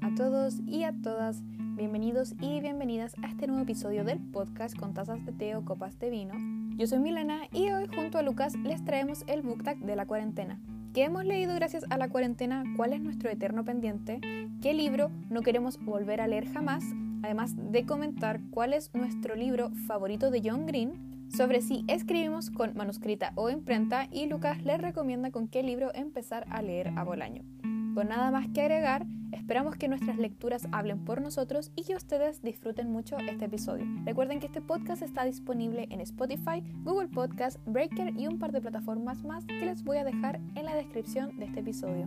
A 0.00 0.14
todos 0.16 0.60
y 0.66 0.84
a 0.84 0.92
todas, 0.92 1.42
bienvenidos 1.76 2.34
y 2.40 2.60
bienvenidas 2.60 3.14
a 3.22 3.28
este 3.28 3.46
nuevo 3.46 3.62
episodio 3.62 4.04
del 4.04 4.20
podcast 4.20 4.76
con 4.78 4.94
tazas 4.94 5.24
de 5.26 5.32
té 5.32 5.54
o 5.54 5.64
copas 5.64 5.98
de 5.98 6.08
vino. 6.08 6.34
Yo 6.76 6.86
soy 6.86 6.98
Milena 6.98 7.40
y 7.52 7.70
hoy 7.70 7.88
junto 7.94 8.16
a 8.16 8.22
Lucas 8.22 8.54
les 8.56 8.82
traemos 8.84 9.24
el 9.26 9.42
book 9.42 9.62
tag 9.64 9.78
de 9.78 9.94
la 9.94 10.06
cuarentena. 10.06 10.58
¿Qué 10.94 11.04
hemos 11.04 11.24
leído 11.24 11.54
gracias 11.54 11.84
a 11.90 11.98
la 11.98 12.08
cuarentena? 12.08 12.64
¿Cuál 12.76 12.94
es 12.94 13.02
nuestro 13.02 13.28
eterno 13.28 13.64
pendiente? 13.64 14.20
¿Qué 14.62 14.72
libro 14.72 15.10
no 15.28 15.42
queremos 15.42 15.78
volver 15.84 16.20
a 16.20 16.26
leer 16.26 16.46
jamás? 16.50 16.84
Además 17.22 17.54
de 17.56 17.84
comentar 17.84 18.40
cuál 18.50 18.72
es 18.72 18.94
nuestro 18.94 19.34
libro 19.34 19.70
favorito 19.86 20.30
de 20.30 20.42
John 20.42 20.66
Green, 20.66 21.28
sobre 21.28 21.60
si 21.60 21.84
escribimos 21.88 22.50
con 22.50 22.74
manuscrita 22.76 23.32
o 23.34 23.50
imprenta 23.50 24.08
y 24.10 24.26
Lucas 24.26 24.62
les 24.64 24.80
recomienda 24.80 25.30
con 25.30 25.48
qué 25.48 25.62
libro 25.62 25.90
empezar 25.94 26.46
a 26.50 26.62
leer 26.62 26.92
a 26.96 27.04
Bolaño. 27.04 27.42
Con 27.94 28.08
nada 28.08 28.30
más 28.30 28.48
que 28.48 28.62
agregar, 28.62 29.04
esperamos 29.32 29.76
que 29.76 29.86
nuestras 29.86 30.16
lecturas 30.16 30.66
hablen 30.72 31.04
por 31.04 31.20
nosotros 31.20 31.70
y 31.76 31.84
que 31.84 31.94
ustedes 31.94 32.40
disfruten 32.40 32.90
mucho 32.90 33.18
este 33.18 33.44
episodio. 33.44 33.84
Recuerden 34.06 34.40
que 34.40 34.46
este 34.46 34.62
podcast 34.62 35.02
está 35.02 35.24
disponible 35.24 35.88
en 35.90 36.00
Spotify, 36.00 36.62
Google 36.84 37.08
Podcast, 37.08 37.58
Breaker 37.66 38.14
y 38.18 38.26
un 38.28 38.38
par 38.38 38.50
de 38.52 38.62
plataformas 38.62 39.22
más 39.24 39.44
que 39.44 39.66
les 39.66 39.84
voy 39.84 39.98
a 39.98 40.04
dejar 40.04 40.40
en 40.54 40.64
la 40.64 40.74
descripción 40.74 41.36
de 41.36 41.44
este 41.44 41.60
episodio. 41.60 42.06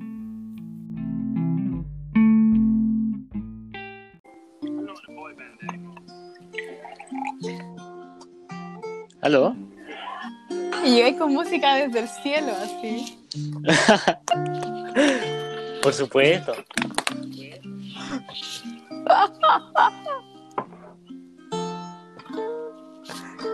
¿Aló? 9.21 9.55
Y 10.83 10.95
llegué 10.95 11.15
con 11.17 11.31
música 11.31 11.75
desde 11.75 11.99
el 11.99 12.07
cielo, 12.07 12.53
así. 12.63 13.19
Por 15.85 15.93
supuesto. 15.93 16.51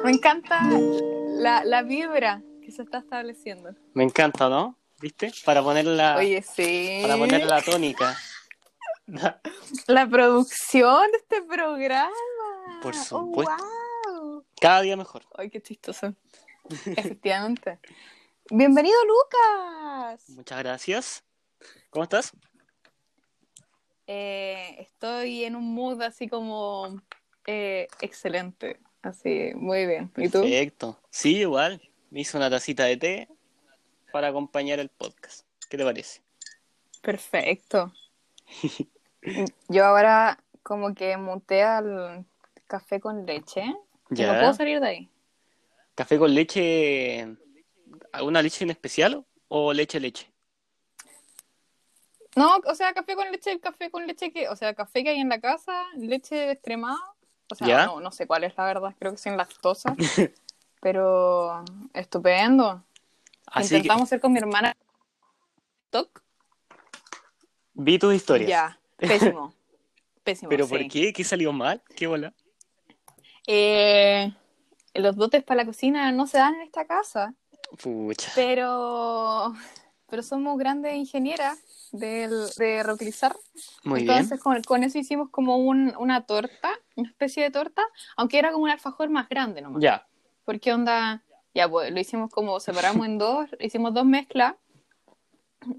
Me 0.03 0.11
encanta 0.11 0.59
la, 1.37 1.63
la 1.63 1.83
vibra 1.83 2.41
que 2.63 2.71
se 2.71 2.83
está 2.83 2.99
estableciendo. 2.99 3.75
Me 3.93 4.03
encanta, 4.03 4.49
¿no? 4.49 4.77
¿Viste? 4.99 5.31
Para 5.45 5.61
poner 5.63 5.85
la, 5.85 6.15
Oye, 6.17 6.41
sí. 6.41 6.99
para 7.01 7.17
poner 7.17 7.45
la 7.45 7.61
tónica. 7.61 8.15
La 9.87 10.07
producción 10.07 11.11
de 11.11 11.17
este 11.17 11.41
programa. 11.41 12.11
Por 12.81 12.95
Oh, 12.95 13.03
supuesto. 13.03 13.55
wow. 14.07 14.45
Cada 14.59 14.81
día 14.81 14.95
mejor. 14.95 15.23
Ay, 15.37 15.49
qué 15.49 15.61
chistoso. 15.61 16.13
Efectivamente. 16.85 17.79
Bienvenido, 18.49 18.95
Lucas. 19.05 20.29
Muchas 20.29 20.59
gracias. 20.59 21.23
¿Cómo 21.89 22.03
estás? 22.03 22.33
Eh, 24.07 24.75
estoy 24.79 25.45
en 25.45 25.55
un 25.55 25.73
mood 25.73 26.01
así 26.01 26.27
como 26.27 27.01
eh, 27.47 27.87
excelente. 28.01 28.79
Así, 29.01 29.51
muy 29.55 29.85
bien. 29.85 30.11
¿Y 30.17 30.29
tú? 30.29 30.41
Perfecto. 30.41 30.99
Sí, 31.09 31.37
igual. 31.37 31.81
Me 32.11 32.21
hice 32.21 32.37
una 32.37 32.49
tacita 32.49 32.83
de 32.85 32.97
té 32.97 33.27
para 34.11 34.27
acompañar 34.27 34.79
el 34.79 34.89
podcast. 34.89 35.45
¿Qué 35.69 35.77
te 35.77 35.83
parece? 35.83 36.21
Perfecto. 37.01 37.93
Yo 39.69 39.85
ahora 39.85 40.43
como 40.61 40.93
que 40.93 41.15
muté 41.17 41.63
al 41.63 42.25
café 42.67 42.99
con 42.99 43.25
leche. 43.25 43.61
Y 43.61 44.21
no 44.21 44.33
Ya. 44.33 44.39
puedo 44.39 44.53
salir 44.53 44.79
de 44.81 44.87
ahí. 44.87 45.09
¿Café 45.95 46.17
con 46.19 46.33
leche? 46.33 47.27
¿Alguna 48.11 48.41
leche 48.41 48.63
en 48.65 48.71
especial 48.71 49.25
o 49.47 49.73
leche 49.73 49.99
leche? 49.99 50.29
No, 52.35 52.57
o 52.65 52.75
sea, 52.75 52.93
café 52.93 53.15
con 53.15 53.29
leche, 53.31 53.51
el 53.51 53.59
café 53.59 53.91
con 53.91 54.07
leche 54.07 54.31
que, 54.31 54.47
o 54.47 54.55
sea, 54.55 54.73
café 54.73 55.03
que 55.03 55.09
hay 55.09 55.19
en 55.19 55.29
la 55.29 55.39
casa, 55.39 55.85
leche 55.95 56.35
descremada. 56.35 56.97
O 57.51 57.55
sea, 57.55 57.67
¿Ya? 57.67 57.85
no, 57.85 57.99
no 57.99 58.11
sé 58.11 58.25
cuál 58.27 58.45
es 58.45 58.55
la 58.55 58.65
verdad, 58.65 58.95
creo 58.97 59.11
que 59.11 59.17
sin 59.17 59.35
lactosa. 59.35 59.95
pero 60.81 61.63
estupendo. 61.93 62.83
Así 63.47 63.69
que 63.69 63.75
Intentamos 63.77 64.03
hacer 64.03 64.19
con 64.21 64.31
mi 64.33 64.39
hermana. 64.39 64.75
TikTok. 65.91 66.21
vi 67.73 67.99
tus 67.99 68.15
historias. 68.15 68.49
Ya, 68.49 68.79
pésimo. 68.97 69.53
Pésimo. 70.23 70.49
¿Pero 70.49 70.67
sí. 70.67 70.69
por 70.69 70.87
qué? 70.87 71.13
¿Qué 71.13 71.23
salió 71.23 71.51
mal? 71.51 71.81
¿Qué 71.95 72.05
bola? 72.05 72.31
Eh, 73.47 74.31
los 74.93 75.15
dotes 75.15 75.43
para 75.43 75.63
la 75.63 75.65
cocina 75.65 76.11
no 76.11 76.27
se 76.27 76.37
dan 76.37 76.55
en 76.55 76.61
esta 76.61 76.85
casa, 76.85 77.33
Pucha. 77.81 78.31
pero, 78.35 79.53
pero 80.07 80.21
somos 80.21 80.59
grandes 80.59 80.93
ingenieras 80.93 81.59
del- 81.91 82.49
de 82.57 82.83
reutilizar. 82.83 83.35
Muy 83.83 84.01
bien. 84.03 84.11
Entonces 84.11 84.39
con, 84.39 84.61
con 84.63 84.83
eso 84.83 84.97
hicimos 84.97 85.29
como 85.29 85.57
un- 85.57 85.93
una 85.97 86.25
torta, 86.25 86.71
una 86.95 87.09
especie 87.09 87.43
de 87.43 87.51
torta, 87.51 87.83
aunque 88.15 88.39
era 88.39 88.51
como 88.51 88.63
un 88.63 88.69
alfajor 88.69 89.09
más 89.09 89.27
grande 89.29 89.61
nomás. 89.61 89.81
Ya. 89.81 90.05
Porque 90.45 90.73
onda, 90.73 91.21
ya 91.53 91.69
pues 91.69 91.91
lo 91.91 91.99
hicimos 91.99 92.31
como 92.31 92.59
separamos 92.59 93.05
en 93.05 93.17
dos, 93.17 93.49
hicimos 93.59 93.93
dos 93.93 94.05
mezclas 94.05 94.55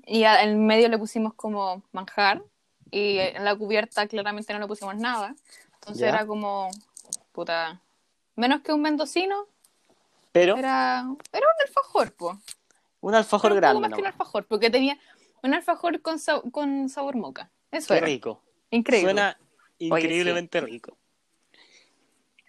y 0.06 0.24
a- 0.24 0.42
en 0.42 0.64
medio 0.66 0.88
le 0.88 0.98
pusimos 0.98 1.34
como 1.34 1.82
manjar 1.92 2.42
y 2.90 3.18
en 3.18 3.44
la 3.44 3.56
cubierta 3.56 4.06
claramente 4.06 4.52
no 4.52 4.58
le 4.60 4.66
pusimos 4.66 4.94
nada. 4.96 5.34
Entonces 5.74 6.00
Ya. 6.02 6.08
era 6.10 6.26
como, 6.26 6.68
puta, 7.32 7.80
menos 8.36 8.60
que 8.60 8.72
un 8.72 8.82
mendocino, 8.82 9.46
Pero 10.30 10.56
era, 10.56 11.04
era 11.32 11.46
un 11.46 11.66
alfajor, 11.66 12.12
pues. 12.14 12.36
un 13.00 13.14
alfajor 13.14 13.52
un 13.52 13.56
poco 13.58 13.60
grande, 13.60 13.80
más 13.88 13.96
que 13.96 14.00
un 14.00 14.06
alfajor, 14.06 14.46
porque 14.46 14.70
tenía 14.70 14.96
un 15.42 15.54
alfajor 15.54 16.00
con, 16.02 16.18
con 16.50 16.88
sabor 16.88 17.16
moca. 17.16 17.50
Eso 17.70 17.88
Qué 17.94 17.98
era. 17.98 18.06
rico. 18.06 18.42
Increíble. 18.70 19.12
Suena 19.12 19.38
sí. 19.78 19.86
increíblemente 19.86 20.60
rico. 20.60 20.96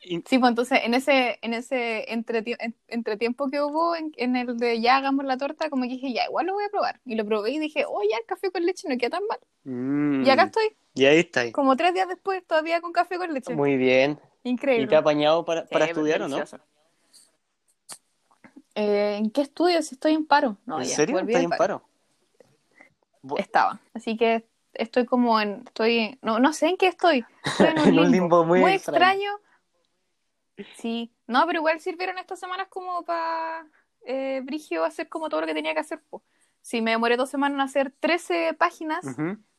In- 0.06 0.24
Sí, 0.28 0.38
pues 0.38 0.50
entonces 0.50 0.80
en 0.84 0.94
ese, 0.94 1.40
en 1.42 1.54
ese 1.54 2.06
entretie- 2.10 2.58
en- 2.60 2.76
entretiempo 2.90 3.50
que 3.50 3.62
hubo 3.62 3.96
en, 3.96 4.12
en 4.18 4.36
el 4.36 4.58
de 4.58 4.82
ya 4.82 4.98
hagamos 4.98 5.24
la 5.26 5.38
torta, 5.38 5.70
como 5.70 5.84
que 5.84 5.90
dije, 5.92 6.12
ya, 6.14 6.26
igual 6.26 6.46
lo 6.48 6.54
voy 6.54 6.66
a 6.66 6.70
probar. 6.70 7.00
Y 7.06 7.16
lo 7.16 7.26
probé 7.26 7.52
y 7.52 7.60
dije, 7.60 7.86
oh, 7.88 8.02
ya 8.10 8.18
el 8.18 8.26
café 8.26 8.52
con 8.52 8.66
leche 8.66 8.88
no 8.90 8.98
queda 8.98 9.12
tan 9.12 9.24
mal. 9.28 9.40
Mm, 9.64 10.26
Y 10.26 10.30
acá 10.30 10.44
estoy, 10.44 10.76
Y 10.94 11.06
ahí 11.06 11.20
está. 11.20 11.50
como 11.54 11.78
tres 11.78 11.94
días 11.94 12.10
después, 12.10 12.46
todavía 12.46 12.82
con 12.82 12.92
café 12.92 13.18
con 13.18 13.34
leche. 13.34 13.56
Muy 13.56 13.78
bien. 13.78 14.20
Increíble. 14.44 14.84
¿Y 14.86 14.88
te 14.90 14.96
ha 14.98 15.00
apañado 15.00 15.46
para, 15.46 15.66
para 15.66 15.86
Sí, 15.86 15.92
estudiar 15.92 16.22
o 16.22 16.28
no? 16.28 16.44
Eh, 18.76 19.16
¿En 19.20 19.30
qué 19.32 19.42
estudio? 19.42 19.82
Si 19.84 19.96
estoy 19.96 20.14
en 20.14 20.26
paro. 20.26 20.58
No, 20.66 20.82
¿En 20.82 20.88
ya, 20.88 20.96
serio? 20.96 21.18
¿Estás 21.20 21.44
en 21.44 21.50
paro. 21.50 21.58
paro? 21.80 21.84
Estaba. 23.38 23.80
Así 23.94 24.18
que 24.18 24.46
estoy 24.74 25.06
como 25.06 25.40
en, 25.40 25.64
estoy, 25.68 26.18
no, 26.22 26.40
no 26.40 26.52
sé 26.54 26.68
en 26.68 26.78
qué 26.78 26.88
estoy. 26.88 27.26
Estoy 27.46 27.68
en 27.68 27.80
un 27.80 27.88
En 27.88 27.92
limbo, 27.96 28.02
un 28.06 28.12
limbo 28.12 28.46
muy 28.46 28.72
extraño. 28.72 29.32
Sí, 30.76 31.12
no, 31.28 31.46
pero 31.48 31.60
igual 31.60 31.80
sirvieron 31.80 32.18
estas 32.20 32.40
semanas 32.40 32.68
como 32.70 33.04
para 33.04 33.66
eh, 34.06 34.42
Brigio 34.44 34.84
hacer 34.84 35.10
como 35.10 35.30
todo 35.30 35.42
lo 35.42 35.48
que 35.48 35.54
tenía 35.56 35.74
que 35.74 35.80
hacer. 35.80 36.02
po. 36.10 36.24
Sí, 36.62 36.82
me 36.82 36.92
demoré 36.92 37.18
dos 37.18 37.30
semanas 37.30 37.56
en 37.56 37.62
hacer 37.62 37.94
13 38.00 38.54
páginas 38.54 39.04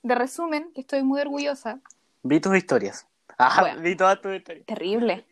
de 0.02 0.14
resumen, 0.14 0.70
que 0.74 0.80
estoy 0.82 1.02
muy 1.02 1.20
orgullosa. 1.20 1.80
Vi 2.22 2.40
tus 2.40 2.56
historias. 2.56 3.06
Ah, 3.38 3.56
Bueno. 3.60 3.80
vi 3.80 3.96
todas 3.96 4.20
tus 4.20 4.34
historias. 4.34 4.66
Terrible. 4.66 5.26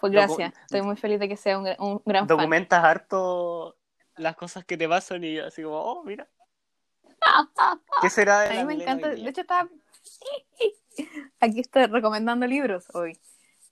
Fue 0.00 0.08
Docu- 0.08 0.12
gracias. 0.14 0.54
Estoy 0.62 0.82
muy 0.82 0.96
feliz 0.96 1.20
de 1.20 1.28
que 1.28 1.36
sea 1.36 1.58
un, 1.58 1.66
gra- 1.66 1.76
un 1.78 2.02
gran 2.06 2.26
fan. 2.26 2.36
Documentas 2.38 2.82
harto 2.82 3.76
las 4.16 4.34
cosas 4.34 4.64
que 4.64 4.76
te 4.78 4.88
pasan 4.88 5.22
y 5.24 5.38
así 5.38 5.62
como, 5.62 5.76
oh, 5.76 6.02
mira. 6.04 6.26
¿Qué 8.00 8.10
será 8.10 8.40
de 8.40 8.48
A 8.48 8.54
la 8.54 8.60
mí 8.60 8.66
me 8.66 8.74
Milena 8.74 8.92
encanta. 8.92 9.08
De 9.10 9.28
hecho, 9.28 9.40
estaba. 9.42 9.68
Aquí 11.40 11.60
estoy 11.60 11.86
recomendando 11.86 12.46
libros 12.46 12.86
hoy. 12.94 13.18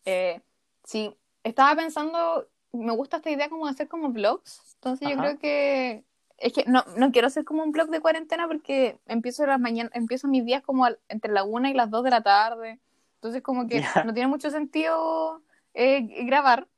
Eh, 0.04 0.40
sí, 0.84 1.14
estaba 1.44 1.74
pensando. 1.76 2.46
Me 2.72 2.92
gusta 2.92 3.18
esta 3.18 3.30
idea 3.30 3.48
como 3.48 3.64
de 3.66 3.72
hacer 3.72 3.88
como 3.88 4.10
vlogs. 4.10 4.74
Entonces, 4.74 5.08
yo 5.08 5.14
Ajá. 5.14 5.22
creo 5.24 5.38
que. 5.38 6.04
Es 6.38 6.52
que 6.52 6.64
no, 6.66 6.84
no 6.96 7.10
quiero 7.10 7.26
hacer 7.26 7.44
como 7.44 7.64
un 7.64 7.72
blog 7.72 7.88
de 7.88 8.00
cuarentena 8.00 8.46
porque 8.46 9.00
empiezo 9.06 9.44
las 9.44 9.58
mañanas, 9.58 9.90
empiezo 9.96 10.28
mis 10.28 10.44
días 10.44 10.62
como 10.62 10.84
al- 10.84 11.00
entre 11.08 11.32
la 11.32 11.42
una 11.42 11.68
y 11.68 11.74
las 11.74 11.90
dos 11.90 12.04
de 12.04 12.10
la 12.10 12.22
tarde. 12.22 12.78
Entonces, 13.16 13.42
como 13.42 13.66
que 13.66 13.80
Ya. 13.80 14.04
no 14.04 14.14
tiene 14.14 14.28
mucho 14.28 14.48
sentido 14.50 15.42
eh, 15.74 16.02
grabar. 16.26 16.68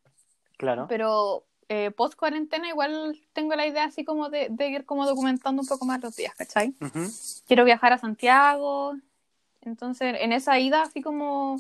Claro. 0.57 0.87
Pero 0.89 1.45
eh, 1.73 1.93
post 1.93 2.17
cuarentena, 2.17 2.69
igual 2.69 3.17
tengo 3.33 3.55
la 3.55 3.65
idea 3.65 3.85
así 3.85 4.05
como 4.05 4.29
de, 4.29 4.49
de 4.51 4.69
ir 4.69 4.85
como 4.85 5.07
documentando 5.07 5.63
un 5.63 5.69
poco 5.69 5.85
más 5.87 6.03
los 6.03 6.17
días, 6.17 6.35
¿cachai? 6.35 6.75
Quiero 7.47 7.65
viajar 7.65 7.93
a 7.93 7.99
Santiago. 7.99 8.97
Entonces, 9.61 10.17
en 10.19 10.33
esa 10.33 10.59
ida, 10.59 10.83
así 10.83 11.01
como 11.01 11.59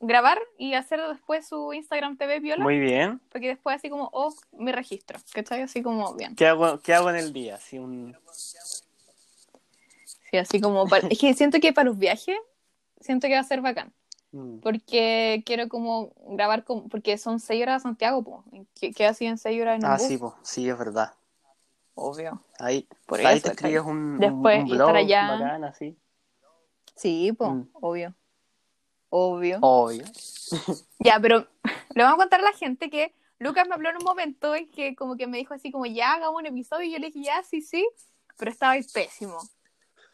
grabar 0.00 0.38
y 0.56 0.72
hacer 0.72 1.00
después 1.08 1.46
su 1.46 1.74
Instagram 1.74 2.16
TV 2.16 2.40
Viola, 2.40 2.64
Muy 2.64 2.78
bien. 2.78 3.20
porque 3.30 3.48
después 3.48 3.76
así 3.76 3.90
como, 3.90 4.08
oh, 4.14 4.34
mi 4.52 4.72
registro, 4.72 5.18
¿cachai? 5.34 5.60
Así 5.60 5.82
como, 5.82 6.14
bien. 6.14 6.34
¿Qué 6.34 6.46
hago, 6.46 6.80
qué 6.80 6.94
hago 6.94 7.10
en 7.10 7.16
el 7.16 7.34
día? 7.34 7.56
Así 7.56 7.78
un... 7.78 8.16
Sí, 10.30 10.38
así 10.38 10.60
como, 10.62 10.88
para- 10.88 11.08
es 11.08 11.18
que 11.18 11.34
siento 11.34 11.60
que 11.60 11.74
para 11.74 11.90
los 11.90 11.98
viajes, 11.98 12.38
siento 13.00 13.26
que 13.28 13.34
va 13.34 13.40
a 13.40 13.44
ser 13.44 13.60
bacán, 13.60 13.92
Mm. 14.36 14.60
porque 14.60 15.42
quiero 15.46 15.68
como 15.68 16.12
grabar, 16.28 16.64
con, 16.64 16.88
porque 16.90 17.16
son 17.16 17.40
seis 17.40 17.62
horas 17.62 17.76
a 17.76 17.80
Santiago, 17.84 18.22
po, 18.22 18.44
que 18.74 18.92
queda 18.92 19.10
así 19.10 19.24
en 19.24 19.38
seis 19.38 19.60
horas 19.62 19.76
en 19.78 19.84
un 19.86 19.90
Ah, 19.90 19.96
bus, 19.96 20.06
sí, 20.06 20.18
pues, 20.18 20.32
sí, 20.42 20.68
es 20.68 20.76
verdad. 20.78 21.14
obvio. 21.94 22.42
Ahí, 22.58 22.86
Por 23.06 23.20
ahí 23.20 23.38
eso, 23.38 23.44
te 23.48 23.52
escribes 23.54 23.82
un, 23.82 24.18
Después, 24.20 24.60
un 24.60 24.68
y 24.68 24.72
estar 24.72 24.94
allá. 24.96 25.28
bacán, 25.28 25.64
así. 25.64 25.96
Sí, 26.94 27.32
pues, 27.32 27.50
Mm. 27.50 27.62
obvio. 27.72 28.14
Obvio. 29.08 29.58
Obvio. 29.62 30.04
Ya, 30.98 31.18
pero 31.20 31.46
le 31.94 32.02
vamos 32.02 32.18
a 32.18 32.22
contar 32.22 32.40
a 32.40 32.44
la 32.44 32.52
gente 32.52 32.90
que 32.90 33.14
Lucas 33.38 33.66
me 33.68 33.74
habló 33.74 33.90
en 33.90 33.96
un 33.96 34.04
momento 34.04 34.54
en 34.54 34.68
que 34.70 34.94
como 34.96 35.16
que 35.16 35.26
me 35.26 35.36
dijo 35.38 35.54
así 35.54 35.70
como 35.70 35.86
ya 35.86 36.14
hagamos 36.14 36.40
un 36.40 36.46
episodio 36.46 36.84
y 36.86 36.92
yo 36.92 36.98
le 36.98 37.06
dije 37.08 37.22
ya, 37.22 37.42
sí, 37.42 37.60
sí, 37.60 37.86
pero 38.38 38.50
estaba 38.50 38.72
ahí 38.72 38.82
pésimo. 38.82 39.38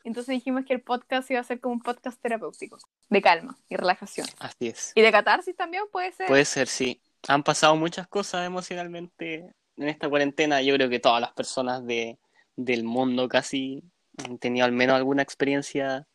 Entonces 0.05 0.33
dijimos 0.33 0.65
que 0.65 0.75
el 0.75 0.81
podcast 0.81 1.31
iba 1.31 1.41
a 1.41 1.45
ser 1.45 1.61
como 1.61 1.75
un 1.75 1.83
podcast 1.83 2.21
terapéutico, 2.21 2.79
de 3.09 3.23
calma 3.23 3.57
y 3.69 3.77
relajación. 3.77 4.27
Así 4.39 4.69
es. 4.69 4.93
Y 4.95 5.03
de 5.03 5.13
catarsis 5.13 5.57
también 5.57 5.85
puede 5.91 6.13
ser. 6.13 6.27
Puede 6.27 6.45
ser, 6.45 6.67
sí. 6.67 7.01
Han 7.29 7.43
pasado 7.43 7.77
muchas 7.77 8.09
cosas 8.09 8.47
emocionalmente 8.47 9.55
en 9.77 9.89
esta 9.89 10.09
cuarentena. 10.09 10.61
Yo 10.61 10.75
creo 10.75 10.89
que 10.89 10.99
todas 10.99 11.21
las 11.21 11.33
personas 11.33 11.87
de, 11.87 12.19
del 12.57 12.85
mundo 12.85 13.29
casi 13.29 13.85
han 14.25 14.39
tenido 14.39 14.67
al 14.67 14.73
menos 14.73 14.97
alguna 14.97 15.23
experiencia 15.23 16.07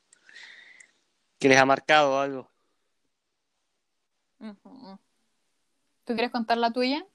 que 1.40 1.48
les 1.48 1.58
ha 1.58 1.66
marcado 1.66 2.20
algo. 2.20 2.52
¿Tú 4.40 6.14
quieres 6.14 6.32
contar 6.32 6.58
la 6.58 6.72
tuya? 6.72 7.06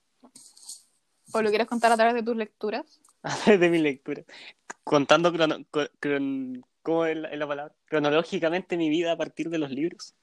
¿O 1.31 1.41
lo 1.41 1.49
quieres 1.49 1.67
contar 1.67 1.91
a 1.91 1.95
través 1.95 2.13
de 2.13 2.23
tus 2.23 2.35
lecturas? 2.35 2.99
A 3.23 3.35
través 3.37 3.59
de 3.59 3.69
mi 3.69 3.79
lectura. 3.79 4.23
Contando 4.83 5.31
crono- 5.31 5.65
cron- 5.99 6.65
¿cómo 6.81 7.05
es 7.05 7.17
la, 7.17 7.29
es 7.29 7.39
la 7.39 7.47
palabra? 7.47 7.75
Cronológicamente 7.85 8.77
mi 8.77 8.89
vida 8.89 9.13
a 9.13 9.17
partir 9.17 9.49
de 9.49 9.57
los 9.57 9.71
libros. 9.71 10.13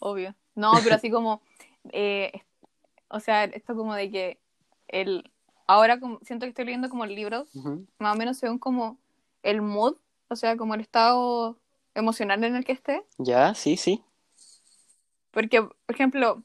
Obvio. 0.00 0.34
No, 0.54 0.72
pero 0.82 0.96
así 0.96 1.10
como, 1.10 1.42
eh, 1.92 2.32
o 3.08 3.20
sea, 3.20 3.44
esto 3.44 3.74
como 3.76 3.94
de 3.94 4.10
que 4.10 4.40
el, 4.88 5.30
ahora 5.66 6.00
como, 6.00 6.18
siento 6.22 6.44
que 6.46 6.50
estoy 6.50 6.64
leyendo 6.64 6.88
como 6.88 7.06
libros, 7.06 7.54
Ujú. 7.54 7.86
más 7.98 8.14
o 8.14 8.18
menos 8.18 8.38
según 8.38 8.58
como 8.58 8.98
el 9.42 9.62
mood, 9.62 9.96
o 10.28 10.36
sea, 10.36 10.56
como 10.56 10.74
el 10.74 10.80
estado 10.80 11.56
emocional 11.94 12.42
en 12.44 12.56
el 12.56 12.64
que 12.64 12.72
esté. 12.72 13.04
Ya, 13.18 13.54
sí, 13.54 13.76
sí. 13.76 14.02
Porque, 15.30 15.62
por 15.62 15.94
ejemplo, 15.94 16.42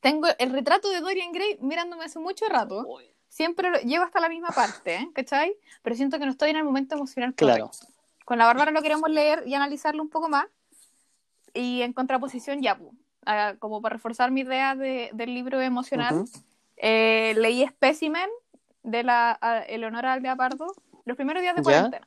tengo 0.00 0.28
el 0.38 0.50
retrato 0.52 0.88
de 0.88 1.00
Dorian 1.00 1.32
Gray 1.32 1.58
mirándome 1.60 2.04
hace 2.04 2.18
mucho 2.18 2.46
rato. 2.48 2.86
Siempre 3.36 3.68
lo 3.68 3.78
llevo 3.80 4.02
hasta 4.02 4.18
la 4.18 4.30
misma 4.30 4.48
parte, 4.48 4.94
¿eh? 4.94 5.10
¿cachai? 5.12 5.54
Pero 5.82 5.94
siento 5.94 6.18
que 6.18 6.24
no 6.24 6.30
estoy 6.30 6.48
en 6.48 6.56
el 6.56 6.64
momento 6.64 6.94
emocional 6.94 7.34
Claro. 7.34 7.66
correcto. 7.68 7.86
Con 8.24 8.38
la 8.38 8.46
Bárbara 8.46 8.70
lo 8.70 8.80
queremos 8.80 9.10
leer 9.10 9.42
y 9.46 9.52
analizarlo 9.52 10.02
un 10.02 10.08
poco 10.08 10.30
más. 10.30 10.46
Y 11.52 11.82
en 11.82 11.92
contraposición, 11.92 12.62
ya, 12.62 12.78
pu, 12.78 12.94
ah, 13.26 13.52
como 13.58 13.82
para 13.82 13.96
reforzar 13.96 14.30
mi 14.30 14.40
idea 14.40 14.74
de- 14.74 15.10
del 15.12 15.34
libro 15.34 15.60
emocional, 15.60 16.14
Ujú. 16.14 16.30
eh, 16.78 17.34
leí 17.36 17.66
Specimen 17.68 18.30
de 18.82 19.02
la 19.02 19.38
Eleonora 19.68 20.14
Aldea 20.14 20.34
Pardo 20.34 20.74
los 21.04 21.14
primeros 21.18 21.42
días 21.42 21.54
de 21.56 21.62
cuarentena. 21.62 22.06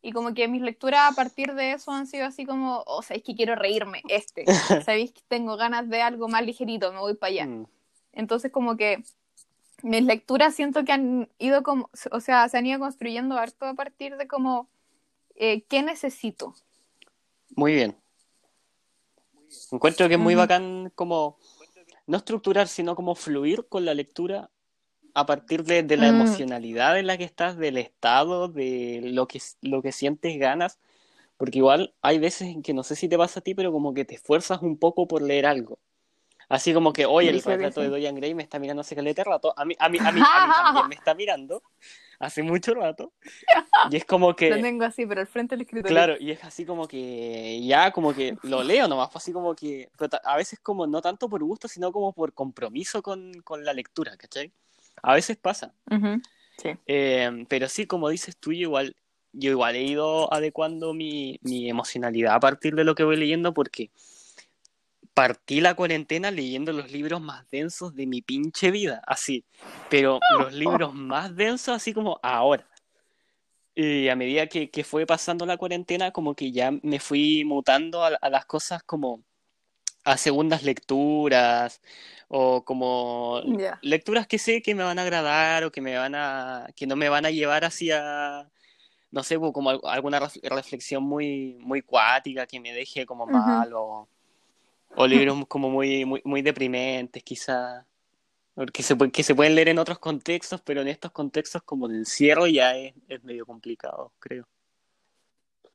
Y 0.00 0.12
como 0.12 0.32
que 0.32 0.48
mis 0.48 0.62
lecturas 0.62 1.12
a 1.12 1.14
partir 1.14 1.52
de 1.52 1.72
eso 1.72 1.90
han 1.90 2.06
sido 2.06 2.24
así 2.24 2.46
como, 2.46 2.84
oh, 2.86 3.02
sabéis 3.02 3.22
que 3.24 3.34
quiero 3.34 3.54
reírme, 3.54 4.00
este. 4.08 4.44
Sabéis 4.90 5.12
que 5.12 5.20
tengo 5.28 5.58
ganas 5.58 5.90
de 5.90 6.00
algo 6.00 6.26
más 6.26 6.42
ligerito, 6.42 6.90
me 6.90 7.00
voy 7.00 7.12
para 7.16 7.32
allá. 7.32 7.46
Mm. 7.46 7.66
Entonces 8.14 8.50
como 8.50 8.78
que 8.78 9.02
mis 9.82 10.02
lecturas 10.04 10.54
siento 10.54 10.84
que 10.84 10.92
han 10.92 11.28
ido 11.38 11.62
como, 11.62 11.90
o 12.12 12.20
sea, 12.20 12.48
se 12.48 12.58
han 12.58 12.66
ido 12.66 12.78
construyendo 12.80 13.36
harto 13.38 13.66
a 13.66 13.74
partir 13.74 14.16
de 14.16 14.26
como, 14.28 14.68
eh, 15.36 15.62
¿qué 15.68 15.82
necesito? 15.82 16.54
Muy 17.56 17.74
bien. 17.74 17.96
Encuentro 19.72 20.08
que 20.08 20.14
es 20.14 20.20
muy 20.20 20.34
bacán 20.34 20.92
como 20.94 21.38
no 22.06 22.16
estructurar, 22.18 22.68
sino 22.68 22.96
como 22.96 23.14
fluir 23.14 23.66
con 23.68 23.84
la 23.84 23.94
lectura 23.94 24.50
a 25.14 25.26
partir 25.26 25.64
de, 25.64 25.82
de 25.82 25.96
la 25.96 26.08
Mm. 26.08 26.10
emocionalidad 26.10 26.98
en 26.98 27.06
la 27.06 27.18
que 27.18 27.24
estás, 27.24 27.56
del 27.58 27.76
estado, 27.78 28.48
de 28.48 29.00
lo 29.04 29.26
que, 29.28 29.40
lo 29.62 29.82
que 29.82 29.92
sientes 29.92 30.38
ganas. 30.38 30.78
Porque 31.38 31.58
igual 31.58 31.94
hay 32.02 32.18
veces 32.18 32.48
en 32.48 32.62
que 32.62 32.74
no 32.74 32.82
sé 32.84 32.96
si 32.96 33.08
te 33.08 33.18
pasa 33.18 33.40
a 33.40 33.42
ti, 33.44 33.54
pero 33.54 33.72
como 33.72 33.94
que 33.94 34.04
te 34.04 34.14
esfuerzas 34.16 34.62
un 34.62 34.78
poco 34.78 35.08
por 35.08 35.22
leer 35.22 35.46
algo. 35.46 35.78
Así 36.48 36.72
como 36.72 36.92
que, 36.92 37.04
oye, 37.04 37.28
el 37.28 37.42
retrato 37.42 37.82
de. 37.82 37.88
Dorian 37.88 38.14
Gray 38.14 38.34
me 38.34 38.42
está 38.42 38.58
mirando 38.58 38.80
hace 38.80 38.96
caleta 38.96 39.22
rato. 39.22 39.52
A 39.56 39.64
mí, 39.64 39.76
a 39.78 39.88
mí, 39.88 39.98
a 39.98 40.12
mí, 40.12 40.20
a 40.20 40.46
mí 40.46 40.52
también 40.64 40.88
me 40.88 40.94
está 40.94 41.14
mirando 41.14 41.62
hace 42.18 42.42
mucho 42.42 42.74
rato. 42.74 43.12
Y 43.90 43.96
es 43.96 44.04
como 44.04 44.34
que... 44.34 44.50
Lo 44.50 44.60
tengo 44.60 44.84
así, 44.84 45.06
pero 45.06 45.20
al 45.20 45.26
frente 45.26 45.54
del 45.54 45.62
escritorio. 45.62 45.94
Claro, 45.94 46.16
y 46.18 46.30
es 46.30 46.42
así 46.44 46.64
como 46.64 46.88
que 46.88 47.60
ya 47.64 47.92
como 47.92 48.14
que 48.14 48.36
lo 48.42 48.62
leo 48.64 48.88
nomás, 48.88 49.08
pues 49.10 49.24
así 49.24 49.32
como 49.32 49.54
que 49.54 49.90
a 50.24 50.36
veces 50.36 50.58
como 50.60 50.86
no 50.86 51.00
tanto 51.02 51.28
por 51.28 51.42
gusto, 51.44 51.68
sino 51.68 51.92
como 51.92 52.12
por 52.12 52.32
compromiso 52.32 53.02
con, 53.02 53.32
con 53.42 53.64
la 53.64 53.72
lectura, 53.72 54.16
¿cachai? 54.16 54.50
A 55.02 55.14
veces 55.14 55.36
pasa. 55.36 55.74
Ujú, 55.90 56.20
Sí. 56.60 56.70
Eh, 56.86 57.44
pero 57.48 57.68
sí, 57.68 57.86
como 57.86 58.08
dices 58.08 58.36
tú, 58.36 58.52
yo 58.52 58.62
igual, 58.62 58.96
yo 59.32 59.50
igual 59.52 59.76
he 59.76 59.84
ido 59.84 60.32
adecuando 60.34 60.92
mi, 60.92 61.38
mi 61.42 61.70
emocionalidad 61.70 62.34
a 62.34 62.40
partir 62.40 62.74
de 62.74 62.82
lo 62.82 62.96
que 62.96 63.04
voy 63.04 63.16
leyendo 63.16 63.54
porque 63.54 63.90
partí 65.18 65.60
la 65.60 65.74
cuarentena 65.74 66.30
leyendo 66.30 66.72
los 66.72 66.92
libros 66.92 67.20
más 67.20 67.48
densos 67.50 67.92
de 67.96 68.06
mi 68.06 68.22
pinche 68.22 68.70
vida, 68.70 69.02
así, 69.04 69.44
pero 69.90 70.20
los 70.38 70.52
libros 70.52 70.94
más 70.94 71.34
densos 71.34 71.74
así 71.74 71.92
como 71.92 72.20
ahora. 72.22 72.68
Y 73.74 74.08
a 74.08 74.14
medida 74.14 74.46
que, 74.46 74.70
que 74.70 74.84
fue 74.84 75.06
pasando 75.06 75.44
la 75.44 75.56
cuarentena, 75.56 76.12
como 76.12 76.34
que 76.34 76.52
ya 76.52 76.70
me 76.70 77.00
fui 77.00 77.44
mutando 77.44 78.04
a, 78.04 78.08
a 78.20 78.30
las 78.30 78.46
cosas 78.46 78.82
como 78.84 79.24
a 80.04 80.16
segundas 80.16 80.62
lecturas 80.62 81.80
o 82.28 82.64
como 82.64 83.42
Ya. 83.58 83.78
lecturas 83.82 84.26
que 84.28 84.38
sé 84.38 84.62
que 84.62 84.74
me 84.76 84.84
van 84.84 85.00
a 85.00 85.02
agradar 85.02 85.64
o 85.64 85.72
que 85.72 85.80
me 85.80 85.96
van 85.96 86.14
a 86.14 86.68
que 86.76 86.86
no 86.86 86.94
me 86.94 87.08
van 87.08 87.26
a 87.26 87.30
llevar 87.30 87.64
hacia 87.64 88.48
no 89.10 89.22
sé 89.24 89.36
como 89.38 89.70
al- 89.70 89.80
alguna 89.84 90.20
ref- 90.20 90.40
reflexión 90.48 91.02
muy 91.02 91.56
muy 91.60 91.82
cuática 91.82 92.46
que 92.46 92.60
me 92.60 92.72
deje 92.72 93.04
como 93.04 93.26
mal 93.26 93.72
o, 93.74 94.08
o 94.96 95.06
libros 95.06 95.46
como 95.46 95.70
muy 95.70 96.04
muy 96.04 96.22
muy 96.24 96.42
deprimentes 96.42 97.22
quizás 97.22 97.84
porque 98.54 98.82
se 98.82 98.96
que 99.10 99.22
se 99.22 99.34
pueden 99.34 99.54
leer 99.54 99.68
en 99.68 99.78
otros 99.78 99.98
contextos 99.98 100.60
pero 100.62 100.82
en 100.82 100.88
estos 100.88 101.12
contextos 101.12 101.62
como 101.62 101.88
de 101.88 101.98
encierro 101.98 102.46
ya 102.46 102.76
es, 102.76 102.94
es 103.08 103.22
medio 103.24 103.46
complicado 103.46 104.12
creo 104.18 104.46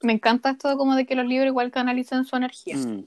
Me 0.02 0.14
encanta 0.14 0.52
esto 0.52 0.78
como 0.78 0.96
de 0.96 1.06
que 1.06 1.16
los 1.16 1.26
libros 1.26 1.48
igual 1.48 1.72
canalizan 1.72 2.26
su 2.26 2.36
energía. 2.36 2.76
Mm, 2.76 3.06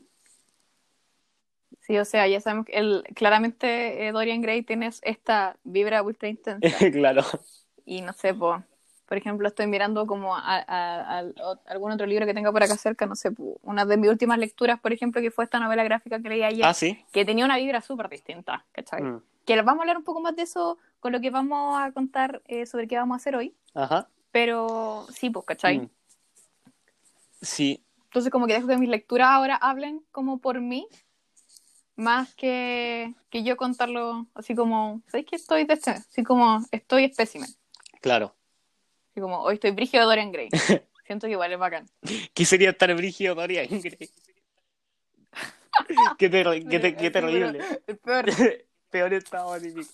Sí, 1.81 1.97
o 1.99 2.05
sea, 2.05 2.27
ya 2.27 2.41
sabemos 2.41 2.67
que 2.67 2.73
el, 2.73 3.05
claramente 3.15 4.09
eh, 4.09 4.11
Dorian 4.11 4.41
Gray 4.41 4.65
tiene 4.65 4.91
esta 5.03 5.57
vibra 5.63 6.03
ultra 6.03 6.29
intensa. 6.29 6.61
claro 6.91 7.23
y 7.87 8.03
no 8.03 8.13
sé, 8.13 8.35
po, 8.35 8.63
por 9.07 9.17
ejemplo, 9.17 9.47
estoy 9.49 9.67
mirando 9.67 10.07
como 10.07 10.37
a, 10.37 10.41
a- 10.41 10.63
a- 10.67 11.19
a 11.21 11.25
algún 11.67 11.93
otro 11.93 12.07
libro 12.07 12.27
que 12.27 12.35
tenga 12.35 12.53
por 12.53 12.63
acá 12.63 12.77
cerca, 12.77 13.07
no 13.07 13.15
sé, 13.15 13.31
una 13.63 13.85
de 13.85 13.97
mis 13.97 14.11
últimas 14.11 14.39
lecturas, 14.39 14.81
por 14.81 14.93
ejemplo, 14.93 15.21
que 15.21 15.31
fue 15.31 15.45
esta 15.45 15.59
novela 15.61 15.85
gráfica 15.85 16.21
que 16.21 16.29
leí 16.29 16.43
ayer, 16.43 16.65
ah 16.67 16.75
sí 16.75 17.05
que 17.13 17.25
tenía 17.25 17.45
una 17.45 17.57
vibra 17.57 17.81
súper 17.81 18.09
distinta, 18.09 18.65
¿cachai? 18.73 19.03
Mm, 19.03 19.23
Que 19.45 19.57
vamos 19.63 19.79
a 19.79 19.83
hablar 19.83 19.97
un 19.97 20.05
poco 20.05 20.21
más 20.21 20.35
de 20.37 20.43
eso 20.43 20.77
con 21.01 21.13
lo 21.13 21.21
que 21.21 21.31
vamos 21.31 21.81
a 21.81 21.93
contar 21.93 22.43
eh, 22.47 22.67
sobre 22.67 22.89
qué 22.89 22.97
vamos 22.97 23.15
a 23.15 23.19
hacer 23.19 23.37
hoy, 23.37 23.55
ajá 23.75 24.09
pero 24.33 25.07
sí, 25.11 25.31
pues, 25.31 25.47
¿cachai? 25.47 25.79
Mm. 25.79 25.91
sí 27.41 27.83
Entonces 28.05 28.31
como 28.31 28.47
que 28.47 28.53
dejo 28.55 28.67
que 28.69 28.77
mis 28.77 28.89
lecturas 28.91 29.29
ahora 29.31 29.57
hablen 29.57 30.05
como 30.13 30.39
por 30.39 30.61
mí, 30.61 30.87
más 31.97 32.35
que, 32.35 33.15
que 33.31 33.43
yo 33.43 33.57
contarlo 33.57 34.27
así 34.35 34.55
como, 34.55 35.01
¿sabéis 35.07 35.27
que 35.27 35.37
estoy 35.37 35.65
de 35.65 35.75
este? 35.75 35.91
Así 35.93 36.23
como, 36.23 36.61
estoy 36.71 37.05
espécimen. 37.05 37.49
claro 38.03 38.35
Así 39.17 39.23
como, 39.23 39.41
hoy 39.41 39.55
estoy 39.55 39.71
brígido 39.71 40.05
Dorian 40.05 40.31
Gray. 40.31 40.51
Siento 41.07 41.27
que 41.27 41.33
igual 41.33 41.51
es 41.51 41.59
bacán. 41.59 41.89
¿Qué 42.35 42.45
sería 42.45 42.69
estar 42.69 42.95
brígido 42.95 43.35
Dorian 43.35 43.67
Gray? 43.67 44.11
qué, 46.19 46.31
terri- 46.31 46.69
qué, 46.69 46.79
te- 46.79 46.95
qué 46.97 47.07
Sí, 47.07 47.11
terrible. 47.13 47.61
El 47.87 47.97
peor. 47.97 48.27
Peor 48.91 49.15
estado 49.15 49.55
anímico. 49.55 49.91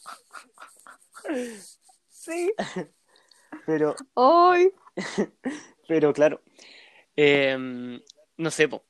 Sí. 2.10 2.52
Pero, 3.64 3.94
Hoy. 4.14 4.72
pero 5.86 6.12
claro. 6.12 6.42
em, 7.14 8.00
no 8.38 8.50
sé, 8.50 8.66
po. 8.66 8.82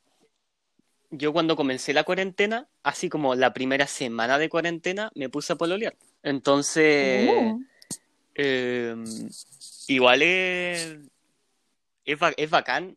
Yo 1.10 1.34
cuando 1.34 1.56
comencé 1.56 1.92
la 1.92 2.04
cuarentena, 2.04 2.68
así 2.82 3.10
como 3.10 3.34
la 3.34 3.52
primera 3.52 3.86
semana 3.86 4.38
de 4.38 4.48
cuarentena, 4.48 5.12
me 5.14 5.28
puse 5.28 5.52
a 5.52 5.56
pololear. 5.56 5.94
Entonces, 6.22 7.30
Uh, 7.30 7.60
em, 8.34 9.04
igual 9.88 10.22
es, 10.22 10.98
es, 12.04 12.18
es 12.36 12.50
bacán 12.50 12.96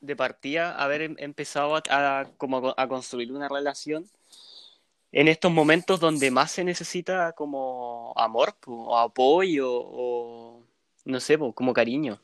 de 0.00 0.16
partida 0.16 0.76
haber 0.76 1.02
em- 1.02 1.16
empezado 1.18 1.76
a, 1.76 1.82
a- 1.90 2.24
como 2.36 2.74
a 2.76 2.88
construir 2.88 3.32
una 3.32 3.48
relación 3.48 4.08
en 5.12 5.28
estos 5.28 5.50
momentos 5.52 5.98
donde 6.00 6.30
más 6.30 6.52
se 6.52 6.64
necesita 6.64 7.32
como 7.32 8.12
amor 8.16 8.54
o 8.66 8.96
apoyo 8.96 9.68
o 9.72 10.62
no 11.04 11.20
sé, 11.20 11.36
como 11.54 11.72
cariño. 11.72 12.20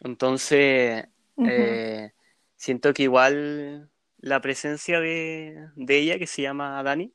Entonces, 0.00 1.06
eh, 1.38 2.12
siento 2.56 2.92
que 2.92 3.04
igual 3.04 3.88
la 4.18 4.40
presencia 4.40 5.00
de, 5.00 5.68
de 5.76 5.98
ella, 5.98 6.18
que 6.18 6.26
se 6.26 6.42
llama 6.42 6.82
Dani, 6.82 7.12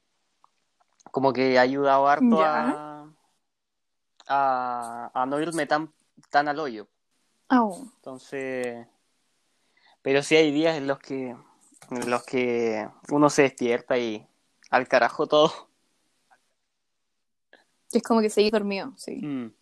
como 1.12 1.34
que 1.34 1.58
ha 1.58 1.62
ayudado 1.62 2.08
harto 2.08 2.42
a, 2.42 2.87
a, 4.27 5.12
a 5.13 5.25
no 5.25 5.39
irme 5.39 5.65
tan, 5.65 5.91
tan 6.29 6.48
al 6.48 6.60
hoyo. 6.60 6.88
Oh. 7.50 7.79
Entonces, 7.98 8.88
pero 10.01 10.22
sí 10.24 10.36
hay 10.36 10.51
días 10.51 10.77
en 10.77 10.88
los 10.88 11.00
que, 11.00 11.36
en 11.91 12.10
los 12.10 12.24
que 12.24 12.88
uno 13.10 13.29
se 13.29 13.43
despierta 13.43 13.98
y 13.98 14.25
al 14.69 14.88
carajo 14.88 15.27
todo. 15.27 15.69
Es 17.91 18.03
como 18.03 18.22
que 18.22 18.29
seguí 18.29 18.50
dormido, 18.50 18.93
sí. 18.98 19.15
Mm. 19.25 19.53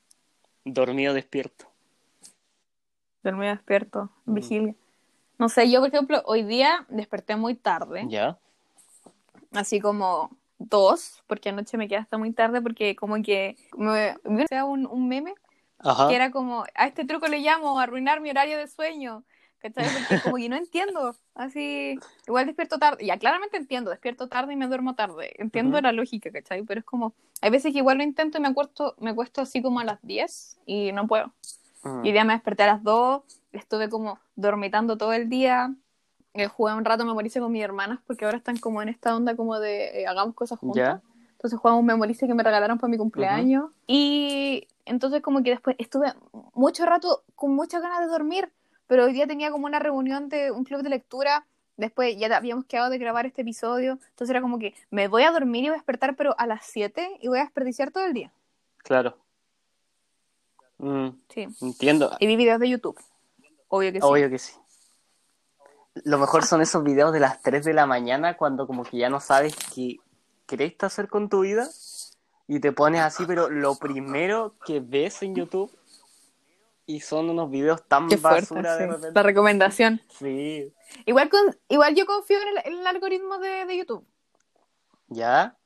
Dormido 0.65 1.13
despierto. 1.13 1.65
Dormido 3.23 3.53
despierto, 3.53 4.09
Mm. 4.25 4.33
vigilia. 4.33 4.75
No 5.37 5.49
sé, 5.49 5.69
yo 5.69 5.79
por 5.81 5.89
ejemplo, 5.89 6.21
hoy 6.25 6.43
día 6.43 6.85
desperté 6.89 7.35
muy 7.35 7.55
tarde, 7.55 8.05
¿Ya? 8.07 8.39
así 9.51 9.79
como 9.81 10.31
dos, 10.57 11.23
porque 11.27 11.49
anoche 11.49 11.77
me 11.77 11.87
quedé 11.87 11.99
hasta 11.99 12.17
muy 12.17 12.31
tarde 12.31 12.61
porque 12.61 12.95
como 12.95 13.21
que 13.21 13.55
me, 13.77 14.15
me 14.23 14.45
un, 14.63 14.85
un 14.85 15.07
meme 15.07 15.33
Ajá. 15.79 16.07
que 16.07 16.15
era 16.15 16.31
como, 16.31 16.65
a 16.75 16.87
este 16.87 17.05
truco 17.05 17.27
le 17.27 17.39
llamo 17.39 17.79
arruinar 17.79 18.21
mi 18.21 18.29
horario 18.29 18.57
de 18.57 18.67
sueño, 18.67 19.23
¿cachai? 19.59 19.87
Porque 19.89 20.21
como 20.21 20.37
que 20.37 20.49
no 20.49 20.55
entiendo, 20.55 21.15
así, 21.33 21.99
igual 22.27 22.45
despierto 22.45 22.79
tarde, 22.79 23.05
ya 23.05 23.17
claramente 23.17 23.57
entiendo, 23.57 23.91
despierto 23.91 24.27
tarde 24.27 24.53
y 24.53 24.55
me 24.55 24.67
duermo 24.67 24.95
tarde, 24.95 25.33
entiendo 25.37 25.79
la 25.81 25.91
lógica, 25.91 26.31
¿cachai? 26.31 26.63
Pero 26.63 26.79
es 26.79 26.85
como, 26.85 27.13
hay 27.41 27.49
veces 27.49 27.73
que 27.73 27.79
igual 27.79 27.97
lo 27.97 28.03
intento 28.03 28.37
y 28.37 28.41
me 28.41 28.47
acuesto, 28.47 28.95
me 28.99 29.11
acuesto 29.11 29.41
así 29.41 29.61
como 29.61 29.79
a 29.79 29.83
las 29.83 29.99
10 30.01 30.57
y 30.65 30.91
no 30.91 31.07
puedo. 31.07 31.33
Mm. 31.83 32.05
Y 32.05 32.11
día 32.11 32.23
me 32.23 32.33
desperté 32.33 32.63
a 32.63 32.67
las 32.67 32.83
2, 32.83 33.23
estuve 33.51 33.89
como 33.89 34.19
dormitando 34.35 34.97
todo 34.97 35.13
el 35.13 35.29
día, 35.29 35.73
eh, 36.35 36.47
jugué 36.47 36.73
un 36.73 36.85
rato 36.85 37.05
memorice 37.05 37.39
con 37.39 37.51
mis 37.51 37.63
hermanas 37.63 37.99
porque 38.05 38.25
ahora 38.25 38.37
están 38.37 38.57
como 38.57 38.81
en 38.81 38.89
esta 38.89 39.15
onda 39.15 39.35
como 39.35 39.57
de 39.59 40.01
eh, 40.01 40.07
hagamos 40.07 40.35
cosas 40.35 40.59
juntas. 40.59 40.77
¿Ya? 40.77 41.01
Entonces 41.31 41.59
jugamos 41.59 41.79
un 41.81 41.85
memorice 41.85 42.27
que 42.27 42.33
me 42.33 42.43
regalaron 42.43 42.77
para 42.77 42.91
mi 42.91 42.97
cumpleaños. 42.97 43.71
Y 43.87 44.67
entonces 44.85 45.21
como 45.21 45.43
que 45.43 45.51
después 45.51 45.75
estuve 45.79 46.13
mucho 46.53 46.85
rato 46.85 47.23
con 47.35 47.55
muchas 47.55 47.81
ganas 47.81 48.01
de 48.01 48.07
dormir, 48.07 48.51
pero 48.87 49.05
hoy 49.05 49.13
día 49.13 49.27
tenía 49.27 49.51
como 49.51 49.65
una 49.65 49.79
reunión 49.79 50.27
de 50.29 50.51
un 50.51 50.63
club 50.63 50.81
de 50.81 50.89
lectura. 50.89 51.45
Después 51.77 52.17
ya 52.17 52.35
habíamos 52.35 52.65
quedado 52.65 52.89
de 52.89 52.97
grabar 52.97 53.25
este 53.25 53.41
episodio. 53.41 53.99
Entonces 54.09 54.29
era 54.29 54.41
como 54.41 54.59
que 54.59 54.73
me 54.89 55.07
voy 55.07 55.23
a 55.23 55.31
dormir 55.31 55.63
y 55.63 55.67
voy 55.67 55.75
a 55.75 55.79
despertar, 55.79 56.15
pero 56.15 56.35
a 56.37 56.47
las 56.47 56.65
7 56.65 57.19
y 57.21 57.27
voy 57.27 57.39
a 57.39 57.43
desperdiciar 57.43 57.91
todo 57.91 58.05
el 58.05 58.13
día. 58.13 58.31
Claro. 58.77 59.17
Mm, 60.77 61.09
Sí. 61.29 61.47
entiendo. 61.61 62.11
Y 62.19 62.27
vi 62.27 62.35
videos 62.35 62.59
de 62.59 62.69
YouTube. 62.69 62.99
Obvio 63.67 63.91
que 63.91 63.99
sí. 63.99 64.07
Obvio 64.07 64.29
que 64.29 64.39
sí. 64.39 64.53
Lo 66.03 66.17
mejor 66.17 66.45
son 66.45 66.61
esos 66.61 66.83
videos 66.83 67.13
de 67.13 67.19
las 67.19 67.41
3 67.41 67.63
de 67.63 67.73
la 67.73 67.85
mañana 67.85 68.35
cuando 68.37 68.67
como 68.67 68.83
que 68.83 68.97
ya 68.97 69.09
no 69.09 69.19
sabes 69.19 69.55
qué 69.73 69.97
querés 70.45 70.75
hacer 70.81 71.07
con 71.07 71.29
tu 71.29 71.41
vida 71.41 71.67
y 72.47 72.59
te 72.59 72.71
pones 72.71 73.01
así, 73.01 73.25
pero 73.25 73.49
lo 73.49 73.75
primero 73.75 74.55
que 74.65 74.79
ves 74.79 75.23
en 75.23 75.35
YouTube 75.35 75.71
y 76.85 76.99
son 76.99 77.29
unos 77.29 77.49
videos 77.49 77.83
tan 77.87 78.07
Qué 78.07 78.17
fuerte, 78.17 78.41
basura 78.53 78.75
de 78.75 78.85
sí. 78.85 78.91
repente. 78.91 79.11
La 79.13 79.23
recomendación. 79.23 80.01
Sí. 80.19 80.71
Igual, 81.05 81.29
con, 81.29 81.57
igual 81.69 81.95
yo 81.95 82.05
confío 82.05 82.39
en 82.41 82.47
el, 82.49 82.57
en 82.65 82.79
el 82.79 82.87
algoritmo 82.87 83.39
de, 83.39 83.65
de 83.65 83.77
YouTube. 83.77 84.05
¿Ya? 85.07 85.57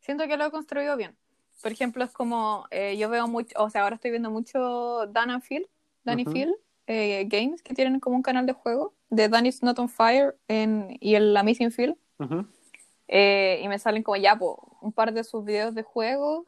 Siento 0.00 0.26
que 0.26 0.36
lo 0.36 0.44
he 0.44 0.50
construido 0.50 0.96
bien. 0.96 1.16
Por 1.62 1.72
ejemplo, 1.72 2.04
es 2.04 2.10
como 2.10 2.66
eh, 2.70 2.96
yo 2.96 3.08
veo 3.08 3.28
mucho, 3.28 3.54
o 3.56 3.70
sea, 3.70 3.82
ahora 3.82 3.94
estoy 3.94 4.10
viendo 4.10 4.30
mucho 4.30 5.06
Dan 5.06 5.30
and 5.30 5.42
Phil, 5.42 5.68
Danny 6.04 6.22
Ujú. 6.22 6.32
Phil 6.32 6.56
eh, 6.92 7.24
Games, 7.24 7.62
que 7.62 7.74
tienen 7.74 8.00
como 8.00 8.16
un 8.16 8.22
canal 8.22 8.46
de 8.46 8.52
juego 8.52 8.94
de 9.08 9.28
Danny's 9.28 9.62
Not 9.62 9.78
on 9.78 9.88
Fire 9.88 10.36
en, 10.48 10.96
y 11.00 11.14
el 11.14 11.36
Amazing 11.36 11.70
Phil. 11.70 11.96
Ujú. 12.18 12.46
Eh, 13.08 13.60
y 13.62 13.68
me 13.68 13.78
salen 13.78 14.02
como 14.02 14.16
ya, 14.16 14.36
po, 14.36 14.76
un 14.80 14.92
par 14.92 15.12
de 15.12 15.24
sus 15.24 15.44
videos 15.44 15.74
de 15.74 15.82
juego, 15.82 16.46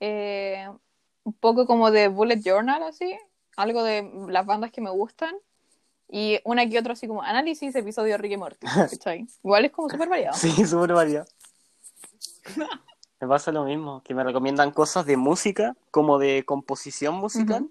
eh, 0.00 0.68
un 1.24 1.32
poco 1.32 1.66
como 1.66 1.90
de 1.90 2.08
Bullet 2.08 2.40
Journal, 2.40 2.82
así, 2.82 3.16
algo 3.56 3.82
de 3.82 4.08
las 4.28 4.46
bandas 4.46 4.70
que 4.70 4.80
me 4.80 4.90
gustan, 4.90 5.34
y 6.08 6.40
una 6.44 6.68
que 6.68 6.78
otra 6.78 6.92
así 6.92 7.06
como 7.06 7.22
análisis, 7.22 7.74
episodio 7.74 8.18
Ricky 8.18 8.36
Morty. 8.36 8.66
Igual 9.44 9.64
es 9.64 9.72
como 9.72 9.88
súper 9.88 10.08
variado. 10.08 10.36
Sí, 10.36 10.50
súper 10.66 10.92
variado. 10.92 11.26
Me 13.20 13.28
pasa 13.28 13.52
lo 13.52 13.64
mismo, 13.64 14.02
que 14.02 14.16
me 14.16 14.24
recomiendan 14.24 14.72
cosas 14.72 15.06
de 15.06 15.16
música, 15.16 15.76
como 15.92 16.18
de 16.18 16.42
composición 16.44 17.14
musical. 17.14 17.68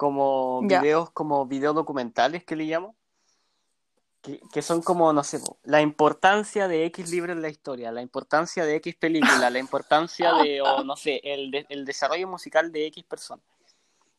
Como 0.00 0.62
Ya. 0.62 0.80
videos, 0.80 1.10
como 1.10 1.44
videos 1.44 1.74
documentales 1.74 2.42
que 2.42 2.56
le 2.56 2.64
llamo, 2.64 2.96
que, 4.22 4.40
que 4.50 4.62
son 4.62 4.80
como, 4.80 5.12
no 5.12 5.22
sé, 5.22 5.42
la 5.62 5.82
importancia 5.82 6.68
de 6.68 6.86
X 6.86 7.10
libro 7.10 7.34
en 7.34 7.42
la 7.42 7.50
historia, 7.50 7.92
la 7.92 8.00
importancia 8.00 8.64
de 8.64 8.76
X 8.76 8.96
película, 8.96 9.50
la 9.50 9.58
importancia 9.58 10.32
de, 10.32 10.62
o 10.62 10.84
no 10.84 10.96
sé, 10.96 11.20
el, 11.22 11.50
de- 11.50 11.66
el 11.68 11.84
desarrollo 11.84 12.26
musical 12.28 12.72
de 12.72 12.86
X 12.86 13.04
persona. 13.04 13.42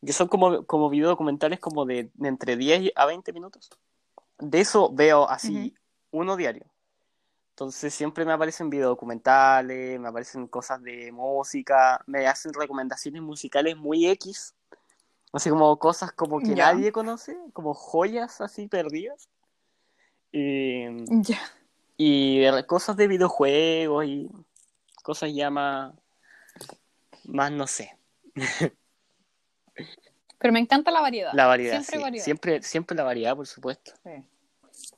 Que 0.06 0.14
son 0.14 0.28
como, 0.28 0.68
como 0.68 0.88
videos 0.88 1.10
documentales 1.10 1.60
como 1.60 1.84
de, 1.86 2.12
de 2.14 2.28
entre 2.30 2.58
10 2.58 2.92
a 2.96 3.08
20 3.08 3.34
minutos. 3.34 3.72
De 4.38 4.60
eso 4.62 4.92
veo 4.94 5.28
así 5.28 5.74
uno 6.12 6.36
diario. 6.36 6.66
Entonces 7.56 7.92
siempre 7.92 8.24
me 8.24 8.34
aparecen 8.34 8.70
videos 8.70 8.90
documentales, 8.90 10.00
me 10.00 10.10
aparecen 10.10 10.46
cosas 10.48 10.80
de 10.84 11.12
música, 11.12 12.04
me 12.06 12.28
hacen 12.28 12.54
recomendaciones 12.54 13.24
musicales 13.24 13.76
muy 13.78 14.08
X, 14.10 14.54
así 15.34 15.50
como 15.50 15.78
cosas 15.80 16.12
como 16.12 16.40
que 16.40 16.56
nadie 16.56 16.92
conoce, 16.92 17.38
como 17.54 17.74
joyas 17.74 18.42
así 18.42 18.68
perdidas. 18.68 19.30
Y, 20.32 20.86
Ya. 21.24 21.40
y 21.98 22.46
cosas 22.68 22.96
de 22.98 23.08
videojuegos 23.08 24.06
y 24.06 24.30
cosas 25.04 25.32
ya 25.34 25.50
más, 25.50 25.94
más 27.26 27.52
no 27.52 27.68
sé, 27.68 27.98
Pero 30.38 30.54
me 30.54 30.60
encanta 30.60 30.90
la 30.90 31.02
variedad. 31.02 31.32
la 31.34 31.46
variedad, 31.46 31.76
Siempre 31.76 31.98
sí. 31.98 32.02
variedad. 32.04 32.26
Siempre, 32.26 32.62
siempre 32.64 32.98
la 32.98 33.04
variedad, 33.04 33.36
por 33.36 33.46
supuesto. 33.46 33.92
Sí. 34.04 34.24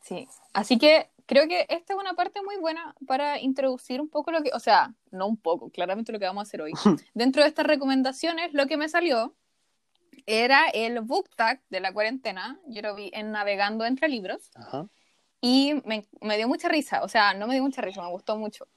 Sí. 0.01 0.27
Así 0.53 0.77
que 0.77 1.09
creo 1.25 1.47
que 1.49 1.65
esta 1.69 1.93
es 1.93 1.99
una 1.99 2.13
parte 2.13 2.41
muy 2.43 2.55
buena 2.57 2.95
para 3.07 3.39
introducir 3.39 3.99
un 3.99 4.07
poco 4.09 4.31
lo 4.31 4.41
que, 4.41 4.51
o 4.53 4.59
sea, 4.59 4.93
no 5.11 5.27
un 5.27 5.35
poco, 5.37 5.69
claramente 5.69 6.11
lo 6.13 6.19
que 6.19 6.25
vamos 6.25 6.41
a 6.41 6.47
hacer 6.47 6.61
hoy. 6.61 6.71
Dentro 7.13 7.41
de 7.41 7.49
estas 7.49 7.65
recomendaciones, 7.67 8.53
lo 8.53 8.67
que 8.67 8.77
me 8.77 8.87
salió 8.87 9.33
era 10.25 10.67
el 10.69 11.01
book 11.01 11.29
tag 11.35 11.61
de 11.69 11.79
la 11.79 11.93
cuarentena. 11.93 12.59
Yo 12.67 12.81
lo 12.81 12.95
vi 12.95 13.11
en 13.13 13.31
Navegando 13.31 13.85
entre 13.85 14.07
libros 14.07 14.51
Ajá. 14.55 14.87
y 15.41 15.75
me, 15.85 16.05
me 16.21 16.37
dio 16.37 16.47
mucha 16.47 16.69
risa, 16.69 17.03
o 17.03 17.07
sea, 17.07 17.33
no 17.33 17.47
me 17.47 17.53
dio 17.53 17.63
mucha 17.63 17.81
risa, 17.81 18.01
me 18.01 18.09
gustó 18.09 18.37
mucho. 18.37 18.67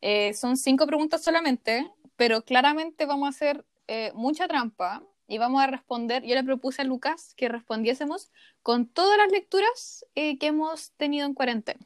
Eh, 0.00 0.32
son 0.34 0.56
cinco 0.56 0.86
preguntas 0.86 1.22
solamente, 1.22 1.90
pero 2.16 2.42
claramente 2.42 3.06
vamos 3.06 3.26
a 3.26 3.30
hacer 3.30 3.64
eh, 3.88 4.12
mucha 4.14 4.46
trampa 4.46 5.02
y 5.26 5.38
vamos 5.38 5.62
a 5.62 5.66
responder. 5.66 6.22
Yo 6.24 6.34
le 6.34 6.44
propuse 6.44 6.82
a 6.82 6.84
Lucas 6.84 7.34
que 7.36 7.48
respondiésemos 7.48 8.30
con 8.62 8.86
todas 8.86 9.18
las 9.18 9.30
lecturas 9.30 10.06
eh, 10.14 10.38
que 10.38 10.48
hemos 10.48 10.92
tenido 10.92 11.26
en 11.26 11.34
cuarentena. 11.34 11.80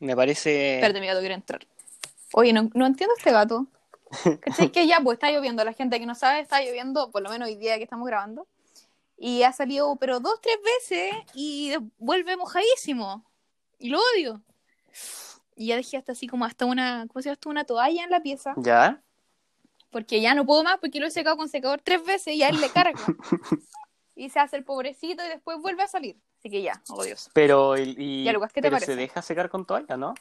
Me 0.00 0.14
parece... 0.14 0.76
Espérate, 0.76 1.00
mi 1.00 1.06
gato 1.06 1.20
quiere 1.20 1.34
entrar. 1.34 1.66
Oye, 2.32 2.52
no, 2.52 2.70
no 2.74 2.86
entiendo 2.86 3.14
este 3.16 3.32
gato. 3.32 3.66
¿Cachai? 4.40 4.70
Que 4.70 4.86
ya, 4.86 5.00
pues 5.00 5.16
está 5.16 5.30
lloviendo. 5.30 5.64
La 5.64 5.72
gente 5.72 5.98
que 5.98 6.06
no 6.06 6.14
sabe, 6.14 6.40
está 6.40 6.62
lloviendo, 6.62 7.10
por 7.10 7.22
lo 7.22 7.30
menos 7.30 7.48
hoy 7.48 7.56
día 7.56 7.76
que 7.76 7.84
estamos 7.84 8.06
grabando. 8.06 8.46
Y 9.18 9.42
ha 9.42 9.52
salido, 9.52 9.96
pero 9.96 10.20
dos, 10.20 10.40
tres 10.40 10.56
veces 10.64 11.12
y 11.34 11.74
vuelve 11.98 12.36
mojadísimo. 12.36 13.24
Y 13.78 13.88
lo 13.90 13.98
odio. 14.14 14.42
Y 15.56 15.66
ya 15.68 15.76
dejé 15.76 15.96
hasta 15.96 16.12
así 16.12 16.28
como 16.28 16.44
hasta 16.44 16.66
una, 16.66 17.06
¿cómo 17.08 17.20
se 17.20 17.26
llama? 17.28 17.34
Hasta 17.34 17.48
una 17.48 17.64
toalla 17.64 18.04
en 18.04 18.10
la 18.10 18.20
pieza. 18.22 18.54
¿Ya? 18.58 19.02
Porque 19.90 20.20
ya 20.20 20.34
no 20.34 20.46
puedo 20.46 20.62
más 20.62 20.78
porque 20.78 21.00
lo 21.00 21.06
he 21.06 21.10
secado 21.10 21.36
con 21.36 21.48
secador 21.48 21.80
tres 21.82 22.04
veces 22.04 22.34
y 22.34 22.42
a 22.44 22.48
él 22.50 22.60
le 22.60 22.68
carga. 22.70 22.92
y 24.14 24.30
se 24.30 24.38
hace 24.38 24.56
el 24.56 24.64
pobrecito 24.64 25.24
y 25.24 25.28
después 25.28 25.58
vuelve 25.60 25.82
a 25.82 25.88
salir. 25.88 26.16
Así 26.38 26.50
que 26.50 26.62
ya, 26.62 26.80
odioso. 26.90 27.30
Pero, 27.34 27.76
y, 27.76 27.96
y- 27.98 28.24
Ya, 28.24 28.32
Lucas, 28.32 28.52
¿qué 28.52 28.60
te 28.62 28.68
pero 28.68 28.78
se 28.78 28.86
parece? 28.86 29.00
deja 29.00 29.22
secar 29.22 29.48
con 29.50 29.64
toalla, 29.66 29.96
¿no? 29.96 30.14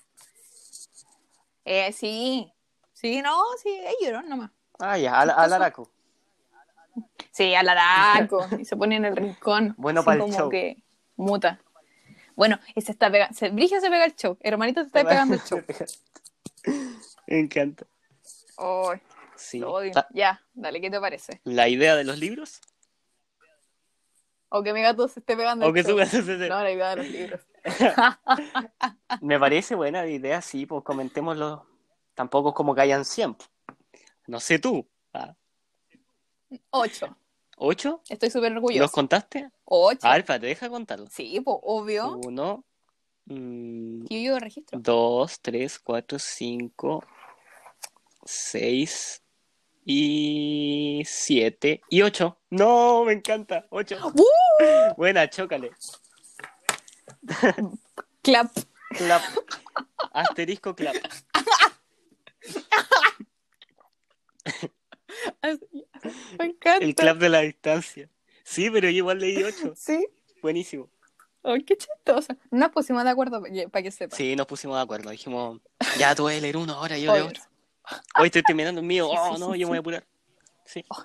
Eh, 1.66 1.92
sí. 1.92 2.52
Sí, 2.94 3.22
no, 3.22 3.40
sí, 3.62 3.70
es 3.70 3.96
llorón 4.02 4.28
nomás. 4.30 4.50
Ah, 4.80 4.98
ya, 4.98 5.20
al, 5.20 5.30
al 5.30 5.54
araco. 5.54 5.92
Sí, 7.32 7.54
al 7.56 7.70
araco. 7.70 8.46
y 8.60 8.66
se 8.66 8.76
pone 8.76 8.96
en 8.96 9.06
el 9.06 9.16
rincón. 9.16 9.74
Bueno 9.78 10.04
para 10.04 10.16
el 10.16 10.22
como 10.22 10.38
show. 10.38 10.50
que 10.50 10.84
muta. 11.16 11.60
Bueno, 12.36 12.60
y 12.76 12.82
se 12.82 12.92
está 12.92 13.10
pegando. 13.12 13.36
Se, 13.36 13.50
Brigia 13.50 13.80
se 13.82 13.90
pega 13.90 14.06
el 14.06 14.16
show. 14.16 14.38
Hermanito 14.42 14.82
se 14.82 14.88
está 14.88 15.04
pegando 15.08 15.36
el 15.36 15.42
show. 15.42 15.62
Me 17.28 17.40
encanta. 17.40 17.86
Ay, 18.58 19.00
Sí. 19.36 19.60
lo 19.60 19.72
odio. 19.74 19.92
La, 19.94 20.08
Ya, 20.14 20.42
dale, 20.54 20.82
¿qué 20.82 20.90
te 20.90 21.00
parece? 21.00 21.42
la 21.44 21.68
idea 21.70 21.96
de 21.96 22.04
los 22.04 22.18
libros. 22.18 22.60
O 24.50 24.64
que 24.64 24.74
mi 24.74 24.82
gato 24.82 25.08
se 25.10 25.20
esté 25.20 25.36
pegando 25.36 25.66
O 25.66 25.70
el 25.70 25.76
que 25.76 25.84
show. 25.84 25.98
No, 25.98 26.64
la 26.64 26.72
idea 26.72 26.90
de 26.92 26.96
los 26.96 27.08
libros. 27.08 27.42
Me 29.22 29.40
parece 29.40 29.76
buena 29.76 30.02
la 30.04 30.10
idea, 30.10 30.42
sí, 30.42 30.66
pues 30.66 30.84
comentémoslo. 30.84 31.66
Tampoco 32.16 32.50
es 32.50 32.56
como 32.56 32.74
que 32.74 32.82
hayan 32.82 33.04
100. 33.06 33.34
po. 33.36 33.46
No 34.28 34.40
sé 34.40 34.58
tú. 34.60 34.88
Ah, 35.14 35.36
Ocho. 36.72 37.18
¿Ocho? 37.58 38.02
Estoy 38.10 38.30
súper 38.30 38.52
¿Los 38.52 38.58
orgulloso. 38.64 38.92
contaste? 38.92 39.50
Ocho. 39.66 40.06
A 40.08 40.12
ver, 40.12 40.20
espérate, 40.20 40.46
deja 40.48 40.70
contarlo. 40.70 41.08
Sí, 41.10 41.40
pues, 41.42 41.58
obvio. 41.64 42.18
Uno, 42.18 42.64
mm, 43.26 44.06
Yo 44.10 44.18
yo 44.20 44.40
registro. 44.40 44.80
dos, 44.80 45.40
tres, 45.42 45.80
cuatro, 45.80 46.20
cinco, 46.20 47.04
seis. 48.26 49.24
y 49.90 51.02
siete 51.06 51.82
y 51.90 52.02
ocho. 52.02 52.38
No, 52.50 53.06
me 53.06 53.14
encanta. 53.14 53.66
Ocho. 53.70 53.98
¡Uh! 54.14 54.94
Buena, 54.98 55.30
chócale. 55.30 55.72
Clap. 58.22 58.52
Clap. 58.98 59.22
Asterisco 60.12 60.76
clap. 60.76 60.96
Me 66.40 66.46
encanta. 66.46 66.84
El 66.86 66.96
clap 66.96 67.18
de 67.18 67.30
la 67.30 67.42
distancia. 67.42 68.10
Sí, 68.44 68.70
pero 68.70 68.90
yo 68.90 68.98
igual 68.98 69.20
leí 69.20 69.44
ocho. 69.44 69.74
Sí. 69.76 70.08
Buenísimo. 70.42 70.90
Ay, 71.44 71.64
qué 71.64 71.78
chistoso. 71.78 72.36
Nos 72.52 72.70
pusimos 72.72 73.04
de 73.04 73.10
acuerdo 73.10 73.42
para 73.72 73.84
que 73.84 73.92
sepa. 73.92 74.16
Sí, 74.16 74.36
nos 74.36 74.48
pusimos 74.48 74.76
de 74.78 74.82
acuerdo. 74.84 75.10
Dijimos, 75.10 75.60
ya 75.98 76.14
tú 76.16 76.28
a 76.28 76.32
leer 76.34 76.58
uno 76.58 76.74
ahora, 76.74 76.98
yo 76.98 77.14
de 77.14 77.22
otro. 77.22 77.42
Hoy 78.20 78.26
estoy 78.28 78.44
terminando 78.44 78.82
el 78.82 78.88
mío. 78.88 79.08
Oh, 79.10 79.38
no, 79.38 79.56
yo 79.56 79.66
me 79.68 79.70
voy 79.72 79.78
a 79.78 79.80
apurar. 79.80 80.08
Sí. 80.66 80.84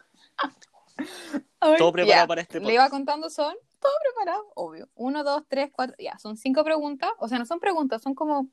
Ay, 1.61 1.77
Todo 1.79 1.93
preparado 1.93 2.25
ya. 2.25 2.27
para 2.27 2.41
este 2.41 2.55
Le 2.55 2.61
podcast. 2.61 2.75
iba 2.75 2.91
contando, 2.91 3.31
son 3.31 3.55
todo 3.81 3.93
preparado, 4.05 4.53
obvio. 4.55 4.89
Uno, 4.95 5.25
dos, 5.25 5.43
tres, 5.49 5.71
cuatro, 5.73 5.97
ya, 5.99 6.19
son 6.19 6.37
cinco 6.37 6.63
preguntas. 6.65 7.11
O 7.19 7.29
sea, 7.29 7.39
no 7.39 7.47
son 7.47 7.59
preguntas, 7.61 8.03
son 8.03 8.15
como, 8.15 8.49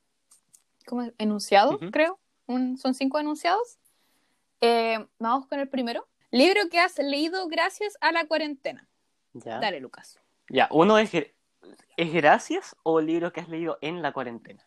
como 0.85 1.11
enunciados, 1.17 1.77
creo. 1.91 2.19
Un- 2.47 2.77
son 2.77 2.93
cinco 2.93 3.19
enunciados. 3.19 3.77
Eh, 4.61 5.05
vamos 5.19 5.45
con 5.47 5.59
el 5.59 5.69
primero. 5.69 6.07
Libro 6.31 6.69
que 6.69 6.79
has 6.79 6.97
leído 6.99 7.47
gracias 7.47 7.97
a 8.01 8.11
la 8.11 8.25
cuarentena. 8.25 8.87
Ya. 9.33 9.59
Dale, 9.59 9.79
Lucas. 9.79 10.19
Ya, 10.49 10.67
uno 10.71 10.97
es, 10.97 11.11
¿es 11.13 12.13
gracias 12.13 12.75
o 12.83 13.01
libro 13.01 13.31
que 13.33 13.41
has 13.41 13.49
leído 13.49 13.77
en 13.81 14.01
la 14.01 14.11
cuarentena? 14.11 14.65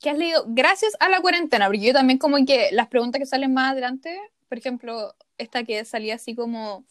¿Qué 0.00 0.10
has 0.10 0.18
leído 0.18 0.44
gracias 0.48 0.94
a 1.00 1.08
la 1.08 1.20
cuarentena? 1.20 1.66
Porque 1.66 1.80
yo 1.80 1.92
también 1.92 2.18
como 2.18 2.36
que 2.44 2.70
las 2.72 2.88
preguntas 2.88 3.18
que 3.18 3.26
salen 3.26 3.54
más 3.54 3.72
adelante, 3.72 4.18
por 4.48 4.58
ejemplo, 4.58 5.14
esta 5.38 5.64
que 5.64 5.84
salía 5.84 6.14
así 6.16 6.34
como 6.34 6.84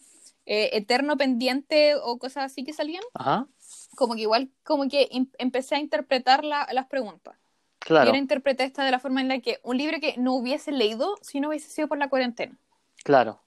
eh, 0.45 0.71
eterno 0.73 1.17
pendiente 1.17 1.95
o 1.95 2.17
cosas 2.17 2.45
así 2.45 2.63
que 2.63 2.73
salían, 2.73 3.03
Ajá. 3.13 3.47
como 3.95 4.15
que 4.15 4.21
igual 4.21 4.49
como 4.63 4.87
que 4.89 5.07
em- 5.11 5.29
empecé 5.37 5.75
a 5.75 5.79
interpretar 5.79 6.43
la- 6.43 6.67
las 6.71 6.87
preguntas. 6.87 7.35
Claro, 7.79 8.07
ahora 8.07 8.17
interpreté 8.17 8.63
esta 8.63 8.83
de 8.83 8.91
la 8.91 8.99
forma 8.99 9.21
en 9.21 9.27
la 9.27 9.39
que 9.39 9.59
un 9.63 9.77
libro 9.77 9.99
que 9.99 10.15
no 10.17 10.33
hubiese 10.35 10.71
leído 10.71 11.15
si 11.21 11.39
no 11.39 11.49
hubiese 11.49 11.69
sido 11.69 11.87
por 11.87 11.97
la 11.97 12.09
cuarentena. 12.09 12.57
Claro. 13.03 13.39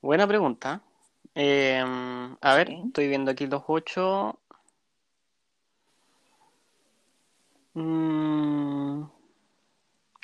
Buena 0.00 0.26
pregunta. 0.26 0.82
Eh, 1.34 1.82
a 2.40 2.54
ver, 2.54 2.68
Sí. 2.68 2.82
estoy 2.86 3.08
viendo 3.08 3.30
aquí 3.30 3.46
los 3.46 3.62
ocho. 3.66 4.38
Mm, 7.74 9.04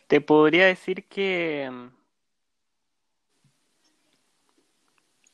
te 0.09 0.21
podría 0.21 0.67
decir 0.67 1.07
que 1.09 1.71
mm, 1.71 1.89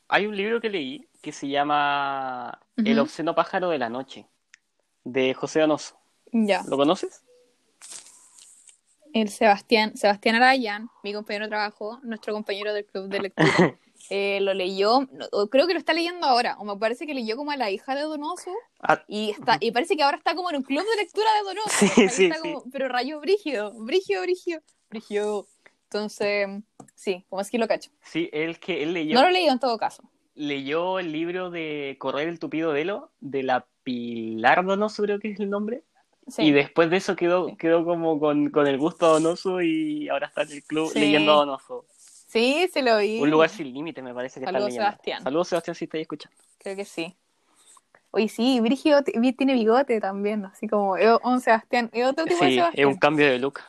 hay 0.07 0.27
un 0.27 0.35
libro 0.35 0.61
que 0.61 0.69
leí 0.69 1.07
que 1.21 1.31
se 1.31 1.47
llama 1.47 2.59
El 2.77 2.99
obsceno 2.99 3.35
pájaro 3.35 3.69
de 3.69 3.77
la 3.77 3.89
noche, 3.89 4.27
de 5.03 5.33
José 5.33 5.61
Donoso. 5.61 5.97
Ya. 6.31 6.63
¿Lo 6.67 6.77
conoces? 6.77 7.23
El 9.13 9.29
Sebastián, 9.29 9.95
Sebastián 9.97 10.35
Arayán, 10.35 10.89
mi 11.03 11.13
compañero 11.13 11.45
de 11.45 11.49
trabajo, 11.49 11.99
nuestro 12.03 12.33
compañero 12.33 12.73
del 12.73 12.85
club 12.85 13.07
de 13.09 13.19
lectura, 13.19 13.43
eh, 14.09 14.39
lo 14.41 14.53
leyó, 14.53 15.07
creo 15.49 15.67
que 15.67 15.73
lo 15.73 15.79
está 15.79 15.93
leyendo 15.93 16.25
ahora, 16.27 16.55
o 16.59 16.63
me 16.65 16.77
parece 16.77 17.05
que 17.05 17.13
leyó 17.13 17.35
como 17.35 17.51
a 17.51 17.57
la 17.57 17.69
hija 17.71 17.93
de 17.95 18.01
Donoso, 18.01 18.51
Ah, 18.81 19.03
y 19.07 19.31
está, 19.31 19.57
y 19.59 19.71
parece 19.71 19.95
que 19.95 20.03
ahora 20.03 20.17
está 20.17 20.33
como 20.33 20.49
en 20.49 20.57
un 20.57 20.63
club 20.63 20.83
de 20.89 20.95
lectura 21.03 21.27
de 21.37 21.43
Donoso. 21.49 21.69
Sí, 21.69 21.87
sí, 22.09 22.23
Está 22.25 22.35
sí. 22.35 22.41
como- 22.41 22.63
pero 22.71 22.87
rayo 22.87 23.19
brígido, 23.19 23.73
brígido, 23.73 24.21
brígido, 24.21 24.61
brígido. 24.89 25.47
Entonces, 25.83 26.47
sí, 26.95 27.25
como 27.29 27.41
es 27.41 27.51
que 27.51 27.57
lo 27.57 27.67
cacho. 27.67 27.91
sí, 28.03 28.29
él 28.31 28.59
que 28.59 28.81
él 28.83 28.93
leyó. 28.93 29.15
No 29.15 29.23
lo 29.23 29.29
leído 29.29 29.51
en 29.51 29.59
todo 29.59 29.77
caso. 29.77 30.03
leyó 30.35 30.99
el 30.99 31.11
libro 31.11 31.51
de 31.51 31.97
Correr 31.99 32.29
el 32.29 32.39
tupido 32.39 32.71
velo 32.71 33.11
de 33.19 33.43
la 33.43 33.67
Pilar 33.83 34.63
Donoso, 34.65 35.03
creo 35.03 35.19
que 35.19 35.31
es 35.31 35.39
el 35.41 35.49
nombre. 35.49 35.83
Sí. 36.27 36.43
Y 36.43 36.51
después 36.51 36.89
de 36.89 36.97
eso 36.97 37.15
quedó, 37.15 37.55
quedó 37.57 37.83
como 37.83 38.19
con, 38.19 38.49
con 38.51 38.67
el 38.67 38.77
gusto 38.77 39.05
a 39.05 39.09
Donoso 39.09 39.61
y 39.61 40.07
ahora 40.09 40.27
está 40.27 40.43
en 40.43 40.51
el 40.51 40.63
club 40.63 40.89
Sí. 40.91 40.99
leyendo 40.99 41.33
a 41.33 41.35
Donoso. 41.37 41.85
Sí, 42.27 42.69
se 42.71 42.81
lo 42.81 42.97
vi. 42.99 43.19
Un 43.19 43.29
lugar 43.29 43.49
sin 43.49 43.73
límite, 43.73 44.01
me 44.01 44.13
parece 44.13 44.39
que 44.39 44.45
está 44.45 44.51
Saludos, 44.53 44.69
leyendo. 44.69 44.89
Sebastián. 44.91 45.23
Saludos, 45.23 45.47
Sebastián, 45.49 45.75
si 45.75 45.85
estáis 45.85 46.01
escuchando. 46.03 46.37
Creo 46.59 46.75
que 46.75 46.85
sí. 46.85 47.15
Oye, 48.11 48.27
sí, 48.29 48.59
Brigio 48.59 49.01
tiene 49.03 49.53
bigote 49.53 49.99
también, 49.99 50.45
así 50.45 50.67
como 50.67 50.95
es 50.97 51.09
un 51.23 51.39
Sebastián, 51.41 51.89
es 51.93 52.05
otro 52.05 52.25
tipo 52.25 52.43
de 52.43 52.51
Sí, 52.51 52.57
es 52.57 52.61
Sebastián. 52.63 52.87
un 52.87 52.97
cambio 52.97 53.25
de 53.29 53.39
look 53.39 53.59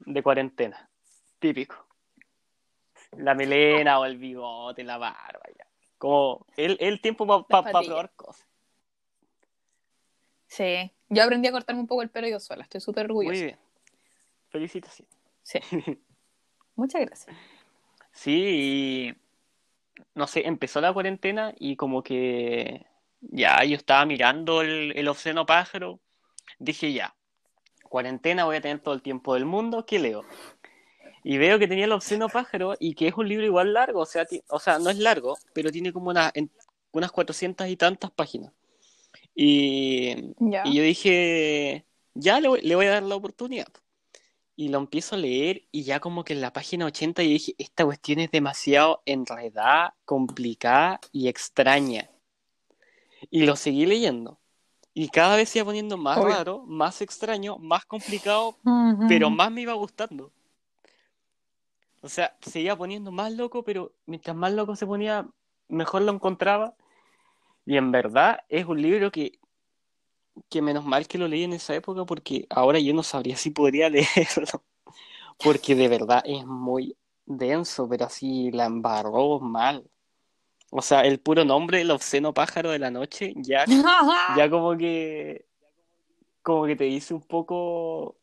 de 0.00 0.22
cuarentena. 0.22 0.88
Típico. 1.38 1.76
La 3.12 3.34
melena 3.34 3.98
o 3.98 4.04
el 4.04 4.18
bigote, 4.18 4.84
la 4.84 4.98
barba, 4.98 5.42
ya. 5.58 5.66
Como 5.98 6.46
el, 6.56 6.76
el 6.80 7.00
tiempo 7.00 7.26
para 7.26 7.62
patillas. 7.62 7.86
probar 7.86 8.10
cosas. 8.16 8.46
Sí, 10.50 10.90
yo 11.08 11.22
aprendí 11.22 11.46
a 11.46 11.52
cortarme 11.52 11.80
un 11.80 11.86
poco 11.86 12.02
el 12.02 12.10
pelo 12.10 12.26
yo 12.26 12.40
sola, 12.40 12.64
estoy 12.64 12.80
súper 12.80 13.04
orgullosa. 13.06 13.32
Muy 13.36 13.44
bien. 13.44 13.58
Felicitaciones. 14.48 15.14
Sí. 15.44 15.60
Muchas 16.74 17.02
gracias. 17.02 17.36
Sí, 18.10 18.32
y 18.34 19.14
no 20.16 20.26
sé, 20.26 20.44
empezó 20.48 20.80
la 20.80 20.92
cuarentena 20.92 21.54
y 21.56 21.76
como 21.76 22.02
que 22.02 22.84
ya 23.20 23.62
yo 23.64 23.76
estaba 23.76 24.04
mirando 24.06 24.62
el, 24.62 24.92
el 24.96 25.06
obsceno 25.06 25.46
pájaro, 25.46 26.00
dije 26.58 26.92
ya, 26.92 27.14
cuarentena 27.84 28.44
voy 28.44 28.56
a 28.56 28.60
tener 28.60 28.80
todo 28.80 28.94
el 28.94 29.02
tiempo 29.02 29.34
del 29.34 29.44
mundo, 29.44 29.86
¿qué 29.86 30.00
leo? 30.00 30.24
Y 31.22 31.38
veo 31.38 31.60
que 31.60 31.68
tenía 31.68 31.84
el 31.84 31.92
obsceno 31.92 32.28
pájaro 32.28 32.74
y 32.80 32.94
que 32.96 33.06
es 33.06 33.14
un 33.14 33.28
libro 33.28 33.46
igual 33.46 33.72
largo, 33.72 34.00
o 34.00 34.06
sea, 34.06 34.26
o 34.48 34.58
sea, 34.58 34.80
no 34.80 34.90
es 34.90 34.98
largo, 34.98 35.38
pero 35.52 35.70
tiene 35.70 35.92
como 35.92 36.10
una- 36.10 36.32
en- 36.34 36.50
unas 36.90 37.12
cuatrocientas 37.12 37.68
y 37.68 37.76
tantas 37.76 38.10
páginas. 38.10 38.52
Y, 39.42 40.34
Ya. 40.38 40.62
y 40.66 40.74
yo 40.74 40.82
dije, 40.82 41.86
ya 42.12 42.40
le 42.40 42.48
voy, 42.48 42.60
le 42.60 42.74
voy 42.74 42.84
a 42.86 42.90
dar 42.90 43.02
la 43.02 43.14
oportunidad. 43.16 43.68
Y 44.54 44.68
lo 44.68 44.76
empiezo 44.76 45.14
a 45.14 45.18
leer 45.18 45.62
y 45.72 45.84
ya 45.84 45.98
como 45.98 46.24
que 46.24 46.34
en 46.34 46.42
la 46.42 46.52
página 46.52 46.84
80 46.84 47.22
yo 47.22 47.30
dije, 47.30 47.54
esta 47.56 47.86
cuestión 47.86 48.18
es 48.18 48.30
demasiado 48.30 49.00
enredada, 49.06 49.94
complicada 50.04 51.00
y 51.10 51.28
extraña. 51.28 52.10
Y 53.30 53.46
lo 53.46 53.56
seguí 53.56 53.86
leyendo. 53.86 54.38
Y 54.92 55.08
cada 55.08 55.36
vez 55.36 55.48
se 55.48 55.60
iba 55.60 55.64
poniendo 55.64 55.96
más 55.96 56.18
Obvio. 56.18 56.34
raro, 56.34 56.64
más 56.66 57.00
extraño, 57.00 57.56
más 57.56 57.86
complicado, 57.86 58.56
pero 59.08 59.30
más 59.30 59.50
me 59.50 59.62
iba 59.62 59.72
gustando. 59.72 60.32
O 62.02 62.10
sea, 62.10 62.36
se 62.42 62.60
iba 62.60 62.76
poniendo 62.76 63.10
más 63.10 63.32
loco, 63.32 63.62
pero 63.62 63.92
mientras 64.04 64.36
más 64.36 64.52
loco 64.52 64.76
se 64.76 64.86
ponía, 64.86 65.26
mejor 65.68 66.02
lo 66.02 66.12
encontraba. 66.12 66.74
Y 67.66 67.76
en 67.76 67.92
verdad 67.92 68.40
es 68.48 68.66
un 68.66 68.80
libro 68.80 69.10
que, 69.10 69.38
que 70.48 70.62
menos 70.62 70.84
mal 70.84 71.06
que 71.06 71.18
lo 71.18 71.28
leí 71.28 71.44
en 71.44 71.52
esa 71.52 71.74
época, 71.74 72.04
porque 72.04 72.46
ahora 72.50 72.78
yo 72.78 72.94
no 72.94 73.02
sabría 73.02 73.36
si 73.36 73.50
podría 73.50 73.88
leerlo. 73.90 74.64
Porque 75.42 75.74
de 75.74 75.88
verdad 75.88 76.22
es 76.24 76.44
muy 76.46 76.96
denso, 77.24 77.88
pero 77.88 78.06
así 78.06 78.50
la 78.50 78.66
embarró 78.66 79.40
mal. 79.40 79.88
O 80.70 80.82
sea, 80.82 81.02
el 81.02 81.18
puro 81.20 81.44
nombre, 81.44 81.80
el 81.80 81.90
obsceno 81.90 82.32
pájaro 82.32 82.70
de 82.70 82.78
la 82.78 82.90
noche, 82.90 83.32
ya, 83.36 83.64
ya 84.36 84.50
como 84.50 84.76
que 84.76 85.46
como 86.42 86.64
que 86.66 86.76
te 86.76 86.84
dice 86.84 87.12
un 87.12 87.22
poco 87.22 88.16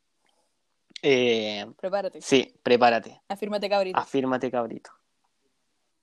eh, 1.01 1.65
Prepárate, 1.79 2.21
sí, 2.21 2.53
prepárate, 2.63 3.21
afírmate 3.27 3.69
cabrito. 3.69 3.99
afírmate 3.99 4.49
cabrito, 4.51 4.91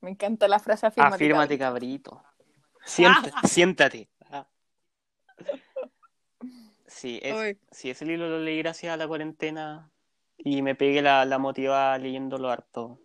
Me 0.01 0.11
encanta 0.11 0.47
la 0.47 0.59
frase 0.59 0.87
afírmate, 0.87 1.15
afírmate 1.17 1.59
cabrito. 1.59 2.11
cabrito, 2.13 2.34
Sienta- 2.85 3.33
siéntate. 3.49 4.09
Ah. 4.31 4.47
Sí, 6.87 7.19
es, 7.23 7.57
sí, 7.71 7.91
ese 7.91 8.05
libro 8.05 8.29
lo 8.29 8.39
leí 8.39 8.59
gracias 8.59 8.93
a 8.95 8.97
la 8.97 9.09
cuarentena 9.09 9.91
y 10.39 10.63
me 10.63 10.75
pegué 10.75 11.03
la, 11.03 11.25
la 11.25 11.39
motivada 11.39 11.99
leyéndolo 11.99 12.51
harto. 12.51 13.01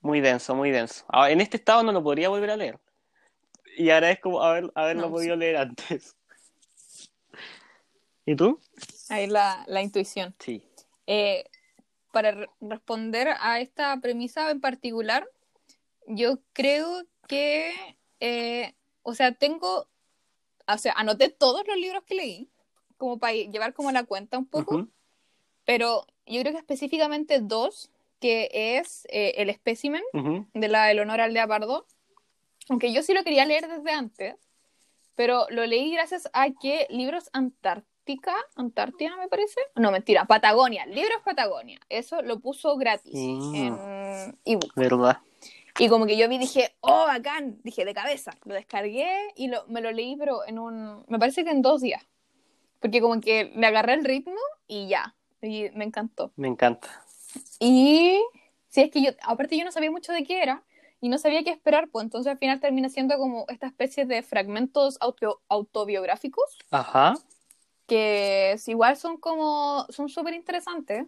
Muy 0.00 0.20
denso, 0.20 0.54
muy 0.54 0.70
denso. 0.70 1.04
Ah, 1.08 1.30
En 1.30 1.40
este 1.40 1.56
estado 1.56 1.82
no 1.82 1.92
lo 1.92 2.02
podría 2.02 2.28
volver 2.28 2.50
a 2.50 2.56
leer. 2.56 2.78
Y 3.76 3.90
agradezco 3.90 4.42
haber, 4.42 4.70
haberlo 4.74 5.02
No, 5.02 5.10
podido 5.10 5.36
leer 5.36 5.56
antes. 5.56 6.16
¿Y 8.24 8.36
tú? 8.36 8.60
Ahí 9.08 9.26
la, 9.26 9.64
la 9.66 9.82
intuición. 9.82 10.34
Sí. 10.38 10.62
Eh, 11.06 11.44
para 12.12 12.32
re- 12.32 12.50
responder 12.60 13.28
a 13.40 13.60
esta 13.60 13.96
premisa 14.00 14.50
en 14.50 14.60
particular, 14.60 15.28
yo 16.06 16.38
creo 16.52 17.04
que, 17.26 17.97
eh, 18.20 18.74
o 19.02 19.14
sea, 19.14 19.32
tengo, 19.32 19.86
o 20.66 20.78
sea, 20.78 20.92
anoté 20.96 21.28
todos 21.28 21.66
los 21.66 21.76
libros 21.76 22.02
que 22.04 22.14
leí, 22.14 22.48
como 22.96 23.18
para 23.18 23.32
llevar 23.34 23.74
como 23.74 23.90
la 23.92 24.04
cuenta 24.04 24.38
un 24.38 24.46
poco, 24.46 24.88
pero 25.64 26.06
yo 26.26 26.40
creo 26.40 26.52
que 26.52 26.58
específicamente 26.58 27.40
dos, 27.40 27.90
que 28.20 28.50
es 28.52 29.06
eh, 29.10 29.34
El 29.36 29.48
espécimen 29.50 30.02
Ujú. 30.12 30.46
de 30.54 30.68
la 30.68 30.90
Eleonora 30.90 31.24
Aldea 31.24 31.46
Pardo, 31.46 31.86
aunque 32.68 32.92
yo 32.92 33.02
sí 33.02 33.14
lo 33.14 33.22
quería 33.24 33.44
leer 33.46 33.68
desde 33.68 33.92
antes, 33.92 34.34
pero 35.14 35.46
lo 35.50 35.64
leí 35.66 35.92
gracias 35.92 36.28
a 36.32 36.50
que 36.50 36.86
Libros 36.90 37.30
Antártica 37.32 37.86
Ártica, 38.08 38.34
Antártida, 38.56 39.14
me 39.18 39.28
parece. 39.28 39.60
No, 39.76 39.90
mentira, 39.92 40.24
Patagonia. 40.24 40.86
Libros 40.86 41.20
Patagonia. 41.26 41.78
Eso 41.90 42.22
lo 42.22 42.40
puso 42.40 42.74
gratis 42.78 43.12
Mm. 43.14 43.54
en 43.54 44.38
ebook. 44.46 44.72
¿Verdad? 44.74 45.18
Y 45.78 45.88
como 45.88 46.06
que 46.06 46.16
yo 46.16 46.28
vi, 46.28 46.38
dije, 46.38 46.74
oh, 46.80 47.06
bacán. 47.06 47.60
Dije, 47.62 47.84
de 47.84 47.94
cabeza. 47.94 48.32
Lo 48.44 48.54
descargué 48.54 49.08
y 49.36 49.48
lo, 49.48 49.64
me 49.66 49.80
lo 49.80 49.90
leí, 49.92 50.16
pero 50.16 50.46
en 50.46 50.58
un. 50.58 51.04
Me 51.08 51.18
parece 51.18 51.44
que 51.44 51.50
en 51.50 51.62
dos 51.62 51.80
días. 51.80 52.04
Porque 52.80 53.00
como 53.00 53.20
que 53.20 53.52
le 53.54 53.66
agarré 53.66 53.94
el 53.94 54.04
ritmo 54.04 54.38
y 54.66 54.88
ya. 54.88 55.14
Y 55.42 55.70
me 55.74 55.84
encantó. 55.84 56.32
Me 56.36 56.48
encanta. 56.48 56.88
Y 57.60 58.20
sí, 58.68 58.82
es 58.82 58.90
que 58.90 59.02
yo, 59.02 59.10
aparte 59.22 59.56
yo 59.56 59.64
no 59.64 59.72
sabía 59.72 59.90
mucho 59.90 60.12
de 60.12 60.24
qué 60.24 60.42
era 60.42 60.62
y 61.00 61.08
no 61.08 61.18
sabía 61.18 61.44
qué 61.44 61.50
esperar, 61.50 61.88
pues 61.90 62.04
entonces 62.04 62.30
al 62.32 62.38
final 62.38 62.58
termina 62.60 62.88
siendo 62.88 63.16
como 63.18 63.44
esta 63.48 63.66
especie 63.66 64.04
de 64.04 64.22
fragmentos 64.22 64.96
auto- 65.00 65.40
autobiográficos 65.48 66.44
Ajá. 66.72 67.14
que 67.86 68.56
igual 68.66 68.96
son 68.96 69.16
como, 69.16 69.86
son 69.90 70.08
súper 70.08 70.34
interesantes, 70.34 71.06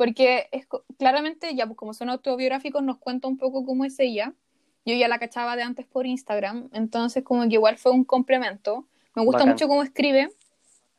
porque 0.00 0.48
es 0.50 0.66
claramente 0.98 1.54
ya 1.54 1.66
pues 1.66 1.76
como 1.76 1.92
son 1.92 2.08
autobiográficos 2.08 2.82
nos 2.82 2.96
cuenta 2.96 3.28
un 3.28 3.36
poco 3.36 3.66
cómo 3.66 3.84
es 3.84 4.00
ella. 4.00 4.32
Yo 4.86 4.94
ya 4.94 5.08
la 5.08 5.18
cachaba 5.18 5.56
de 5.56 5.62
antes 5.62 5.84
por 5.84 6.06
Instagram, 6.06 6.70
entonces 6.72 7.22
como 7.22 7.42
que 7.42 7.56
igual 7.56 7.76
fue 7.76 7.92
un 7.92 8.04
complemento. 8.04 8.86
Me 9.14 9.22
gusta 9.22 9.40
Bacán. 9.40 9.50
mucho 9.50 9.68
cómo 9.68 9.82
escribe. 9.82 10.30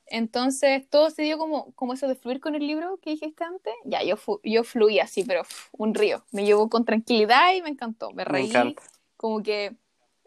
Entonces 0.05 0.87
todo 0.87 1.09
se 1.09 1.23
dio 1.23 1.39
como, 1.39 1.71
como 1.71 1.93
eso 1.93 2.07
de 2.07 2.13
fluir 2.13 2.39
con 2.39 2.53
el 2.53 2.67
libro 2.67 2.99
que 3.01 3.09
dijiste 3.09 3.43
antes. 3.43 3.73
Ya, 3.85 4.03
yo, 4.03 4.17
yo 4.43 4.63
fluí 4.63 4.99
así, 4.99 5.23
pero 5.23 5.41
uf, 5.41 5.69
un 5.71 5.95
río. 5.95 6.23
Me 6.31 6.45
llevó 6.45 6.69
con 6.69 6.85
tranquilidad 6.85 7.55
y 7.55 7.63
me 7.63 7.69
encantó. 7.69 8.09
Me 8.09 8.17
Me 8.17 8.25
reí. 8.25 8.49
encanta. 8.49 8.83
Como 9.17 9.41
que 9.41 9.77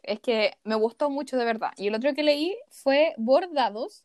es 0.03 0.19
que 0.19 0.55
me 0.65 0.75
gustó 0.75 1.11
mucho 1.11 1.37
de 1.37 1.45
verdad. 1.45 1.71
Y 1.77 1.87
el 1.87 1.95
otro 1.95 2.13
que 2.13 2.25
leí 2.25 2.59
fue 2.71 3.15
Bordados. 3.19 4.05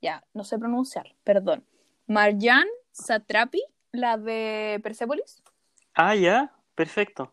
Ya, 0.00 0.24
no 0.32 0.42
sé 0.42 0.58
pronunciar, 0.58 1.14
perdón. 1.22 1.66
Marjan 2.06 2.66
Satrapi, 2.92 3.62
la 3.96 4.16
de 4.16 4.80
Persepolis. 4.82 5.42
Ah, 5.94 6.14
ya. 6.14 6.52
Perfecto. 6.74 7.30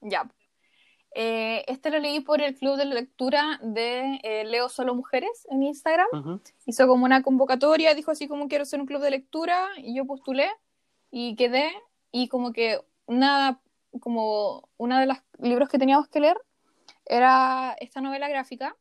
Ya. 0.00 0.28
Eh, 1.14 1.64
este 1.68 1.90
lo 1.90 1.98
leí 1.98 2.20
por 2.20 2.40
el 2.40 2.54
club 2.56 2.76
de 2.76 2.86
lectura 2.86 3.60
de 3.62 4.18
eh, 4.22 4.44
Leo 4.44 4.68
Solo 4.70 4.94
Mujeres 4.94 5.46
en 5.50 5.62
Instagram. 5.62 6.40
Hizo 6.64 6.86
como 6.88 7.04
una 7.04 7.22
convocatoria, 7.22 7.94
dijo 7.94 8.10
así 8.10 8.28
como 8.28 8.48
quiero 8.48 8.64
ser 8.64 8.80
un 8.80 8.86
club 8.86 9.02
de 9.02 9.10
lectura 9.10 9.68
y 9.76 9.94
yo 9.94 10.06
postulé 10.06 10.50
y 11.10 11.36
quedé 11.36 11.70
y 12.10 12.28
como 12.28 12.52
que 12.52 12.80
una 13.06 13.60
como 14.00 14.70
una 14.78 15.00
de 15.00 15.06
los 15.06 15.18
libros 15.38 15.68
que 15.68 15.78
teníamos 15.78 16.08
que 16.08 16.20
leer 16.20 16.38
era 17.04 17.76
esta 17.78 18.00
novela 18.00 18.28
gráfica 18.28 18.74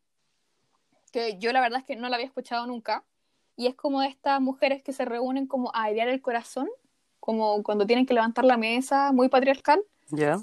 que 1.11 1.37
yo 1.37 1.51
la 1.51 1.59
verdad 1.59 1.79
es 1.79 1.85
que 1.85 1.97
no 1.97 2.07
la 2.07 2.15
había 2.15 2.27
escuchado 2.27 2.65
nunca 2.65 3.03
y 3.57 3.67
es 3.67 3.75
como 3.75 4.01
estas 4.01 4.39
mujeres 4.39 4.81
que 4.81 4.93
se 4.93 5.03
reúnen 5.03 5.47
como 5.47 5.69
a 5.75 5.83
airear 5.83 6.07
el 6.07 6.21
corazón 6.21 6.69
como 7.21 7.63
cuando 7.63 7.85
tienen 7.85 8.05
que 8.05 8.13
levantar 8.13 8.43
la 8.43 8.57
mesa 8.57 9.13
muy 9.13 9.29
patriarcal 9.29 9.81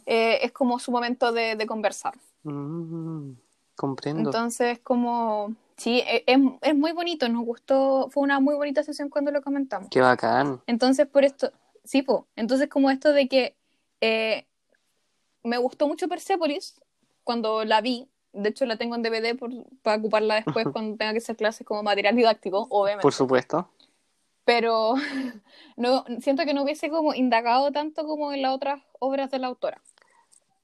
eh, 0.07 0.39
es 0.43 0.53
como 0.53 0.79
su 0.79 0.91
momento 0.91 1.33
de, 1.33 1.55
de 1.57 1.67
conversar 1.67 2.15
Mm, 2.45 3.33
comprendo. 3.75 4.31
entonces, 4.31 4.79
como, 4.79 5.55
sí, 5.77 6.03
e- 6.07 6.25
es, 6.27 6.39
es 6.63 6.75
muy 6.75 6.93
bonito, 6.93 7.29
nos 7.29 7.45
gustó, 7.45 8.09
fue 8.11 8.23
una 8.23 8.41
muy 8.41 8.55
bonita 8.55 8.83
sesión 8.83 9.11
cuando 9.11 9.31
lo 9.33 9.43
comentamos. 9.43 9.89
Qué 9.91 10.01
bacán. 10.01 10.61
Entonces, 10.67 11.07
por 11.07 11.25
esto, 11.25 11.53
sí, 11.85 12.03
po, 12.03 12.27
entonces 12.37 12.69
como 12.69 12.91
esto 12.91 13.13
de 13.13 13.29
que 13.29 13.57
eh, 14.01 14.47
me 15.43 15.59
gustó 15.59 15.89
mucho 15.89 16.09
Persepolis 16.09 16.81
cuando 17.25 17.65
la 17.65 17.81
vi, 17.81 18.09
de 18.33 18.49
hecho 18.51 18.65
la 18.67 18.77
tengo 18.77 18.95
en 18.95 19.03
DVD 19.03 19.35
por, 19.35 19.51
para 19.83 19.99
ocuparla 19.99 20.37
después 20.37 20.67
cuando 20.73 20.97
tenga 20.97 21.13
que 21.13 21.19
hacer 21.19 21.37
clases 21.37 21.67
como 21.67 21.83
material 21.83 22.15
didáctico, 22.17 22.67
obviamente. 22.71 23.03
Por 23.03 23.13
supuesto. 23.13 23.69
Pero 24.49 24.95
no, 25.77 26.07
siento 26.23 26.47
que 26.47 26.55
no 26.55 26.63
hubiese 26.63 26.89
como 26.89 27.13
indagado 27.13 27.71
tanto 27.71 28.07
como 28.07 28.33
en 28.33 28.41
las 28.41 28.55
otras 28.55 28.81
obras 28.99 29.31
de 29.31 29.39
la 29.39 29.49
autora. 29.49 29.83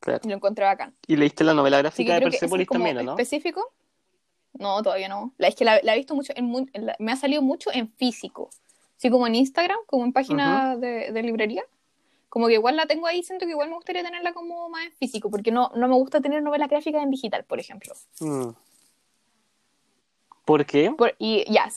Claro. 0.01 0.20
Y 0.25 0.29
lo 0.29 0.37
encontré 0.37 0.64
bacán. 0.64 0.94
¿Y 1.07 1.16
leíste 1.16 1.44
la 1.44 1.53
novela 1.53 1.77
gráfica 1.79 2.14
de 2.14 2.23
Persepolis 2.23 2.64
es 2.66 2.73
también, 2.73 2.97
¿o 2.97 3.03
no? 3.03 3.11
específico. 3.12 3.70
No, 4.55 4.83
todavía 4.83 5.09
no. 5.11 5.35
La, 5.37 5.49
es 5.49 5.55
que 5.55 5.66
la, 5.66 5.81
la 5.83 5.92
he 5.94 5.99
visto 5.99 6.14
mucho, 6.14 6.33
en, 6.35 6.47
mu- 6.47 6.66
en 6.73 6.87
la- 6.87 6.97
me 6.99 7.12
ha 7.12 7.16
salido 7.16 7.42
mucho 7.42 7.70
en 7.75 7.90
físico. 7.92 8.49
Así 8.97 9.11
como 9.11 9.27
en 9.27 9.35
Instagram, 9.35 9.77
como 9.87 10.05
en 10.05 10.14
páginas 10.14 10.81
de, 10.81 11.12
de 11.12 11.23
librería. 11.23 11.62
Como 12.31 12.47
que 12.47 12.55
igual 12.55 12.77
la 12.77 12.87
tengo 12.87 13.07
ahí, 13.07 13.23
siento 13.23 13.44
que 13.44 13.51
igual 13.51 13.68
me 13.68 13.75
gustaría 13.77 14.03
tenerla 14.03 14.33
como 14.33 14.70
más 14.70 14.87
en 14.87 14.92
físico, 14.92 15.31
porque 15.31 15.51
no, 15.53 15.70
no 15.77 15.88
me 15.88 15.94
gusta 15.94 16.23
tener 16.23 16.42
novela 16.42 16.68
gráfica 16.68 17.03
en 17.03 17.11
digital, 17.11 17.44
por 17.44 17.61
ejemplo. 17.61 17.92
Mm. 18.20 18.49
¿Por 20.47 20.64
qué? 20.64 20.90
Por- 20.97 21.14
y 21.18 21.44
ya, 21.53 21.70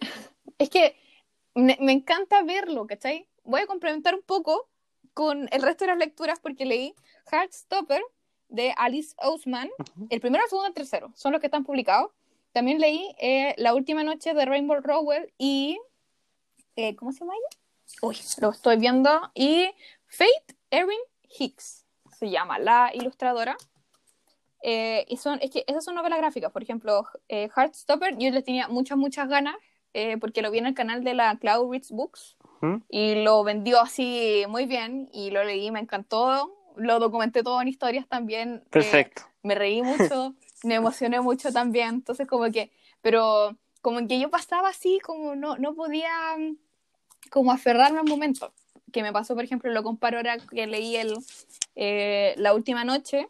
es 0.58 0.68
que 0.68 0.96
me, 1.54 1.76
me 1.80 1.92
encanta 1.92 2.42
verlo, 2.42 2.86
¿cachai? 2.86 3.28
Voy 3.44 3.60
a 3.60 3.66
complementar 3.66 4.14
un 4.14 4.22
poco 4.22 4.68
con 5.12 5.48
el 5.52 5.62
resto 5.62 5.84
de 5.84 5.92
las 5.92 5.98
lecturas 5.98 6.40
porque 6.40 6.64
leí 6.64 6.94
Heartstopper 7.30 8.02
de 8.48 8.74
Alice 8.76 9.14
Ousman, 9.18 9.70
el 10.10 10.20
primero, 10.20 10.44
el 10.44 10.50
segundo 10.50 10.68
y 10.68 10.70
el 10.70 10.74
tercero, 10.74 11.12
son 11.14 11.32
los 11.32 11.40
que 11.40 11.46
están 11.46 11.64
publicados. 11.64 12.10
También 12.52 12.78
leí 12.78 13.14
eh, 13.18 13.54
La 13.56 13.74
última 13.74 14.04
noche 14.04 14.32
de 14.32 14.44
Rainbow 14.44 14.80
Rowell 14.80 15.32
y... 15.38 15.78
eh, 16.76 16.94
¿Cómo 16.94 17.12
se 17.12 17.20
llama 17.20 17.34
ella? 17.34 17.60
Uy, 18.02 18.16
lo 18.40 18.50
estoy 18.50 18.76
viendo. 18.76 19.10
Y 19.34 19.70
Faith 20.06 20.56
Erin 20.70 20.98
Hicks 21.38 21.84
se 22.16 22.30
llama, 22.30 22.58
la 22.58 22.90
ilustradora. 22.94 23.56
Eh, 24.62 25.04
y 25.08 25.16
son, 25.16 25.38
es 25.42 25.50
que 25.50 25.64
esas 25.66 25.84
son 25.84 25.94
novelas 25.94 26.18
gráficas, 26.18 26.52
por 26.52 26.62
ejemplo, 26.62 27.06
eh, 27.28 27.48
Heartstopper, 27.54 28.16
yo 28.18 28.30
le 28.30 28.42
tenía 28.42 28.68
muchas, 28.68 28.96
muchas 28.96 29.28
ganas, 29.28 29.56
eh, 29.94 30.18
porque 30.18 30.42
lo 30.42 30.50
vi 30.50 30.58
en 30.58 30.66
el 30.66 30.74
canal 30.74 31.02
de 31.04 31.14
la 31.14 31.36
Cloud 31.38 31.80
Books, 31.90 32.36
Ujú. 32.60 32.82
y 32.88 33.22
lo 33.22 33.42
vendió 33.44 33.80
así 33.80 34.44
muy 34.48 34.66
bien, 34.66 35.08
y 35.12 35.30
lo 35.30 35.42
leí, 35.44 35.70
me 35.70 35.80
encantó, 35.80 36.52
lo 36.76 36.98
documenté 36.98 37.42
todo 37.42 37.60
en 37.62 37.68
historias 37.68 38.06
también. 38.08 38.56
eh, 38.66 38.70
Perfecto. 38.70 39.22
me 39.42 39.54
reí 39.54 39.82
mucho, 39.82 40.34
me 40.64 40.74
emocioné 40.74 41.20
mucho 41.20 41.52
también, 41.52 41.88
entonces 41.94 42.26
como 42.26 42.50
que, 42.50 42.70
pero 43.00 43.56
como 43.80 44.06
que 44.06 44.18
yo 44.18 44.30
pasaba 44.30 44.68
así, 44.68 44.98
como 45.00 45.34
no, 45.36 45.56
no 45.58 45.74
podía 45.74 46.10
mm, 46.38 46.56
como 47.30 47.52
aferrarme 47.52 48.00
al 48.00 48.06
momento, 48.06 48.52
que 48.92 49.02
me 49.02 49.12
pasó, 49.12 49.34
por 49.34 49.44
ejemplo, 49.44 49.70
lo 49.72 49.82
comparo 49.82 50.16
ahora 50.18 50.38
que 50.38 50.66
leí 50.66 50.96
el, 50.96 51.16
eh, 51.76 52.34
La 52.36 52.54
Última 52.54 52.84
Noche, 52.84 53.28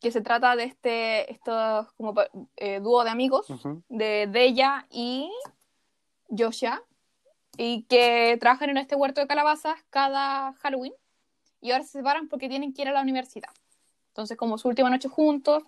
que 0.00 0.10
se 0.12 0.20
trata 0.20 0.54
de 0.56 0.64
este, 0.64 1.32
estos 1.32 1.92
como 1.94 2.14
eh, 2.56 2.80
dúo 2.80 3.02
de 3.04 3.10
amigos, 3.10 3.50
Ujú. 3.50 3.82
de 3.88 4.28
Deya 4.28 4.86
y 4.90 5.30
Joshua, 6.36 6.82
y 7.56 7.82
que 7.84 8.36
trabajan 8.40 8.70
en 8.70 8.76
este 8.78 8.94
huerto 8.94 9.20
de 9.20 9.26
calabazas 9.26 9.76
cada 9.90 10.52
Halloween, 10.54 10.92
y 11.60 11.72
ahora 11.72 11.84
se 11.84 11.92
separan 11.98 12.28
porque 12.28 12.48
tienen 12.48 12.72
que 12.72 12.82
ir 12.82 12.88
a 12.88 12.92
la 12.92 13.02
universidad. 13.02 13.50
Entonces, 14.08 14.36
como 14.36 14.58
su 14.58 14.68
última 14.68 14.90
noche 14.90 15.08
juntos, 15.08 15.62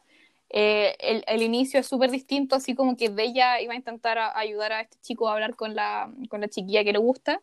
eh, 0.49 0.97
el, 1.01 1.25
el 1.27 1.43
inicio 1.43 1.79
es 1.81 1.87
súper 1.87 2.11
distinto, 2.11 2.57
así 2.57 2.75
como 2.75 2.97
que 2.97 3.09
Deya 3.09 3.61
iba 3.61 3.73
a 3.73 3.77
intentar 3.77 4.19
a- 4.19 4.37
ayudar 4.39 4.73
a 4.73 4.81
este 4.81 4.99
chico 5.01 5.29
a 5.29 5.35
hablar 5.35 5.55
con 5.57 5.75
la, 5.75 6.13
con 6.29 6.41
la 6.41 6.49
chiquilla 6.49 6.83
que 6.85 6.93
le 6.93 6.99
gusta, 6.99 7.41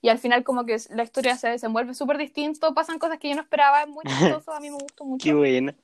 y 0.00 0.08
al 0.10 0.18
final 0.18 0.44
como 0.44 0.64
que 0.64 0.76
la 0.90 1.02
historia 1.02 1.36
se 1.36 1.48
desenvuelve 1.48 1.94
súper 1.94 2.18
distinto, 2.18 2.72
pasan 2.74 2.98
cosas 2.98 3.18
que 3.18 3.28
yo 3.28 3.34
no 3.36 3.42
esperaba, 3.42 3.82
es 3.82 3.88
muy 3.88 4.04
chistoso, 4.08 4.52
a 4.52 4.60
mí 4.60 4.70
me 4.70 4.76
gustó 4.78 5.04
mucho 5.04 5.24
Qué 5.24 5.34
buena. 5.34 5.74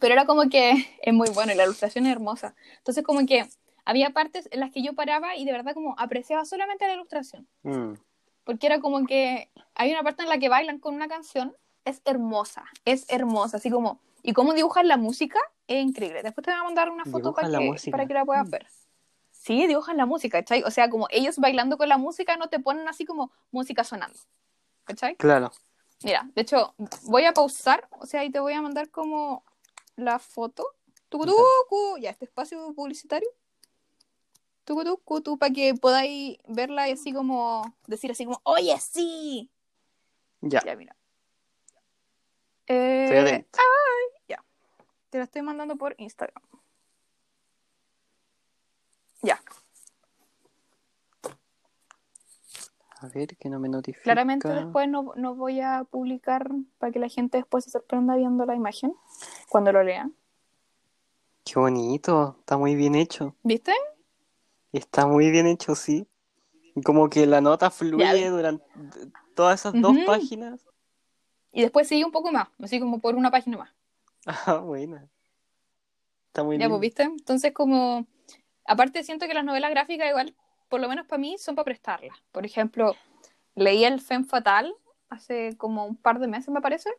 pero 0.00 0.12
era 0.14 0.26
como 0.26 0.48
que 0.50 0.72
es 1.02 1.14
muy 1.14 1.28
bueno 1.30 1.52
y 1.52 1.54
la 1.54 1.64
ilustración 1.64 2.04
es 2.06 2.12
hermosa. 2.12 2.54
Entonces 2.78 3.04
como 3.04 3.24
que 3.26 3.46
había 3.88 4.10
partes 4.10 4.48
en 4.52 4.60
las 4.60 4.70
que 4.70 4.82
yo 4.82 4.92
paraba 4.94 5.34
y 5.34 5.46
de 5.46 5.52
verdad 5.52 5.72
como 5.72 5.94
apreciaba 5.98 6.44
solamente 6.44 6.86
la 6.86 6.92
ilustración, 6.92 7.48
Mm. 7.62 7.94
porque 8.44 8.66
era 8.66 8.80
como 8.80 9.06
que 9.06 9.50
hay 9.74 9.90
una 9.92 10.02
parte 10.02 10.22
en 10.24 10.28
la 10.28 10.38
que 10.38 10.50
bailan 10.50 10.78
con 10.78 10.94
una 10.94 11.08
canción, 11.08 11.56
es 11.86 12.02
hermosa, 12.04 12.64
es 12.84 13.06
hermosa, 13.08 13.56
así 13.56 13.70
como, 13.70 13.98
y 14.22 14.34
cómo 14.34 14.52
dibujan 14.52 14.88
la 14.88 14.98
música 14.98 15.38
es 15.66 15.82
increíble. 15.82 16.22
Después 16.22 16.44
te 16.44 16.50
voy 16.50 16.60
a 16.60 16.64
mandar 16.64 16.90
una 16.90 17.06
foto 17.06 17.32
para 17.32 17.48
que, 17.48 17.90
para 17.90 18.06
que 18.06 18.12
la 18.12 18.26
puedas 18.26 18.50
ver. 18.50 18.66
Sí, 19.30 19.66
dibujan 19.66 19.96
la 19.96 20.04
música, 20.04 20.38
¿cachai? 20.38 20.62
O 20.64 20.70
sea, 20.70 20.90
como 20.90 21.06
ellos 21.10 21.38
bailando 21.38 21.78
con 21.78 21.88
la 21.88 21.96
música 21.96 22.36
no 22.36 22.48
te 22.50 22.58
ponen 22.60 22.88
así 22.88 23.06
como 23.06 23.32
música 23.50 23.84
sonando, 23.84 24.18
¿cachai? 24.84 25.16
Claro. 25.16 25.50
Mira, 26.04 26.28
de 26.34 26.42
hecho, 26.42 26.74
voy 27.04 27.24
a 27.24 27.32
pausar, 27.32 27.88
o 28.00 28.04
sea, 28.04 28.20
ahí 28.20 28.30
te 28.30 28.40
voy 28.40 28.52
a 28.52 28.60
mandar 28.60 28.90
como 28.90 29.44
la 29.96 30.18
foto. 30.18 30.74
Tucutucu, 31.08 31.96
ya, 32.00 32.10
este 32.10 32.26
espacio 32.26 32.74
publicitario. 32.74 33.28
Tucutucu, 34.68 35.38
para 35.38 35.52
que 35.52 35.74
podáis 35.74 36.36
verla 36.46 36.90
y 36.90 36.92
así 36.92 37.10
como 37.12 37.74
decir 37.86 38.10
así 38.10 38.26
como, 38.26 38.38
oye, 38.44 38.76
sí. 38.78 39.50
Ya. 40.42 40.60
Ya, 40.62 40.76
mira. 40.76 40.94
Eh, 42.66 43.18
atento. 43.18 43.58
te 45.08 45.16
la 45.16 45.24
estoy 45.24 45.40
mandando 45.40 45.76
por 45.76 45.94
Instagram. 45.96 46.42
Ya, 49.22 49.40
A 53.00 53.08
ver, 53.08 53.36
que 53.36 53.48
no 53.48 53.58
me 53.58 53.68
notifica. 53.68 54.02
claramente 54.02 54.48
después 54.48 54.88
no, 54.88 55.12
no 55.16 55.34
voy 55.34 55.60
a 55.60 55.84
publicar 55.84 56.50
para 56.78 56.92
que 56.92 56.98
la 56.98 57.08
gente 57.08 57.38
después 57.38 57.64
se 57.64 57.70
sorprenda 57.70 58.16
viendo 58.16 58.44
la 58.44 58.54
imagen 58.54 58.94
cuando 59.48 59.72
lo 59.72 59.82
lean. 59.82 60.14
Qué 61.44 61.58
bonito. 61.58 62.36
Está 62.40 62.58
muy 62.58 62.74
bien 62.74 62.94
hecho. 62.94 63.34
¿Viste? 63.42 63.72
Está 64.72 65.06
muy 65.06 65.30
bien 65.30 65.46
hecho, 65.46 65.74
sí. 65.74 66.06
Como 66.84 67.08
que 67.08 67.26
la 67.26 67.40
nota 67.40 67.70
fluye 67.70 68.20
Ya. 68.20 68.30
durante 68.30 68.64
todas 69.34 69.60
esas 69.60 69.74
dos 69.80 69.96
páginas. 70.06 70.60
Y 71.52 71.62
después 71.62 71.88
sigue 71.88 72.04
un 72.04 72.12
poco 72.12 72.30
más, 72.30 72.48
así 72.62 72.78
como 72.78 73.00
por 73.00 73.14
una 73.14 73.30
página 73.30 73.58
más. 73.58 73.70
Ah, 74.46 74.58
buena. 74.58 75.08
Está 76.26 76.42
muy 76.44 76.56
Ya, 76.56 76.64
lindo. 76.64 76.74
pues, 76.78 76.80
¿viste? 76.82 77.02
Entonces, 77.04 77.52
como, 77.52 78.06
aparte 78.66 79.02
siento 79.02 79.26
que 79.26 79.34
las 79.34 79.44
novelas 79.44 79.70
gráficas 79.70 80.08
igual, 80.10 80.34
por 80.68 80.80
lo 80.80 80.88
menos 80.88 81.06
para 81.06 81.18
mí, 81.20 81.36
son 81.38 81.54
para 81.54 81.64
prestarlas. 81.64 82.16
Por 82.30 82.44
ejemplo, 82.44 82.94
leí 83.54 83.84
el 83.84 84.00
Femme 84.00 84.26
Fatal 84.26 84.74
hace 85.08 85.56
como 85.56 85.86
un 85.86 85.96
par 85.96 86.18
de 86.18 86.28
meses, 86.28 86.50
me 86.50 86.60
parece, 86.60 86.90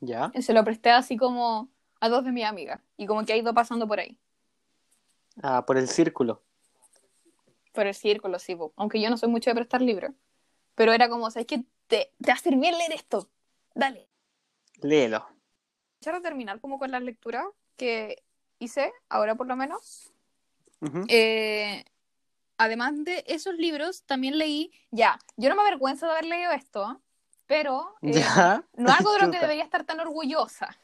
¿Ya? 0.00 0.30
y 0.32 0.42
se 0.42 0.52
lo 0.52 0.62
presté 0.64 0.90
así 0.90 1.16
como 1.16 1.68
a 2.00 2.08
dos 2.08 2.24
de 2.24 2.30
mis 2.30 2.44
amigas, 2.44 2.80
y 2.96 3.06
como 3.06 3.24
que 3.24 3.32
ha 3.32 3.36
ido 3.36 3.52
pasando 3.52 3.88
por 3.88 3.98
ahí, 3.98 4.16
Ah, 5.42 5.64
por 5.66 5.76
el 5.76 5.88
círculo. 5.88 6.42
Por 7.78 7.86
el 7.86 7.94
círculo, 7.94 8.40
sí, 8.40 8.56
po. 8.56 8.72
aunque 8.74 9.00
yo 9.00 9.08
no 9.08 9.16
soy 9.16 9.28
mucho 9.28 9.50
de 9.50 9.54
prestar 9.54 9.80
libros, 9.80 10.10
pero 10.74 10.92
era 10.92 11.08
como, 11.08 11.30
¿sabes 11.30 11.46
qué? 11.46 11.62
Te, 11.86 12.12
te 12.20 12.32
va 12.32 12.36
a 12.36 12.56
bien 12.56 12.76
leer 12.76 12.90
esto, 12.90 13.30
dale. 13.72 14.08
Léelo. 14.82 15.24
Quiero 16.00 16.20
terminar 16.20 16.58
como 16.60 16.80
con 16.80 16.90
las 16.90 17.02
lecturas 17.02 17.44
que 17.76 18.24
hice, 18.58 18.92
ahora 19.08 19.36
por 19.36 19.46
lo 19.46 19.54
menos, 19.54 20.12
Ujú. 20.80 21.04
Eh, 21.06 21.84
además 22.56 23.04
de 23.04 23.22
esos 23.28 23.54
libros, 23.54 24.02
también 24.02 24.38
leí, 24.38 24.72
ya, 24.90 25.20
yo 25.36 25.48
no 25.48 25.54
me 25.54 25.62
avergüenzo 25.62 26.06
de 26.06 26.12
haber 26.12 26.24
leído 26.24 26.50
esto, 26.50 27.00
pero 27.46 27.94
eh, 28.02 28.14
¿Ya? 28.14 28.64
no 28.76 28.90
algo 28.90 29.12
de 29.12 29.18
lo 29.20 29.30
que 29.30 29.38
debería 29.38 29.62
estar 29.62 29.84
tan 29.84 30.00
orgullosa. 30.00 30.76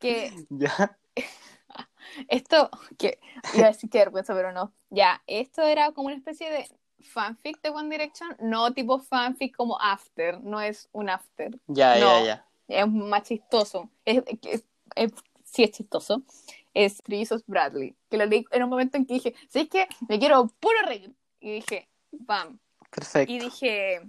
Que 0.00 0.32
¿Ya? 0.48 0.98
Esto, 2.28 2.70
que 2.98 3.18
iba 3.54 3.66
a 3.66 3.70
decir 3.70 3.90
que 3.90 3.98
vergüenza, 3.98 4.34
pero 4.34 4.52
no. 4.52 4.72
Ya, 4.90 5.22
esto 5.26 5.62
era 5.62 5.92
como 5.92 6.06
una 6.08 6.16
especie 6.16 6.50
de 6.50 6.68
fanfic 7.02 7.60
de 7.62 7.70
One 7.70 7.88
Direction, 7.88 8.36
no 8.40 8.72
tipo 8.72 8.98
fanfic 8.98 9.56
como 9.56 9.80
After, 9.80 10.40
no 10.42 10.60
es 10.60 10.88
un 10.92 11.08
After, 11.10 11.58
Ya, 11.66 11.96
No. 11.96 12.24
ya, 12.24 12.44
ya. 12.68 12.80
es 12.82 12.88
más 12.88 13.22
chistoso. 13.24 13.90
Es, 14.04 14.22
es- 14.42 14.64
es- 14.94 15.14
sí 15.44 15.64
es 15.64 15.70
chistoso. 15.72 16.22
Es 16.74 17.02
Jesus 17.06 17.42
Bradley, 17.46 17.96
que 18.08 18.16
lo 18.16 18.26
leí 18.26 18.44
en 18.52 18.62
un 18.62 18.70
momento 18.70 18.96
en 18.96 19.04
que 19.06 19.14
dije, 19.14 19.34
¿sabes 19.48 19.68
qué? 19.68 19.88
Me 20.08 20.18
quiero 20.20 20.46
puro 20.60 20.76
reír. 20.86 21.12
Y 21.40 21.52
dije, 21.54 21.88
bam. 22.12 22.60
Perfecto. 22.90 23.32
Y 23.32 23.38
dije, 23.40 24.02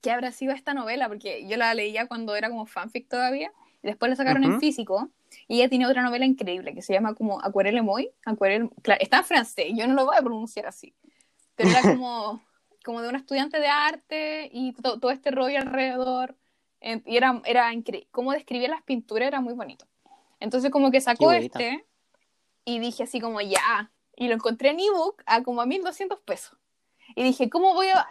¿qué 0.00 0.10
habrá 0.10 0.32
sido 0.32 0.52
esta 0.54 0.72
novela? 0.72 1.08
Porque 1.08 1.46
yo 1.46 1.56
la 1.58 1.74
leía 1.74 2.06
cuando 2.06 2.34
era 2.36 2.48
como 2.48 2.64
fanfic 2.64 3.08
todavía. 3.08 3.52
Y 3.82 3.88
después 3.88 4.08
la 4.08 4.16
sacaron 4.16 4.44
en 4.44 4.50
Ujú. 4.52 4.60
físico. 4.60 5.10
Y 5.48 5.56
ella 5.60 5.68
tiene 5.68 5.86
otra 5.86 6.02
novela 6.02 6.24
increíble 6.24 6.74
que 6.74 6.82
se 6.82 6.92
llama 6.92 7.14
como 7.14 7.40
Aquarelle 7.42 7.82
Moy. 7.82 8.10
Aquarelle, 8.24 8.70
claro, 8.82 9.00
está 9.02 9.18
en 9.18 9.24
francés, 9.24 9.66
yo 9.74 9.86
no 9.86 9.94
lo 9.94 10.06
voy 10.06 10.16
a 10.16 10.22
pronunciar 10.22 10.66
así. 10.66 10.94
Pero 11.54 11.70
era 11.70 11.82
como, 11.82 12.42
como 12.84 13.00
de 13.02 13.08
una 13.08 13.18
estudiante 13.18 13.58
de 13.60 13.68
arte 13.68 14.48
y 14.52 14.72
to- 14.74 14.98
todo 15.00 15.10
este 15.10 15.30
rollo 15.30 15.58
alrededor. 15.58 16.36
Y 16.80 17.16
era, 17.16 17.40
era 17.46 17.72
increíble. 17.72 18.08
Cómo 18.10 18.32
describía 18.32 18.68
las 18.68 18.82
pinturas 18.82 19.28
era 19.28 19.40
muy 19.40 19.54
bonito. 19.54 19.86
Entonces 20.40 20.70
como 20.70 20.90
que 20.90 21.00
sacó 21.00 21.30
este 21.46 21.86
y 22.66 22.78
dije 22.78 23.04
así 23.04 23.20
como 23.20 23.40
ya. 23.40 23.90
Y 24.16 24.28
lo 24.28 24.34
encontré 24.34 24.70
en 24.70 24.80
ebook 24.80 25.22
a 25.26 25.42
como 25.42 25.60
a 25.62 25.66
1200 25.66 26.20
pesos. 26.20 26.58
Y 27.16 27.22
dije, 27.22 27.48
¿cómo 27.50 27.74
voy 27.74 27.88
a, 27.88 28.06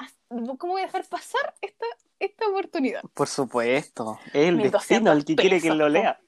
cómo 0.58 0.74
voy 0.74 0.82
a 0.82 0.86
dejar 0.86 1.06
pasar 1.08 1.54
esta, 1.62 1.86
esta 2.20 2.48
oportunidad? 2.48 3.02
Por 3.14 3.28
supuesto. 3.28 4.20
Es 4.28 4.48
el 4.48 4.56
1200 4.58 4.72
destino 4.82 5.12
el 5.12 5.26
que 5.26 5.36
quiere 5.36 5.62
que 5.62 5.70
lo 5.74 5.90
lea. 5.90 6.20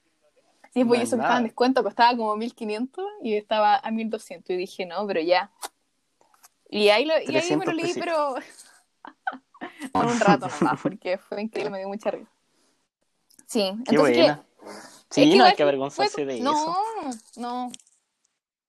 Sí, 0.76 0.84
pues 0.84 1.00
eso 1.00 1.16
es 1.16 1.20
que 1.20 1.22
estaba 1.24 1.38
en 1.38 1.44
descuento 1.44 1.82
costaba 1.82 2.14
como 2.14 2.36
1500 2.36 3.06
y 3.22 3.34
estaba 3.34 3.76
a 3.82 3.90
1200. 3.90 4.50
Y 4.50 4.56
dije, 4.58 4.84
no, 4.84 5.06
pero 5.06 5.22
ya. 5.22 5.50
Y 6.68 6.90
ahí, 6.90 7.06
lo, 7.06 7.14
y 7.14 7.20
ahí 7.34 7.56
me 7.56 7.64
300 7.64 7.66
lo 7.68 7.72
leí, 7.72 7.94
pero 7.94 8.34
por 9.92 10.04
un 10.04 10.20
rato 10.20 10.48
nomás, 10.48 10.78
porque 10.82 11.16
fue 11.16 11.40
increíble, 11.40 11.70
me 11.70 11.78
dio 11.78 11.88
mucha 11.88 12.10
risa. 12.10 12.30
Sí, 13.46 13.60
Qué 13.86 13.94
entonces 13.94 14.16
buena. 14.18 14.42
que- 14.42 14.46
Sí, 15.08 15.32
es 15.32 15.38
no 15.38 15.44
hay 15.44 15.54
que 15.54 15.62
avergonzarse 15.62 16.26
de 16.26 16.40
no, 16.40 16.52
eso. 16.52 17.40
No, 17.40 17.72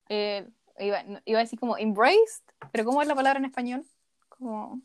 Eh, 0.08 0.48
iba, 0.80 1.04
no, 1.04 1.20
iba 1.26 1.40
a 1.40 1.42
decir 1.44 1.60
como 1.60 1.78
embraced, 1.78 2.42
pero 2.72 2.86
¿cómo 2.86 3.02
es 3.02 3.08
la 3.10 3.16
palabra 3.16 3.40
en 3.40 3.46
español? 3.46 3.86
Como 4.30 4.80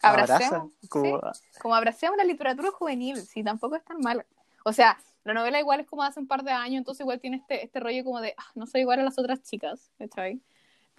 abracemos. 0.00 0.52
abraza, 0.52 0.66
como- 0.88 1.20
como 1.60 1.74
abracemos 1.74 2.16
la 2.16 2.24
literatura 2.24 2.70
juvenil, 2.70 3.18
sí, 3.18 3.44
tampoco 3.44 3.76
es 3.76 3.84
tan 3.84 4.00
mala. 4.00 4.24
O 4.64 4.72
sea, 4.72 4.98
la 5.24 5.34
novela 5.34 5.60
igual 5.60 5.80
es 5.80 5.86
como 5.86 6.02
hace 6.02 6.18
un 6.20 6.26
par 6.26 6.42
de 6.42 6.50
años, 6.50 6.78
entonces 6.78 7.00
igual 7.02 7.20
tiene 7.20 7.36
este, 7.36 7.64
este 7.64 7.80
rollo 7.80 8.02
como 8.02 8.20
de, 8.20 8.34
ah, 8.36 8.50
no 8.54 8.66
soy 8.66 8.80
igual 8.80 8.98
a 9.00 9.04
las 9.04 9.18
otras 9.18 9.42
chicas, 9.42 9.90
¿cachai? 9.98 10.40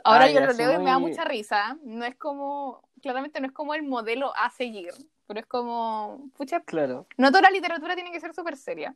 Ahora 0.03 0.25
Ah, 0.25 0.29
yo 0.29 0.39
lo 0.41 0.53
leo 0.53 0.73
y 0.73 0.77
me 0.79 0.85
da 0.91 0.99
muy- 0.99 1.11
mucha 1.11 1.23
risa, 1.25 1.77
no 1.83 2.05
es 2.05 2.15
como, 2.15 2.81
claramente 3.01 3.39
no 3.39 3.47
es 3.47 3.53
como 3.53 3.73
el 3.73 3.83
modelo 3.83 4.33
a 4.35 4.49
seguir, 4.51 4.91
pero 5.25 5.39
es 5.39 5.45
como, 5.47 6.29
pucha, 6.37 6.61
Claro. 6.61 7.07
no 7.17 7.29
toda 7.29 7.41
la 7.41 7.49
literatura 7.49 7.95
tiene 7.95 8.11
que 8.11 8.19
ser 8.19 8.33
súper 8.33 8.55
seria. 8.57 8.95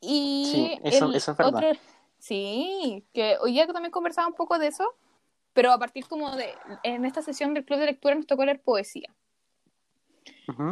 Y 0.00 0.44
Sí, 0.52 0.80
eso- 0.84 1.06
el 1.06 1.16
eso 1.16 1.32
es 1.32 1.36
verdad. 1.38 1.70
otro- 1.70 1.80
sí, 2.18 3.04
que 3.12 3.36
hoy 3.40 3.52
día 3.52 3.66
también 3.66 3.90
conversaba 3.90 4.28
un 4.28 4.34
poco 4.34 4.58
de 4.58 4.68
eso, 4.68 4.94
pero 5.52 5.72
a 5.72 5.78
partir 5.78 6.06
como 6.06 6.36
de, 6.36 6.54
en 6.84 7.04
esta 7.04 7.22
sesión 7.22 7.54
del 7.54 7.64
club 7.64 7.80
de 7.80 7.86
lectura 7.86 8.14
nos 8.14 8.26
tocó 8.26 8.44
leer 8.44 8.60
poesía. 8.60 9.12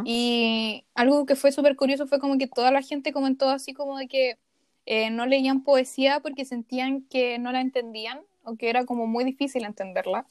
Y 0.05 0.85
algo 0.95 1.25
que 1.25 1.35
fue 1.35 1.51
súper 1.51 1.75
curioso 1.75 2.07
fue 2.07 2.19
como 2.19 2.37
que 2.37 2.47
toda 2.47 2.71
la 2.71 2.81
gente 2.81 3.13
comentó 3.13 3.49
así 3.49 3.73
como 3.73 3.97
de 3.97 4.07
que 4.07 4.37
eh, 4.85 5.09
no 5.09 5.25
leían 5.25 5.63
poesía 5.63 6.19
porque 6.19 6.45
sentían 6.45 7.01
que 7.03 7.39
no 7.39 7.51
la 7.51 7.61
entendían 7.61 8.21
o 8.43 8.55
que 8.55 8.69
era 8.69 8.85
como 8.85 9.07
muy 9.07 9.23
difícil 9.23 9.65
entenderla. 9.65 10.25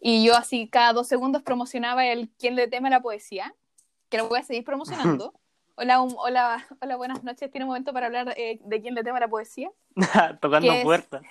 Y 0.00 0.24
yo 0.24 0.36
así 0.36 0.68
cada 0.68 0.92
dos 0.92 1.08
segundos 1.08 1.42
promocionaba 1.42 2.06
el 2.06 2.28
¿Quién 2.38 2.56
le 2.56 2.68
teme 2.68 2.90
la 2.90 3.00
poesía? 3.00 3.54
Que 4.08 4.18
lo 4.18 4.28
voy 4.28 4.40
a 4.40 4.42
seguir 4.42 4.64
promocionando. 4.64 5.32
Hola, 5.76 6.02
um, 6.02 6.14
hola, 6.18 6.66
hola, 6.80 6.96
buenas 6.96 7.24
noches. 7.24 7.50
¿Tiene 7.50 7.64
un 7.64 7.68
momento 7.70 7.92
para 7.92 8.06
hablar 8.06 8.34
eh, 8.36 8.60
de 8.62 8.80
quién 8.80 8.94
le 8.94 9.02
teme 9.02 9.18
la 9.18 9.28
poesía? 9.28 9.70
Tocando 10.40 10.72
puertas. 10.82 11.22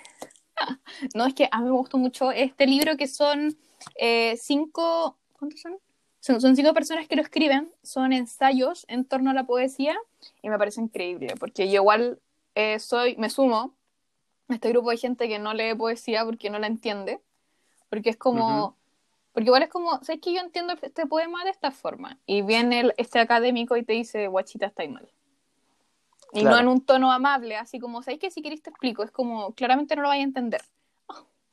No, 1.15 1.25
es 1.25 1.33
que 1.33 1.49
a 1.51 1.59
mí 1.59 1.65
me 1.65 1.71
gustó 1.71 1.97
mucho 1.97 2.31
este 2.31 2.67
libro 2.67 2.95
que 2.95 3.07
son 3.07 3.57
eh, 3.95 4.37
cinco, 4.37 5.17
¿cuántos 5.33 5.61
son? 5.61 5.77
Son? 6.23 6.39
Son 6.39 6.55
cinco 6.55 6.73
personas 6.73 7.07
que 7.07 7.17
lo 7.17 7.21
escriben, 7.21 7.69
son 7.83 8.13
ensayos 8.13 8.85
en 8.87 9.03
torno 9.03 9.31
a 9.31 9.33
la 9.33 9.43
poesía 9.43 9.97
y 10.41 10.49
me 10.49 10.57
parece 10.57 10.79
increíble 10.79 11.35
porque 11.37 11.67
yo 11.67 11.81
igual 11.81 12.19
eh, 12.55 12.79
soy, 12.79 13.17
me 13.17 13.29
sumo 13.29 13.75
a 14.47 14.53
este 14.53 14.69
grupo 14.69 14.91
de 14.91 14.97
gente 14.97 15.27
que 15.27 15.37
no 15.37 15.53
lee 15.53 15.75
poesía 15.75 16.23
porque 16.23 16.49
no 16.49 16.59
la 16.59 16.67
entiende, 16.67 17.19
porque 17.89 18.11
es 18.11 18.17
como, 18.17 18.77
porque 19.33 19.47
igual 19.47 19.63
es 19.63 19.69
como, 19.69 20.01
¿sabes 20.03 20.21
que 20.21 20.33
yo 20.33 20.39
entiendo 20.39 20.73
este 20.81 21.05
poema 21.07 21.43
de 21.43 21.49
esta 21.49 21.71
forma? 21.71 22.17
Y 22.25 22.41
viene 22.41 22.79
el, 22.79 22.93
este 22.97 23.19
académico 23.19 23.75
y 23.75 23.83
te 23.83 23.93
dice, 23.93 24.27
guachita, 24.27 24.67
estáis 24.67 24.91
mal. 24.91 25.09
Y 26.31 26.43
no 26.43 26.57
en 26.57 26.67
un 26.67 26.81
tono 26.81 27.11
amable, 27.11 27.57
así 27.57 27.79
como, 27.79 28.01
¿sabes 28.01 28.19
que 28.19 28.31
Si 28.31 28.41
queréis 28.41 28.63
te 28.63 28.69
explico, 28.69 29.03
es 29.03 29.11
como, 29.11 29.53
claramente 29.53 29.95
no 29.95 30.01
lo 30.03 30.07
vais 30.07 30.21
a 30.21 30.23
entender. 30.23 30.61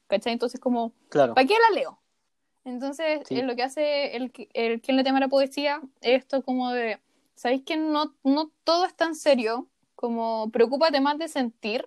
¿Cachai? 0.06 0.32
Entonces, 0.32 0.58
como, 0.60 0.92
Claro. 1.08 1.34
¿para 1.34 1.46
qué 1.46 1.54
la 1.68 1.74
leo? 1.74 1.98
Entonces, 2.64 3.22
Sí. 3.26 3.36
eh, 3.36 3.42
lo 3.42 3.56
que 3.56 3.62
hace 3.62 4.16
el, 4.16 4.32
el 4.54 4.80
quien 4.80 4.96
le 4.96 5.04
tema 5.04 5.18
a 5.18 5.22
la 5.22 5.28
poesía 5.28 5.80
es 6.00 6.20
esto 6.20 6.42
como 6.42 6.70
de, 6.70 6.98
¿sabéis 7.34 7.62
que 7.64 7.76
no, 7.76 8.14
no 8.22 8.50
todo 8.64 8.84
es 8.84 8.94
tan 8.94 9.14
serio? 9.14 9.66
Como, 9.96 10.50
preocúpate 10.50 11.00
más 11.00 11.18
de 11.18 11.28
sentir 11.28 11.86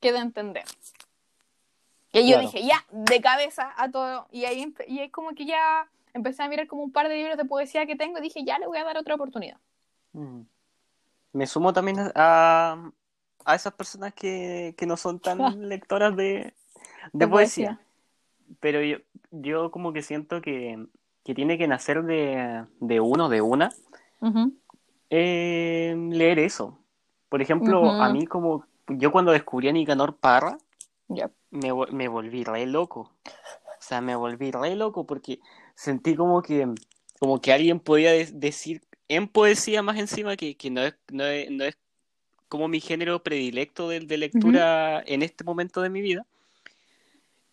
que 0.00 0.12
de 0.12 0.18
entender. 0.18 0.64
Y 2.12 2.20
yo 2.22 2.38
Claro. 2.38 2.42
dije, 2.42 2.64
ya, 2.64 2.84
de 2.90 3.20
cabeza 3.20 3.72
a 3.76 3.90
todo. 3.90 4.28
Y 4.30 4.44
ahí, 4.44 4.72
y 4.86 5.00
ahí 5.00 5.10
como 5.10 5.34
que 5.34 5.46
ya 5.46 5.88
empecé 6.12 6.42
a 6.44 6.48
mirar 6.48 6.68
como 6.68 6.82
un 6.84 6.92
par 6.92 7.08
de 7.08 7.16
libros 7.16 7.36
de 7.36 7.44
poesía 7.44 7.86
que 7.86 7.96
tengo 7.96 8.18
y 8.18 8.22
dije, 8.22 8.44
ya 8.44 8.58
le 8.58 8.66
voy 8.66 8.78
a 8.78 8.84
dar 8.84 8.96
otra 8.98 9.16
oportunidad. 9.16 9.58
Mm. 10.12 10.42
Me 11.32 11.46
sumo 11.46 11.72
también 11.72 11.96
a, 12.14 12.90
a 13.44 13.54
esas 13.54 13.72
personas 13.74 14.14
que, 14.14 14.74
que 14.76 14.86
no 14.86 14.96
son 14.96 15.18
tan 15.18 15.38
lectoras 15.68 16.14
de, 16.16 16.54
de 17.12 17.12
De 17.12 17.28
poesía. 17.28 17.80
Pero 18.60 18.82
yo, 18.82 18.98
yo 19.30 19.70
como 19.70 19.92
que 19.92 20.02
siento 20.02 20.40
que, 20.42 20.86
que 21.24 21.34
tiene 21.34 21.58
que 21.58 21.68
nacer 21.68 22.02
de, 22.04 22.64
de 22.80 23.00
uno, 23.00 23.28
de 23.28 23.40
una, 23.40 23.70
eh, 25.10 25.94
leer 26.10 26.38
eso. 26.38 26.78
Por 27.28 27.42
ejemplo, 27.42 27.90
a 28.00 28.08
mí 28.12 28.26
como 28.26 28.64
yo 28.88 29.10
cuando 29.12 29.32
descubrí 29.32 29.68
a 29.68 29.72
Nicanor 29.72 30.16
Parra, 30.16 30.58
Ya. 31.08 31.30
me, 31.50 31.72
me 31.92 32.08
volví 32.08 32.44
re 32.44 32.66
loco. 32.66 33.12
O 33.24 33.86
sea, 33.86 34.00
me 34.00 34.16
volví 34.16 34.50
re 34.50 34.74
loco 34.76 35.04
porque 35.06 35.40
sentí 35.74 36.14
como 36.16 36.42
que, 36.42 36.66
como 37.18 37.40
que 37.40 37.52
alguien 37.52 37.80
podía 37.80 38.12
de- 38.12 38.30
decir 38.32 38.82
en 39.08 39.28
poesía 39.28 39.82
más 39.82 39.98
encima 39.98 40.36
que, 40.36 40.56
que 40.56 40.70
no 40.70 40.80
es, 40.82 40.94
no 41.12 41.24
es, 41.24 41.50
no 41.50 41.64
es 41.64 41.76
como 42.48 42.68
mi 42.68 42.80
género 42.80 43.22
predilecto 43.22 43.88
de, 43.88 44.00
de 44.00 44.16
lectura 44.16 45.02
en 45.06 45.22
este 45.22 45.44
momento 45.44 45.82
de 45.82 45.90
mi 45.90 46.00
vida. 46.00 46.24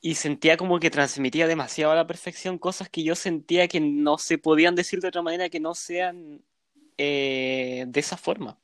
Y 0.01 0.15
sentía 0.15 0.57
como 0.57 0.79
que 0.79 0.89
transmitía 0.89 1.47
demasiado 1.47 1.91
a 1.93 1.95
la 1.95 2.07
perfección 2.07 2.57
cosas 2.57 2.89
que 2.89 3.03
yo 3.03 3.15
sentía 3.15 3.67
que 3.67 3.79
no 3.79 4.17
se 4.17 4.37
podían 4.39 4.73
decir 4.75 4.99
de 4.99 5.09
otra 5.09 5.21
manera 5.21 5.49
que 5.49 5.59
no 5.59 5.75
sean 5.75 6.41
eh, 6.97 7.85
de 7.87 7.99
esa 7.99 8.17
forma. 8.17 8.57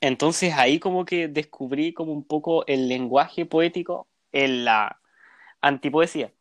Entonces 0.00 0.52
ahí 0.54 0.78
como 0.80 1.04
que 1.04 1.28
descubrí 1.28 1.92
como 1.94 2.12
un 2.12 2.24
poco 2.24 2.66
el 2.66 2.88
lenguaje 2.88 3.46
poético 3.46 4.06
en 4.32 4.64
la 4.64 5.00
antipoesía. 5.60 6.32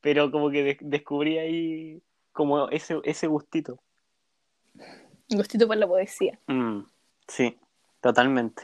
pero 0.00 0.30
como 0.30 0.50
que 0.50 0.62
de- 0.62 0.78
descubrí 0.80 1.38
ahí 1.38 2.00
como 2.32 2.68
ese, 2.70 2.98
ese 3.02 3.26
gustito. 3.26 3.80
Gustito 5.28 5.66
por 5.66 5.76
la 5.76 5.88
poesía. 5.88 6.38
Mm, 6.46 6.82
sí, 7.26 7.58
totalmente. 8.00 8.62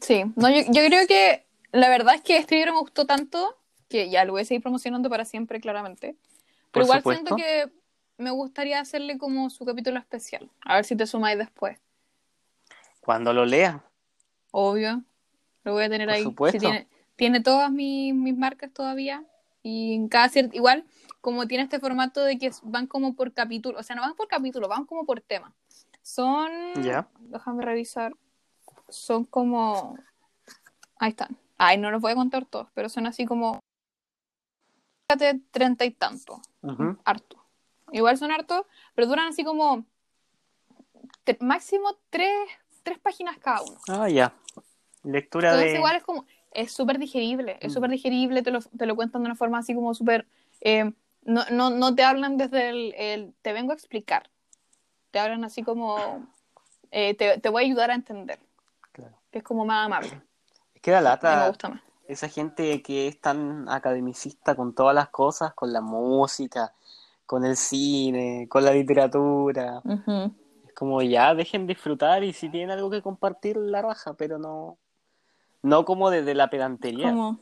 Sí, 0.00 0.22
no, 0.36 0.48
yo, 0.48 0.62
yo 0.70 0.86
creo 0.86 1.06
que 1.08 1.43
la 1.74 1.88
verdad 1.88 2.14
es 2.14 2.22
que 2.22 2.36
este 2.36 2.54
libro 2.54 2.72
me 2.72 2.80
gustó 2.80 3.04
tanto 3.06 3.56
que 3.88 4.08
ya 4.08 4.24
lo 4.24 4.32
voy 4.32 4.42
a 4.42 4.44
seguir 4.44 4.62
promocionando 4.62 5.10
para 5.10 5.24
siempre, 5.24 5.60
claramente. 5.60 6.16
Pero 6.70 6.86
Por 6.86 6.96
igual 6.96 7.02
siento 7.02 7.36
que 7.36 7.70
me 8.16 8.30
gustaría 8.30 8.80
hacerle 8.80 9.18
como 9.18 9.50
su 9.50 9.64
capítulo 9.64 9.98
especial. 9.98 10.48
A 10.64 10.76
ver 10.76 10.84
si 10.84 10.96
te 10.96 11.06
sumáis 11.06 11.36
después. 11.36 11.78
Cuando 13.00 13.32
lo 13.32 13.44
lea, 13.44 13.84
Obvio. 14.52 15.02
Lo 15.64 15.72
voy 15.72 15.84
a 15.84 15.88
tener 15.88 16.06
Por 16.06 16.14
ahí. 16.14 16.22
supuesto. 16.22 16.58
Tiene, 16.60 16.86
tiene 17.16 17.40
todas 17.40 17.70
mis, 17.72 18.14
mis 18.14 18.36
marcas 18.36 18.72
todavía. 18.72 19.24
Y 19.64 19.94
en 19.94 20.08
cada 20.08 20.28
cierto, 20.28 20.54
igual, 20.56 20.84
como 21.20 21.46
tiene 21.48 21.64
este 21.64 21.80
formato 21.80 22.22
de 22.22 22.38
que 22.38 22.52
van 22.62 22.86
como 22.86 23.16
por 23.16 23.32
capítulo, 23.32 23.80
o 23.80 23.82
sea, 23.82 23.96
no 23.96 24.02
van 24.02 24.14
por 24.14 24.28
capítulo, 24.28 24.68
van 24.68 24.84
como 24.86 25.04
por 25.06 25.20
tema. 25.20 25.52
Son, 26.02 26.50
Ya. 26.84 27.08
déjame 27.18 27.64
revisar, 27.64 28.14
son 28.88 29.24
como, 29.24 29.96
ahí 30.98 31.10
están. 31.10 31.36
Ay, 31.58 31.78
no 31.78 31.90
los 31.90 32.00
voy 32.00 32.12
a 32.12 32.16
contar 32.16 32.44
todos, 32.46 32.68
pero 32.74 32.88
son 32.88 33.06
así 33.06 33.24
como, 33.26 33.60
fíjate, 35.10 35.40
treinta 35.50 35.84
y 35.84 35.90
tanto, 35.90 36.40
harto. 37.04 37.44
Igual 37.92 38.16
son 38.18 38.32
hartos, 38.32 38.66
pero 38.94 39.06
duran 39.06 39.28
así 39.28 39.44
como 39.44 39.84
máximo 41.40 41.96
tres, 42.10 42.34
tres 42.82 42.98
páginas 42.98 43.38
cada 43.38 43.62
uno. 43.62 43.78
Ah, 43.88 44.08
ya. 44.08 44.34
Lectura 45.02 45.50
Entonces 45.50 45.72
de... 45.72 45.78
igual 45.78 45.96
es 45.96 46.02
como, 46.02 46.26
es 46.52 46.72
súper 46.72 46.98
digerible, 46.98 47.58
es 47.60 47.70
Mm. 47.72 47.74
súper 47.74 47.90
digerible, 47.90 48.42
te 48.42 48.50
lo, 48.50 48.60
te 48.60 48.86
lo 48.86 48.96
cuentan 48.96 49.22
de 49.22 49.26
una 49.26 49.36
forma 49.36 49.58
así 49.58 49.74
como 49.74 49.94
súper, 49.94 50.26
eh, 50.60 50.92
no, 51.22 51.44
no, 51.50 51.70
no 51.70 51.94
te 51.94 52.02
hablan 52.02 52.36
desde 52.36 52.68
el, 52.70 52.94
el, 52.96 53.34
te 53.42 53.52
vengo 53.52 53.72
a 53.72 53.74
explicar, 53.74 54.30
te 55.10 55.18
hablan 55.18 55.44
así 55.44 55.62
como, 55.62 56.26
eh, 56.90 57.14
te, 57.14 57.38
te 57.38 57.48
voy 57.48 57.64
a 57.64 57.66
ayudar 57.66 57.90
a 57.90 57.94
entender, 57.94 58.40
Claro. 58.92 59.18
que 59.30 59.38
es 59.38 59.44
como 59.44 59.64
más 59.66 59.86
amable, 59.86 60.22
que 60.84 60.90
da 60.90 60.98
me 61.00 61.04
lata 61.04 61.48
gusta 61.48 61.68
más. 61.70 61.80
esa 62.06 62.28
gente 62.28 62.82
que 62.82 63.08
es 63.08 63.20
tan 63.20 63.68
academicista 63.68 64.54
con 64.54 64.74
todas 64.74 64.94
las 64.94 65.08
cosas, 65.08 65.54
con 65.54 65.72
la 65.72 65.80
música, 65.80 66.74
con 67.26 67.44
el 67.44 67.56
cine, 67.56 68.46
con 68.50 68.64
la 68.64 68.72
literatura. 68.72 69.82
Es 70.66 70.74
como 70.74 71.00
ya, 71.02 71.34
dejen 71.34 71.66
disfrutar 71.66 72.22
y 72.22 72.32
si 72.34 72.50
tienen 72.50 72.70
algo 72.70 72.90
que 72.90 73.00
compartir, 73.00 73.56
la 73.56 73.80
raja, 73.80 74.14
pero 74.14 74.38
no, 74.38 74.76
no 75.62 75.84
como 75.86 76.10
desde 76.10 76.34
la 76.34 76.50
pedantería. 76.50 77.10
Como, 77.10 77.38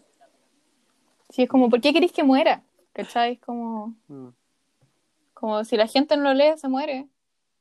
sí, 1.30 1.42
es 1.42 1.48
como, 1.48 1.68
¿por 1.68 1.80
qué 1.80 1.92
queréis 1.92 2.12
que 2.12 2.22
muera? 2.22 2.62
¿Cachai? 2.92 3.32
Es 3.34 3.40
como, 3.40 3.94
Mm. 4.06 4.28
como 5.34 5.64
si 5.64 5.76
la 5.76 5.86
gente 5.88 6.16
no 6.16 6.22
lo 6.24 6.34
lee, 6.34 6.56
se 6.58 6.68
muere, 6.68 7.08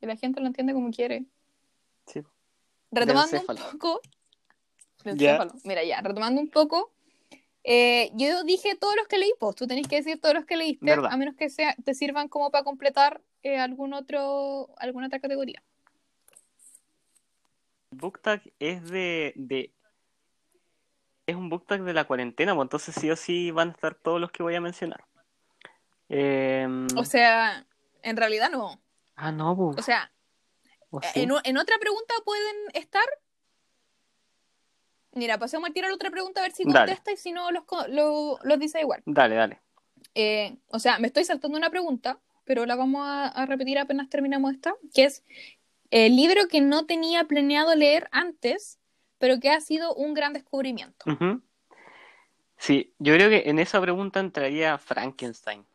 y 0.01 0.05
la 0.05 0.15
gente 0.15 0.41
lo 0.41 0.47
entiende 0.47 0.73
como 0.73 0.91
quiere. 0.91 1.25
Sí. 2.05 2.21
retomando 2.91 3.37
un 3.39 3.45
poco. 3.79 4.01
Mira, 5.03 5.83
ya, 5.83 6.01
retomando 6.01 6.41
un 6.41 6.49
poco. 6.49 6.91
eh, 7.63 8.09
yo 8.15 8.43
dije 8.43 8.75
todos 8.75 8.95
los 8.95 9.07
que 9.07 9.17
leí, 9.19 9.31
pues 9.39 9.55
tú 9.55 9.67
tenés 9.67 9.87
que 9.87 9.97
decir 9.97 10.19
todos 10.19 10.33
los 10.35 10.45
que 10.45 10.57
leíste, 10.57 10.85
Verdad. 10.85 11.11
a 11.11 11.17
menos 11.17 11.35
que 11.35 11.49
sea, 11.49 11.75
te 11.83 11.93
sirvan 11.93 12.27
como 12.27 12.49
para 12.51 12.63
completar 12.63 13.21
eh, 13.43 13.57
algún 13.59 13.93
otro, 13.93 14.69
alguna 14.77 15.07
otra 15.07 15.19
categoría. 15.19 15.61
book 17.91 18.19
tag 18.21 18.41
es 18.59 18.89
de, 18.89 19.33
de- 19.35 19.73
es 21.27 21.35
un 21.35 21.49
book 21.49 21.65
tag 21.67 21.83
de 21.83 21.93
la 21.93 22.05
cuarentena, 22.05 22.55
pues 22.55 22.65
entonces 22.65 22.95
sí 22.95 23.11
o 23.11 23.15
sí 23.15 23.51
van 23.51 23.69
a 23.69 23.71
estar 23.73 23.95
todos 23.95 24.19
los 24.19 24.31
que 24.31 24.43
voy 24.43 24.55
a 24.55 24.61
mencionar. 24.61 25.05
Em, 26.09 26.87
O 26.97 27.05
sea, 27.05 27.65
en 28.01 28.17
realidad 28.17 28.49
no. 28.49 28.81
ah, 29.15 29.31
no, 29.31 29.55
pues, 29.55 29.77
O 29.77 29.81
sea, 29.83 30.11
¿o 30.89 31.01
sí? 31.01 31.21
en, 31.21 31.31
o- 31.31 31.41
en 31.43 31.57
otra 31.57 31.77
pregunta 31.79 32.13
pueden 32.25 32.55
estar. 32.73 33.05
Mira, 35.13 35.37
pasemos 35.37 35.67
al 35.67 35.73
tiro 35.73 35.87
a 35.87 35.89
la 35.89 35.95
otra 35.95 36.09
pregunta 36.09 36.39
a 36.39 36.43
ver 36.43 36.51
si 36.53 36.63
Dale. 36.63 36.79
contesta 36.93 37.11
y 37.11 37.17
si 37.17 37.31
no 37.31 37.51
los, 37.51 37.63
los 38.43 38.59
dice 38.59 38.79
igual. 38.81 39.01
Dale, 39.05 39.35
dale. 39.35 39.59
Eh, 40.15 40.57
o 40.67 40.79
sea, 40.79 40.99
me 40.99 41.07
estoy 41.07 41.23
saltando 41.25 41.57
una 41.57 41.69
pregunta, 41.69 42.19
pero 42.45 42.65
la 42.65 42.75
vamos 42.75 43.01
a, 43.05 43.27
a 43.27 43.45
repetir 43.45 43.77
apenas 43.79 44.09
terminamos 44.09 44.53
esta, 44.53 44.73
que 44.93 45.03
es 45.05 45.23
el 45.89 46.15
libro 46.15 46.47
que 46.47 46.61
no 46.61 46.85
tenía 46.85 47.25
planeado 47.25 47.75
leer 47.75 48.07
antes, 48.11 48.79
pero 49.17 49.39
que 49.39 49.49
ha 49.49 49.59
sido 49.61 49.93
un 49.93 50.13
gran 50.13 50.33
descubrimiento. 50.33 51.05
Sí, 52.57 52.93
yo 52.99 53.13
creo 53.15 53.29
que 53.29 53.49
en 53.49 53.59
esa 53.59 53.81
pregunta 53.81 54.19
entraría 54.19 54.77
Frankenstein, 54.77 55.65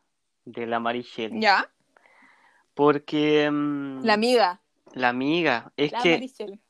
de 0.44 0.66
la 0.66 0.79
Mary 0.81 1.03
Shelley. 1.03 1.40
¿Ya? 1.40 1.68
Porque 2.75 3.51
mm, 3.51 4.05
La 4.05 4.14
amiga. 4.14 4.61
la 4.94 5.09
amiga, 5.09 5.72
es 5.77 5.92
La 5.92 6.01
que 6.01 6.12
Mary 6.12 6.27
Shelley. 6.29 6.61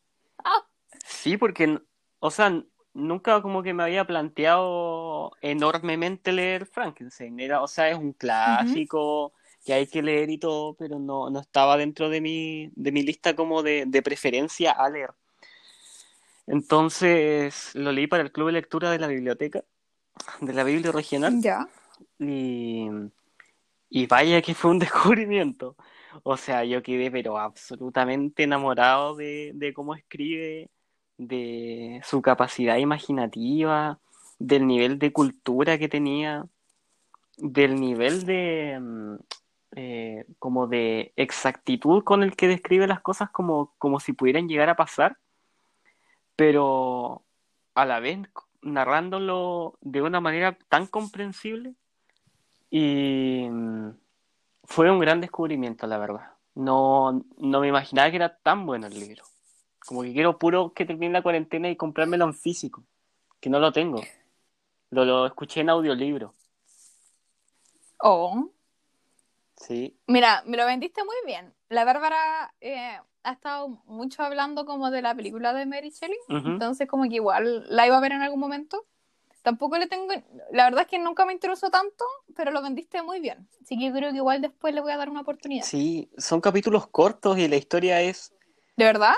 Ah, 0.44 0.66
sí, 1.04 1.36
porque, 1.36 1.80
o 2.18 2.30
sea, 2.30 2.62
nunca 2.94 3.42
como 3.42 3.62
que 3.62 3.74
me 3.74 3.82
había 3.82 4.06
planteado 4.06 5.32
enormemente 5.40 6.32
leer 6.32 6.66
Frankenstein. 6.66 7.38
Era, 7.40 7.62
o 7.62 7.68
sea, 7.68 7.90
es 7.90 7.98
un 7.98 8.12
clásico 8.12 9.32
que 9.64 9.74
hay 9.74 9.86
que 9.86 10.02
leer 10.02 10.30
y 10.30 10.38
todo, 10.38 10.74
pero 10.74 10.98
no, 10.98 11.28
no 11.28 11.40
estaba 11.40 11.76
dentro 11.76 12.08
de 12.08 12.20
mi, 12.20 12.70
de 12.74 12.92
mi 12.92 13.02
lista 13.02 13.34
como 13.34 13.62
de, 13.62 13.84
de 13.86 14.02
preferencia 14.02 14.72
a 14.72 14.88
leer. 14.88 15.10
Entonces 16.46 17.74
lo 17.74 17.92
leí 17.92 18.06
para 18.06 18.22
el 18.22 18.32
club 18.32 18.46
de 18.46 18.52
lectura 18.52 18.90
de 18.90 18.98
la 18.98 19.08
biblioteca, 19.08 19.64
de 20.40 20.52
la 20.52 20.64
Biblia 20.64 20.92
regional. 20.92 21.40
ya. 21.42 21.68
Y, 22.18 22.88
y 23.90 24.06
vaya 24.06 24.40
que 24.40 24.54
fue 24.54 24.70
un 24.70 24.78
descubrimiento. 24.78 25.76
O 26.22 26.36
sea, 26.36 26.64
yo 26.64 26.82
quedé 26.82 27.10
pero 27.10 27.36
absolutamente 27.38 28.44
enamorado 28.44 29.16
de, 29.16 29.52
de 29.54 29.74
cómo 29.74 29.94
escribe, 29.94 30.70
de 31.18 32.00
su 32.04 32.22
capacidad 32.22 32.76
imaginativa, 32.76 33.98
del 34.38 34.66
nivel 34.66 34.98
de 34.98 35.12
cultura 35.12 35.78
que 35.78 35.88
tenía, 35.88 36.46
del 37.38 37.80
nivel 37.80 38.24
de 38.26 38.78
mm, 38.80 39.14
eh, 39.76 40.24
como 40.38 40.66
de 40.66 41.12
exactitud 41.16 42.02
con 42.02 42.22
el 42.22 42.36
que 42.36 42.48
describe 42.48 42.86
las 42.86 43.00
cosas 43.00 43.30
como, 43.30 43.74
como 43.78 44.00
si 44.00 44.12
pudieran 44.12 44.48
llegar 44.48 44.68
a 44.68 44.76
pasar, 44.76 45.18
pero 46.34 47.22
a 47.74 47.84
la 47.84 48.00
vez 48.00 48.18
narrándolo 48.62 49.78
de 49.80 50.02
una 50.02 50.20
manera 50.20 50.56
tan 50.68 50.86
comprensible 50.86 51.74
y 52.70 53.46
mm, 53.50 53.90
fue 54.64 54.90
un 54.90 54.98
gran 54.98 55.20
descubrimiento, 55.20 55.86
la 55.86 55.98
verdad. 55.98 56.32
No, 56.54 57.22
no 57.36 57.60
me 57.60 57.68
imaginaba 57.68 58.10
que 58.10 58.16
era 58.16 58.36
tan 58.36 58.66
bueno 58.66 58.86
el 58.86 58.98
libro. 58.98 59.24
Como 59.86 60.02
que 60.02 60.12
quiero 60.12 60.38
puro 60.38 60.72
que 60.72 60.84
termine 60.84 61.12
la 61.12 61.22
cuarentena 61.22 61.70
y 61.70 61.76
comprármelo 61.76 62.24
en 62.24 62.34
físico, 62.34 62.84
que 63.40 63.50
no 63.50 63.58
lo 63.58 63.72
tengo. 63.72 64.02
Lo, 64.90 65.04
lo 65.04 65.26
escuché 65.26 65.60
en 65.60 65.70
audiolibro. 65.70 66.34
Oh. 68.00 68.50
Sí, 69.56 69.96
Mira, 70.06 70.42
me 70.46 70.56
lo 70.56 70.66
vendiste 70.66 71.02
muy 71.02 71.16
bien. 71.24 71.54
La 71.68 71.84
Bárbara 71.84 72.54
eh, 72.60 72.98
ha 73.22 73.32
estado 73.32 73.68
mucho 73.86 74.22
hablando 74.22 74.66
como 74.66 74.90
de 74.90 75.02
la 75.02 75.14
película 75.14 75.52
de 75.52 75.66
Mary 75.66 75.90
Shelley, 75.90 76.18
entonces 76.28 76.86
como 76.86 77.04
que 77.04 77.16
igual 77.16 77.66
la 77.68 77.86
iba 77.86 77.96
a 77.96 78.00
ver 78.00 78.12
en 78.12 78.22
algún 78.22 78.38
momento. 78.38 78.84
Tampoco 79.42 79.78
le 79.78 79.86
tengo, 79.86 80.12
la 80.52 80.64
verdad 80.64 80.82
es 80.82 80.86
que 80.88 80.98
nunca 80.98 81.24
me 81.24 81.32
interesó 81.32 81.70
tanto, 81.70 82.04
pero 82.34 82.50
lo 82.50 82.62
vendiste 82.62 83.00
muy 83.02 83.20
bien. 83.20 83.48
Así 83.62 83.78
que 83.78 83.86
yo 83.86 83.92
creo 83.92 84.10
que 84.10 84.16
igual 84.16 84.40
después 84.42 84.74
le 84.74 84.80
voy 84.80 84.92
a 84.92 84.96
dar 84.96 85.08
una 85.08 85.20
oportunidad. 85.20 85.64
sí, 85.64 86.10
son 86.18 86.40
capítulos 86.40 86.88
cortos 86.88 87.38
y 87.38 87.48
la 87.48 87.56
historia 87.56 88.00
es... 88.00 88.32
¿De 88.76 88.84
verdad? 88.84 89.14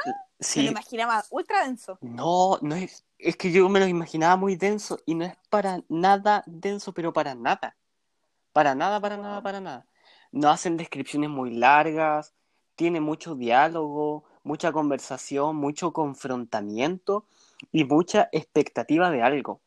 Me 0.55 0.63
lo 0.63 0.69
Sí, 0.69 0.69
imaginaba 0.71 1.25
ultra 1.31 1.65
denso. 1.65 1.99
no, 2.01 2.59
no 2.63 2.75
es... 2.75 3.05
Es 3.19 3.37
que 3.37 3.51
yo 3.51 3.69
me 3.69 3.81
lo 3.81 3.87
imaginaba 3.89 4.37
muy 4.37 4.55
denso 4.55 5.01
y 5.05 5.15
no 5.17 5.25
es 5.25 5.37
para 5.51 5.83
nada 5.89 6.45
denso, 6.47 6.93
pero 6.93 7.13
para 7.13 7.35
nada. 7.35 7.77
Para 8.53 8.75
nada, 8.77 9.01
para 9.01 9.17
nada, 9.17 9.43
para 9.43 9.61
nada. 9.61 9.87
No 10.31 10.49
hacen 10.51 10.77
descripciones 10.77 11.29
muy 11.29 11.51
largas, 11.51 12.35
tiene 12.77 13.01
mucho 13.01 13.35
diálogo, 13.35 14.25
mucha 14.45 14.71
conversación, 14.71 15.57
mucho 15.57 15.93
confrontamiento 15.93 17.25
y 17.73 17.83
mucha 17.85 18.29
expectativa 18.31 19.11
de 19.11 19.23
algo. 19.23 19.61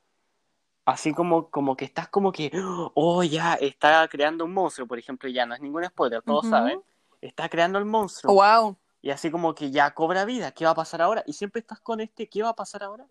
Así 0.85 1.13
como, 1.13 1.49
como 1.49 1.75
que 1.75 1.85
estás 1.85 2.07
como 2.07 2.31
que, 2.31 2.51
oh, 2.95 3.23
ya, 3.23 3.55
está 3.55 4.07
creando 4.07 4.45
un 4.45 4.53
monstruo, 4.53 4.87
por 4.87 4.97
ejemplo, 4.97 5.29
ya 5.29 5.45
no 5.45 5.53
es 5.53 5.61
ningún 5.61 5.83
spoiler, 5.85 6.21
todos 6.21 6.47
saben. 6.47 6.81
Está 7.21 7.49
creando 7.49 7.77
el 7.79 7.85
monstruo. 7.85 8.33
wow. 8.33 8.77
Y 9.01 9.09
así 9.09 9.31
como 9.31 9.55
que 9.55 9.71
ya 9.71 9.91
cobra 9.93 10.25
vida, 10.25 10.51
¿qué 10.51 10.65
va 10.65 10.71
a 10.71 10.75
pasar 10.75 11.01
ahora? 11.01 11.23
Y 11.25 11.33
siempre 11.33 11.59
estás 11.61 11.79
con 11.79 12.01
este, 12.01 12.27
¿qué 12.29 12.43
va 12.43 12.49
a 12.49 12.55
pasar 12.55 12.83
ahora? 12.83 13.05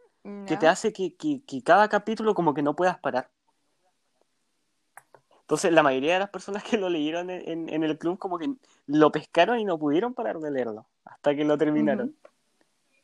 Que 0.47 0.57
te 0.57 0.69
hace 0.69 0.93
que, 0.93 1.15
que, 1.17 1.43
que 1.45 1.63
cada 1.63 1.89
capítulo 1.89 2.35
como 2.35 2.55
que 2.55 2.63
no 2.63 2.75
puedas 2.77 2.99
parar. 2.99 3.29
Entonces, 5.43 5.73
la 5.73 5.83
mayoría 5.83 6.13
de 6.15 6.21
las 6.21 6.31
personas 6.31 6.63
que 6.63 6.77
lo 6.79 6.89
leyeron 6.89 7.29
en, 7.31 7.49
en- 7.49 7.69
en 7.69 7.83
el 7.83 7.99
club 7.99 8.19
como 8.19 8.39
que 8.39 8.53
lo 8.87 9.11
pescaron 9.11 9.59
y 9.59 9.65
no 9.65 9.79
pudieron 9.79 10.15
parar 10.15 10.39
de 10.39 10.51
leerlo 10.51 10.87
hasta 11.05 11.35
que 11.35 11.45
lo 11.45 11.59
terminaron. 11.59 12.15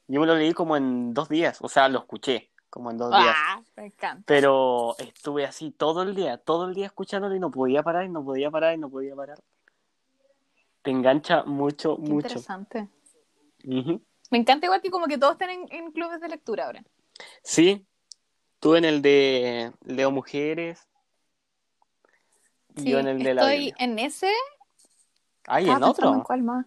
Yo 0.06 0.20
me 0.20 0.26
lo 0.26 0.36
leí 0.36 0.52
como 0.52 0.76
en 0.76 1.12
dos 1.12 1.28
días, 1.28 1.58
o 1.60 1.68
sea, 1.68 1.88
lo 1.88 1.98
escuché 1.98 2.50
como 2.70 2.92
en 2.92 2.98
dos 2.98 3.10
días. 3.10 3.34
Ah, 3.36 3.60
me 3.76 3.86
encanta. 3.86 4.22
Pero 4.26 4.94
estuve 4.98 5.44
así 5.44 5.72
todo 5.72 6.02
el 6.02 6.14
día, 6.14 6.38
todo 6.38 6.68
el 6.68 6.74
día 6.74 6.86
escuchándolo 6.86 7.34
y 7.34 7.40
no 7.40 7.50
podía 7.50 7.82
parar, 7.82 8.04
y 8.04 8.08
no 8.08 8.24
podía 8.24 8.50
parar, 8.52 8.74
y 8.74 8.78
no 8.78 8.88
podía 8.88 9.16
parar. 9.16 9.40
Te 10.86 10.92
engancha 10.92 11.42
mucho, 11.42 11.96
Qué 11.96 12.02
mucho. 12.02 12.12
interesante. 12.28 12.88
Me 13.64 14.38
encanta 14.38 14.66
igual 14.66 14.80
que 14.80 14.88
como 14.92 15.08
que 15.08 15.18
todos 15.18 15.32
estén 15.32 15.50
en, 15.50 15.66
en 15.72 15.90
clubes 15.90 16.20
de 16.20 16.28
lectura 16.28 16.66
ahora. 16.66 16.84
Sí, 17.42 17.84
estuve 18.54 18.78
en 18.78 18.84
el 18.84 19.02
de 19.02 19.72
Leo 19.84 20.12
Mujeres 20.12 20.86
y 22.76 22.82
Sí, 22.82 22.90
yo 22.90 23.00
en 23.00 23.08
el 23.08 23.18
de 23.18 23.34
la 23.34 23.52
estoy 23.52 23.74
en 23.78 23.98
ese. 23.98 24.30
Ay, 25.48 25.64
estaba 25.64 25.78
en 25.78 25.82
pensando 25.82 25.90
otro. 25.90 26.14
en 26.20 26.22
cuál 26.24 26.42
más. 26.44 26.66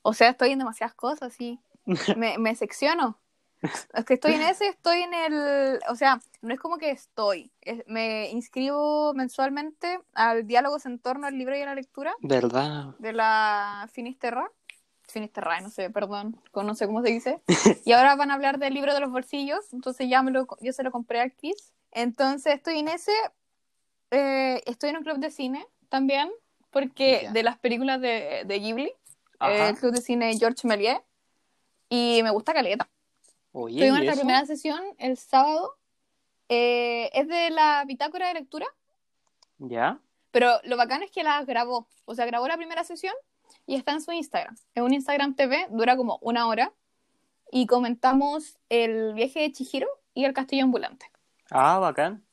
O 0.00 0.14
sea, 0.14 0.30
estoy 0.30 0.52
en 0.52 0.58
demasiadas 0.60 0.94
cosas, 0.94 1.34
sí. 1.34 1.60
Me, 2.16 2.38
me 2.38 2.54
secciono. 2.56 3.18
Es 3.94 4.04
que 4.04 4.14
estoy 4.14 4.32
en 4.34 4.42
ese, 4.42 4.66
estoy 4.68 5.02
en 5.02 5.14
el. 5.14 5.78
O 5.88 5.94
sea, 5.96 6.20
no 6.40 6.52
es 6.54 6.60
como 6.60 6.78
que 6.78 6.90
estoy. 6.90 7.52
es- 7.60 7.84
me 7.86 8.30
inscribo 8.30 9.12
mensualmente 9.14 10.00
al 10.14 10.46
diálogos 10.46 10.86
en 10.86 10.98
torno 10.98 11.26
al 11.26 11.38
libro 11.38 11.56
y 11.56 11.60
a 11.62 11.66
la 11.66 11.74
lectura 11.74 12.14
¿Verdad? 12.20 12.94
de 12.98 13.12
la 13.12 13.88
Finisterra. 13.92 14.50
Finisterra, 15.02 15.60
no 15.60 15.68
sé, 15.68 15.90
perdón, 15.90 16.40
no 16.54 16.74
sé 16.74 16.86
cómo 16.86 17.02
se 17.02 17.10
dice. 17.10 17.42
Y 17.84 17.92
ahora 17.92 18.16
van 18.16 18.30
a 18.30 18.34
hablar 18.34 18.58
del 18.58 18.72
libro 18.72 18.94
de 18.94 19.00
los 19.00 19.10
bolsillos, 19.10 19.72
entonces 19.72 20.08
ya 20.08 20.22
me 20.22 20.30
lo, 20.30 20.46
yo 20.60 20.72
se 20.72 20.82
lo 20.82 20.90
compré 20.90 21.20
al 21.20 21.32
Chris. 21.34 21.72
Entonces 21.90 22.54
estoy 22.54 22.78
en 22.78 22.88
ese, 22.88 23.12
eh, 24.10 24.62
estoy 24.64 24.90
en 24.90 24.96
un 24.98 25.02
club 25.02 25.18
de 25.18 25.30
cine 25.30 25.66
también, 25.90 26.30
porque 26.70 27.20
Ya. 27.24 27.32
de 27.32 27.42
las 27.42 27.58
películas 27.58 28.00
de, 28.00 28.44
de 28.46 28.58
Ghibli, 28.58 28.92
eh, 29.40 29.68
el 29.68 29.76
club 29.76 29.92
de 29.92 30.00
cine 30.00 30.34
George 30.38 30.66
Méliès, 30.66 31.00
y 31.90 32.20
me 32.22 32.30
gusta 32.30 32.54
Caleta. 32.54 32.88
Oye, 33.52 33.78
Tuvimos 33.78 33.98
¿y 33.98 34.04
nuestra 34.04 34.12
eso? 34.12 34.20
primera 34.22 34.46
sesión 34.46 34.80
el 34.98 35.16
sábado, 35.16 35.76
eh, 36.48 37.10
es 37.12 37.28
de 37.28 37.50
la 37.50 37.84
bitácora 37.86 38.28
de 38.28 38.34
lectura, 38.34 38.66
¿Ya? 39.58 39.98
pero 40.30 40.52
lo 40.64 40.76
bacán 40.76 41.02
es 41.02 41.10
que 41.10 41.22
la 41.22 41.42
grabó, 41.44 41.86
o 42.04 42.14
sea, 42.14 42.24
grabó 42.26 42.48
la 42.48 42.56
primera 42.56 42.82
sesión 42.84 43.14
y 43.66 43.74
está 43.76 43.92
en 43.92 44.00
su 44.00 44.12
Instagram. 44.12 44.56
Es 44.74 44.82
un 44.82 44.92
Instagram 44.94 45.34
TV, 45.34 45.66
dura 45.70 45.96
como 45.96 46.18
una 46.22 46.46
hora 46.48 46.72
y 47.50 47.66
comentamos 47.66 48.58
el 48.70 49.12
viaje 49.14 49.40
de 49.40 49.52
Chihiro 49.52 49.88
y 50.14 50.24
el 50.24 50.32
castillo 50.32 50.64
ambulante. 50.64 51.06
Ah, 51.50 51.78
bacán. 51.78 52.24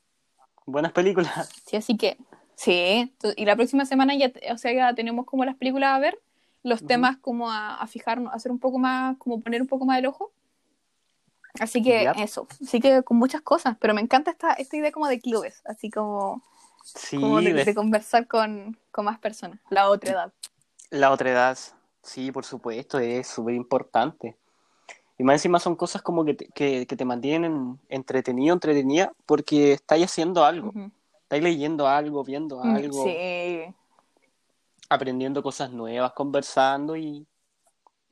Buenas 0.65 0.91
películas. 0.93 1.49
Sí, 1.65 1.75
así 1.75 1.97
que 1.97 2.17
sí, 2.55 3.13
y 3.35 3.45
la 3.45 3.55
próxima 3.55 3.85
semana 3.85 4.15
ya, 4.15 4.31
o 4.51 4.57
sea, 4.57 4.73
ya 4.73 4.93
tenemos 4.95 5.25
como 5.25 5.45
las 5.45 5.55
películas 5.55 5.91
a 5.93 5.99
ver, 5.99 6.19
los 6.63 6.85
temas 6.85 7.17
como 7.17 7.51
a, 7.51 7.75
a 7.75 7.87
fijarnos, 7.87 8.33
a 8.33 8.35
hacer 8.37 8.51
un 8.51 8.59
poco 8.59 8.79
más, 8.79 9.17
como 9.17 9.39
poner 9.41 9.61
un 9.61 9.67
poco 9.67 9.85
más 9.85 9.99
el 9.99 10.07
ojo. 10.07 10.31
Así 11.59 11.81
que 11.83 12.09
eso, 12.17 12.47
así 12.61 12.79
que 12.79 13.03
con 13.03 13.17
muchas 13.17 13.41
cosas, 13.41 13.77
pero 13.79 13.93
me 13.93 14.01
encanta 14.01 14.31
esta, 14.31 14.53
esta 14.53 14.77
idea 14.77 14.91
como 14.91 15.07
de 15.07 15.19
clubes, 15.19 15.61
así 15.65 15.89
como, 15.89 16.41
Sí, 16.83 17.17
como 17.17 17.41
de, 17.41 17.53
de- 17.53 17.65
de 17.65 17.75
conversar 17.75 18.27
con, 18.27 18.77
con 18.91 19.05
más 19.05 19.19
personas, 19.19 19.59
la 19.69 19.89
otra 19.89 20.11
edad. 20.11 20.33
la 20.91 21.11
otra 21.11 21.31
edad. 21.31 21.57
Sí, 22.01 22.31
por 22.31 22.45
supuesto, 22.45 22.99
es 22.99 23.27
súper 23.27 23.55
importante. 23.55 24.37
Y 25.17 25.23
más 25.23 25.35
encima 25.35 25.59
son 25.59 25.75
cosas 25.75 26.01
como 26.01 26.23
que 26.25 26.33
te, 26.33 26.47
que, 26.49 26.85
que 26.87 26.95
te 26.95 27.05
mantienen 27.05 27.79
entretenido, 27.89 28.53
entretenida, 28.53 29.11
porque 29.25 29.73
estáis 29.73 30.05
haciendo 30.05 30.45
algo. 30.45 30.69
Ujú. 30.69 30.91
Estáis 31.23 31.43
leyendo 31.43 31.87
algo, 31.87 32.23
viendo 32.23 32.63
Mm, 32.63 32.75
algo, 32.75 33.03
Sí, 33.03 33.75
aprendiendo 34.89 35.43
cosas 35.43 35.71
nuevas, 35.71 36.13
conversando 36.13 36.95
y 36.95 37.27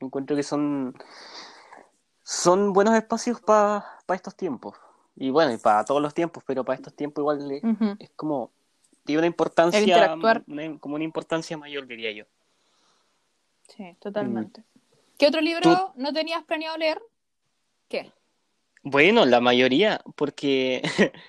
encuentro 0.00 0.36
que 0.36 0.42
son, 0.42 0.94
son 2.30 2.74
buenos 2.74 2.94
espacios 2.94 3.40
para 3.40 3.86
estos 4.12 4.36
tiempos. 4.36 4.76
Y 5.16 5.30
bueno, 5.30 5.50
y 5.50 5.56
para 5.56 5.82
todos 5.86 6.02
los 6.02 6.12
tiempos, 6.12 6.44
pero 6.46 6.62
para 6.62 6.76
estos 6.76 6.94
tiempos 6.94 7.22
igual 7.22 7.50
es, 7.50 7.64
Ujú. 7.64 7.96
es 7.98 8.10
como, 8.16 8.50
tiene 9.06 9.20
una 9.20 9.26
importancia, 9.28 10.14
una- 10.46 10.78
como 10.78 10.96
una 10.96 11.04
importancia 11.04 11.56
mayor, 11.56 11.86
diría 11.86 12.12
yo. 12.12 12.24
sí, 13.66 13.96
totalmente. 13.98 14.62
¿Qué 15.18 15.26
otro 15.26 15.40
libro 15.40 15.62
Tú- 15.62 15.92
no 16.02 16.12
tenías 16.12 16.44
planeado 16.44 16.76
leer? 16.76 17.00
¿Qué? 17.88 18.12
Bueno, 18.82 19.24
la 19.24 19.40
mayoría, 19.40 20.02
porque 20.14 20.82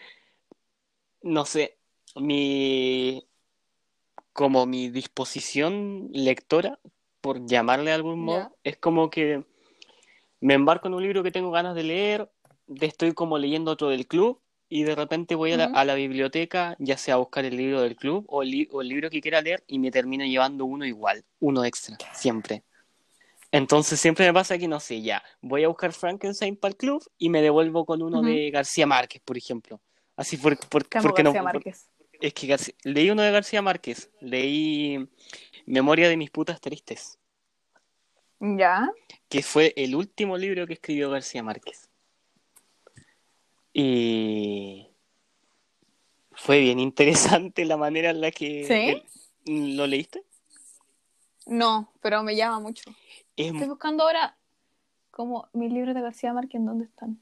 no 1.21 1.45
sé, 1.45 1.77
mi 2.17 3.25
como 4.33 4.65
mi 4.65 4.89
disposición 4.89 6.09
lectora, 6.11 6.77
por 7.21 7.45
llamarle 7.45 7.91
de 7.91 7.95
algún 7.95 8.19
modo, 8.19 8.57
es 8.63 8.75
como 8.77 9.09
que 9.09 9.45
me 10.41 10.53
embarco 10.53 10.87
en 10.87 10.93
un 10.93 11.03
libro 11.03 11.23
que 11.23 11.31
tengo 11.31 11.51
ganas 11.51 11.75
de 11.75 11.83
leer, 11.83 12.29
de 12.67 12.85
estoy 12.85 13.13
como 13.13 13.37
leyendo 13.37 13.71
otro 13.71 13.89
del 13.89 14.07
club, 14.07 14.39
y 14.71 14.83
de 14.83 14.93
repente 14.95 15.33
voy 15.35 15.51
a 15.53 15.57
la, 15.57 15.65
Ujú. 15.67 15.77
a 15.77 15.85
la 15.85 15.95
biblioteca, 15.95 16.75
ya 16.79 16.97
sea 16.97 17.15
a 17.15 17.17
buscar 17.17 17.43
el 17.45 17.57
libro 17.57 17.81
del 17.81 17.95
club 17.95 18.25
o 18.27 18.43
el, 18.43 18.51
li- 18.51 18.69
o 18.71 18.81
el 18.81 18.87
libro 18.87 19.09
que 19.09 19.19
quiera 19.21 19.41
leer, 19.41 19.63
y 19.67 19.79
me 19.79 19.89
termino 19.91 20.23
llevando 20.25 20.65
uno 20.65 20.85
igual, 20.85 21.23
uno 21.39 21.63
extra, 21.65 21.97
siempre. 22.13 22.63
Entonces 23.51 23.99
siempre 23.99 24.27
me 24.27 24.33
pasa 24.33 24.59
que 24.59 24.67
no 24.67 24.79
sé, 24.79 25.01
ya, 25.01 25.23
voy 25.41 25.63
a 25.63 25.67
buscar 25.67 25.91
Frankenstein 25.91 26.55
para 26.55 26.69
el 26.71 26.77
club 26.77 27.03
y 27.17 27.29
me 27.29 27.41
devuelvo 27.41 27.83
con 27.85 28.01
uno 28.03 28.21
de 28.21 28.51
García 28.51 28.85
Márquez, 28.85 29.21
por 29.25 29.37
ejemplo. 29.37 29.81
Así 30.15 30.37
por, 30.37 30.55
por- 30.69 30.87
porque 30.87 31.23
no, 31.23 31.31
García 31.31 31.41
Márquez. 31.43 31.89
es 32.21 32.33
que 32.35 32.45
García- 32.45 32.75
leí 32.83 33.09
uno 33.09 33.23
de 33.23 33.31
García 33.31 33.61
Márquez, 33.63 34.11
leí 34.21 35.07
Memoria 35.65 36.09
de 36.09 36.17
mis 36.17 36.29
putas 36.31 36.59
tristes, 36.61 37.18
Ya. 38.39 38.89
que 39.27 39.43
fue 39.43 39.73
el 39.75 39.95
último 39.95 40.37
libro 40.37 40.65
que 40.65 40.73
escribió 40.73 41.09
García 41.09 41.43
Márquez. 41.43 41.89
Y 43.73 44.87
fue 46.31 46.59
bien 46.59 46.79
interesante 46.79 47.65
la 47.65 47.77
manera 47.77 48.09
en 48.11 48.21
la 48.21 48.31
que 48.31 48.65
¿Sí? 48.65 49.03
lo 49.75 49.87
leíste. 49.87 50.23
No, 51.45 51.91
pero 52.01 52.23
me 52.23 52.35
llama 52.35 52.59
mucho. 52.59 52.89
Es, 53.35 53.53
Estoy 53.53 53.67
buscando 53.67 54.03
ahora 54.03 54.37
como 55.11 55.49
mis 55.53 55.71
libros 55.71 55.95
de 55.95 56.01
García 56.01 56.33
Márquez, 56.33 56.55
¿en 56.59 56.65
dónde 56.65 56.85
están? 56.85 57.19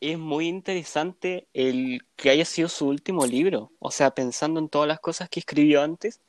es 0.00 0.18
muy 0.18 0.48
interesante 0.48 1.48
el 1.54 2.04
que 2.16 2.28
haya 2.28 2.44
sido 2.44 2.68
su 2.68 2.86
último 2.86 3.24
libro. 3.24 3.72
O 3.78 3.90
sea, 3.90 4.10
pensando 4.10 4.60
en 4.60 4.68
todas 4.68 4.86
las 4.86 5.00
cosas 5.00 5.30
que 5.30 5.40
escribió 5.40 5.82
antes, 5.82 6.20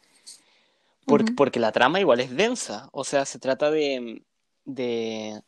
porque, 1.06 1.32
porque 1.34 1.60
la 1.60 1.72
trama 1.72 1.99
igual 1.99 2.20
es 2.20 2.36
densa. 2.36 2.89
O 2.91 3.03
sea, 3.03 3.26
se 3.26 3.39
trata 3.39 3.72
de, 3.72 4.24
de, 4.66 5.41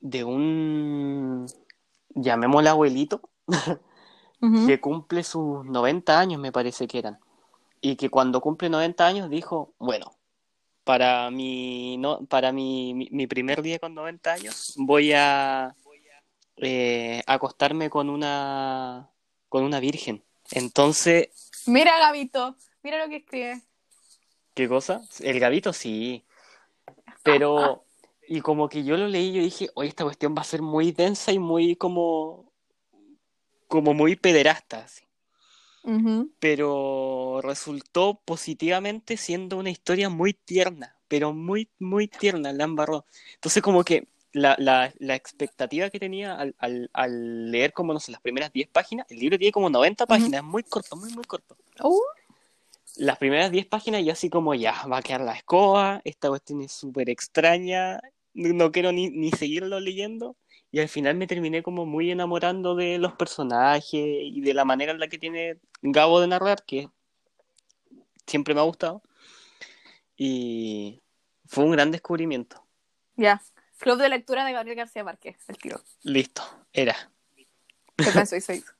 de 0.00 0.24
un, 0.24 1.46
llamémosle 2.10 2.68
abuelito, 2.68 3.20
que 4.66 4.80
cumple 4.80 5.22
sus 5.22 5.64
90 5.64 6.18
años, 6.18 6.40
me 6.40 6.52
parece 6.52 6.86
que 6.86 6.98
eran. 6.98 7.18
Y 7.80 7.96
que 7.96 8.10
cuando 8.10 8.40
cumple 8.40 8.68
90 8.68 9.06
años 9.06 9.30
dijo, 9.30 9.74
bueno, 9.78 10.12
para 10.84 11.30
mi, 11.30 11.96
no, 11.98 12.24
para 12.26 12.52
mi, 12.52 12.94
mi, 12.94 13.08
mi 13.10 13.26
primer 13.26 13.62
día 13.62 13.78
con 13.78 13.94
90 13.94 14.32
años 14.32 14.74
voy 14.76 15.12
a 15.12 15.74
eh, 16.56 17.22
acostarme 17.26 17.90
con 17.90 18.08
una, 18.08 19.10
con 19.48 19.64
una 19.64 19.80
virgen. 19.80 20.24
Entonces, 20.50 21.30
Mira, 21.66 21.96
Gabito, 21.98 22.56
mira 22.82 22.98
lo 22.98 23.08
que 23.08 23.16
escribe. 23.16 23.62
¿Qué 24.54 24.68
cosa? 24.68 25.02
El 25.20 25.40
gavito 25.40 25.72
sí. 25.72 26.24
Pero, 27.22 27.84
y 28.26 28.40
como 28.40 28.68
que 28.68 28.84
yo 28.84 28.96
lo 28.96 29.08
leí, 29.08 29.32
yo 29.32 29.42
dije, 29.42 29.70
oye, 29.74 29.88
esta 29.88 30.04
cuestión 30.04 30.34
va 30.36 30.42
a 30.42 30.44
ser 30.44 30.62
muy 30.62 30.92
densa 30.92 31.32
y 31.32 31.38
muy 31.38 31.76
como, 31.76 32.52
como 33.68 33.94
muy 33.94 34.16
pederasta, 34.16 34.84
así. 34.84 35.04
Pero 36.38 37.40
resultó 37.42 38.20
positivamente 38.24 39.16
siendo 39.16 39.56
una 39.56 39.70
historia 39.70 40.08
muy 40.08 40.32
tierna, 40.32 40.96
pero 41.08 41.32
muy, 41.32 41.68
muy 41.78 42.08
tierna, 42.08 42.52
la 42.52 42.64
embarró. 42.64 43.04
Entonces 43.34 43.62
como 43.62 43.84
que 43.84 44.08
la, 44.32 44.56
la, 44.58 44.92
la 44.98 45.14
expectativa 45.14 45.90
que 45.90 45.98
tenía 45.98 46.34
al, 46.34 46.54
al, 46.58 46.90
al 46.92 47.50
leer 47.50 47.72
como, 47.72 47.92
no 47.92 48.00
sé, 48.00 48.12
las 48.12 48.20
primeras 48.20 48.52
10 48.52 48.68
páginas, 48.68 49.06
el 49.10 49.18
libro 49.18 49.38
tiene 49.38 49.52
como 49.52 49.68
90 49.70 50.06
páginas, 50.06 50.40
es 50.40 50.44
muy 50.44 50.62
corto, 50.62 50.96
muy, 50.96 51.12
muy 51.12 51.24
corto. 51.24 51.56
Uh, 51.82 52.00
Las 52.96 53.18
primeras 53.18 53.50
10 53.50 53.66
páginas 53.66 54.04
yo 54.04 54.12
así 54.12 54.28
como 54.28 54.54
ya, 54.54 54.86
va 54.86 54.98
a 54.98 55.02
quedar 55.02 55.22
la 55.22 55.34
escoba, 55.34 56.00
esta 56.04 56.28
cuestión 56.28 56.60
es 56.62 56.72
súper 56.72 57.08
extraña, 57.08 58.00
no 58.34 58.70
quiero 58.72 58.92
ni, 58.92 59.10
ni 59.10 59.30
seguirlo 59.30 59.80
leyendo. 59.80 60.36
Y 60.70 60.80
al 60.80 60.88
final 60.88 61.16
me 61.16 61.26
terminé 61.26 61.62
como 61.62 61.84
muy 61.84 62.10
enamorando 62.10 62.74
de 62.74 62.96
los 62.98 63.12
personajes 63.12 63.92
y 63.92 64.40
de 64.40 64.54
la 64.54 64.64
manera 64.64 64.92
en 64.92 65.00
la 65.00 65.08
que 65.08 65.18
tiene 65.18 65.58
Gabo 65.82 66.20
de 66.20 66.28
narrar, 66.28 66.64
que 66.64 66.88
siempre 68.26 68.54
me 68.54 68.60
ha 68.60 68.64
gustado. 68.64 69.02
Y 70.16 71.02
fue 71.46 71.64
un 71.64 71.72
gran 71.72 71.90
descubrimiento. 71.90 72.64
ya. 73.16 73.42
Club 73.78 73.98
de 73.98 74.08
lectura 74.08 74.44
de 74.44 74.52
Gabriel 74.52 74.76
García 74.76 75.02
Márquez, 75.02 75.36
el 75.48 75.58
tiro. 75.58 75.80
Listo, 76.04 76.42
era. 76.72 76.94
¿Qué 77.96 78.12
pensó 78.14 78.36
y 78.36 78.40
se 78.40 78.54
hizo? 78.54 78.72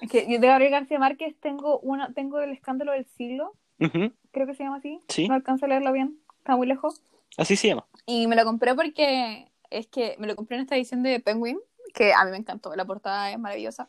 Es 0.00 0.10
que 0.10 0.26
yo 0.30 0.38
de 0.40 0.46
Gabriel 0.46 0.72
García 0.72 0.98
Márquez 0.98 1.34
tengo 1.40 1.78
una, 1.80 2.12
tengo 2.12 2.40
el 2.40 2.50
escándalo 2.50 2.92
del 2.92 3.06
siglo, 3.06 3.54
Ujú, 3.80 4.12
creo 4.32 4.46
que 4.46 4.54
se 4.54 4.64
llama 4.64 4.76
así. 4.76 5.00
Sí. 5.08 5.28
No 5.28 5.34
alcanzo 5.34 5.66
a 5.66 5.68
leerlo 5.68 5.92
bien, 5.92 6.18
está 6.38 6.56
muy 6.56 6.66
lejos. 6.66 7.02
Así 7.36 7.56
se 7.56 7.68
llama. 7.68 7.86
Y 8.06 8.26
me 8.26 8.36
lo 8.36 8.44
compré 8.44 8.74
porque 8.74 9.50
es 9.70 9.86
que 9.86 10.16
me 10.18 10.26
lo 10.26 10.36
compré 10.36 10.56
en 10.56 10.62
esta 10.62 10.76
edición 10.76 11.02
de 11.02 11.20
Penguin, 11.20 11.58
que 11.94 12.12
a 12.12 12.24
mí 12.24 12.30
me 12.30 12.36
encantó, 12.36 12.74
la 12.74 12.84
portada 12.84 13.30
es 13.30 13.38
maravillosa, 13.38 13.88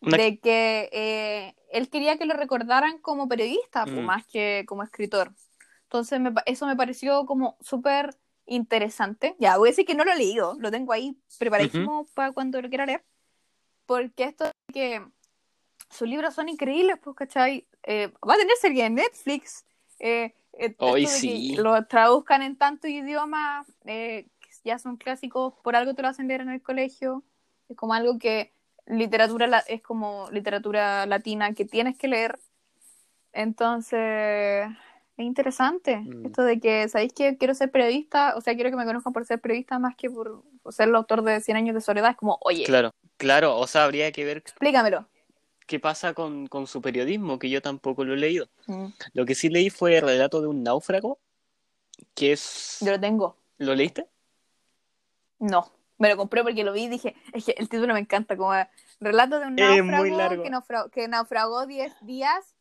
Una- 0.00 0.16
de 0.16 0.38
que 0.38 0.88
eh, 0.92 1.54
él 1.70 1.88
quería 1.90 2.16
que 2.18 2.24
lo 2.26 2.34
recordaran 2.34 2.98
como 2.98 3.28
periodista, 3.28 3.84
pues, 3.84 3.96
Mm. 3.96 4.04
más 4.04 4.26
que 4.26 4.64
como 4.66 4.82
escritor. 4.82 5.32
Entonces 5.84 6.18
me 6.20 6.32
eso 6.46 6.66
me 6.66 6.76
pareció 6.76 7.26
como 7.26 7.56
súper 7.60 8.16
interesante. 8.46 9.36
Ya, 9.38 9.56
voy 9.58 9.68
a 9.68 9.72
decir 9.72 9.84
que 9.86 9.94
no 9.94 10.04
lo 10.04 10.12
he 10.12 10.16
leído, 10.16 10.56
lo 10.58 10.70
tengo 10.70 10.92
ahí 10.92 11.16
preparadísimo 11.38 12.06
para 12.14 12.32
cuando 12.32 12.60
lo 12.60 12.68
quiera 12.68 12.86
leer, 12.86 13.04
porque 13.86 14.24
esto 14.24 14.44
de 14.44 14.52
que 14.72 15.06
sus 15.90 16.08
libros 16.08 16.34
son 16.34 16.48
increíbles, 16.48 16.98
pues, 17.02 17.16
¿cachai? 17.16 17.66
Eh, 17.84 18.12
va 18.28 18.34
a 18.34 18.38
tener 18.38 18.56
serie 18.56 18.84
en 18.86 18.96
Netflix. 18.96 19.64
Eh, 19.98 20.34
Hoy 20.78 21.06
sí. 21.06 21.54
lo 21.56 21.84
traduzcan 21.86 22.42
en 22.42 22.56
tantos 22.56 22.90
idiomas, 22.90 23.66
eh, 23.84 24.26
ya 24.64 24.78
son 24.78 24.96
clásicos, 24.96 25.54
por 25.62 25.76
algo 25.76 25.94
te 25.94 26.02
lo 26.02 26.08
hacen 26.08 26.28
leer 26.28 26.40
en 26.40 26.50
el 26.50 26.62
colegio. 26.62 27.22
Es 27.68 27.76
como 27.76 27.94
algo 27.94 28.18
que 28.18 28.52
literatura 28.86 29.46
la- 29.46 29.58
es 29.60 29.82
como 29.82 30.30
literatura 30.30 31.06
latina 31.06 31.52
que 31.52 31.64
tienes 31.64 31.96
que 31.96 32.08
leer. 32.08 32.38
Entonces, 33.32 34.66
es 35.16 35.24
interesante 35.24 35.96
Mm. 35.96 36.26
esto 36.26 36.42
de 36.42 36.60
que, 36.60 36.88
¿sabéis 36.88 37.12
que 37.12 37.36
quiero 37.38 37.54
ser 37.54 37.70
periodista? 37.70 38.34
O 38.36 38.40
sea, 38.40 38.54
quiero 38.54 38.70
que 38.70 38.76
me 38.76 38.84
conozcan 38.84 39.12
por 39.12 39.24
ser 39.24 39.40
periodista 39.40 39.78
más 39.78 39.96
que 39.96 40.10
por, 40.10 40.42
ser 40.70 40.88
el 40.88 40.94
autor 40.96 41.22
de 41.22 41.40
Cien 41.40 41.56
años 41.56 41.74
de 41.74 41.80
soledad. 41.80 42.10
Es 42.10 42.16
como, 42.16 42.38
oye, 42.42 42.64
Claro, 42.64 42.90
claro, 43.16 43.56
o 43.58 43.66
sea, 43.66 43.84
habría 43.84 44.12
que 44.12 44.24
ver 44.24 44.36
explícamelo. 44.38 45.06
qué 45.66 45.80
pasa 45.80 46.12
con, 46.14 46.46
con 46.48 46.66
su 46.66 46.80
periodismo, 46.82 47.38
que 47.38 47.50
yo 47.50 47.60
tampoco 47.62 48.04
lo 48.04 48.14
he 48.14 48.18
leído. 48.18 48.48
Mm, 48.66 48.86
Lo 49.14 49.24
que 49.26 49.34
sí 49.34 49.48
leí 49.48 49.70
fue 49.70 49.96
el 49.96 50.02
relato 50.02 50.40
de 50.40 50.48
un 50.48 50.62
náufrago, 50.62 51.18
que 52.14 52.32
es... 52.32 52.78
Yo 52.80 52.92
lo 52.92 53.00
tengo. 53.00 53.36
¿Lo 53.58 53.74
leíste? 53.74 54.06
No, 55.38 55.70
me 55.98 56.08
lo 56.08 56.16
compré 56.16 56.42
porque 56.42 56.64
lo 56.64 56.72
vi 56.72 56.84
y 56.84 56.88
dije, 56.88 57.14
es 57.32 57.44
que 57.44 57.54
el 57.58 57.68
título 57.68 57.94
me 57.94 58.00
encanta, 58.00 58.36
como 58.36 58.52
relato 59.00 59.38
de 59.40 59.46
un 59.46 59.56
náufrago 59.56 60.90
que 60.90 61.08
naufragó 61.08 61.66
10 61.66 61.92
días, 62.02 62.54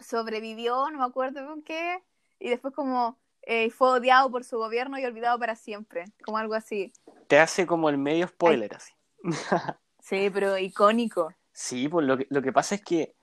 sobrevivió, 0.00 0.90
no 0.90 0.98
me 0.98 1.04
acuerdo 1.04 1.46
con 1.46 1.62
qué, 1.62 2.02
y 2.38 2.48
después 2.48 2.74
como 2.74 3.18
eh, 3.42 3.70
fue 3.70 3.88
odiado 3.90 4.30
por 4.30 4.44
su 4.44 4.58
gobierno 4.58 4.98
y 4.98 5.04
olvidado 5.04 5.38
para 5.38 5.56
siempre, 5.56 6.04
como 6.24 6.38
algo 6.38 6.54
así. 6.54 6.92
Te 7.26 7.38
hace 7.38 7.66
como 7.66 7.88
el 7.88 7.98
medio 7.98 8.26
spoiler, 8.28 8.74
así. 8.74 8.92
Sí, 10.00 10.30
pero 10.32 10.56
icónico. 10.56 11.34
Sí, 11.52 11.86
pues 11.86 12.06
lo 12.06 12.16
que, 12.16 12.26
lo 12.30 12.40
que 12.40 12.50
pasa 12.50 12.76
es 12.76 12.82
que 12.82 13.14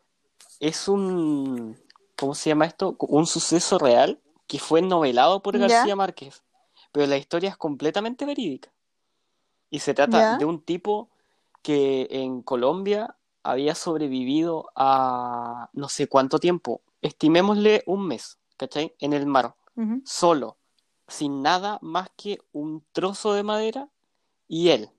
es 0.59 0.87
un, 0.87 1.75
¿cómo 2.15 2.35
se 2.35 2.49
llama 2.49 2.65
esto? 2.65 2.95
Un 2.99 3.25
suceso 3.25 3.79
real 3.79 4.21
que 4.45 4.59
fue 4.59 4.83
novelado 4.83 5.41
por 5.41 5.57
Ya. 5.57 5.67
García 5.67 5.95
Márquez, 5.95 6.43
pero 6.91 7.07
la 7.07 7.17
historia 7.17 7.49
es 7.49 7.57
completamente 7.57 8.25
verídica. 8.25 8.71
Y 9.71 9.79
se 9.79 9.95
trata 9.95 10.19
Ya. 10.19 10.37
de 10.37 10.45
un 10.45 10.61
tipo 10.61 11.09
que 11.63 12.07
en 12.11 12.43
Colombia 12.43 13.15
había 13.45 13.75
sobrevivido 13.75 14.71
a 14.75 15.69
no 15.73 15.87
sé 15.87 16.07
cuánto 16.07 16.39
tiempo, 16.39 16.81
estimémosle 17.01 17.83
un 17.85 18.07
mes, 18.07 18.37
¿cachai? 18.57 18.95
En 18.99 19.13
el 19.13 19.25
mar, 19.25 19.55
solo, 20.03 20.57
sin 21.07 21.41
nada 21.41 21.77
más 21.81 22.09
que 22.17 22.39
un 22.51 22.83
trozo 22.91 23.33
de 23.33 23.43
madera 23.43 23.89
y 24.47 24.69
él. 24.69 24.89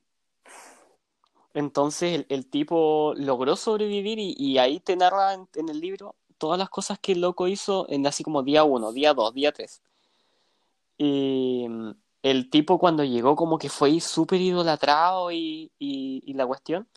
Entonces 1.54 2.14
el, 2.14 2.26
el 2.28 2.46
tipo 2.46 3.14
logró 3.16 3.56
sobrevivir 3.56 4.18
y, 4.18 4.34
y 4.38 4.58
ahí 4.58 4.78
te 4.78 4.94
narra 4.94 5.34
en, 5.34 5.48
en 5.54 5.68
el 5.68 5.80
libro 5.80 6.14
todas 6.38 6.58
las 6.58 6.68
cosas 6.68 6.98
que 6.98 7.12
el 7.12 7.22
loco 7.22 7.48
hizo 7.48 7.86
en 7.88 8.06
así 8.06 8.22
como 8.22 8.42
día 8.42 8.64
uno, 8.64 8.92
día 8.92 9.14
dos, 9.14 9.32
día 9.34 9.52
tres. 9.52 9.82
Y 10.98 11.66
mm, 11.68 11.90
el 12.22 12.50
tipo 12.50 12.78
cuando 12.78 13.04
llegó 13.04 13.36
como 13.36 13.58
que 13.58 13.68
fue 13.68 13.98
súper 14.00 14.40
idolatrado 14.40 15.30
y, 15.32 15.72
y, 15.78 16.22
y 16.24 16.34
la 16.34 16.46
cuestión. 16.46 16.88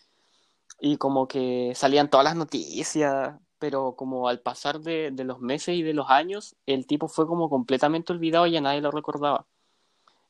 Y 0.80 0.97
como 0.97 1.27
que 1.27 1.73
salían 1.75 2.09
todas 2.09 2.23
las 2.23 2.36
noticias, 2.36 3.36
pero 3.59 3.95
como 3.95 4.30
al 4.30 4.39
pasar 4.39 4.80
de, 4.80 5.11
de 5.11 5.23
los 5.25 5.39
meses 5.39 5.75
y 5.75 5.84
de 5.84 5.93
los 5.93 6.09
años, 6.09 6.55
el 6.65 6.88
tipo 6.88 7.07
fue 7.07 7.27
como 7.27 7.49
completamente 7.49 8.13
olvidado 8.13 8.47
y 8.47 8.51
ya 8.51 8.61
nadie 8.61 8.82
lo 8.82 8.91
recordaba. 8.91 9.45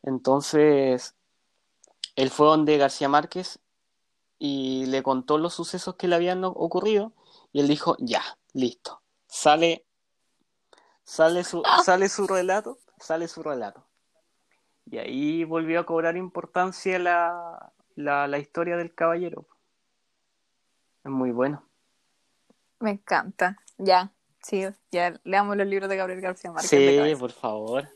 Entonces, 0.01 1.15
él 2.15 2.29
fue 2.29 2.47
donde 2.47 2.77
García 2.77 3.09
Márquez 3.09 3.59
y 4.39 4.85
le 4.87 5.03
contó 5.03 5.37
los 5.37 5.53
sucesos 5.53 5.95
que 5.95 6.07
le 6.07 6.15
habían 6.15 6.43
ocurrido 6.43 7.13
y 7.51 7.59
él 7.59 7.67
dijo, 7.67 7.95
ya, 7.99 8.21
listo, 8.53 9.01
sale, 9.27 9.85
sale 11.03 11.43
su, 11.43 11.61
sale 11.83 12.09
su 12.09 12.27
relato, 12.27 12.79
sale 12.99 13.27
su 13.27 13.43
relato. 13.43 13.85
Y 14.85 14.97
ahí 14.97 15.43
volvió 15.43 15.81
a 15.81 15.85
cobrar 15.85 16.17
importancia 16.17 16.97
la, 16.97 17.71
la, 17.95 18.27
la 18.27 18.39
historia 18.39 18.75
del 18.77 18.95
caballero. 18.95 19.45
Es 21.03 21.11
muy 21.11 21.31
bueno. 21.31 21.63
Me 22.79 22.91
encanta. 22.91 23.57
Ya, 23.77 24.11
sí, 24.43 24.65
ya 24.91 25.19
leamos 25.23 25.55
los 25.57 25.67
libros 25.67 25.89
de 25.89 25.95
Gabriel 25.97 26.21
García 26.21 26.51
Márquez. 26.51 26.69
Sí, 26.69 27.15
por 27.19 27.31
favor. 27.31 27.89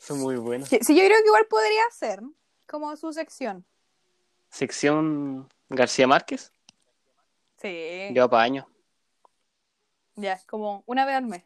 Son 0.00 0.18
muy 0.20 0.36
buenos. 0.36 0.68
Sí, 0.68 0.78
sí, 0.82 0.94
yo 0.96 1.04
creo 1.04 1.18
que 1.20 1.26
igual 1.26 1.46
podría 1.46 1.82
ser 1.92 2.20
como 2.66 2.96
su 2.96 3.12
sección. 3.12 3.64
Sección 4.50 5.48
García 5.68 6.06
Márquez, 6.06 6.52
Sí, 7.60 8.08
yo 8.14 8.24
apaño. 8.24 8.68
ya, 10.14 10.40
como 10.46 10.84
una 10.86 11.04
vez 11.04 11.16
al 11.16 11.26
mes. 11.26 11.42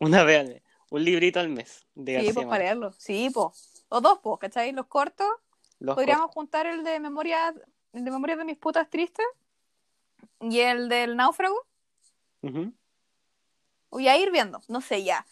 Una 0.00 0.24
vez 0.24 0.40
al 0.40 0.48
mes, 0.48 0.62
un 0.90 1.04
librito 1.04 1.38
al 1.40 1.48
mes 1.48 1.86
de 1.94 2.12
Sí, 2.12 2.14
García 2.14 2.34
pues 2.34 2.46
para 2.46 2.48
Márquez. 2.50 2.64
leerlo. 2.66 2.92
Sí, 2.98 3.30
pues. 3.32 3.84
O 3.88 4.00
dos, 4.00 4.18
pues, 4.22 4.38
¿cachai? 4.40 4.72
Los 4.72 4.86
cortos. 4.86 5.28
Los 5.78 5.94
Podríamos 5.94 6.30
juntar 6.32 6.66
el 6.66 6.82
de 6.84 6.98
memoria, 7.00 7.54
el 7.92 8.04
de 8.04 8.10
memoria 8.10 8.36
de 8.36 8.44
mis 8.44 8.56
putas 8.58 8.88
tristes 8.90 9.24
y 10.40 10.60
el 10.60 10.88
del 10.88 11.16
náufrago. 11.16 11.56
cortos. 12.40 12.60
Ujú. 12.60 12.72
Voy 13.90 14.08
a 14.08 14.16
ir 14.16 14.30
viendo, 14.30 14.60
no 14.68 14.80
sé, 14.80 15.04
ya. 15.04 15.26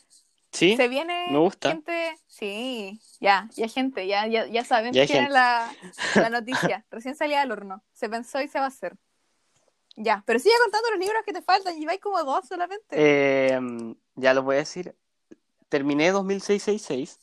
Sí, 0.53 0.77
Se 0.77 0.89
viene 0.89 1.29
me 1.31 1.39
gusta. 1.39 1.71
gente, 1.71 2.19
sí, 2.27 3.01
ya, 3.21 3.49
ya 3.55 3.69
gente, 3.69 4.07
ya, 4.07 4.27
ya, 4.27 4.47
ya 4.47 4.65
saben 4.65 4.97
es 4.97 5.09
gente. 5.11 5.31
la, 5.31 5.73
la 6.17 6.31
noticia. 6.31 6.85
Recién 6.91 7.15
salía 7.15 7.41
del 7.41 7.53
horno, 7.53 7.83
se 7.93 8.09
pensó 8.09 8.41
y 8.41 8.49
se 8.49 8.59
va 8.59 8.65
a 8.65 8.69
hacer. 8.69 8.97
Ya, 9.97 10.23
pero 10.27 10.39
sigue 10.39 10.55
contando 10.63 10.91
los 10.91 10.99
libros 10.99 11.23
que 11.25 11.33
te 11.33 11.43
faltan, 11.43 11.79
lleváis 11.79 12.01
como 12.01 12.23
dos 12.25 12.47
solamente. 12.49 12.97
Eh, 12.97 13.61
ya 14.17 14.35
lo 14.35 14.43
voy 14.43 14.57
a 14.57 14.59
decir. 14.59 14.97
Terminé 15.69 16.11
2666 16.11 17.21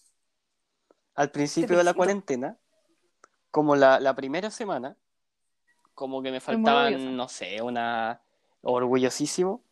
al 1.15 1.31
principio 1.31 1.77
de 1.77 1.83
la 1.83 1.93
cuarentena, 1.93 2.57
como 3.51 3.75
la, 3.75 3.99
la 3.99 4.15
primera 4.15 4.51
semana, 4.51 4.95
como 5.97 6.21
que 6.21 6.31
me 6.31 6.39
faltaban, 6.39 7.17
no 7.17 7.27
sé, 7.27 7.59
una 7.63 8.21
orgullosísimo. 8.61 9.63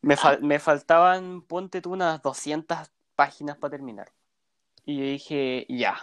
Me, 0.00 0.16
fal- 0.16 0.40
me 0.40 0.58
faltaban, 0.58 1.42
ponte 1.42 1.80
tú, 1.82 1.92
unas 1.92 2.22
200 2.22 2.90
páginas 3.16 3.56
para 3.58 3.72
terminar. 3.72 4.12
Y 4.86 4.98
yo 4.98 5.04
dije, 5.04 5.66
ya, 5.68 5.96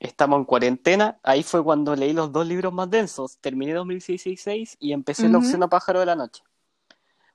estamos 0.00 0.38
en 0.38 0.44
cuarentena. 0.44 1.18
Ahí 1.22 1.42
fue 1.42 1.64
cuando 1.64 1.96
leí 1.96 2.12
los 2.12 2.32
dos 2.32 2.46
libros 2.46 2.72
más 2.72 2.90
densos. 2.90 3.38
Terminé 3.38 3.74
2666 3.74 4.76
y 4.80 4.92
empecé 4.92 5.28
la 5.28 5.38
Ujú. 5.38 5.38
opción 5.38 5.62
a 5.64 5.68
pájaro 5.68 6.00
de 6.00 6.06
la 6.06 6.16
noche. 6.16 6.42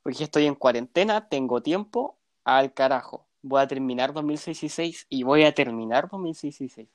Porque 0.04 0.24
estoy 0.24 0.46
en 0.48 0.56
cuarentena, 0.56 1.28
tengo 1.30 1.62
tiempo, 1.62 2.18
al 2.44 2.74
carajo. 2.74 3.26
Voy 3.42 3.62
a 3.62 3.68
terminar 3.68 4.14
2066 4.14 5.08
y 5.10 5.24
voy 5.24 5.44
a 5.46 5.54
terminar 5.54 6.10
2066. 6.10 6.90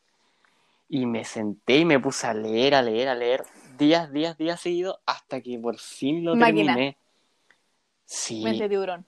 Y 0.88 1.06
me 1.06 1.24
senté 1.24 1.78
y 1.78 1.84
me 1.84 2.00
puse 2.00 2.26
a 2.26 2.34
leer, 2.34 2.74
a 2.74 2.82
leer, 2.82 3.08
a 3.08 3.14
leer, 3.14 3.44
días, 3.80 4.12
días, 4.12 4.38
días 4.38 4.60
seguidos, 4.60 5.00
hasta 5.06 5.40
que 5.40 5.58
por 5.58 5.76
fin 5.78 6.24
lo 6.24 6.36
Máquina. 6.36 6.74
terminé. 6.74 6.96
Sí, 8.04 8.42
Mente 8.42 8.64
de 8.64 8.68
tiburón. 8.68 9.06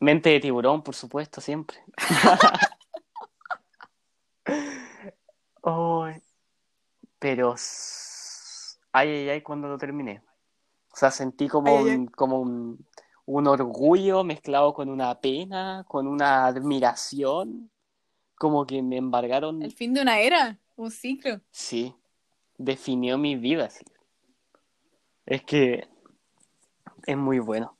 mente 0.00 0.30
de 0.30 0.40
tiburón, 0.40 0.82
por 0.82 0.94
supuesto, 0.96 1.40
siempre. 1.40 1.78
Ay, 5.62 6.20
pero, 7.18 7.54
ay, 8.92 9.08
ay, 9.08 9.28
ay, 9.30 9.42
cuando 9.42 9.68
lo 9.68 9.78
terminé. 9.78 10.22
O 10.92 10.96
sea, 10.96 11.10
sentí 11.10 11.48
como 11.48 11.78
ay, 11.78 11.84
un, 11.96 12.06
como 12.06 12.40
un, 12.40 12.86
un 13.26 13.46
orgullo 13.46 14.24
mezclado 14.24 14.74
con 14.74 14.88
una 14.90 15.20
pena, 15.20 15.84
con 15.88 16.06
una 16.06 16.46
admiración, 16.46 17.70
como 18.36 18.66
que 18.66 18.82
me 18.82 18.98
embargaron. 18.98 19.62
El 19.62 19.72
fin 19.72 19.94
de 19.94 20.02
una 20.02 20.18
era, 20.20 20.58
un 20.76 20.90
ciclo. 20.90 21.40
Sí, 21.50 21.94
definió 22.58 23.16
mi 23.18 23.36
vida. 23.36 23.70
sí. 23.70 23.84
Es 25.26 25.42
que 25.42 25.88
es 27.06 27.16
muy 27.16 27.38
bueno. 27.38 27.76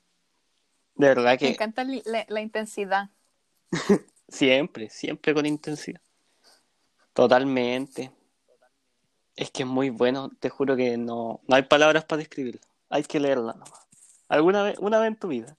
De 0.95 1.09
verdad 1.09 1.33
Me 1.33 1.39
que 1.39 1.49
encanta 1.49 1.85
li- 1.85 2.03
la, 2.07 2.25
la 2.29 2.41
intensidad. 2.41 3.11
siempre, 4.29 4.91
siempre 4.91 5.35
con 5.35 5.47
intensidad. 5.47 6.01
Totalmente. 7.13 8.13
Es 9.37 9.51
que 9.51 9.63
es 9.65 9.69
muy 9.69 9.91
bueno, 9.91 10.31
te 10.39 10.49
juro 10.49 10.77
que 10.77 10.97
no, 10.97 11.41
no 11.47 11.57
hay 11.57 11.63
palabras 11.63 12.05
para 12.05 12.19
describirlo. 12.21 12.61
Hay 12.89 13.03
que 13.03 13.19
leerla 13.19 13.53
nomás. 13.55 13.87
Alguna 14.29 14.63
vez, 14.63 14.79
una 14.79 14.99
vez 15.01 15.09
en 15.09 15.17
tu 15.17 15.29
vida. 15.29 15.57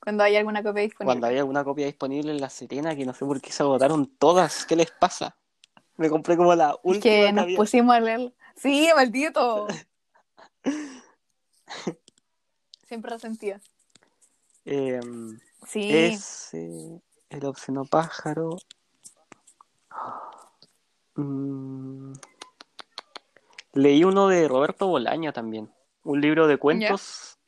Cuando 0.00 0.24
hay 0.24 0.36
alguna 0.36 0.62
copia 0.62 0.82
disponible. 0.82 1.06
Cuando 1.06 1.26
hay 1.28 1.38
alguna 1.38 1.64
copia 1.64 1.86
disponible 1.86 2.32
en 2.32 2.40
La 2.40 2.50
Serena, 2.50 2.94
que 2.94 3.04
no 3.04 3.14
sé 3.14 3.24
por 3.24 3.40
qué 3.40 3.52
se 3.52 3.62
agotaron 3.62 4.06
todas. 4.18 4.64
¿Qué 4.66 4.76
les 4.76 4.90
pasa? 4.90 5.36
Me 5.96 6.10
compré 6.10 6.36
como 6.36 6.54
la 6.54 6.70
Es 6.72 6.78
última 6.82 7.02
que 7.02 7.26
que 7.26 7.32
nos 7.32 7.42
había. 7.44 7.56
pusimos 7.56 7.94
a 7.96 8.00
leer. 8.00 8.32
Sí, 8.56 8.88
maldito. 8.94 9.66
Siempre 12.86 13.10
resentía. 13.10 13.60
Eh, 14.64 15.00
Sí. 15.66 15.90
ese, 15.92 17.00
el 17.30 17.44
obsceno 17.44 17.84
pájaro. 17.84 18.56
Mm, 21.14 22.12
leí 23.72 24.04
uno 24.04 24.28
de 24.28 24.46
Roberto 24.48 24.86
Bolaño 24.86 25.32
también. 25.32 25.72
Un 26.04 26.20
libro 26.20 26.46
de 26.46 26.58
cuentos. 26.58 27.38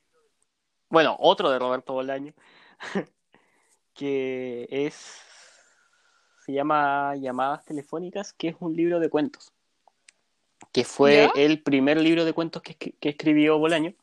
Bueno, 0.89 1.17
otro 1.21 1.51
de 1.51 1.59
Roberto 1.59 1.93
Bolaño. 1.93 2.35
que 3.95 4.67
es. 4.71 5.23
Se 6.45 6.53
llama 6.53 7.15
Llamadas 7.17 7.65
Telefónicas, 7.67 8.33
que 8.33 8.49
es 8.49 8.57
un 8.61 8.75
libro 8.75 9.01
de 9.01 9.11
cuentos. 9.11 9.53
Que 10.73 10.85
fue 10.85 11.31
¿Ya? 11.35 11.41
el 11.41 11.63
primer 11.63 12.01
libro 12.01 12.25
de 12.25 12.33
cuentos 12.33 12.63
que, 12.63 12.75
que 12.75 13.09
escribió 13.09 13.59
Bolaño. 13.59 13.95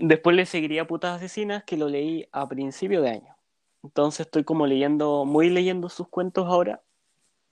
Después 0.00 0.36
le 0.36 0.46
seguiría 0.46 0.86
Putas 0.86 1.16
Asesinas, 1.16 1.64
que 1.64 1.76
lo 1.76 1.88
leí 1.88 2.28
a 2.30 2.48
principio 2.48 3.02
de 3.02 3.10
año. 3.10 3.36
Entonces 3.82 4.26
estoy 4.26 4.44
como 4.44 4.64
leyendo, 4.64 5.24
muy 5.24 5.50
leyendo 5.50 5.88
sus 5.88 6.06
cuentos 6.06 6.46
ahora. 6.46 6.82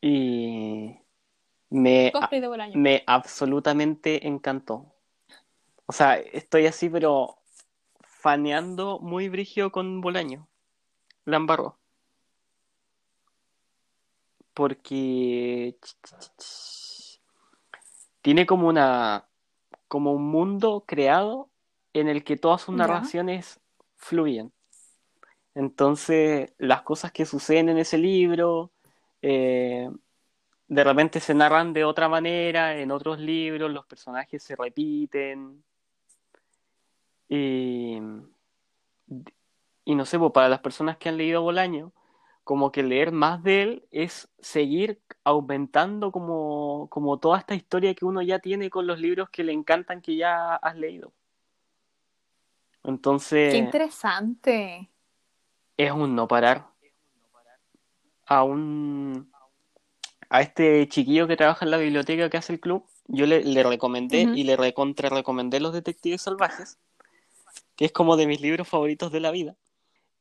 Y 0.00 0.96
me, 1.70 2.12
me 2.74 3.02
absolutamente 3.04 4.28
encantó. 4.28 4.94
O 5.86 5.92
sea, 5.92 6.18
estoy 6.18 6.66
así, 6.66 6.88
pero 6.88 7.38
faneando 8.02 9.00
muy 9.00 9.28
brigio 9.28 9.72
con 9.72 10.00
Bolaño. 10.00 10.46
La 11.24 11.38
embarró. 11.38 11.76
Porque 14.54 15.76
tiene 18.22 18.46
como 18.46 18.68
una 18.68 19.28
como 19.88 20.12
un 20.12 20.28
mundo 20.28 20.84
creado 20.86 21.50
en 22.00 22.08
el 22.08 22.24
que 22.24 22.36
todas 22.36 22.62
sus 22.62 22.74
Ya. 22.74 22.78
narraciones 22.78 23.60
fluyen. 23.96 24.52
Entonces, 25.54 26.52
las 26.58 26.82
cosas 26.82 27.12
que 27.12 27.24
suceden 27.24 27.70
en 27.70 27.78
ese 27.78 27.96
libro, 27.96 28.70
eh, 29.22 29.90
de 30.68 30.84
repente 30.84 31.20
se 31.20 31.32
narran 31.34 31.72
de 31.72 31.84
otra 31.84 32.08
manera 32.08 32.76
en 32.76 32.90
otros 32.90 33.18
libros, 33.18 33.70
los 33.70 33.86
personajes 33.86 34.42
se 34.42 34.54
repiten. 34.56 35.64
Y, 37.28 37.98
y 39.84 39.94
no 39.94 40.04
sé, 40.04 40.18
pues, 40.18 40.32
para 40.32 40.48
las 40.48 40.60
personas 40.60 40.96
que 40.98 41.08
han 41.08 41.16
leído 41.16 41.42
Bolaño, 41.42 41.92
como 42.44 42.70
que 42.70 42.82
leer 42.82 43.10
más 43.10 43.42
de 43.42 43.62
él 43.62 43.88
es 43.90 44.28
seguir 44.38 45.00
aumentando 45.24 46.12
como, 46.12 46.86
como 46.90 47.18
toda 47.18 47.38
esta 47.38 47.54
historia 47.54 47.94
que 47.94 48.04
uno 48.04 48.22
ya 48.22 48.38
tiene 48.38 48.70
con 48.70 48.86
los 48.86 49.00
libros 49.00 49.30
que 49.30 49.42
le 49.42 49.52
encantan 49.52 50.00
que 50.02 50.16
ya 50.16 50.54
has 50.56 50.76
leído. 50.76 51.12
Entonces, 52.86 53.52
Qué 53.52 53.58
interesante. 53.58 54.88
es 55.76 55.92
un 55.92 56.14
no 56.14 56.28
parar. 56.28 56.68
A 58.26 58.42
un 58.42 59.30
a 60.28 60.40
este 60.40 60.88
chiquillo 60.88 61.28
que 61.28 61.36
trabaja 61.36 61.64
en 61.64 61.70
la 61.70 61.76
biblioteca 61.76 62.28
que 62.28 62.36
hace 62.36 62.52
el 62.54 62.60
club, 62.60 62.84
yo 63.06 63.26
le, 63.26 63.44
le 63.44 63.62
recomendé 63.62 64.22
y 64.22 64.42
le 64.42 64.56
recontra 64.56 65.08
recomendé 65.08 65.60
Los 65.60 65.72
Detectives 65.72 66.22
Salvajes, 66.22 66.78
que 67.76 67.84
es 67.84 67.92
como 67.92 68.16
de 68.16 68.26
mis 68.26 68.40
libros 68.40 68.66
favoritos 68.66 69.12
de 69.12 69.20
la 69.20 69.30
vida. 69.30 69.56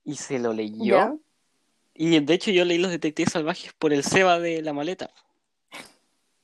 Y 0.03 0.15
se 0.17 0.37
lo 0.37 0.53
leyó. 0.53 0.83
¿Ya? 0.83 1.15
Y 1.95 2.19
de 2.19 2.33
hecho 2.33 2.51
yo 2.51 2.65
leí 2.65 2.77
Los 2.77 2.91
Detectives 2.91 3.33
Salvajes 3.33 3.73
por 3.73 3.93
el 3.93 4.03
Seba 4.03 4.39
de 4.39 4.61
la 4.61 4.73
maleta. 4.73 5.09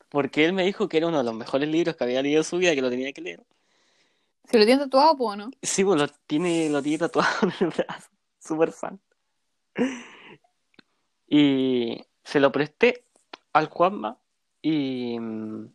Porque 0.09 0.45
él 0.45 0.53
me 0.53 0.65
dijo 0.65 0.89
que 0.89 0.97
era 0.97 1.07
uno 1.07 1.19
de 1.19 1.23
los 1.23 1.35
mejores 1.35 1.69
libros 1.69 1.95
que 1.95 2.03
había 2.03 2.21
leído 2.21 2.39
en 2.39 2.43
su 2.43 2.57
vida, 2.57 2.73
que 2.73 2.81
lo 2.81 2.89
tenía 2.89 3.13
que 3.13 3.21
leer. 3.21 3.43
¿Se 4.49 4.57
lo 4.59 4.65
tiene 4.65 4.83
tatuado, 4.83 5.17
po, 5.17 5.35
no? 5.35 5.51
Sí, 5.61 5.83
pues 5.83 5.99
lo 5.99 6.07
tiene, 6.07 6.69
lo 6.69 6.81
tiene 6.81 6.97
tatuado 6.97 7.29
en 7.59 7.67
el 7.67 7.73
brazo. 7.73 8.09
Súper 8.39 8.71
fan. 8.71 8.99
Y 11.27 12.03
se 12.23 12.39
lo 12.39 12.51
presté 12.51 13.05
al 13.53 13.67
Juanma 13.67 14.17
y 14.61 15.17
mm, 15.19 15.73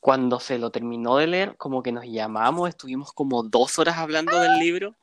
cuando 0.00 0.40
se 0.40 0.58
lo 0.58 0.70
terminó 0.70 1.16
de 1.16 1.26
leer, 1.26 1.56
como 1.56 1.82
que 1.82 1.92
nos 1.92 2.04
llamamos, 2.04 2.68
estuvimos 2.68 3.12
como 3.12 3.42
dos 3.42 3.78
horas 3.78 3.98
hablando 3.98 4.38
del 4.38 4.58
libro 4.58 4.94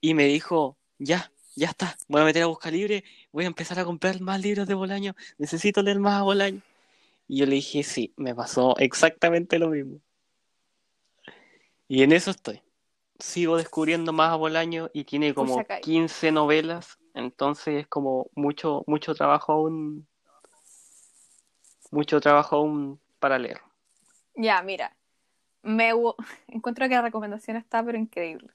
y 0.00 0.14
me 0.14 0.24
dijo, 0.24 0.76
ya, 0.98 1.30
ya 1.56 1.68
está, 1.68 1.96
voy 2.08 2.22
a 2.22 2.24
meter 2.24 2.42
a 2.42 2.46
buscar 2.46 2.72
libre, 2.72 3.04
voy 3.32 3.44
a 3.44 3.48
empezar 3.48 3.78
a 3.78 3.84
comprar 3.84 4.20
más 4.20 4.40
libros 4.40 4.66
de 4.66 4.74
Bolaño, 4.74 5.14
necesito 5.38 5.82
leer 5.82 5.98
más 5.98 6.20
a 6.20 6.22
Bolaño. 6.22 6.60
Y 7.26 7.38
yo 7.38 7.46
le 7.46 7.56
dije, 7.56 7.82
sí, 7.82 8.12
me 8.16 8.34
pasó 8.34 8.76
exactamente 8.78 9.58
lo 9.58 9.68
mismo. 9.68 10.00
Y 11.94 12.02
en 12.02 12.10
eso 12.10 12.32
estoy. 12.32 12.60
Sigo 13.20 13.56
descubriendo 13.56 14.12
más 14.12 14.32
a 14.32 14.34
Bolaño 14.34 14.90
y 14.92 15.04
tiene 15.04 15.32
como 15.32 15.54
Pucha, 15.54 15.64
Kai. 15.64 15.80
15 15.80 16.32
novelas, 16.32 16.98
entonces 17.14 17.82
es 17.82 17.86
como 17.86 18.26
mucho, 18.34 18.82
mucho 18.88 19.14
trabajo 19.14 19.52
aún, 19.52 20.04
mucho 21.92 22.20
trabajo 22.20 22.56
aún 22.56 23.00
para 23.20 23.38
leer. 23.38 23.60
Ya, 24.34 24.60
mira. 24.62 24.96
Me 25.62 25.92
encuentro 26.48 26.88
que 26.88 26.96
la 26.96 27.02
recomendación 27.02 27.56
está, 27.56 27.80
pero 27.84 27.96
increíble. 27.96 28.50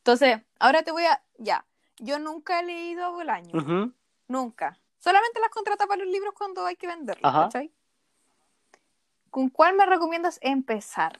Entonces, 0.00 0.42
ahora 0.58 0.82
te 0.82 0.92
voy 0.92 1.04
a. 1.04 1.22
Ya. 1.38 1.64
Yo 1.96 2.18
nunca 2.18 2.60
he 2.60 2.64
leído 2.66 3.06
a 3.06 3.08
Bolaño. 3.08 3.94
Nunca. 4.28 4.78
Solamente 4.98 5.40
las 5.40 5.48
contrata 5.48 5.86
para 5.86 6.04
los 6.04 6.12
libros 6.12 6.34
cuando 6.36 6.66
hay 6.66 6.76
que 6.76 6.88
venderlos. 6.88 7.32
¿cachai? 7.32 7.72
¿Con 9.30 9.48
cuál 9.48 9.76
me 9.76 9.86
recomiendas 9.86 10.38
empezar? 10.42 11.18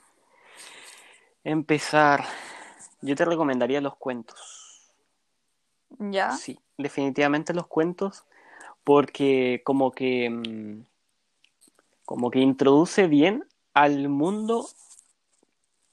Empezar. 1.45 2.24
Yo 3.01 3.14
te 3.16 3.24
recomendaría 3.24 3.80
los 3.80 3.97
cuentos. 3.97 4.93
¿Ya? 5.99 6.32
Sí, 6.32 6.59
definitivamente 6.78 7.53
los 7.53 7.66
cuentos, 7.66 8.24
porque 8.84 9.62
como 9.64 9.93
que 9.93 10.30
mm, 10.30 10.84
como 12.05 12.30
que 12.30 12.40
introduce 12.40 13.07
bien 13.07 13.45
al 13.74 14.09
mundo 14.09 14.68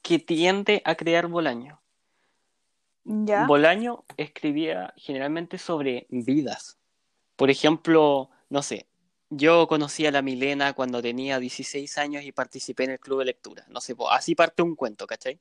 que 0.01 0.19
tiende 0.19 0.81
a 0.85 0.95
crear 0.95 1.27
Bolaño. 1.27 1.79
¿Ya? 3.05 3.45
Bolaño 3.45 4.03
escribía 4.17 4.93
generalmente 4.97 5.57
sobre 5.57 6.07
vidas. 6.09 6.77
Por 7.35 7.49
ejemplo, 7.49 8.29
no 8.49 8.61
sé, 8.61 8.88
yo 9.29 9.67
conocí 9.67 10.05
a 10.05 10.11
la 10.11 10.21
Milena 10.21 10.73
cuando 10.73 11.01
tenía 11.01 11.39
16 11.39 11.97
años 11.97 12.23
y 12.23 12.31
participé 12.31 12.85
en 12.85 12.91
el 12.91 12.99
club 12.99 13.19
de 13.19 13.25
lectura. 13.25 13.65
No 13.69 13.81
sé, 13.81 13.95
así 14.09 14.35
parte 14.35 14.63
un 14.63 14.75
cuento, 14.75 15.05
¿cachai? 15.07 15.39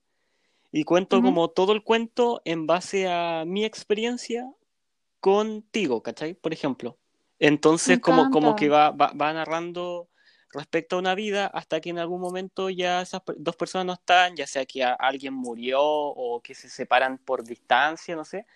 Y 0.70 0.84
cuento 0.84 1.18
Ujú. 1.18 1.26
como 1.26 1.48
todo 1.48 1.72
el 1.72 1.82
cuento 1.82 2.42
en 2.44 2.66
base 2.66 3.08
a 3.08 3.44
mi 3.46 3.64
experiencia 3.64 4.50
contigo, 5.20 6.02
¿cachai? 6.02 6.34
Por 6.34 6.52
ejemplo. 6.52 6.98
Entonces, 7.38 8.00
como, 8.00 8.30
como 8.30 8.56
que 8.56 8.68
va, 8.68 8.90
va, 8.90 9.12
va 9.12 9.32
narrando 9.32 10.08
respecto 10.52 10.96
a 10.96 10.98
una 10.98 11.14
vida 11.14 11.46
hasta 11.46 11.80
que 11.80 11.90
en 11.90 11.98
algún 11.98 12.20
momento 12.20 12.70
ya 12.70 13.02
esas 13.02 13.22
dos 13.36 13.56
personas 13.56 13.86
no 13.86 13.92
están, 13.94 14.34
ya 14.36 14.46
sea 14.46 14.66
que 14.66 14.82
alguien 14.82 15.34
murió 15.34 15.80
o 15.82 16.40
que 16.40 16.54
se 16.54 16.68
separan 16.68 17.18
por 17.18 17.44
distancia, 17.44 18.16
no 18.16 18.24
sé, 18.24 18.46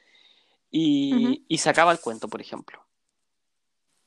y, 0.70 1.14
Ujú. 1.14 1.44
y 1.48 1.58
se 1.58 1.70
acaba 1.70 1.92
el 1.92 2.00
cuento, 2.00 2.28
por 2.28 2.40
ejemplo. 2.40 2.84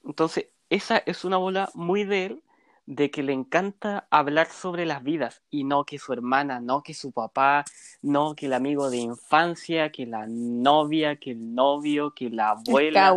Entonces, 0.04 0.48
esa 0.70 0.98
es 0.98 1.26
una 1.26 1.38
bola 1.38 1.70
muy 1.74 2.04
de 2.04 2.26
él, 2.26 2.44
de 2.88 3.10
que 3.10 3.24
le 3.24 3.34
encanta 3.34 4.08
hablar 4.12 4.48
sobre 4.48 4.86
las 4.86 5.02
vidas 5.04 5.42
y 5.50 5.64
no 5.64 5.86
que 5.86 5.98
su 5.98 6.14
hermana, 6.14 6.60
no 6.60 6.84
que 6.84 6.94
su 6.94 7.12
papá, 7.12 7.66
no 8.02 8.36
que 8.36 8.46
el 8.46 8.54
amigo 8.54 8.90
de 8.90 8.98
infancia, 8.98 9.92
que 9.92 10.06
la 10.06 10.28
novia, 10.28 11.16
que 11.16 11.32
el 11.32 11.56
novio, 11.56 12.14
que 12.14 12.30
la 12.30 12.56
El 12.68 12.70
abuela, 12.94 13.16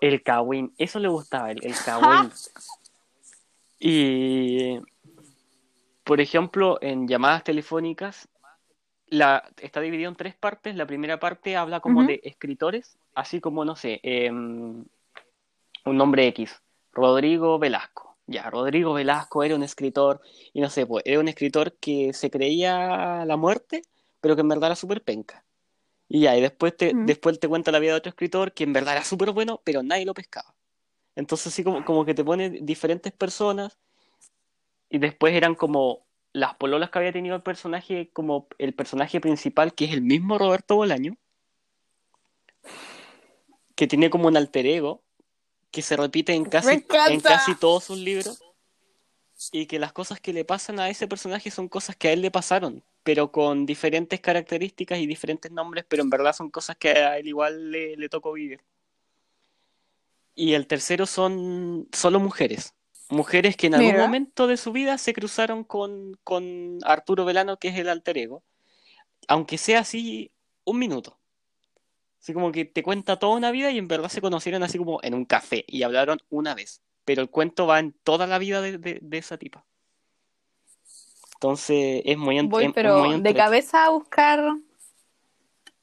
el 0.00 0.22
cagüín. 0.22 0.74
Eso 0.76 0.98
le 0.98 1.08
gustaba, 1.08 1.52
el, 1.52 1.64
el 1.64 1.74
cagüín. 1.84 2.32
Y, 3.78 4.78
por 6.02 6.20
ejemplo, 6.20 6.78
en 6.80 7.06
llamadas 7.06 7.44
telefónicas, 7.44 8.28
la, 9.08 9.48
está 9.60 9.80
dividido 9.80 10.10
en 10.10 10.16
tres 10.16 10.34
partes. 10.34 10.74
La 10.74 10.86
primera 10.86 11.20
parte 11.20 11.56
habla 11.56 11.78
como 11.78 12.02
de 12.04 12.20
escritores, 12.24 12.98
así 13.14 13.40
como, 13.40 13.64
no 13.64 13.76
sé, 13.76 14.00
em, 14.02 14.84
un 15.84 15.96
nombre 15.96 16.26
X, 16.28 16.60
Rodrigo 16.96 17.58
Velasco. 17.58 18.16
Ya, 18.26 18.50
Rodrigo 18.50 18.94
Velasco 18.94 19.44
era 19.44 19.54
un 19.54 19.62
escritor, 19.62 20.20
y 20.52 20.60
no 20.60 20.70
sé, 20.70 20.86
pues, 20.86 21.04
era 21.06 21.20
un 21.20 21.28
escritor 21.28 21.74
que 21.74 22.12
se 22.12 22.30
creía 22.30 23.24
la 23.24 23.36
muerte, 23.36 23.82
pero 24.20 24.34
que 24.34 24.40
en 24.40 24.48
verdad 24.48 24.68
era 24.68 24.76
súper 24.76 25.02
penca. 25.02 25.44
Y 26.08 26.20
ya, 26.22 26.36
y 26.36 26.40
después 26.40 26.76
te, 26.76 26.94
Mm. 26.94 27.06
después 27.06 27.38
te 27.38 27.48
cuenta 27.48 27.70
la 27.70 27.78
vida 27.78 27.92
de 27.92 27.98
otro 27.98 28.10
escritor 28.10 28.52
que 28.52 28.64
en 28.64 28.72
verdad 28.72 28.94
era 28.94 29.04
súper 29.04 29.30
bueno, 29.32 29.60
pero 29.62 29.82
nadie 29.82 30.06
lo 30.06 30.14
pescaba. 30.14 30.54
Entonces, 31.14 31.48
así 31.48 31.62
como, 31.62 31.84
como 31.84 32.04
que 32.04 32.14
te 32.14 32.24
pone 32.24 32.50
diferentes 32.50 33.12
personas, 33.12 33.78
y 34.88 34.98
después 34.98 35.34
eran 35.34 35.54
como 35.54 36.06
las 36.32 36.54
pololas 36.54 36.90
que 36.90 36.98
había 36.98 37.12
tenido 37.12 37.36
el 37.36 37.42
personaje, 37.42 38.10
como 38.12 38.48
el 38.58 38.72
personaje 38.74 39.20
principal, 39.20 39.74
que 39.74 39.84
es 39.84 39.92
el 39.92 40.02
mismo 40.02 40.38
Roberto 40.38 40.76
Bolaño, 40.76 41.16
que 43.74 43.86
tiene 43.86 44.10
como 44.10 44.28
un 44.28 44.36
alter 44.36 44.66
ego, 44.66 45.02
que 45.70 45.82
se 45.82 45.96
repite 45.96 46.32
en 46.32 46.44
casi, 46.44 46.84
en 47.08 47.20
casi 47.20 47.54
todos 47.54 47.84
sus 47.84 47.98
libros. 47.98 48.42
y 49.52 49.66
que 49.66 49.78
las 49.78 49.92
cosas 49.92 50.20
que 50.20 50.32
le 50.32 50.44
pasan 50.44 50.80
a 50.80 50.88
ese 50.88 51.06
personaje 51.06 51.50
son 51.50 51.68
cosas 51.68 51.96
que 51.96 52.08
a 52.08 52.12
él 52.12 52.22
le 52.22 52.30
pasaron, 52.30 52.82
pero 53.02 53.30
con 53.30 53.66
diferentes 53.66 54.20
características 54.20 54.98
y 54.98 55.06
diferentes 55.06 55.52
nombres, 55.52 55.84
pero 55.88 56.02
en 56.02 56.10
verdad 56.10 56.32
son 56.34 56.50
cosas 56.50 56.76
que 56.76 56.90
a 56.90 57.18
él 57.18 57.28
igual 57.28 57.70
le, 57.70 57.96
le 57.96 58.08
tocó 58.08 58.32
vivir. 58.32 58.60
Y 60.34 60.54
el 60.54 60.66
tercero 60.66 61.06
son 61.06 61.88
solo 61.92 62.20
mujeres. 62.20 62.74
Mujeres 63.08 63.56
que 63.56 63.68
en 63.68 63.74
algún 63.74 63.92
Mira. 63.92 64.02
momento 64.02 64.46
de 64.46 64.56
su 64.56 64.72
vida 64.72 64.98
se 64.98 65.14
cruzaron 65.14 65.64
con, 65.64 66.18
con 66.24 66.78
Arturo 66.84 67.24
Velano, 67.24 67.58
que 67.58 67.68
es 67.68 67.78
el 67.78 67.88
alter 67.88 68.18
ego. 68.18 68.42
Aunque 69.28 69.58
sea 69.58 69.80
así, 69.80 70.32
un 70.64 70.78
minuto. 70.78 71.18
Así 72.26 72.34
como 72.34 72.50
que 72.50 72.64
te 72.64 72.82
cuenta 72.82 73.20
toda 73.20 73.36
una 73.36 73.52
vida 73.52 73.70
y 73.70 73.78
en 73.78 73.86
verdad 73.86 74.08
se 74.08 74.20
conocieron 74.20 74.64
así 74.64 74.78
como 74.78 74.98
en 75.04 75.14
un 75.14 75.24
café 75.26 75.64
y 75.68 75.84
hablaron 75.84 76.18
una 76.28 76.56
vez. 76.56 76.82
Pero 77.04 77.22
el 77.22 77.30
cuento 77.30 77.68
va 77.68 77.78
en 77.78 77.92
toda 78.02 78.26
la 78.26 78.38
vida 78.40 78.60
de, 78.60 78.78
de- 78.78 78.98
de 79.00 79.18
esa 79.18 79.38
tipa. 79.38 79.64
Entonces 81.34 82.02
es 82.04 82.18
muy 82.18 82.36
ent- 82.36 82.48
Voy, 82.48 82.64
es- 82.64 82.68
es 82.70 82.74
pero 82.74 82.98
muy 83.04 83.20
de 83.20 83.32
cabeza 83.32 83.84
a 83.84 83.90
buscar. 83.90 84.42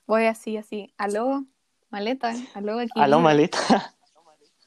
Voy 0.06 0.26
así, 0.26 0.58
así. 0.58 0.94
Aló, 0.98 1.46
maleta. 1.90 2.34
Aló, 2.56 2.78
aquí. 2.80 2.92
Aló, 2.96 3.22
maleta. 3.22 3.96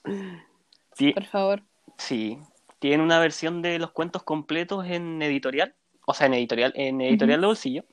Sí, 0.94 1.12
Por 1.12 1.24
favor. 1.26 1.62
sí. 1.98 2.38
Tiene 2.78 3.02
una 3.02 3.18
versión 3.18 3.60
de 3.60 3.78
los 3.78 3.90
cuentos 3.90 4.22
completos 4.22 4.86
en 4.86 5.20
editorial. 5.20 5.74
O 6.06 6.14
sea, 6.14 6.26
en 6.28 6.32
editorial, 6.32 6.72
en 6.74 7.02
editorial 7.02 7.42
de 7.42 7.46
bolsillo. 7.48 7.84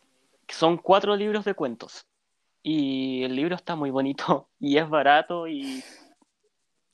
que 0.47 0.55
Son 0.55 0.77
cuatro 0.77 1.17
libros 1.17 1.43
de 1.43 1.53
cuentos. 1.53 2.07
Y 2.63 3.23
el 3.23 3.35
libro 3.35 3.55
está 3.55 3.75
muy 3.75 3.91
bonito. 3.91 4.49
Y 4.59 4.77
es 4.77 4.89
barato 4.89 5.47
y 5.47 5.83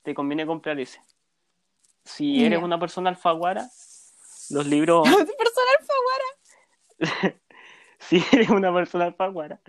te 0.02 0.14
conviene 0.16 0.46
comprar 0.48 0.80
ese. 0.80 1.00
Si 2.04 2.44
eres 2.44 2.64
una 2.64 2.80
persona 2.80 3.10
alfaguara, 3.12 3.70
los 4.50 4.66
libros. 4.66 5.08
Personal 5.38 5.78
favorito. 6.98 7.40
si 8.00 8.24
eres 8.32 8.50
una 8.50 8.74
persona 8.74 9.06
alfaguara, 9.06 9.62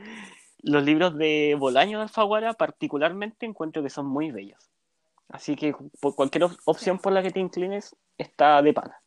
los 0.63 0.83
libros 0.83 1.17
de 1.19 1.55
Bolaño 1.59 1.99
de 1.99 2.05
Alfaguara 2.05 2.55
particularmente 2.55 3.45
encuentro 3.45 3.83
que 3.83 3.91
son 3.91 4.07
muy 4.07 4.31
bellos. 4.31 4.71
Así 5.29 5.55
que 5.57 5.75
por 6.01 6.15
cualquier 6.15 6.45
op- 6.45 6.59
opción 6.65 6.99
por 6.99 7.13
la 7.13 7.23
que 7.23 7.31
te 7.31 7.41
inclines 7.41 7.95
está 8.17 8.63
de 8.63 8.73
pana. 8.73 9.03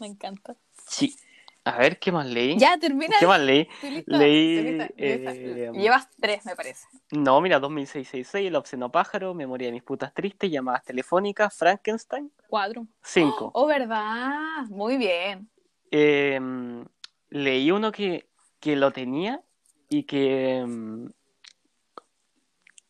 Me 0.00 0.06
encanta. 0.08 0.56
Sí. 0.86 1.16
A 1.64 1.78
ver, 1.78 1.98
¿qué 1.98 2.12
más 2.12 2.26
leí? 2.26 2.58
Ya, 2.58 2.76
termina. 2.78 3.16
¿Qué 3.18 3.26
más 3.26 3.40
leí? 3.40 3.66
Lista, 3.82 4.18
Leí, 4.18 4.62
lista, 4.62 4.90
eh, 4.98 5.70
Llevas 5.72 6.10
tres, 6.20 6.44
me 6.44 6.54
parece. 6.54 6.86
No, 7.10 7.40
mira, 7.40 7.58
2666, 7.58 8.48
El 8.48 8.56
obsceno 8.56 8.92
pájaro, 8.92 9.32
Memoria 9.32 9.68
de 9.68 9.72
mis 9.72 9.82
putas 9.82 10.12
tristes, 10.12 10.50
Llamadas 10.50 10.84
telefónicas, 10.84 11.56
Frankenstein, 11.56 12.30
Cuatro. 12.48 12.86
5. 13.02 13.50
Oh, 13.54 13.66
verdad. 13.66 14.64
Muy 14.68 14.98
bien. 14.98 15.48
Em, 15.90 16.84
leí 17.30 17.70
uno 17.70 17.90
que, 17.92 18.28
que 18.60 18.76
lo 18.76 18.90
tenía 18.90 19.40
y 19.88 20.02
que... 20.02 20.58
em, 20.58 21.08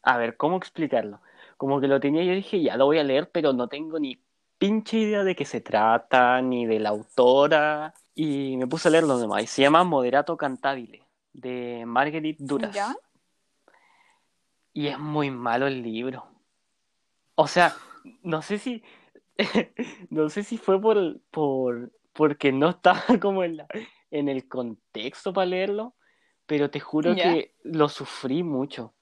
a 0.03 0.19
ver, 0.19 0.37
¿cómo 0.37 0.57
explicarlo? 0.57 1.21
Como 1.57 1.81
que 1.81 1.87
lo 1.87 2.01
tenía 2.01 2.23
y 2.23 2.27
yo 2.27 2.35
dije, 2.35 2.61
ya 2.61 2.77
lo 2.77 2.87
voy 2.87 2.99
a 2.99 3.05
leer, 3.05 3.31
pero 3.31 3.53
no 3.53 3.69
tengo 3.69 3.99
ni 4.01 4.19
pinche 4.59 4.99
idea 4.99 5.25
de 5.25 5.35
qué 5.37 5.45
se 5.45 5.61
trata, 5.61 6.41
ni 6.43 6.67
de 6.67 6.79
la 6.81 6.91
autora. 6.91 7.95
Y 8.15 8.57
me 8.57 8.67
puse 8.67 8.89
a 8.89 8.91
leerlo 8.91 9.19
nomás. 9.19 9.43
Y 9.43 9.47
se 9.47 9.63
llama 9.63 9.83
Moderato 9.85 10.37
Cantabile, 10.37 11.03
de 11.33 11.85
Marguerite 11.87 12.43
Duras. 12.45 12.75
¿Ya? 12.75 12.97
Y 14.73 14.89
es 14.89 14.99
muy 14.99 15.31
malo 15.31 15.67
el 15.67 15.83
libro. 15.83 16.27
O 17.37 17.47
sea, 17.47 17.75
no 18.23 18.43
sé 18.43 18.59
si. 18.59 18.83
no 20.11 20.29
sé 20.29 20.45
si 20.45 20.59
fue 20.59 20.81
por, 20.81 21.21
por 21.31 21.93
porque 22.13 22.53
no 22.53 22.71
estaba 22.71 23.03
como 23.21 23.43
en, 23.43 23.57
la- 23.59 23.67
en 24.11 24.29
el 24.29 24.47
contexto 24.49 25.33
para 25.33 25.47
leerlo, 25.47 25.95
pero 26.47 26.71
te 26.71 26.79
juro 26.81 27.15
Ya. 27.15 27.25
que 27.25 27.55
lo 27.65 27.89
sufrí 27.89 28.43
mucho. 28.45 28.95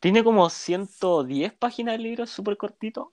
Tiene 0.00 0.22
como 0.24 0.50
110 0.50 1.52
páginas 1.54 1.94
el 1.94 2.02
libro, 2.02 2.26
súper 2.26 2.56
cortito, 2.56 3.12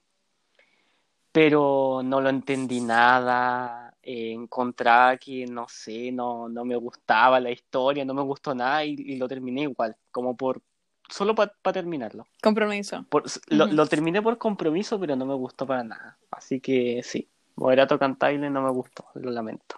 pero 1.34 2.00
no 2.04 2.20
lo 2.20 2.28
entendí 2.28 2.80
nada. 2.80 3.92
eh, 4.04 4.30
encontraba 4.32 5.16
que, 5.16 5.46
no 5.46 5.66
sé, 5.68 6.12
no, 6.12 6.48
no 6.48 6.64
me 6.64 6.76
gustaba 6.76 7.40
la 7.40 7.50
historia, 7.50 8.04
no 8.04 8.14
me 8.14 8.22
gustó 8.22 8.54
nada 8.54 8.84
y, 8.84 8.92
y 8.92 9.16
lo 9.16 9.26
terminé 9.26 9.62
igual, 9.62 9.96
como 10.12 10.36
por. 10.36 10.62
Solo 11.08 11.34
para 11.34 11.52
terminarlo. 11.72 12.24
Compromiso. 12.40 13.04
Por- 13.08 13.24
lo, 13.48 13.66
lo 13.66 13.86
terminé 13.88 14.22
por 14.22 14.38
compromiso, 14.38 15.00
pero 15.00 15.16
no 15.16 15.26
me 15.26 15.34
gustó 15.34 15.66
para 15.66 15.82
nada. 15.82 16.16
Así 16.30 16.60
que 16.60 17.02
sí, 17.02 17.28
Moderato 17.56 17.98
Cantabile 17.98 18.48
no 18.48 18.62
me 18.62 18.70
gustó, 18.70 19.04
lo 19.14 19.30
lamento. 19.32 19.76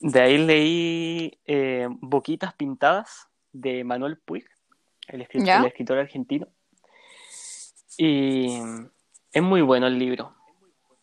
De 0.00 0.20
ahí 0.20 0.38
leí 0.38 1.38
eh, 1.46 1.86
Boquitas 2.00 2.54
Pintadas 2.54 3.28
de 3.52 3.84
Manuel 3.84 4.16
Puig, 4.18 4.44
el 5.06 5.20
escritor, 5.22 5.46
¿Ya? 5.46 5.60
el 5.60 5.66
escritor 5.66 5.98
argentino. 5.98 6.48
Y 7.96 8.58
es 9.32 9.42
muy 9.42 9.62
bueno 9.62 9.86
el 9.86 9.98
libro. 9.98 10.34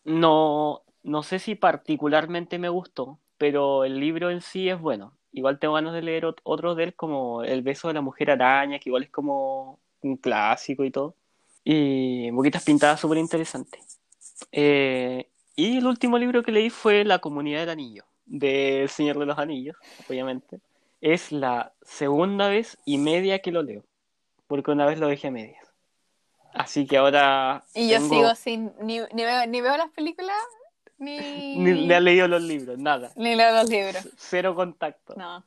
No, 0.04 0.82
no 1.02 1.22
sé 1.22 1.38
si 1.38 1.54
particularmente 1.54 2.58
me 2.58 2.68
gustó, 2.68 3.18
pero 3.38 3.84
el 3.84 4.00
libro 4.00 4.30
en 4.30 4.40
sí 4.40 4.68
es 4.68 4.80
bueno. 4.80 5.12
Igual 5.32 5.58
tengo 5.58 5.74
ganas 5.74 5.92
de 5.94 6.02
leer 6.02 6.24
ot- 6.24 6.40
otros 6.44 6.76
de 6.76 6.84
él, 6.84 6.94
como 6.94 7.42
El 7.44 7.62
beso 7.62 7.88
de 7.88 7.94
la 7.94 8.00
mujer 8.00 8.30
araña, 8.30 8.78
que 8.78 8.88
igual 8.88 9.02
es 9.04 9.10
como 9.10 9.78
un 10.02 10.16
clásico 10.16 10.84
y 10.84 10.90
todo. 10.90 11.14
Y 11.64 12.30
Boquitas 12.30 12.64
Pintadas, 12.64 13.00
súper 13.00 13.18
interesante. 13.18 13.78
Eh, 14.52 15.28
y 15.56 15.78
el 15.78 15.86
último 15.86 16.18
libro 16.18 16.42
que 16.42 16.52
leí 16.52 16.70
fue 16.70 17.04
La 17.04 17.18
Comunidad 17.18 17.60
del 17.60 17.70
Anillo, 17.70 18.04
de 18.26 18.82
El 18.82 18.88
Señor 18.88 19.18
de 19.18 19.26
los 19.26 19.38
Anillos, 19.38 19.76
obviamente. 20.08 20.60
Es 21.00 21.32
la 21.32 21.72
segunda 21.82 22.48
vez 22.48 22.78
y 22.84 22.98
media 22.98 23.40
que 23.40 23.52
lo 23.52 23.62
leo, 23.62 23.84
porque 24.48 24.70
una 24.72 24.86
vez 24.86 24.98
lo 25.00 25.08
dejé 25.08 25.28
a 25.28 25.32
medias. 25.32 25.67
Así 26.54 26.86
que 26.86 26.96
ahora 26.96 27.62
Y 27.74 27.88
yo 27.88 27.98
tengo- 27.98 28.08
sigo 28.14 28.34
sin. 28.34 28.72
Ni, 28.80 29.00
ni, 29.12 29.24
veo, 29.24 29.46
ni 29.46 29.60
veo 29.60 29.76
las 29.76 29.90
películas, 29.90 30.36
ni. 30.98 31.18
ni, 31.58 31.86
ni 31.86 31.92
he 31.92 32.00
leído 32.00 32.26
los 32.28 32.42
libros, 32.42 32.78
nada. 32.78 33.10
ni 33.16 33.34
leo 33.36 33.52
los 33.52 33.68
libros. 33.68 34.08
Cero 34.16 34.54
contacto. 34.54 35.14
No. 35.16 35.44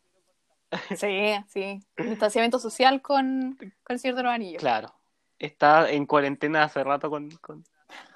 Sí, 0.95 1.33
sí. 1.49 1.83
Distanciamiento 1.97 2.57
social 2.59 3.01
con, 3.01 3.57
con 3.83 3.93
el 3.93 3.99
Señor 3.99 4.15
de 4.15 4.23
los 4.23 4.31
Anillos. 4.31 4.61
Claro. 4.61 4.93
Está 5.37 5.89
en 5.91 6.05
cuarentena 6.05 6.63
hace 6.63 6.81
rato 6.83 7.09
con, 7.09 7.29
con 7.41 7.63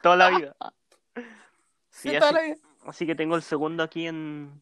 toda 0.01 0.15
la 0.15 0.29
vida. 0.29 0.55
Sí, 1.15 2.09
Sí, 2.11 2.17
toda 2.17 2.27
así- 2.29 2.33
la 2.35 2.41
vida. 2.41 2.55
Así 2.85 3.05
que 3.07 3.15
tengo 3.15 3.35
el 3.35 3.41
segundo 3.41 3.81
aquí 3.83 4.05
en, 4.07 4.61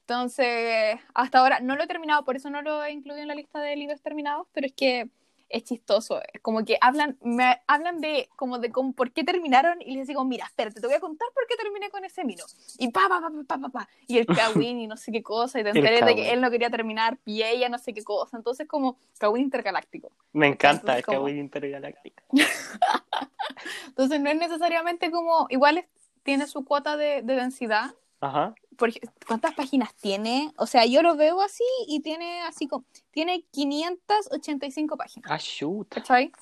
Entonces, 0.09 1.00
hasta 1.14 1.40
ahora 1.40 1.59
no 1.59 1.74
lo 1.74 1.82
he 1.82 1.86
terminado, 1.88 2.24
por 2.24 2.36
eso 2.36 2.48
no 2.48 2.62
lo 2.62 2.84
he 2.84 2.92
incluido 2.92 3.20
en 3.22 3.26
la 3.26 3.34
lista 3.34 3.59
de 3.61 3.74
libros 3.74 4.00
terminados, 4.00 4.46
pero 4.52 4.68
es 4.68 4.72
que 4.72 5.09
es 5.48 5.64
chistoso, 5.64 6.20
es 6.32 6.40
como 6.42 6.64
que 6.64 6.78
hablan, 6.80 7.18
me 7.22 7.61
hablan 7.66 8.00
de 8.00 8.28
como 8.36 8.59
de 8.61 8.70
por 8.70 9.11
qué 9.12 9.24
terminaron 9.24 9.80
y 9.82 9.96
les 9.96 10.07
digo, 10.07 10.24
mira, 10.24 10.44
espérate, 10.46 10.80
te 10.80 10.86
voy 10.86 10.94
a 10.94 11.00
contar 11.00 11.26
por 11.34 11.44
qué 11.48 11.57
terminé 11.57 11.90
con 11.90 12.04
ese 12.04 12.24
mino. 12.24 12.44
Y 12.78 12.88
pa, 12.92 13.09
pa, 13.09 13.20
pa, 13.20 13.30
pa, 13.30 13.42
pa, 13.46 13.59
pa, 13.59 13.68
pa, 13.68 13.88
y 14.07 14.18
el 14.18 14.26
Kawin 14.26 14.78
y 14.80 14.86
no 14.86 14.96
sé 14.96 15.11
qué 15.11 15.24
cosa, 15.24 15.59
y 15.59 15.64
te 15.64 15.70
enteré 15.74 15.94
de 15.96 16.00
Kawin. 16.00 16.16
que 16.16 16.32
él 16.32 16.40
no 16.40 16.50
quería 16.52 16.70
terminar 16.70 17.18
y 17.24 17.42
ella 17.42 17.68
no 17.68 17.78
sé 17.78 17.92
qué 17.92 18.04
cosa. 18.04 18.36
Entonces, 18.36 18.68
como 18.68 18.98
Kawin 19.18 19.42
intergaláctico. 19.42 20.12
Me 20.32 20.46
encanta 20.46 20.82
Entonces, 20.82 20.98
el 20.98 21.04
como- 21.04 21.18
Kawaii 21.18 21.38
Intergaláctica. 21.40 22.22
Entonces, 23.88 24.20
no 24.20 24.30
es 24.30 24.36
necesariamente 24.36 25.11
como, 25.11 25.46
igual 25.50 25.78
es- 25.78 25.86
tiene 26.22 26.46
su 26.46 26.64
cuota 26.64 26.96
de, 26.96 27.22
de 27.22 27.34
densidad, 27.34 27.92
Ajá. 28.21 28.55
por 28.77 28.91
¿cuántas 29.27 29.55
páginas 29.55 29.95
tiene? 29.95 30.53
O 30.57 30.67
sea, 30.67 30.85
yo 30.87 31.03
lo 31.03 31.17
veo 31.17 31.41
así 31.41 31.64
y 31.87 32.01
tiene 32.01 32.43
así 32.43 32.67
como, 32.67 32.85
tiene 33.11 33.43
585 33.51 34.97
páginas, 34.97 35.31
Ah, 35.31 35.39
shoot. 35.41 35.89
¿cachai? 35.89 36.33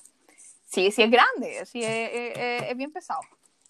Sí, 0.65 0.91
sí 0.91 1.03
es 1.03 1.11
grande, 1.11 1.65
sí 1.65 1.81
es, 1.83 2.09
es- 2.71 2.77
bien 2.77 2.91
pesado. 2.91 3.21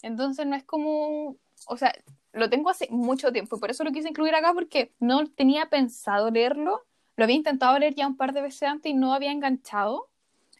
Entonces 0.01 0.45
no 0.47 0.55
es 0.55 0.63
como, 0.63 1.35
o 1.67 1.77
sea, 1.77 1.93
lo 2.33 2.49
tengo 2.49 2.69
hace 2.69 2.87
mucho 2.89 3.31
tiempo 3.31 3.57
y 3.57 3.59
por 3.59 3.69
eso 3.71 3.83
lo 3.83 3.91
quise 3.91 4.09
incluir 4.09 4.33
acá 4.35 4.53
porque 4.53 4.91
no 4.99 5.25
tenía 5.27 5.67
pensado 5.69 6.29
leerlo, 6.31 6.81
lo 7.15 7.23
había 7.23 7.35
intentado 7.35 7.77
leer 7.79 7.95
ya 7.95 8.07
un 8.07 8.17
par 8.17 8.33
de 8.33 8.41
veces 8.41 8.63
antes 8.63 8.91
y 8.91 8.95
no 8.95 9.13
había 9.13 9.31
enganchado. 9.31 10.09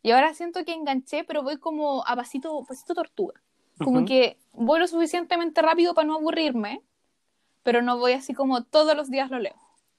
Y 0.03 0.11
ahora 0.11 0.33
siento 0.33 0.63
que 0.65 0.73
enganché, 0.73 1.23
pero 1.23 1.41
voy 1.43 1.57
como 1.57 2.05
a 2.05 2.15
pasito, 2.15 2.63
pasito 2.67 2.93
tortuga. 2.93 3.41
Como 3.79 4.05
que 4.05 4.37
voy 4.53 4.79
lo 4.79 4.87
suficientemente 4.87 5.61
rápido 5.61 5.93
para 5.95 6.07
no 6.07 6.15
aburrirme, 6.15 6.81
pero 7.65 7.81
no 7.81 7.97
voy 7.97 8.13
así 8.13 8.35
como 8.35 8.63
todos 8.63 8.95
los 8.95 9.09
días 9.09 9.31
lo 9.31 9.39
leo. 9.39 9.55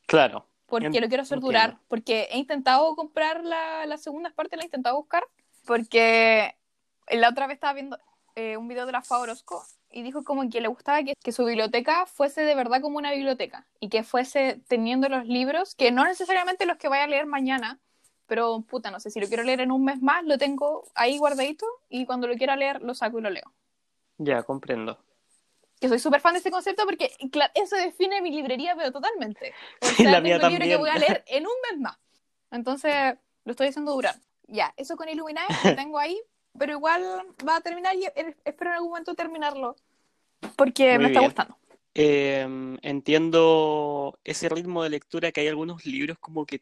Claro. 0.07 0.47
Porque 0.67 1.01
lo 1.01 1.09
quiero 1.09 1.25
hacer 1.25 1.39
entiendo. 1.39 1.47
durar. 1.47 1.79
Porque 1.89 2.29
he 2.31 2.39
intentado 2.39 2.95
comprar 2.95 3.43
la, 3.43 3.85
la 3.87 3.99
segunda 3.99 4.31
parte, 4.31 4.57
la 4.57 4.63
he 4.63 4.67
intentado 4.67 4.95
buscar. 4.97 5.25
Porque 5.65 6.55
la 7.11 7.29
otra 7.29 7.49
vez 7.49 7.55
estaba 7.55 7.73
viendo 7.73 7.99
eh, 8.37 8.57
un 8.57 8.69
video 8.69 8.87
de 8.87 8.93
la 8.93 9.03
Fa 9.03 9.19
Orozco 9.19 9.65
y 9.91 10.03
dijo 10.03 10.23
como 10.23 10.49
que 10.49 10.61
le 10.61 10.69
gustaba 10.69 11.03
que, 11.03 11.15
que 11.21 11.33
su 11.33 11.45
biblioteca 11.45 12.07
fuese 12.07 12.43
de 12.43 12.55
verdad 12.55 12.81
como 12.81 12.99
una 12.99 13.11
biblioteca 13.11 13.67
y 13.81 13.89
que 13.89 14.05
fuese 14.05 14.61
teniendo 14.69 15.09
los 15.09 15.27
libros, 15.27 15.75
que 15.75 15.91
no 15.91 16.05
necesariamente 16.05 16.67
los 16.67 16.77
que 16.77 16.89
vaya 16.89 17.05
a 17.05 17.09
leer 17.09 17.27
mañana, 17.27 17.81
pero 18.29 18.61
puta, 18.61 18.93
no 18.93 19.01
sé, 19.01 19.11
si 19.11 19.19
lo 19.19 19.27
quiero 19.27 19.43
leer 19.43 19.61
en 19.61 19.73
un 19.73 19.85
mes 19.85 20.01
más, 20.03 20.23
lo 20.25 20.39
tengo 20.39 20.85
ahí 20.95 21.19
guardadito 21.19 21.67
y 21.89 22.07
cuando 22.07 22.29
lo 22.29 22.37
quiera 22.37 22.55
leer 22.55 22.81
lo 22.81 22.95
saco 22.95 23.19
y 23.19 23.23
lo 23.23 23.31
leo. 23.31 23.53
Ya, 24.19 24.45
comprendo. 24.45 24.99
Que 25.81 25.89
soy 25.89 25.99
súper 25.99 26.21
fan 26.21 26.33
de 26.33 26.39
ese 26.41 26.51
concepto 26.51 26.85
porque, 26.85 27.13
claro, 27.31 27.53
eso 27.55 27.77
define 27.77 28.23
mi 28.23 28.31
librería, 28.31 28.75
pero 28.77 28.93
totalmente. 28.93 29.53
O 29.83 29.87
Sí, 29.87 30.03
sea, 30.05 30.13
la 30.13 30.21
mía 30.21 30.37
tengo 30.39 30.49
libros 30.51 30.69
que 30.69 30.77
también. 30.77 30.81
voy 30.81 30.91
a 30.91 30.99
leer 30.99 31.25
en 31.27 31.47
un 31.47 31.53
mes 31.71 31.81
más. 31.81 31.99
Entonces, 32.51 33.17
lo 33.45 33.51
estoy 33.51 33.69
haciendo 33.69 33.93
durar. 33.93 34.15
Ya, 34.49 34.73
eso 34.77 34.97
con 34.97 35.09
Illuminati 35.09 35.53
lo 35.65 35.75
tengo 35.77 35.99
ahí, 35.99 36.19
pero 36.59 36.73
igual 36.73 37.03
va 37.47 37.57
a 37.57 37.61
terminar 37.61 37.95
y 37.97 38.05
e- 38.07 38.37
espero 38.45 38.71
en 38.71 38.77
algún 38.77 38.91
momento 38.91 39.15
terminarlo. 39.15 39.77
Porque 40.57 40.93
Muy 40.93 40.99
me 40.99 41.07
está 41.09 41.21
bien. 41.21 41.31
gustando. 41.31 41.57
Eh, 41.95 42.77
entiendo 42.83 44.19
ese 44.25 44.49
ritmo 44.49 44.83
de 44.83 44.91
lectura 44.91 45.33
que 45.33 45.41
hay 45.41 45.49
algunos 45.49 45.85
libros 45.87 46.19
como 46.19 46.45
que 46.47 46.61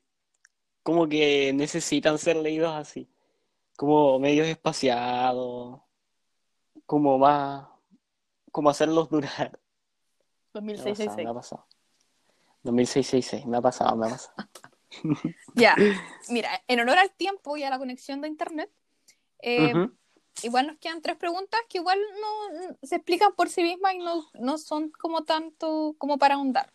como 0.82 1.08
que 1.08 1.52
necesitan 1.54 2.18
ser 2.18 2.36
leídos 2.36 2.72
así, 2.74 3.08
como 3.76 4.18
medios 4.18 4.46
espaciados, 4.48 5.80
como 6.86 7.18
más, 7.18 7.66
como 8.54 8.70
hacerlos 8.70 9.10
durar. 9.10 9.58
Me 10.54 10.74
ha 10.74 10.76
pasado, 10.76 11.16
me 11.16 11.24
2666. 11.24 11.26
ha 11.28 11.34
pasado. 11.34 11.66
2666, 12.62 13.46
me 13.46 13.56
ha 13.56 13.60
pasado, 13.60 13.96
me 13.96 14.06
ha 14.06 14.10
pasado. 14.10 14.34
Ya, 15.56 15.74
mira, 16.28 16.62
en 16.68 16.78
honor 16.78 16.98
al 16.98 17.10
tiempo 17.10 17.56
y 17.56 17.64
a 17.64 17.70
la 17.70 17.78
conexión 17.78 18.20
de 18.20 18.28
internet, 18.28 18.70
eh, 19.42 19.72
igual 20.44 20.68
nos 20.68 20.78
quedan 20.78 21.02
tres 21.02 21.16
preguntas 21.16 21.60
que 21.68 21.78
igual 21.78 21.98
no 22.20 22.76
se 22.80 22.94
explican 22.94 23.34
por 23.34 23.48
sí 23.48 23.64
mismas 23.64 23.94
y 23.94 23.98
no, 23.98 24.24
no 24.34 24.56
son 24.56 24.90
como 24.92 25.24
tanto 25.24 25.96
como 25.98 26.16
para 26.16 26.36
ahondar. 26.36 26.72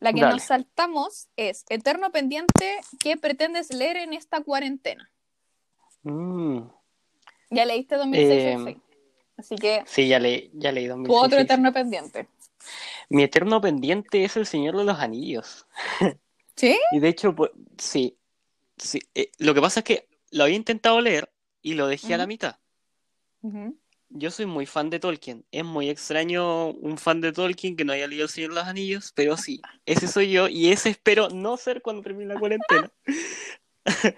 La 0.00 0.14
que 0.14 0.22
Dale. 0.22 0.32
nos 0.32 0.44
saltamos 0.44 1.28
es 1.36 1.66
Eterno 1.68 2.10
pendiente 2.10 2.80
que 2.98 3.18
pretendes 3.18 3.74
leer 3.74 3.98
en 3.98 4.14
esta 4.14 4.42
cuarentena. 4.42 5.10
Mm, 6.02 6.60
Ya 7.50 7.66
leíste 7.66 7.96
2066. 7.96 8.76
Eh, 8.78 8.87
Así 9.38 9.54
que 9.54 9.82
sí, 9.86 10.08
ya 10.08 10.18
leí, 10.18 10.50
ya 10.52 10.72
leí 10.72 10.88
tu 10.88 10.92
otro 11.14 11.38
2666. 11.38 11.44
Eterno 11.44 11.72
pendiente. 11.72 12.28
Mi 13.08 13.22
eterno 13.22 13.60
pendiente 13.60 14.24
es 14.24 14.36
el 14.36 14.46
Señor 14.46 14.76
de 14.76 14.84
los 14.84 14.98
Anillos. 14.98 15.66
¿Sí? 16.56 16.78
Y 16.90 16.98
de 16.98 17.08
hecho, 17.08 17.34
pues, 17.34 17.52
sí, 17.78 18.18
sí. 18.76 19.00
eh, 19.14 19.30
lo 19.38 19.54
que 19.54 19.60
pasa 19.60 19.80
es 19.80 19.84
que 19.84 20.08
lo 20.32 20.44
había 20.44 20.56
intentado 20.56 21.00
leer 21.00 21.32
y 21.62 21.74
lo 21.74 21.86
dejé 21.86 22.14
a 22.14 22.18
la 22.18 22.26
mitad. 22.26 22.56
Ujú. 23.42 23.78
Yo 24.10 24.30
soy 24.30 24.46
muy 24.46 24.66
fan 24.66 24.90
de 24.90 24.98
Tolkien. 24.98 25.44
Es 25.52 25.64
muy 25.64 25.88
extraño 25.88 26.70
un 26.70 26.98
fan 26.98 27.20
de 27.20 27.32
Tolkien 27.32 27.76
que 27.76 27.84
no 27.84 27.92
haya 27.92 28.08
leído 28.08 28.24
El 28.24 28.30
Señor 28.30 28.50
de 28.50 28.56
los 28.56 28.66
Anillos, 28.66 29.12
pero 29.14 29.36
sí, 29.36 29.60
ese 29.86 30.08
soy 30.08 30.30
yo 30.32 30.48
y 30.48 30.72
ese 30.72 30.90
espero 30.90 31.28
no 31.28 31.56
ser 31.56 31.82
cuando 31.82 32.02
termine 32.02 32.34
la 32.34 32.40
cuarentena. 32.40 32.90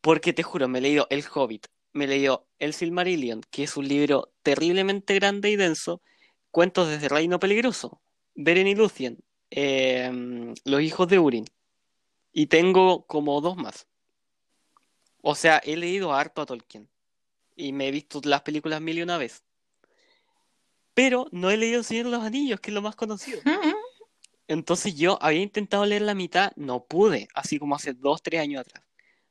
Porque 0.00 0.32
te 0.32 0.42
juro, 0.42 0.68
me 0.68 0.78
he 0.78 0.82
leído 0.82 1.06
El 1.10 1.24
Hobbit, 1.32 1.68
me 1.92 2.06
leído 2.06 2.46
El 2.58 2.74
Silmarillion, 2.74 3.42
que 3.50 3.64
es 3.64 3.76
un 3.76 3.88
libro 3.88 4.32
terriblemente 4.42 5.14
grande 5.14 5.50
y 5.50 5.56
denso, 5.56 6.02
cuentos 6.50 6.88
desde 6.88 7.08
Reino 7.08 7.38
Peligroso, 7.38 8.00
Beren 8.34 8.66
y 8.66 8.74
Lucien, 8.74 9.18
eh, 9.50 10.54
Los 10.64 10.82
Hijos 10.82 11.08
de 11.08 11.18
Urin, 11.18 11.44
y 12.32 12.46
tengo 12.46 13.06
como 13.06 13.40
dos 13.40 13.56
más. 13.56 13.86
O 15.22 15.34
sea, 15.34 15.58
he 15.58 15.76
leído 15.76 16.14
harto 16.14 16.42
a 16.42 16.46
Tolkien 16.46 16.88
y 17.56 17.72
me 17.72 17.88
he 17.88 17.90
visto 17.90 18.20
las 18.24 18.42
películas 18.42 18.80
mil 18.80 18.98
y 18.98 19.02
una 19.02 19.18
vez. 19.18 19.42
Pero 20.94 21.26
no 21.30 21.50
he 21.50 21.56
leído 21.56 21.78
El 21.78 21.84
Señor 21.84 22.06
de 22.06 22.12
los 22.12 22.24
Anillos, 22.24 22.60
que 22.60 22.70
es 22.70 22.74
lo 22.74 22.82
más 22.82 22.96
conocido. 22.96 23.40
Entonces 24.48 24.96
yo 24.96 25.18
había 25.22 25.42
intentado 25.42 25.86
leer 25.86 26.02
la 26.02 26.14
mitad, 26.14 26.52
no 26.56 26.84
pude, 26.84 27.28
así 27.34 27.58
como 27.58 27.76
hace 27.76 27.92
dos, 27.92 28.22
tres 28.22 28.40
años 28.40 28.62
atrás. 28.62 28.84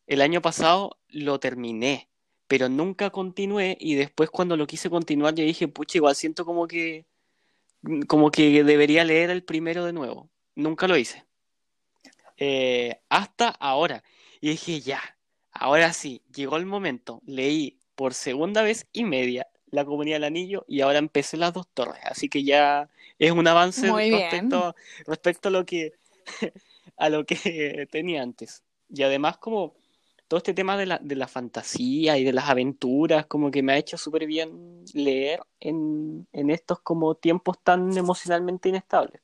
El 0.07 0.21
año 0.21 0.41
pasado 0.41 0.97
lo 1.09 1.39
terminé, 1.39 2.08
pero 2.49 2.67
nunca 2.67 3.11
continué 3.11 3.77
y 3.79 3.93
después 3.93 4.31
cuando 4.31 4.57
lo 4.57 4.65
quise 4.65 4.89
continuar 4.89 5.35
yo 5.35 5.45
dije, 5.45 5.67
pucha, 5.67 5.99
igual 5.99 6.15
siento 6.15 6.45
como 6.45 6.67
que 6.67 7.05
como 8.07 8.31
que 8.31 8.63
debería 8.63 9.03
leer 9.05 9.29
el 9.29 9.43
primero 9.43 9.85
de 9.85 9.93
nuevo. 9.93 10.29
Nunca 10.55 10.87
lo 10.87 10.97
hice. 10.97 11.25
Eh, 12.37 12.99
hasta 13.07 13.49
ahora. 13.49 14.03
Y 14.41 14.49
dije, 14.49 14.81
ya, 14.81 14.99
ahora 15.51 15.93
sí, 15.93 16.23
llegó 16.33 16.57
el 16.57 16.65
momento. 16.65 17.21
Leí 17.27 17.77
por 17.93 18.15
segunda 18.15 18.63
vez 18.63 18.87
y 18.93 19.03
media 19.03 19.47
La 19.69 19.85
Comunidad 19.85 20.15
del 20.15 20.23
Anillo 20.23 20.65
y 20.67 20.81
ahora 20.81 20.97
empecé 20.97 21.37
las 21.37 21.53
dos 21.53 21.67
torres. 21.71 22.01
Así 22.03 22.29
que 22.29 22.43
ya 22.43 22.89
es 23.19 23.31
un 23.31 23.47
avance 23.47 23.91
respecto, 23.91 24.75
respecto 25.05 25.49
a 25.49 25.51
lo 25.51 25.65
que 25.67 25.93
a 26.97 27.09
lo 27.09 27.27
que 27.27 27.87
tenía 27.91 28.23
antes. 28.23 28.63
Y 28.89 29.03
además 29.03 29.37
como 29.37 29.75
todo 30.29 30.37
este 30.37 30.53
tema 30.53 30.77
de 30.77 30.85
la, 30.85 30.99
de 30.99 31.15
la 31.15 31.27
fantasía 31.27 32.17
y 32.17 32.23
de 32.23 32.31
las 32.33 32.47
aventuras, 32.47 33.25
como 33.25 33.49
que 33.49 33.63
me 33.63 33.73
ha 33.73 33.77
hecho 33.77 33.97
súper 33.97 34.27
bien 34.27 34.85
leer 34.93 35.41
en, 35.59 36.27
en 36.31 36.49
estos 36.51 36.79
como 36.81 37.15
tiempos 37.15 37.57
tan 37.63 37.97
emocionalmente 37.97 38.69
inestables. 38.69 39.21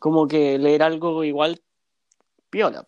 Como 0.00 0.28
que 0.28 0.58
leer 0.58 0.82
algo 0.82 1.24
igual 1.24 1.62
piola, 2.50 2.84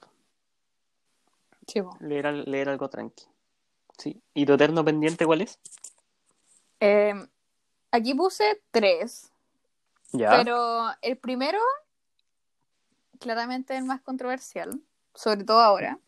leer, 2.00 2.26
leer 2.46 2.68
algo 2.68 2.90
tranqui. 2.90 3.24
Sí. 3.96 4.20
¿Y 4.34 4.44
tu 4.44 4.52
eterno 4.54 4.84
pendiente 4.84 5.24
cuál 5.24 5.40
es? 5.40 5.59
Eh, 6.80 7.14
aquí 7.92 8.14
puse 8.14 8.61
tres, 8.70 9.32
Ya. 10.12 10.30
pero 10.30 10.88
el 11.00 11.16
primero, 11.16 11.61
claramente 13.20 13.76
el 13.76 13.84
más 13.84 14.02
controversial, 14.02 14.78
sobre 15.14 15.44
todo 15.44 15.61
ahora. 15.61 15.98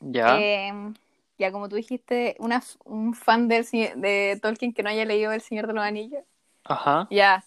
Ya. 0.00 0.38
Eh, 0.40 0.72
ya 1.38 1.52
como 1.52 1.68
tú 1.68 1.76
dijiste, 1.76 2.36
una, 2.38 2.62
un 2.84 3.14
fan 3.14 3.48
del, 3.48 3.66
de 3.70 4.38
Tolkien 4.42 4.72
que 4.72 4.82
no 4.82 4.90
haya 4.90 5.04
leído 5.04 5.32
El 5.32 5.40
Señor 5.40 5.66
de 5.66 5.72
los 5.72 5.84
Anillos. 5.84 6.24
Ajá. 6.64 7.06
Ya. 7.10 7.44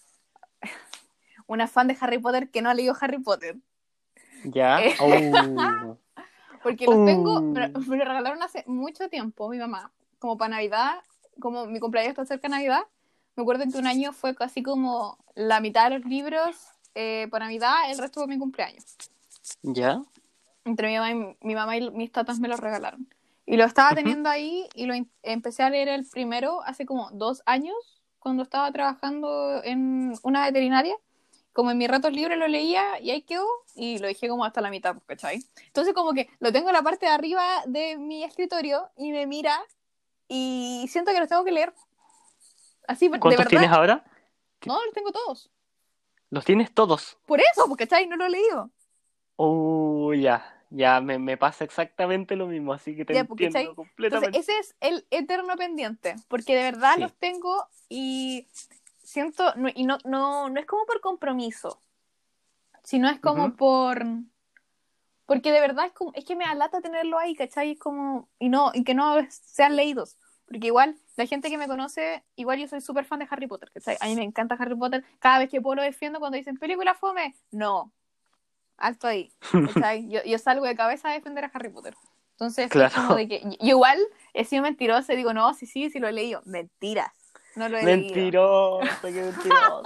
Una 1.46 1.66
fan 1.66 1.88
de 1.88 1.96
Harry 2.00 2.18
Potter 2.18 2.50
que 2.50 2.62
no 2.62 2.70
ha 2.70 2.74
leído 2.74 2.96
Harry 3.00 3.18
Potter. 3.18 3.56
Ya. 4.44 4.82
Eh. 4.82 4.94
Oh. 5.00 5.98
Porque 6.62 6.86
los 6.86 7.04
tengo, 7.04 7.34
Oh. 7.34 7.40
me, 7.40 7.68
me 7.68 7.96
lo 7.96 8.04
regalaron 8.04 8.42
hace 8.42 8.62
mucho 8.66 9.08
tiempo 9.08 9.48
mi 9.48 9.58
mamá, 9.58 9.90
como 10.20 10.38
para 10.38 10.50
Navidad, 10.50 11.00
como 11.40 11.66
mi 11.66 11.80
cumpleaños 11.80 12.10
está 12.10 12.24
cerca 12.24 12.48
de 12.48 12.52
Navidad. 12.52 12.82
Me 13.34 13.42
acuerdo 13.42 13.64
que 13.70 13.78
un 13.78 13.86
año 13.86 14.12
fue 14.12 14.36
casi 14.36 14.62
como 14.62 15.18
la 15.34 15.60
mitad 15.60 15.90
de 15.90 15.98
los 15.98 16.06
libros 16.08 16.56
eh, 16.94 17.26
para 17.30 17.46
Navidad, 17.46 17.90
el 17.90 17.98
resto 17.98 18.20
fue 18.20 18.28
mi 18.28 18.38
cumpleaños. 18.38 18.84
Ya. 19.62 20.02
Entre 20.64 20.88
mi 20.88 20.94
mamá 20.96 21.10
y, 21.10 21.46
mi 21.46 21.54
mamá 21.54 21.76
y 21.76 21.90
mis 21.90 22.12
tatas 22.12 22.38
me 22.40 22.48
lo 22.48 22.56
regalaron. 22.56 23.08
Y 23.46 23.56
lo 23.56 23.64
estaba 23.64 23.94
teniendo 23.94 24.28
ahí 24.28 24.68
y 24.74 24.86
lo 24.86 24.94
em- 24.94 25.08
empecé 25.22 25.62
a 25.62 25.70
leer 25.70 25.88
el 25.88 26.06
primero 26.06 26.62
hace 26.62 26.86
como 26.86 27.10
dos 27.12 27.42
años, 27.46 27.74
cuando 28.18 28.44
estaba 28.44 28.70
trabajando 28.70 29.62
en 29.64 30.14
una 30.22 30.46
veterinaria. 30.46 30.94
Como 31.52 31.70
en 31.70 31.76
mis 31.76 31.88
ratos 31.88 32.12
libres 32.12 32.38
lo 32.38 32.48
leía 32.48 32.98
y 33.00 33.10
ahí 33.10 33.20
quedó 33.20 33.46
y 33.74 33.98
lo 33.98 34.06
dejé 34.06 34.26
como 34.26 34.42
hasta 34.42 34.62
la 34.62 34.70
mitad, 34.70 34.94
pues, 34.94 35.04
¿cachai? 35.06 35.44
Entonces 35.66 35.92
como 35.92 36.14
que 36.14 36.30
lo 36.40 36.50
tengo 36.50 36.68
en 36.70 36.72
la 36.74 36.82
parte 36.82 37.04
de 37.04 37.12
arriba 37.12 37.44
de 37.66 37.98
mi 37.98 38.24
escritorio 38.24 38.88
y 38.96 39.12
me 39.12 39.26
mira 39.26 39.60
y 40.28 40.86
siento 40.88 41.12
que 41.12 41.18
los 41.20 41.28
tengo 41.28 41.44
que 41.44 41.52
leer. 41.52 41.74
Así, 42.88 43.08
de 43.08 43.20
¿Cuántos 43.20 43.36
verdad. 43.36 43.50
tienes 43.50 43.70
ahora? 43.70 44.02
No, 44.64 44.82
los 44.82 44.94
tengo 44.94 45.12
todos. 45.12 45.50
Los 46.30 46.44
tienes 46.46 46.72
todos. 46.72 47.18
Por 47.26 47.40
eso, 47.40 47.66
porque 47.68 47.86
¿cachai? 47.86 48.06
No 48.06 48.16
lo 48.16 48.24
he 48.24 48.30
leído. 48.30 48.70
Oh, 49.44 50.14
ya. 50.14 50.44
Ya, 50.70 51.00
me, 51.00 51.18
me 51.18 51.36
pasa 51.36 51.64
exactamente 51.64 52.34
lo 52.36 52.46
mismo, 52.46 52.72
así 52.72 52.96
que 52.96 53.04
te 53.04 53.12
Ya, 53.12 53.20
entiendo 53.20 53.74
completamente. 53.74 54.38
Entonces, 54.38 54.54
ese 54.54 54.58
es 54.60 54.74
el 54.80 55.06
eterno 55.10 55.56
pendiente, 55.56 56.14
porque 56.28 56.54
de 56.54 56.62
verdad 56.62 56.94
Sí. 56.94 57.02
los 57.02 57.12
tengo 57.14 57.66
y 57.90 58.46
siento, 59.02 59.52
no, 59.56 59.68
y 59.74 59.84
no, 59.84 59.98
no, 60.04 60.48
no 60.48 60.60
es 60.60 60.64
como 60.64 60.86
por 60.86 61.00
compromiso, 61.00 61.78
sino 62.84 63.10
es 63.10 63.20
como 63.20 63.52
por, 63.56 64.06
porque 65.26 65.52
de 65.52 65.60
verdad 65.60 65.86
es 65.86 65.92
como, 65.92 66.12
es 66.14 66.24
que 66.24 66.36
me 66.36 66.44
alata 66.44 66.80
tenerlo 66.80 67.18
ahí, 67.18 67.34
¿cachai? 67.34 67.72
Es 67.72 67.78
como, 67.78 68.28
y 68.38 68.48
no, 68.48 68.70
y 68.74 68.84
que 68.84 68.94
no 68.94 69.16
sean 69.30 69.76
leídos, 69.76 70.16
porque 70.46 70.66
igual 70.68 70.96
la 71.16 71.26
gente 71.26 71.50
que 71.50 71.58
me 71.58 71.68
conoce, 71.68 72.24
igual 72.36 72.58
yo 72.58 72.68
soy 72.68 72.80
súper 72.80 73.04
fan 73.04 73.18
de 73.20 73.28
Harry 73.30 73.46
Potter, 73.46 73.70
¿cachai? 73.72 73.96
A 74.00 74.06
mí 74.06 74.14
me 74.16 74.24
encanta 74.24 74.56
Harry 74.58 74.74
Potter, 74.76 75.04
cada 75.18 75.38
vez 75.38 75.50
que 75.50 75.60
puedo 75.60 75.76
lo 75.76 75.82
defiendo 75.82 76.18
cuando 76.18 76.36
dicen 76.38 76.56
película 76.58 76.94
fome, 76.94 77.34
no, 77.50 77.92
alto 78.82 79.06
ahí. 79.06 79.32
Yo, 80.08 80.22
yo 80.24 80.38
salgo 80.38 80.66
de 80.66 80.74
cabeza 80.76 81.10
a 81.10 81.12
defender 81.12 81.44
a 81.44 81.50
Harry 81.54 81.70
Potter. 81.70 81.94
Entonces, 82.32 82.66
es 82.66 82.70
Claro. 82.70 82.92
como 82.94 83.14
de 83.16 83.28
que, 83.28 83.40
yo 83.60 83.68
igual 83.68 83.98
he 84.34 84.44
sido 84.44 84.62
mentirosa 84.62 85.12
y 85.12 85.16
digo, 85.16 85.32
no, 85.32 85.54
sí, 85.54 85.66
sí, 85.66 85.90
sí 85.90 85.98
lo 86.00 86.08
he 86.08 86.12
leído. 86.12 86.42
Mentiras. 86.44 87.12
No 87.54 87.68
lo 87.68 87.78
he 87.78 87.84
leído. 87.84 88.04
Mentiroso, 88.14 88.88
qué 89.02 89.10
mentiroso. 89.12 89.82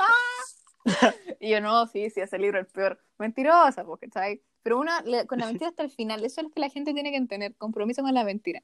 Y 1.40 1.50
yo, 1.50 1.60
no, 1.60 1.86
sí, 1.88 2.10
sí, 2.10 2.20
ese 2.20 2.38
libro 2.38 2.60
es 2.60 2.66
el 2.66 2.72
peor. 2.72 3.00
Mentirosa, 3.18 3.84
porque, 3.84 4.08
¿sabes? 4.08 4.38
Pero 4.62 4.78
una, 4.78 5.02
con 5.26 5.38
la 5.38 5.46
mentira 5.46 5.68
hasta 5.68 5.82
el 5.82 5.90
final, 5.90 6.24
eso 6.24 6.40
es 6.40 6.44
lo 6.46 6.50
que 6.50 6.60
la 6.60 6.70
gente 6.70 6.94
tiene 6.94 7.10
que 7.12 7.20
tener, 7.26 7.54
compromiso 7.56 8.02
con 8.02 8.14
la 8.14 8.24
mentira. 8.24 8.62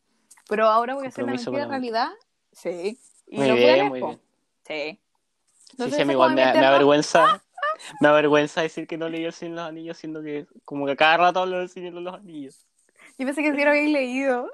Pero 0.49 0.69
ahora 0.69 0.95
voy 0.95 1.05
a 1.07 1.09
hacer 1.09 1.25
la 1.25 1.33
mentira 1.33 1.59
la 1.59 1.67
realidad. 1.67 2.09
Sí. 2.53 2.99
Y 3.27 3.37
Muy 3.37 3.49
lo 3.49 3.55
voy 3.55 3.63
a 3.63 3.67
bien, 3.67 3.79
leer, 3.79 3.89
muy 3.91 4.01
bien. 4.01 4.21
Sí. 4.67 5.01
Sí, 5.03 5.73
Entonces, 5.73 5.97
sí, 5.97 6.03
ese 6.03 6.13
igual 6.13 6.35
me, 6.35 6.45
me 6.53 6.67
avergüenza. 6.67 7.43
Me 8.01 8.09
avergüenza 8.09 8.63
decir 8.63 8.87
que 8.87 8.97
no 8.97 9.09
leí 9.09 9.25
el 9.25 9.33
Señor 9.33 9.57
de 9.57 9.61
los 9.63 9.69
Anillos, 9.69 9.97
siendo 9.97 10.23
que 10.23 10.47
como 10.65 10.87
que 10.87 10.97
cada 10.97 11.17
rato 11.17 11.41
hablo 11.41 11.59
del 11.59 11.69
Señor 11.69 11.95
de 11.95 12.01
los 12.01 12.15
Anillos. 12.15 12.67
Yo 13.19 13.27
pensé 13.27 13.43
que 13.43 13.53
sí 13.55 13.63
lo 13.65 13.71
habéis 13.71 13.91
leído, 13.93 14.51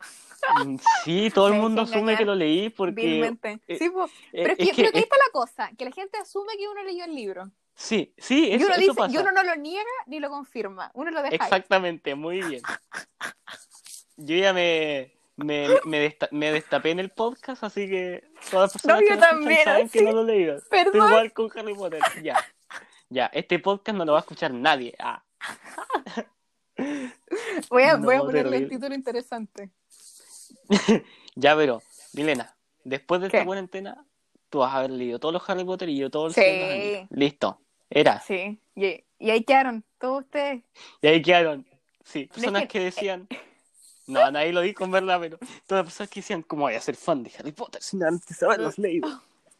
Mm, 0.64 0.76
Sí, 1.04 1.30
todo 1.34 1.48
el 1.48 1.54
mundo 1.54 1.82
asume 1.82 2.16
que 2.16 2.24
lo 2.24 2.34
leí 2.36 2.70
porque 2.70 3.20
eh, 3.66 3.76
sí, 3.76 3.84
eh, 3.86 3.90
Pero 4.30 4.52
es 4.52 4.56
que, 4.56 4.62
es 4.62 4.70
que 4.70 4.76
pero 4.76 4.92
que 4.92 4.98
ahí 4.98 5.02
es- 5.02 5.02
está 5.02 5.16
la 5.16 5.32
cosa, 5.32 5.70
que 5.76 5.84
la 5.84 5.90
gente 5.90 6.16
asume 6.16 6.56
que 6.56 6.68
uno 6.68 6.84
leyó 6.84 7.04
el 7.06 7.14
libro. 7.14 7.50
sí, 7.74 8.14
sí, 8.16 8.46
Y 8.46 8.54
eso, 8.54 8.66
uno 8.66 8.74
eso 8.74 8.80
dice, 8.80 8.94
pasa. 8.94 9.12
y 9.12 9.18
uno 9.18 9.32
no 9.32 9.42
lo 9.42 9.56
niega 9.56 9.84
ni 10.06 10.20
lo 10.20 10.30
confirma. 10.30 10.92
Uno 10.94 11.10
lo 11.10 11.22
deja 11.22 11.30
ahí. 11.34 11.38
Exactamente, 11.48 12.14
muy 12.14 12.40
bien. 12.40 12.62
Yo 14.16 14.36
ya 14.36 14.52
me, 14.52 15.12
me, 15.36 15.68
me, 15.84 15.98
desta- 15.98 16.28
me 16.30 16.52
destapé 16.52 16.90
en 16.92 17.00
el 17.00 17.10
podcast, 17.10 17.64
así 17.64 17.88
que 17.88 18.24
todas 18.50 18.66
las 18.66 18.72
personas 18.74 19.00
No, 19.00 19.06
que 19.08 19.14
yo 19.14 19.18
también, 19.18 19.64
saben 19.64 19.88
que 19.88 20.02
no 20.02 20.12
lo 20.12 20.24
Perdón. 20.70 21.08
igual 21.08 21.32
con 21.32 21.50
Harry 21.58 21.74
Potter, 21.74 22.00
ya. 22.22 22.36
Ya, 23.10 23.26
este 23.26 23.58
podcast 23.58 23.96
no 23.96 24.04
lo 24.04 24.12
va 24.12 24.18
a 24.18 24.20
escuchar 24.20 24.52
nadie. 24.52 24.94
Ah, 24.98 25.22
Voy 27.70 27.82
a, 27.82 27.96
No, 27.96 28.04
voy 28.04 28.14
a 28.16 28.20
ponerle 28.20 28.56
el 28.58 28.68
título 28.68 28.94
interesante. 28.94 29.70
ya, 31.34 31.56
pero, 31.56 31.82
Milena, 32.12 32.54
después 32.84 33.20
de 33.20 33.28
¿Qué? 33.30 33.38
esta 33.38 33.46
cuarentena, 33.46 34.04
tú 34.48 34.58
vas 34.58 34.72
a 34.72 34.78
haber 34.78 34.90
leído 34.90 35.18
todos 35.18 35.32
los 35.34 35.48
Harry 35.50 35.64
Potter 35.64 35.88
y 35.88 35.96
yo 35.98 36.10
todos 36.10 36.26
los 36.28 36.44
Sí. 36.44 36.98
Los. 37.10 37.18
Listo, 37.18 37.60
era. 37.90 38.20
Sí, 38.20 38.60
y, 38.76 39.04
y 39.18 39.30
ahí 39.30 39.42
quedaron 39.42 39.84
todos 39.98 40.22
ustedes. 40.24 40.62
Y 41.02 41.06
ahí 41.08 41.20
quedaron, 41.22 41.66
sí, 42.04 42.26
personas 42.26 42.62
que- 42.62 42.68
que 42.68 42.80
decían, 42.80 43.26
no, 44.06 44.30
nadie 44.30 44.52
lo 44.52 44.60
dijo 44.60 44.84
en 44.84 44.90
verdad, 44.92 45.18
pero 45.20 45.38
todas 45.66 45.84
las 45.84 45.84
personas 45.86 46.10
que 46.10 46.20
decían, 46.20 46.42
¿cómo 46.42 46.62
voy 46.62 46.74
a 46.74 46.80
ser 46.80 46.94
fan 46.96 47.22
de 47.24 47.32
Harry 47.38 47.52
Potter 47.52 47.82
sin 47.82 48.04
antes 48.04 48.40
haberlos 48.42 48.78
leído? 48.78 49.08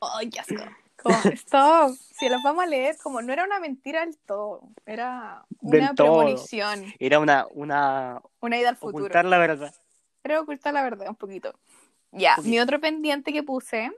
¡Ay, 0.01 0.31
qué 0.31 0.39
asco! 0.41 0.55
Como, 1.03 1.17
stop. 1.35 1.95
Si 1.95 2.29
los 2.29 2.43
vamos 2.43 2.65
a 2.65 2.67
leer, 2.67 2.97
como 3.03 3.23
no 3.23 3.33
era 3.33 3.45
una 3.45 3.61
mentira 3.61 4.01
del 4.05 4.17
todo, 4.19 4.63
era 4.85 5.45
una 5.61 5.95
todo. 5.95 6.19
premonición, 6.19 6.93
Era 6.99 7.21
una, 7.21 7.47
una 7.53 8.21
una 8.41 8.59
ida 8.59 8.71
al 8.71 8.77
futuro. 8.77 9.05
ocultar 9.05 9.25
la 9.25 9.39
verdad. 9.39 9.75
Era 10.25 10.41
ocultar 10.41 10.75
la 10.75 10.83
verdad 10.83 11.09
un 11.09 11.17
poquito. 11.17 11.55
Ya, 12.11 12.37
mi 12.43 12.59
otro 12.59 12.81
pendiente 12.81 13.33
que 13.33 13.43
puse, 13.43 13.93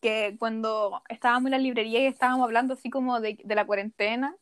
que 0.00 0.36
cuando 0.38 1.02
estábamos 1.08 1.46
en 1.48 1.50
la 1.52 1.58
librería 1.58 2.00
y 2.00 2.06
estábamos 2.06 2.44
hablando 2.44 2.74
así 2.74 2.88
como 2.88 3.20
de, 3.20 3.38
de 3.42 3.54
la 3.54 3.66
cuarentena, 3.66 4.36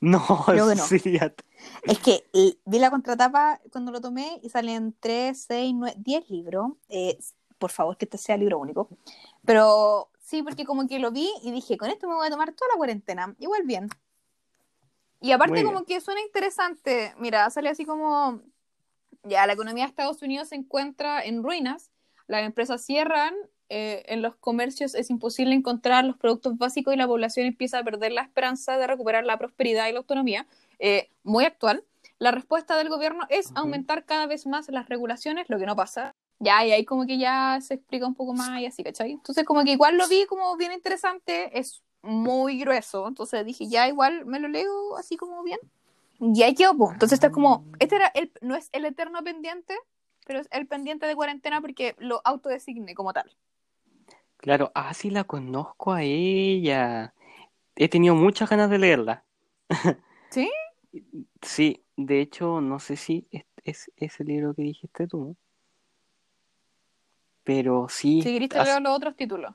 No, 0.00 0.44
Creo 0.46 0.68
que 0.68 0.74
no. 0.74 0.84
Es 1.82 1.98
que 1.98 2.24
eh, 2.32 2.58
vi 2.64 2.78
la 2.78 2.90
contratapa 2.90 3.60
cuando 3.72 3.90
lo 3.92 4.00
tomé 4.00 4.40
y 4.42 4.50
salen 4.50 4.94
3, 5.00 5.46
6, 5.48 5.74
9, 5.74 5.94
10 5.98 6.30
libros. 6.30 6.72
Eh, 6.88 7.18
por 7.58 7.70
favor, 7.70 7.96
que 7.96 8.04
este 8.04 8.18
sea 8.18 8.36
libro 8.36 8.58
único. 8.58 8.88
Pero 9.44 10.10
sí, 10.18 10.42
porque 10.42 10.64
como 10.64 10.86
que 10.86 10.98
lo 10.98 11.10
vi 11.10 11.30
y 11.42 11.50
dije, 11.50 11.76
con 11.76 11.90
esto 11.90 12.08
me 12.08 12.14
voy 12.14 12.26
a 12.26 12.30
tomar 12.30 12.52
toda 12.52 12.72
la 12.72 12.76
cuarentena. 12.76 13.34
Igual 13.38 13.62
bien. 13.64 13.88
Y 15.20 15.32
aparte 15.32 15.64
como 15.64 15.84
que 15.84 16.00
suena 16.00 16.20
interesante. 16.20 17.14
Mira, 17.18 17.48
sale 17.50 17.70
así 17.70 17.84
como, 17.84 18.42
ya, 19.22 19.46
la 19.46 19.52
economía 19.52 19.84
de 19.84 19.90
Estados 19.90 20.22
Unidos 20.22 20.48
se 20.48 20.56
encuentra 20.56 21.24
en 21.24 21.42
ruinas. 21.42 21.90
Las 22.26 22.44
empresas 22.44 22.84
cierran. 22.84 23.34
eh, 23.68 24.04
en 24.06 24.22
los 24.22 24.36
comercios 24.36 24.94
es 24.94 25.10
imposible 25.10 25.52
encontrar 25.52 26.04
los 26.04 26.16
productos 26.16 26.56
básicos 26.56 26.94
y 26.94 26.96
la 26.96 27.08
población 27.08 27.46
empieza 27.46 27.80
a 27.80 27.82
perder 27.82 28.12
la 28.12 28.22
esperanza 28.22 28.78
de 28.78 28.86
recuperar 28.86 29.24
la 29.24 29.38
prosperidad 29.38 29.88
y 29.88 29.92
la 29.92 29.98
autonomía. 29.98 30.46
Eh, 30.78 31.10
muy 31.24 31.44
actual. 31.44 31.82
La 32.18 32.30
respuesta 32.30 32.76
del 32.76 32.88
gobierno 32.88 33.26
es 33.28 33.50
aumentar 33.56 34.04
cada 34.04 34.26
vez 34.26 34.46
más 34.46 34.68
las 34.68 34.88
regulaciones, 34.88 35.50
lo 35.50 35.58
que 35.58 35.66
no 35.66 35.74
pasa. 35.74 36.14
Ya, 36.38 36.64
y 36.64 36.70
ahí 36.72 36.84
como 36.84 37.06
que 37.06 37.18
ya 37.18 37.58
se 37.60 37.74
explica 37.74 38.06
un 38.06 38.14
poco 38.14 38.34
más 38.34 38.60
y 38.60 38.66
así, 38.66 38.84
¿cachai? 38.84 39.12
Entonces 39.12 39.44
como 39.44 39.64
que 39.64 39.72
igual 39.72 39.96
lo 39.96 40.06
vi 40.06 40.26
como 40.26 40.56
bien 40.56 40.72
interesante, 40.72 41.58
es 41.58 41.82
muy 42.02 42.60
grueso, 42.60 43.08
entonces 43.08 43.44
dije, 43.44 43.66
ya 43.66 43.88
igual 43.88 44.26
me 44.26 44.38
lo 44.38 44.48
leo 44.48 44.96
así 44.96 45.16
como 45.16 45.42
bien. 45.42 45.58
Y 46.20 46.42
ahí 46.42 46.54
quedó, 46.54 46.76
pues. 46.76 46.92
Entonces 46.92 47.16
está 47.16 47.30
como, 47.30 47.64
este 47.78 47.96
era 47.96 48.08
el, 48.08 48.32
no 48.40 48.54
es 48.56 48.68
el 48.72 48.84
eterno 48.84 49.22
pendiente, 49.22 49.74
pero 50.26 50.40
es 50.40 50.48
el 50.50 50.66
pendiente 50.66 51.06
de 51.06 51.14
cuarentena 51.14 51.60
porque 51.60 51.94
lo 51.98 52.20
autodesigné 52.24 52.94
como 52.94 53.12
tal. 53.12 53.36
Claro, 54.38 54.70
ah, 54.74 54.92
sí 54.94 55.10
la 55.10 55.24
conozco 55.24 55.92
a 55.92 56.02
ella. 56.02 57.14
He 57.74 57.88
tenido 57.88 58.14
muchas 58.14 58.48
ganas 58.48 58.70
de 58.70 58.78
leerla. 58.78 59.24
¿Sí? 60.30 60.50
Sí, 61.42 61.84
de 61.96 62.20
hecho, 62.20 62.60
no 62.60 62.78
sé 62.78 62.96
si 62.96 63.26
es, 63.30 63.44
es 63.64 63.90
ese 63.96 64.24
libro 64.24 64.54
que 64.54 64.62
dijiste 64.62 65.06
tú. 65.06 65.36
Pero 67.44 67.88
sí. 67.88 68.22
Si 68.22 68.32
querés 68.32 68.48
te 68.48 68.58
hace- 68.58 68.70
leo 68.72 68.80
los 68.80 68.96
otros 68.96 69.16
títulos. 69.16 69.54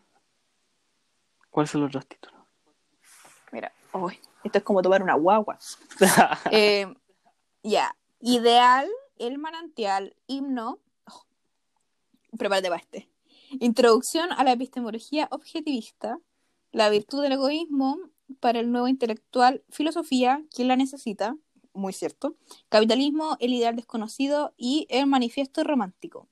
¿Cuáles 1.49 1.69
son 1.71 1.81
los 1.81 1.89
otros 1.89 2.07
títulos? 2.07 2.40
Esto 4.43 4.57
es 4.57 4.63
como 4.63 4.81
tomar 4.81 5.03
una 5.03 5.15
guagua. 5.15 5.57
Eh, 6.51 6.93
ya, 7.63 7.95
ideal, 8.19 8.87
el 9.17 9.37
manantial, 9.37 10.15
himno. 10.27 10.79
oh, 11.07 11.25
prepárate 12.37 12.69
para 12.69 12.81
este. 12.81 13.09
Introducción 13.59 14.31
a 14.31 14.43
la 14.43 14.53
epistemología 14.53 15.27
objetivista, 15.31 16.19
la 16.71 16.89
virtud 16.89 17.21
del 17.21 17.33
egoísmo, 17.33 17.97
para 18.39 18.59
el 18.61 18.71
nuevo 18.71 18.87
intelectual, 18.87 19.63
filosofía, 19.69 20.41
¿quién 20.55 20.69
la 20.69 20.77
necesita? 20.77 21.35
Muy 21.73 21.93
cierto. 21.93 22.35
Capitalismo, 22.69 23.37
el 23.39 23.53
ideal 23.53 23.75
desconocido 23.75 24.53
y 24.57 24.87
el 24.89 25.05
manifiesto 25.07 25.63
romántico. 25.63 26.27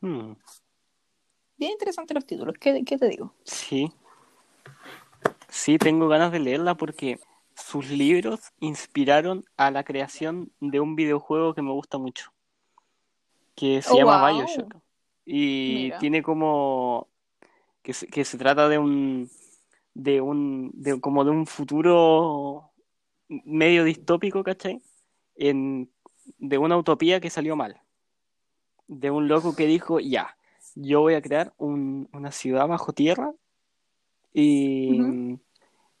Hmm, 0.00 0.32
Bien 1.56 1.72
interesantes 1.72 2.14
los 2.16 2.26
títulos, 2.26 2.56
¿qué, 2.58 2.82
qué 2.84 2.98
te 2.98 3.08
digo? 3.08 3.34
Sí. 3.44 3.92
Sí, 5.52 5.78
tengo 5.78 6.08
ganas 6.08 6.32
de 6.32 6.40
leerla 6.40 6.74
porque 6.74 7.20
sus 7.54 7.88
libros 7.90 8.40
inspiraron 8.58 9.44
a 9.56 9.70
la 9.70 9.84
creación 9.84 10.50
de 10.58 10.80
un 10.80 10.96
videojuego 10.96 11.54
que 11.54 11.62
me 11.62 11.70
gusta 11.70 11.96
mucho, 11.96 12.32
que 13.54 13.82
se 13.82 13.92
Oh, 13.92 13.96
llama 13.98 14.18
wow. 14.18 14.32
BioShock. 14.32 14.76
Y 15.24 15.74
Mira. 15.74 15.98
tiene 15.98 16.22
como 16.22 17.08
que 17.82 17.94
se, 17.94 18.08
que 18.08 18.24
se 18.24 18.38
trata 18.38 18.68
de 18.68 18.78
un 18.78 19.30
de 19.94 20.20
un 20.22 20.70
de 20.74 21.00
como 21.00 21.24
de 21.24 21.30
un 21.32 21.46
futuro 21.46 22.72
medio 23.28 23.84
distópico, 23.84 24.44
¿cachai? 24.44 24.82
En, 25.36 25.90
de 26.38 26.58
una 26.58 26.78
utopía 26.78 27.20
que 27.20 27.30
salió 27.30 27.56
mal. 27.56 27.80
De 28.86 29.10
un 29.10 29.26
loco 29.26 29.56
que 29.56 29.66
dijo, 29.66 29.98
ya, 29.98 30.36
yo 30.76 31.00
voy 31.00 31.14
a 31.14 31.22
crear 31.22 31.52
un- 31.58 32.08
una 32.12 32.30
ciudad 32.30 32.68
bajo 32.68 32.92
tierra 32.92 33.32
y 34.32 34.98
en 34.98 35.40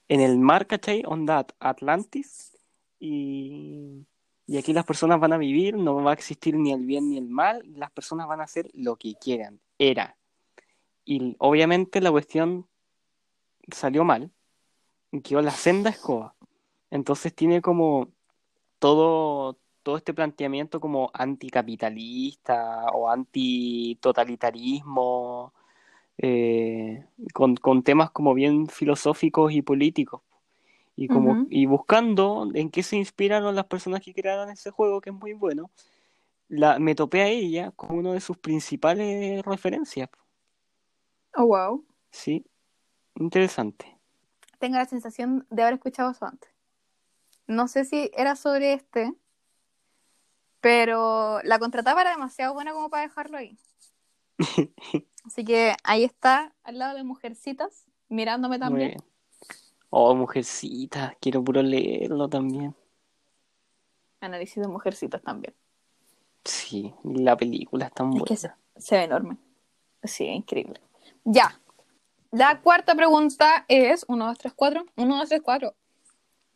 el 0.08 0.38
mar, 0.38 0.66
¿cachai? 0.66 1.02
Onda 1.06 1.38
At- 1.38 1.52
Atlantis. 1.58 2.56
Y, 2.98 4.06
y 4.46 4.58
aquí 4.58 4.72
las 4.72 4.84
personas 4.84 5.18
van 5.18 5.32
a 5.32 5.38
vivir, 5.38 5.76
no 5.76 6.02
va 6.02 6.12
a 6.12 6.14
existir 6.14 6.56
ni 6.56 6.72
el 6.72 6.86
bien 6.86 7.10
ni 7.10 7.18
el 7.18 7.28
mal, 7.28 7.62
las 7.74 7.90
personas 7.90 8.28
van 8.28 8.40
a 8.40 8.44
hacer 8.44 8.70
lo 8.74 8.96
que 8.96 9.14
quieran. 9.14 9.60
Era. 9.78 10.16
Y 11.04 11.34
obviamente 11.38 12.00
la 12.00 12.12
cuestión 12.12 12.68
salió 13.70 14.04
mal, 14.04 14.30
quedó 15.24 15.42
la 15.42 15.50
senda 15.50 15.90
escoba. 15.90 16.36
Entonces 16.90 17.34
tiene 17.34 17.60
como 17.60 18.08
todo, 18.78 19.58
todo 19.82 19.96
este 19.96 20.14
planteamiento 20.14 20.78
como 20.78 21.10
anticapitalista 21.14 22.86
o 22.92 23.08
antitotalitarismo, 23.08 25.52
eh, 26.18 27.06
con, 27.32 27.56
con 27.56 27.82
temas 27.82 28.10
como 28.10 28.34
bien 28.34 28.68
filosóficos 28.68 29.52
y 29.52 29.62
políticos. 29.62 30.22
Y, 30.94 31.08
como, 31.08 31.46
y 31.48 31.64
buscando 31.66 32.48
en 32.52 32.70
qué 32.70 32.82
se 32.82 32.96
inspiraron 32.96 33.54
las 33.54 33.64
personas 33.64 34.02
que 34.02 34.12
crearon 34.12 34.50
ese 34.50 34.70
juego, 34.70 35.00
que 35.00 35.10
es 35.10 35.16
muy 35.16 35.32
bueno, 35.32 35.70
la, 36.48 36.78
me 36.78 36.94
topé 36.94 37.22
a 37.22 37.28
ella 37.28 37.72
como 37.72 37.98
una 37.98 38.12
de 38.12 38.20
sus 38.20 38.36
principales 38.36 39.42
referencias. 39.42 40.10
Oh, 41.34 41.46
wow. 41.46 41.84
Sí, 42.10 42.44
interesante. 43.14 43.96
Tengo 44.58 44.76
la 44.76 44.84
sensación 44.84 45.46
de 45.48 45.62
haber 45.62 45.74
escuchado 45.74 46.10
eso 46.10 46.26
antes. 46.26 46.50
No 47.46 47.68
sé 47.68 47.84
si 47.84 48.10
era 48.14 48.36
sobre 48.36 48.74
este, 48.74 49.14
pero 50.60 51.40
la 51.42 51.58
contrataba 51.58 52.02
era 52.02 52.10
demasiado 52.10 52.54
buena 52.54 52.72
como 52.72 52.90
para 52.90 53.02
dejarlo 53.02 53.38
ahí. 53.38 53.58
Así 55.24 55.44
que 55.44 55.74
ahí 55.84 56.04
está, 56.04 56.52
al 56.64 56.78
lado 56.78 56.96
de 56.96 57.04
Mujercitas, 57.04 57.86
mirándome 58.08 58.58
también. 58.58 58.96
Oh, 59.90 60.14
mujercita, 60.14 61.16
quiero 61.20 61.44
puro 61.44 61.62
leerlo 61.62 62.28
también. 62.28 62.74
Análisis 64.20 64.62
de 64.62 64.68
Mujercitas 64.68 65.22
también. 65.22 65.54
Sí, 66.44 66.92
la 67.04 67.36
película 67.36 67.86
es 67.86 67.92
tan 67.92 68.06
Es 68.08 68.10
buena. 68.12 68.24
que 68.24 68.36
se, 68.36 68.50
se 68.76 68.96
ve 68.96 69.04
enorme. 69.04 69.36
Sí, 70.02 70.24
increíble. 70.24 70.80
Ya. 71.24 71.60
La 72.30 72.60
cuarta 72.60 72.94
pregunta 72.94 73.64
es: 73.68 74.04
1, 74.08 74.26
2, 74.26 74.38
3, 74.38 74.52
4. 74.56 74.86
1, 74.96 75.16
2, 75.18 75.28
3, 75.28 75.42
4. 75.42 75.74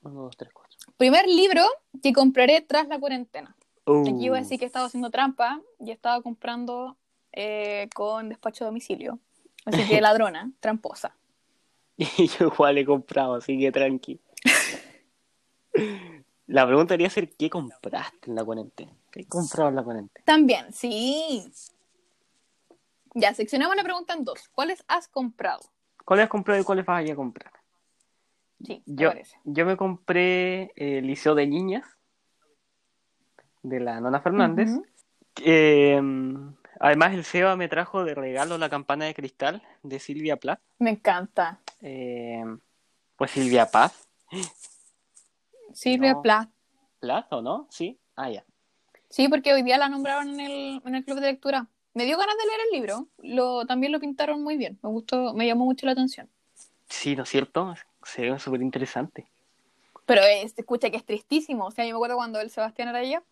Uno, 0.03 0.23
dos, 0.23 0.37
tres, 0.37 0.53
cuatro. 0.53 0.77
Primer 0.97 1.27
libro 1.27 1.63
que 2.03 2.13
compraré 2.13 2.61
tras 2.61 2.87
la 2.89 2.99
cuarentena. 2.99 3.57
Uh, 3.87 4.03
Aquí 4.03 4.25
iba 4.27 4.37
a 4.37 4.41
decir 4.41 4.59
que 4.59 4.65
he 4.65 4.67
estado 4.67 4.87
haciendo 4.87 5.11
trampa 5.11 5.61
y 5.81 5.91
he 5.91 5.93
estado 5.93 6.23
comprando 6.23 6.97
eh, 7.37 7.89
con 7.95 8.29
despacho 8.31 8.65
a 8.65 8.67
domicilio. 8.67 9.21
Así 9.65 9.87
que 9.87 10.01
ladrona, 10.01 10.51
tramposa. 10.61 11.15
Y 11.97 12.27
yo 12.39 12.47
igual 12.49 12.79
he 12.79 12.85
comprado, 12.85 13.37
así 13.37 13.59
que 13.59 13.71
tranqui. 13.71 14.21
La 16.49 16.65
pregunta 16.67 16.95
debería 16.95 17.11
ser: 17.11 17.29
¿qué 17.37 17.51
compraste 17.51 18.31
en 18.31 18.35
la 18.37 18.45
cuarentena? 18.45 18.93
¿Qué 19.11 19.25
comprado 19.27 19.69
en 19.71 19.77
la 19.77 19.83
cuarentena? 19.83 20.25
También, 20.25 20.73
sí. 20.73 21.51
Ya, 23.15 23.35
seccionamos 23.35 23.77
la 23.77 23.83
pregunta 23.83 24.15
en 24.15 24.25
dos. 24.25 24.49
¿Cuáles 24.49 24.85
has 24.89 25.09
comprado? 25.09 25.61
¿Cuáles 26.05 26.25
has 26.25 26.31
comprado 26.31 26.61
y 26.61 26.65
cuáles 26.65 26.87
vas 26.87 26.99
a 26.99 27.03
ir 27.03 27.13
a 27.13 27.17
comprar? 27.17 27.53
Sí, 28.65 28.83
Yo, 28.87 29.09
parece. 29.09 29.37
yo 29.45 29.67
me 29.67 29.77
compré 29.77 30.73
eh, 30.77 31.03
Liceo 31.03 31.35
de 31.35 31.47
Niñas 31.47 31.85
de 33.63 33.81
la 33.81 34.01
Nona 34.01 34.21
Fernández. 34.21 34.71
Eh, 35.45 36.01
además, 36.81 37.15
el 37.15 37.25
Seba 37.25 37.57
me 37.57 37.69
trajo 37.69 38.05
de 38.05 38.15
regalo 38.15 38.59
la 38.59 38.69
campana 38.69 39.05
de 39.05 39.15
cristal 39.15 39.63
de 39.83 39.99
Silvia 39.99 40.37
Plath. 40.37 40.61
Me 40.79 40.91
encanta. 40.91 41.61
Eh, 41.81 42.45
pues 43.17 43.31
Silvia 43.31 43.71
Paz. 43.71 44.09
Silvia 45.73 46.15
No. 46.15 46.23
Plath. 46.23 46.49
¿Plath 47.01 47.33
o 47.33 47.43
no? 47.43 47.67
Sí. 47.71 47.99
Ah, 48.17 48.31
ya. 48.31 48.45
Sí, 49.09 49.29
porque 49.29 49.53
hoy 49.53 49.63
día 49.63 49.79
la 49.79 49.89
nombraron 49.89 50.29
en 50.29 50.41
el, 50.41 50.83
en 50.85 50.95
el 50.95 51.05
club 51.05 51.21
de 51.21 51.29
lectura. 51.33 51.67
Me 51.95 52.05
dio 52.05 52.19
ganas 52.19 52.37
de 52.37 52.47
leer 52.47 52.61
el 52.67 52.79
libro. 52.79 53.09
Lo, 53.19 53.67
también 53.67 53.93
lo 53.93 54.01
pintaron 54.01 54.43
muy 54.43 54.57
bien. 54.57 54.79
Me 54.83 54.91
gustó, 54.91 55.33
me 55.35 55.47
llamó 55.47 55.65
mucho 55.65 55.87
la 55.87 55.93
atención. 55.93 56.29
Sí, 56.89 57.17
¿no 57.17 57.23
es 57.23 57.29
cierto? 57.29 57.75
Se 58.03 58.23
ve 58.23 58.39
súper 58.39 58.63
interesante. 58.63 59.27
Pero 60.05 60.23
es, 60.23 60.55
escucha 60.57 60.91
que 60.91 60.97
es 60.97 61.05
tristísimo. 61.05 61.67
O 61.67 61.71
sea, 61.71 61.85
yo 61.85 61.91
me 61.91 61.97
acuerdo 61.97 62.17
cuando 62.17 62.41
el 62.41 62.51
Sebastián 62.51 62.89
Araya 62.89 63.23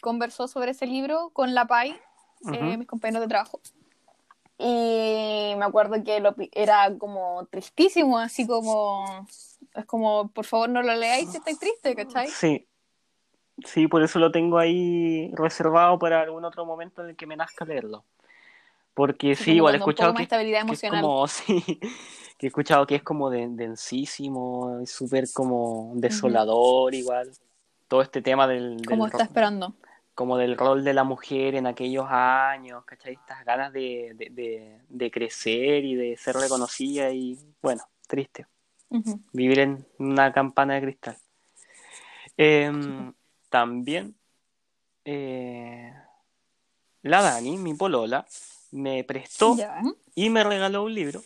conversó 0.00 0.48
sobre 0.48 0.70
ese 0.70 0.86
libro 0.86 1.30
con 1.32 1.54
la 1.54 1.66
PAI, 1.66 2.00
eh, 2.52 2.76
mis 2.76 2.86
compañeros 2.86 3.22
de 3.22 3.28
trabajo. 3.28 3.60
Y 4.58 5.54
me 5.56 5.64
acuerdo 5.64 6.02
que 6.04 6.20
lo, 6.20 6.34
era 6.52 6.96
como 6.98 7.46
tristísimo, 7.50 8.18
así 8.18 8.46
como. 8.46 9.26
Es 9.74 9.86
como, 9.86 10.28
por 10.28 10.44
favor, 10.44 10.68
no 10.68 10.82
lo 10.82 10.94
leáis 10.94 11.30
si 11.30 11.38
estáis 11.38 11.58
tristes, 11.58 11.96
¿cachai? 11.96 12.28
Sí. 12.28 12.66
Sí, 13.64 13.88
por 13.88 14.02
eso 14.02 14.18
lo 14.18 14.30
tengo 14.30 14.58
ahí 14.58 15.30
reservado 15.34 15.98
para 15.98 16.20
algún 16.20 16.44
otro 16.44 16.64
momento 16.64 17.02
en 17.02 17.10
el 17.10 17.16
que 17.16 17.26
me 17.26 17.36
nazca 17.36 17.64
leerlo. 17.64 18.04
Porque 18.94 19.36
sí, 19.36 19.52
igual 19.52 19.74
he 19.74 19.78
escuchado 19.78 20.14
que, 20.14 20.26
que 20.26 20.74
es 20.74 20.82
como, 20.90 21.26
sí, 21.28 21.80
que 22.36 22.46
he 22.46 22.48
escuchado 22.48 22.86
que 22.86 22.96
es 22.96 23.02
como 23.02 23.30
de- 23.30 23.48
densísimo, 23.48 24.80
súper 24.86 25.30
como 25.32 25.92
desolador 25.94 26.94
igual. 26.94 27.30
Todo 27.88 28.02
este 28.02 28.22
tema 28.22 28.46
del, 28.46 28.76
del 28.76 28.86
Como 28.86 29.06
está 29.06 29.24
esperando. 29.24 29.74
Como 30.20 30.36
del 30.36 30.58
rol 30.58 30.84
de 30.84 30.92
la 30.92 31.02
mujer 31.02 31.54
en 31.54 31.66
aquellos 31.66 32.04
años, 32.10 32.84
¿cachai? 32.84 33.14
Estas 33.14 33.42
ganas 33.42 33.72
de, 33.72 34.12
de, 34.16 34.28
de- 34.28 34.78
de 34.86 35.10
crecer 35.10 35.82
y 35.86 35.94
de 35.94 36.14
ser 36.18 36.36
reconocida 36.36 37.10
y, 37.10 37.38
bueno, 37.62 37.82
triste. 38.06 38.46
Vivir 39.32 39.60
en 39.60 39.86
una 39.98 40.30
campana 40.30 40.74
de 40.74 40.82
cristal. 40.82 41.16
Em, 42.36 43.14
también 43.48 44.14
eh, 45.06 45.90
la 47.00 47.22
Dani, 47.22 47.56
mi 47.56 47.72
polola, 47.72 48.26
me 48.72 49.02
prestó 49.04 49.54
y 50.14 50.28
me 50.28 50.44
regaló 50.44 50.82
un 50.84 50.92
libro. 50.94 51.22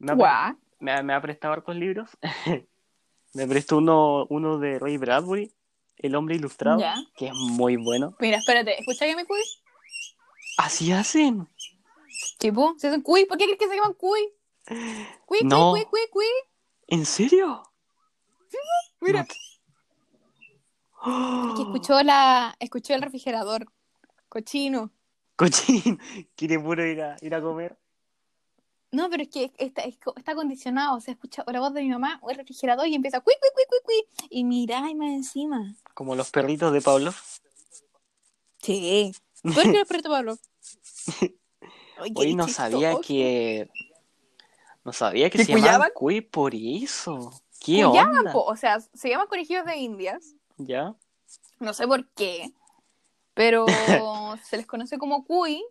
Me 0.00 0.12
ha, 0.12 0.16
me 0.80 0.92
ha- 0.92 1.02
me 1.02 1.14
ha 1.14 1.20
prestado 1.22 1.54
hartos 1.54 1.76
libros. 1.76 2.10
me 3.32 3.46
prestó 3.46 3.78
uno, 3.78 4.26
uno 4.28 4.58
de 4.58 4.78
Ray 4.78 4.98
Bradbury, 4.98 5.50
El 6.02 6.14
hombre 6.14 6.34
ilustrado, 6.36 6.80
Ya. 6.80 6.96
que 7.16 7.26
es 7.28 7.34
muy 7.34 7.76
bueno. 7.76 8.16
Mira, 8.20 8.38
espérate, 8.38 8.78
¿escuchas 8.78 9.06
que 9.08 9.16
me 9.16 9.26
cuy? 9.26 9.40
Así 10.58 10.92
hacen. 10.92 11.48
Tipo, 12.38 12.74
¿se 12.78 12.88
hacen 12.88 13.02
cuy? 13.02 13.26
¿Por 13.26 13.36
qué 13.38 13.44
crees 13.44 13.58
que 13.58 13.68
se 13.68 13.74
llaman 13.76 13.94
cuy? 13.94 14.20
Cuy, 15.26 15.40
No. 15.44 15.72
cuy, 15.72 15.84
cuy, 15.84 16.00
cuy. 16.10 16.24
¿En 16.86 17.04
serio? 17.06 17.62
Mira. 19.00 19.26
No 21.04 21.52
¡Oh! 21.52 21.54
Que 21.54 21.62
escuchó 21.62 22.02
la, 22.02 22.54
escuchó 22.58 22.94
el 22.94 23.02
refrigerador. 23.02 23.66
Cochino. 24.28 24.90
Cochín, 25.36 25.98
quiere 26.36 26.58
puro 26.58 26.84
ir 26.84 27.02
a, 27.02 27.16
ir 27.20 27.34
a 27.34 27.40
comer. 27.40 27.78
No, 28.92 29.08
pero 29.08 29.22
es 29.22 29.28
que 29.28 29.52
está, 29.58 29.82
está 29.82 30.34
condicionado. 30.34 30.96
O 30.96 31.00
sea, 31.00 31.14
escucha 31.14 31.44
la 31.46 31.60
voz 31.60 31.72
de 31.72 31.82
mi 31.82 31.90
mamá 31.90 32.18
o 32.22 32.30
el 32.30 32.36
refrigerador 32.36 32.88
y 32.88 32.94
empieza 32.94 33.20
cuy, 33.20 33.34
cuy, 33.40 33.50
cuy, 33.54 33.64
cuy, 33.68 33.78
cuy. 33.84 34.26
Y 34.30 34.44
mira, 34.44 34.88
y 34.90 34.94
más 34.94 35.10
encima. 35.10 35.74
Como 35.94 36.16
los 36.16 36.30
perritos 36.30 36.72
de 36.72 36.80
Pablo. 36.80 37.14
Sí. 38.58 39.14
¿Por 39.42 39.62
qué 39.62 39.80
el 39.80 39.86
perrito 39.86 40.10
Pablo? 40.10 40.36
Ay, 41.98 42.14
qué 42.14 42.20
Hoy 42.20 42.34
no 42.34 42.48
sabía 42.48 42.94
que. 43.00 43.70
No 44.84 44.92
sabía 44.92 45.28
que 45.28 45.38
¿Que 45.38 45.44
se 45.44 45.52
llamaban 45.52 45.90
cuy 45.94 46.20
por 46.20 46.54
eso. 46.54 47.30
¿Qué 47.60 47.84
Cuyaban, 47.84 48.18
onda? 48.18 48.32
po, 48.32 48.44
o 48.44 48.56
sea, 48.56 48.80
se 48.80 49.10
llaman 49.10 49.26
conejillos 49.26 49.66
de 49.66 49.76
indias. 49.76 50.34
¿Ya? 50.56 50.94
No 51.58 51.74
sé 51.74 51.86
por 51.86 52.08
qué. 52.12 52.52
Pero 53.34 53.66
se 54.44 54.56
les 54.56 54.66
conoce 54.66 54.98
como 54.98 55.24
cuy 55.24 55.62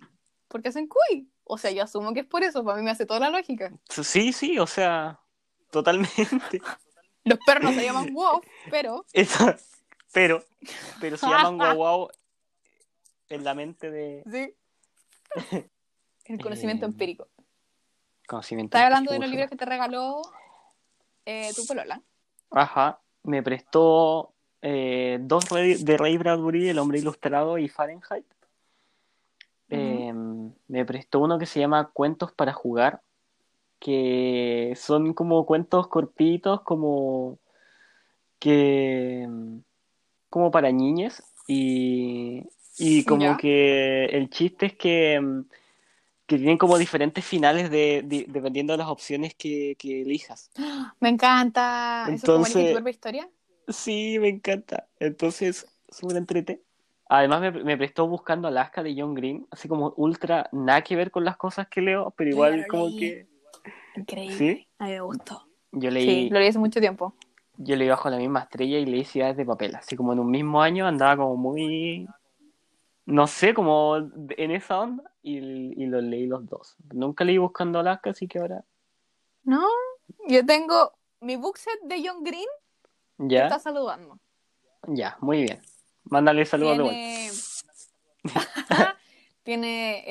porque 0.47 0.69
hacen 0.69 0.87
cuy. 0.87 1.29
O 1.51 1.57
sea, 1.57 1.71
yo 1.71 1.81
asumo 1.83 2.13
que 2.13 2.19
es 2.19 2.25
por 2.27 2.43
eso. 2.43 2.63
Para 2.63 2.77
mí 2.77 2.83
me 2.83 2.91
hace 2.91 3.07
toda 3.07 3.19
la 3.21 3.31
lógica. 3.31 3.71
Sí, 3.89 4.31
sí, 4.33 4.59
o 4.59 4.67
sea, 4.67 5.19
Totalmente. 5.71 6.61
Los 7.23 7.39
perros 7.45 7.63
no 7.63 7.71
se 7.73 7.83
llaman 7.85 8.07
wow, 8.13 8.39
pero. 8.69 9.05
Eso, 9.13 9.53
pero, 10.13 10.43
pero 11.01 11.17
se 11.17 11.27
llaman 11.27 11.57
guau 11.57 11.75
guau 11.75 12.09
en 13.29 13.43
la 13.43 13.53
mente 13.55 13.89
de 13.91 14.23
Sí. 14.31 14.55
El 16.25 16.39
conocimiento 16.41 16.85
Eh, 16.85 16.89
empírico. 16.89 17.27
conocimiento. 18.27 18.77
Estás 18.77 18.85
hablando 18.85 19.11
de 19.11 19.19
los 19.19 19.29
libros 19.29 19.49
que 19.49 19.55
te 19.55 19.65
regaló 19.65 20.21
eh, 21.25 21.51
tu 21.55 21.65
polola. 21.65 22.01
Ajá, 22.51 22.99
me 23.23 23.41
prestó 23.43 24.33
eh, 24.61 25.17
dos 25.21 25.45
de 25.49 25.97
Ray 25.97 26.17
Bradbury, 26.17 26.69
El 26.69 26.77
hombre 26.79 26.99
ilustrado 26.99 27.57
y 27.57 27.67
Fahrenheit. 27.69 28.25
Me 30.69 30.85
prestó 30.85 31.19
uno 31.19 31.37
que 31.37 31.45
se 31.45 31.59
llama 31.59 31.89
Cuentos 31.91 32.31
para 32.31 32.53
jugar, 32.53 33.01
que 33.79 34.73
son 34.77 35.13
como 35.13 35.45
cuentos 35.45 35.87
cortitos, 35.87 36.61
como 36.61 37.37
que 38.39 39.27
como 40.29 40.51
para 40.51 40.71
niñas 40.71 41.23
y, 41.47 42.43
y 42.77 43.03
como 43.05 43.21
Ya. 43.23 43.37
que 43.37 44.05
el 44.05 44.29
chiste 44.29 44.67
es 44.67 44.73
que, 44.75 45.19
que 46.27 46.37
tienen 46.37 46.57
como 46.59 46.77
diferentes 46.77 47.25
finales 47.25 47.71
de, 47.71 48.03
de- 48.05 48.25
dependiendo 48.29 48.73
de 48.73 48.77
las 48.77 48.87
opciones 48.89 49.33
que, 49.35 49.75
que 49.79 50.01
elijas. 50.03 50.51
Me 50.99 51.09
encanta. 51.09 52.03
¿Eso 52.07 52.13
es 52.15 52.21
como 52.23 52.37
Entonces- 52.45 52.67
tu 52.67 52.73
propia 52.75 52.91
historia? 52.91 53.29
Sí, 53.67 54.17
me 54.19 54.29
encanta. 54.29 54.87
Entonces, 54.99 55.67
súper 55.89 56.17
entrete. 56.17 56.63
Además, 57.09 57.41
me, 57.41 57.51
me 57.51 57.77
prestó 57.77 58.07
Buscando 58.07 58.47
Alaska 58.47 58.83
de 58.83 58.95
John 58.97 59.15
Green, 59.15 59.47
así 59.51 59.67
como 59.67 59.93
ultra 59.97 60.47
nada 60.51 60.81
que 60.83 60.95
ver 60.95 61.11
con 61.11 61.25
las 61.25 61.37
cosas 61.37 61.67
que 61.67 61.81
leo, 61.81 62.11
pero 62.15 62.29
igual 62.29 62.67
como 62.67 62.85
leí. 62.87 62.99
que 62.99 63.27
Increíble. 63.95 64.35
¿Sí? 64.37 64.67
A 64.79 64.85
mí 64.85 64.91
me 64.91 65.01
gustó. 65.01 65.45
yo 65.71 65.89
Sí, 65.89 65.95
leí, 65.95 66.29
lo 66.29 66.39
leí 66.39 66.47
hace 66.49 66.59
mucho 66.59 66.79
tiempo. 66.79 67.15
yo 67.57 67.75
leí 67.75 67.89
bajo 67.89 68.09
la 68.09 68.17
misma 68.17 68.41
estrella 68.41 68.77
y 68.79 68.85
leí 68.85 69.03
Ciudades 69.05 69.37
de 69.37 69.45
Papel, 69.45 69.75
así 69.75 69.95
como 69.95 70.13
en 70.13 70.19
un 70.19 70.31
mismo 70.31 70.61
año 70.61 70.87
andaba 70.87 71.17
como 71.17 71.35
muy, 71.35 72.07
no 73.05 73.27
sé, 73.27 73.53
como 73.53 73.97
en 73.97 74.51
esa 74.51 74.79
onda 74.79 75.03
y, 75.21 75.37
y 75.39 75.85
los 75.87 76.03
leí 76.03 76.27
los 76.27 76.45
dos. 76.47 76.75
Nunca 76.93 77.23
leí 77.23 77.37
Buscando 77.37 77.79
Alaska, 77.79 78.11
así 78.11 78.27
que 78.27 78.39
ahora 78.39 78.63
¿No? 79.43 79.65
Yo 80.27 80.45
tengo 80.45 80.93
mi 81.21 81.35
book 81.35 81.57
set 81.57 81.79
de 81.83 82.01
John 82.07 82.23
Green 82.23 82.47
que 83.33 83.35
ya, 83.35 83.41
está 83.41 83.59
saludando. 83.59 84.19
ya, 84.87 85.17
muy 85.21 85.43
bien. 85.43 85.59
Mándale 86.09 86.45
saludos 86.45 86.77
de 86.77 86.83
vuelta. 86.83 86.99
Tiene, 87.01 87.31
tiene 89.43 90.03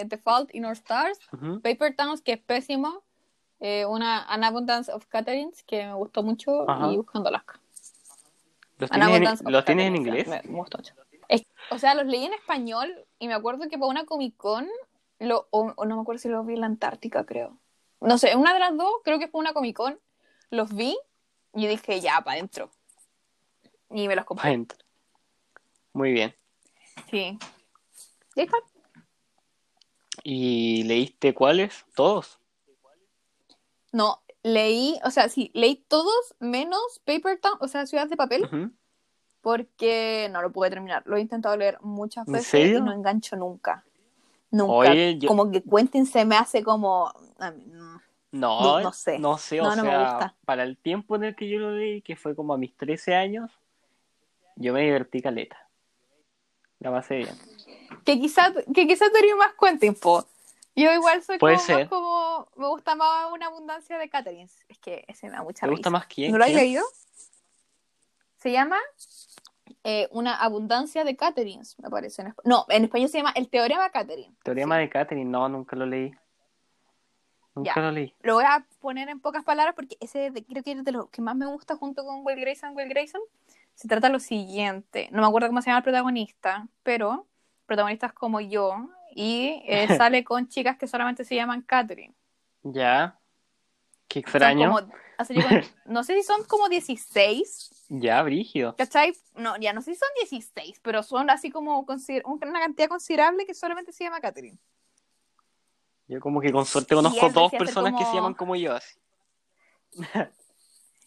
eh, 0.00 0.06
The 0.08 0.18
Fault 0.18 0.54
in 0.54 0.64
Our 0.64 0.72
Stars. 0.72 1.18
Paper 1.62 1.94
Towns, 1.94 2.22
que 2.22 2.32
es 2.32 2.38
pésimo, 2.40 3.02
eh, 3.60 3.84
una 3.86 4.24
An 4.24 4.44
Abundance 4.44 4.90
of 4.92 5.06
Catherines, 5.06 5.62
que 5.64 5.84
me 5.86 5.94
gustó 5.94 6.22
mucho, 6.22 6.68
Ajá. 6.68 6.90
y 6.92 6.96
Buscando 6.96 7.28
Alaska. 7.28 7.60
¿Los 8.78 8.90
An 8.92 9.00
tienes 9.00 9.40
en, 9.42 9.52
los 9.52 9.64
tienes 9.64 9.86
en 9.86 9.96
inglés? 9.96 10.26
Me, 10.26 10.42
me 10.44 10.56
gustó 10.58 10.78
mucho. 10.78 10.94
Es- 11.28 11.46
o 11.70 11.78
sea, 11.78 11.94
los 11.94 12.06
leí 12.06 12.24
en 12.24 12.32
español 12.32 13.06
y 13.18 13.28
me 13.28 13.34
acuerdo 13.34 13.68
que 13.68 13.78
para 13.78 13.86
una 13.90 14.04
Comic 14.06 14.36
Con, 14.36 14.66
lo, 15.18 15.46
o, 15.50 15.72
o 15.76 15.84
no 15.84 15.96
me 15.96 16.02
acuerdo 16.02 16.18
si 16.20 16.28
los 16.28 16.46
vi 16.46 16.54
en 16.54 16.60
la 16.60 16.66
Antártica, 16.66 17.24
creo. 17.26 17.58
No 18.00 18.16
sé, 18.16 18.34
una 18.34 18.54
de 18.54 18.60
las 18.60 18.76
dos, 18.76 18.90
creo 19.04 19.18
que 19.18 19.28
fue 19.28 19.40
una 19.40 19.52
Comic 19.52 19.76
Con, 19.76 20.00
los 20.48 20.74
vi 20.74 20.96
y 21.54 21.66
dije, 21.66 22.00
ya, 22.00 22.20
para 22.22 22.32
adentro. 22.38 22.70
Y 23.90 24.08
me 24.08 24.16
los 24.16 24.24
Pa' 24.24 24.28
compré. 24.28 24.66
Muy 25.92 26.12
bien. 26.12 26.34
Sí. 27.10 27.38
¿Y 30.22 30.82
leíste 30.84 31.34
cuáles? 31.34 31.84
¿Todos? 31.94 32.38
No, 33.92 34.22
leí, 34.42 34.98
o 35.04 35.10
sea, 35.10 35.28
sí, 35.28 35.50
leí 35.54 35.76
todos 35.88 36.34
menos 36.38 37.00
Paper 37.04 37.40
Town, 37.40 37.58
o 37.60 37.68
sea, 37.68 37.86
Ciudad 37.86 38.06
de 38.08 38.16
Papel, 38.16 38.72
porque 39.40 40.28
no 40.30 40.42
lo 40.42 40.52
pude 40.52 40.70
terminar. 40.70 41.02
Lo 41.06 41.16
he 41.16 41.20
intentado 41.20 41.56
leer 41.56 41.78
muchas 41.80 42.26
¿En 42.28 42.34
veces 42.34 42.48
serio? 42.48 42.78
y 42.78 42.82
no 42.82 42.92
engancho 42.92 43.36
nunca. 43.36 43.84
Nunca. 44.50 44.72
Oye, 44.72 45.18
yo- 45.18 45.28
Como 45.28 45.50
que 45.50 45.62
Quentin 45.62 46.06
se 46.06 46.24
me 46.24 46.36
hace 46.36 46.62
como. 46.62 47.12
No, 48.32 48.60
No- 48.60 48.80
no 48.80 48.92
sé. 48.92 49.18
No 49.18 49.38
sé, 49.38 49.60
o 49.60 49.64
No, 49.64 49.76
no 49.76 49.82
me 49.84 49.90
sea, 49.90 50.00
gusta. 50.00 50.34
para 50.44 50.62
el 50.64 50.76
tiempo 50.76 51.16
en 51.16 51.24
el 51.24 51.34
que 51.36 51.48
yo 51.48 51.58
lo 51.58 51.72
leí, 51.72 52.02
que 52.02 52.14
fue 52.14 52.36
como 52.36 52.52
a 52.54 52.58
mis 52.58 52.76
13 52.76 53.14
años, 53.14 53.50
yo 54.56 54.72
me 54.72 54.82
divertí 54.82 55.20
caleta. 55.22 55.68
La 56.80 56.90
pasé 56.90 57.16
bien. 57.16 57.38
Que 58.04 58.18
quizás 58.20 58.52
que 58.74 58.86
quizá 58.86 59.06
eres 59.06 59.36
más 59.36 59.52
Quentin, 59.60 59.94
po. 59.94 60.24
Yo 60.76 60.92
igual 60.92 61.22
soy 61.22 61.38
Puede 61.38 61.56
como 61.56 61.66
ser. 61.66 61.78
más 61.80 61.88
como. 61.88 62.48
Me 62.56 62.66
gusta 62.68 62.94
más 62.94 63.30
una 63.32 63.46
abundancia 63.46 63.98
de 63.98 64.08
Catherines. 64.08 64.64
Es 64.68 64.78
que 64.78 65.04
ese 65.08 65.26
me 65.26 65.32
da 65.32 65.42
mucha 65.42 65.66
¿Te 65.66 65.70
gusta 65.70 65.88
risa. 65.88 65.90
más 65.90 66.06
quién? 66.06 66.32
¿No 66.32 66.38
lo 66.38 66.44
has 66.44 66.52
leído? 66.52 66.84
Se 68.38 68.50
llama 68.52 68.78
eh, 69.84 70.08
Una 70.12 70.34
abundancia 70.36 71.04
de 71.04 71.16
Catherines, 71.16 71.78
me 71.78 71.90
parece. 71.90 72.22
En 72.22 72.34
no, 72.44 72.64
en 72.68 72.84
español 72.84 73.08
se 73.08 73.18
llama 73.18 73.32
El 73.34 73.48
Teorema 73.48 73.90
Catherine. 73.90 74.34
Teorema 74.42 74.76
Sí. 74.76 74.80
de 74.82 74.88
Catherine, 74.90 75.30
no, 75.30 75.48
nunca 75.48 75.76
lo 75.76 75.84
leí. 75.86 76.12
Nunca 77.54 77.72
Ya. 77.76 77.82
lo 77.82 77.90
leí. 77.90 78.14
Lo 78.22 78.34
voy 78.34 78.44
a 78.46 78.64
poner 78.80 79.08
en 79.08 79.20
pocas 79.20 79.44
palabras 79.44 79.74
porque 79.74 79.96
ese 80.00 80.30
de- 80.30 80.44
creo 80.44 80.62
que 80.62 80.72
es 80.72 80.84
de 80.84 80.92
los 80.92 81.10
que 81.10 81.20
más 81.20 81.34
me 81.36 81.46
gusta 81.46 81.76
junto 81.76 82.04
con 82.04 82.24
Will 82.24 82.40
Grayson. 82.40 82.74
Will 82.76 82.88
Grayson 82.88 83.20
se 83.74 83.88
trata 83.88 84.08
de 84.08 84.12
lo 84.12 84.20
siguiente. 84.20 85.08
No 85.12 85.22
me 85.22 85.28
acuerdo 85.28 85.48
cómo 85.48 85.62
se 85.62 85.66
llama 85.70 85.78
el 85.78 85.84
protagonista, 85.84 86.68
pero 86.82 87.26
protagonistas 87.66 88.12
como 88.12 88.40
yo 88.40 88.88
y 89.14 89.62
eh, 89.66 89.86
sale 89.96 90.24
con 90.24 90.48
chicas 90.48 90.76
que 90.76 90.86
solamente 90.86 91.24
se 91.24 91.34
llaman 91.36 91.62
Catherine. 91.62 92.14
Ya. 92.62 93.18
Qué 94.08 94.18
extraño. 94.20 94.70
como- 94.74 94.92
así 95.18 95.34
que 95.34 95.42
con- 95.42 95.62
no 95.86 96.02
sé 96.04 96.14
si 96.16 96.22
son 96.22 96.44
como 96.44 96.68
16, 96.68 97.86
Ya, 97.88 98.22
brígido. 98.22 98.74
¿cachai? 98.76 99.12
No, 99.36 99.56
ya 99.58 99.72
no 99.72 99.82
sé 99.82 99.94
si 99.94 99.98
son 100.00 100.08
16, 100.20 100.80
pero 100.82 101.02
son 101.02 101.30
así 101.30 101.50
como 101.50 101.80
una 101.80 102.60
cantidad 102.60 102.88
considerable 102.88 103.46
que 103.46 103.54
solamente 103.54 103.92
se 103.92 104.04
llama 104.04 104.20
Catherine. 104.20 104.58
Yo 106.08 106.18
como 106.20 106.40
que 106.40 106.50
con 106.50 106.66
suerte 106.66 106.94
conozco 106.96 107.26
él 107.26 107.32
dos 107.32 107.52
personas 107.52 107.94
que 107.96 108.04
se 108.04 108.14
llaman 108.14 108.34
como 108.34 108.56
yo, 108.56 108.74
así. 108.74 108.98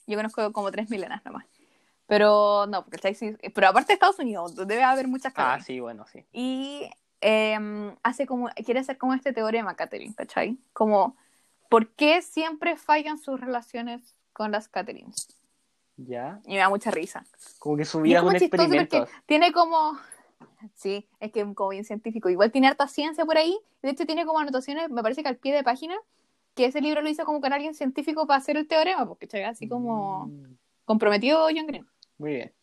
Yo 0.08 0.18
conozco 0.18 0.52
como 0.54 0.72
tres 0.72 0.90
milenas 0.90 1.24
nomás. 1.26 1.46
Pero 2.14 2.68
no, 2.68 2.84
porque. 2.86 3.16
Sí, 3.16 3.36
pero 3.56 3.70
aparte 3.70 3.88
de 3.88 3.94
Estados 3.96 4.20
Unidos, 4.20 4.56
debe 4.56 4.84
haber 4.84 5.08
muchas 5.08 5.34
Ah, 5.36 5.58
Catherine. 5.58 5.66
sí, 5.66 5.80
bueno, 5.80 6.06
sí. 6.06 6.24
Y 6.32 6.88
eh, 7.22 7.58
hace 8.04 8.28
como, 8.28 8.50
quiere 8.64 8.82
hacer 8.82 9.00
como 9.00 9.16
este 9.16 9.34
teorema, 9.34 9.76
Catherine, 9.76 10.14
¿cachai? 10.14 10.60
Como, 10.74 11.18
¿por 11.70 11.90
qué 11.96 12.22
siempre 12.22 12.78
fallan 12.78 13.18
sus 13.18 13.40
relaciones 13.40 14.16
con 14.32 14.52
las 14.52 14.68
Catherines? 14.68 15.28
Ya. 15.98 16.40
Y 16.46 16.52
me 16.52 16.58
da 16.60 16.70
mucha 16.70 16.92
risa. 16.92 17.26
Como 17.58 17.78
que 17.78 17.86
su 17.86 18.00
vida 18.00 18.20
es 18.20 18.24
un 18.24 18.36
experimento. 18.36 19.08
tiene 19.26 19.52
como. 19.52 19.98
Sí, 20.76 21.10
es 21.20 21.32
que 21.32 21.52
como 21.56 21.70
bien 21.70 21.84
científico. 21.84 22.30
Igual 22.30 22.52
tiene 22.52 22.68
harta 22.68 22.88
ciencia 22.88 23.26
por 23.26 23.38
ahí. 23.38 23.58
De 23.82 23.90
hecho, 23.90 24.06
tiene 24.06 24.24
como 24.24 24.38
anotaciones, 24.38 24.92
me 24.92 25.02
parece 25.02 25.24
que 25.24 25.30
al 25.30 25.38
pie 25.38 25.52
de 25.56 25.64
página, 25.64 25.96
que 26.54 26.66
ese 26.66 26.80
libro 26.80 27.02
lo 27.02 27.10
hizo 27.10 27.26
como 27.26 27.42
con 27.42 27.54
alguien 27.54 27.74
científico 27.74 28.28
para 28.28 28.38
hacer 28.38 28.56
el 28.58 28.68
teorema, 28.68 29.08
porque 29.08 29.26
¿cachai? 29.28 29.46
así 29.46 29.68
como 29.68 30.28
Mm, 30.28 30.58
comprometido 30.86 31.48
John 31.56 31.66
Green. 31.66 31.88
Muy 32.18 32.34
bien. 32.36 32.54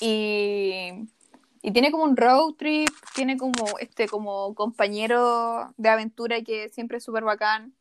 Y, 0.00 1.08
y 1.62 1.72
tiene 1.72 1.90
como 1.90 2.04
un 2.04 2.16
road 2.16 2.54
trip, 2.54 2.88
tiene 3.14 3.36
como 3.36 3.78
este 3.78 4.08
como 4.08 4.54
compañero 4.54 5.72
de 5.76 5.88
aventura 5.88 6.40
que 6.42 6.68
siempre 6.70 6.98
es 6.98 7.04
súper 7.04 7.24
bacán. 7.24 7.74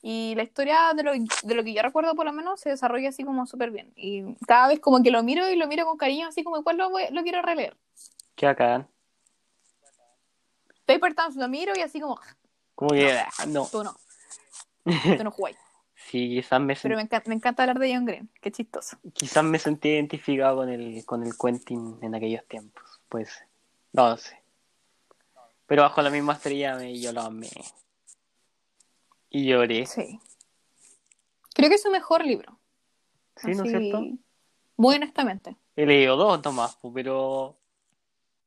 Y 0.00 0.34
la 0.36 0.44
historia 0.44 0.92
de 0.94 1.02
lo, 1.02 1.12
de 1.12 1.54
lo 1.56 1.64
que 1.64 1.74
yo 1.74 1.82
recuerdo 1.82 2.14
por 2.14 2.24
lo 2.24 2.32
menos 2.32 2.60
se 2.60 2.70
desarrolla 2.70 3.08
así 3.08 3.24
como 3.24 3.46
súper 3.46 3.72
bien. 3.72 3.92
Y 3.96 4.36
cada 4.46 4.68
vez 4.68 4.78
como 4.78 5.02
que 5.02 5.10
lo 5.10 5.22
miro 5.24 5.48
y 5.50 5.56
lo 5.56 5.66
miro 5.66 5.84
con 5.86 5.96
cariño, 5.98 6.28
así 6.28 6.44
como 6.44 6.58
igual 6.58 6.76
lo, 6.76 6.90
voy- 6.90 7.08
lo 7.10 7.22
quiero 7.24 7.42
releer. 7.42 7.76
Qué 8.36 8.46
bacán. 8.46 8.88
Paper 10.86 11.14
Towns 11.14 11.36
lo 11.36 11.48
miro 11.48 11.72
y 11.76 11.80
así 11.80 12.00
como, 12.00 12.18
Como 12.76 12.90
que, 12.92 13.10
ah, 13.10 13.46
no. 13.48 13.66
tú 13.66 13.82
no, 13.82 13.94
tú 15.18 15.24
no 15.24 15.30
jugáis. 15.32 15.56
Sí, 16.10 16.30
quizás 16.30 16.58
me, 16.58 16.74
Pero 16.74 16.96
me 16.96 17.02
encanta, 17.02 17.28
me 17.28 17.34
encanta 17.34 17.62
hablar 17.64 17.78
de 17.78 17.94
John 17.94 18.06
Green, 18.06 18.30
qué 18.40 18.50
chistoso. 18.50 18.96
quizás 19.12 19.44
me 19.44 19.58
sentí 19.58 19.90
identificado 19.90 20.56
con 20.56 20.70
el, 20.70 21.04
con 21.04 21.22
el 21.22 21.36
Quentin 21.36 21.98
en 22.00 22.14
aquellos 22.14 22.46
tiempos. 22.46 22.82
Pues, 23.10 23.28
no 23.92 24.16
sé. 24.16 24.42
Pero 25.66 25.82
bajo 25.82 26.00
la 26.00 26.08
misma 26.08 26.32
estrella 26.32 26.76
me, 26.76 26.98
yo 26.98 27.12
lo 27.12 27.20
amé. 27.20 27.50
Y 29.28 29.48
lloré. 29.48 29.84
Sí. 29.84 30.18
Creo 31.52 31.68
que 31.68 31.74
es 31.74 31.82
su 31.82 31.90
mejor 31.90 32.24
libro. 32.24 32.58
Sí, 33.36 33.50
¿no 33.50 33.64
es 33.64 33.70
cierto? 33.70 34.02
Muy 34.78 34.96
honestamente. 34.96 35.56
He 35.76 35.84
leído 35.84 36.16
dos 36.16 36.42
nomás, 36.42 36.74
pues, 36.80 36.94
pero... 36.94 37.58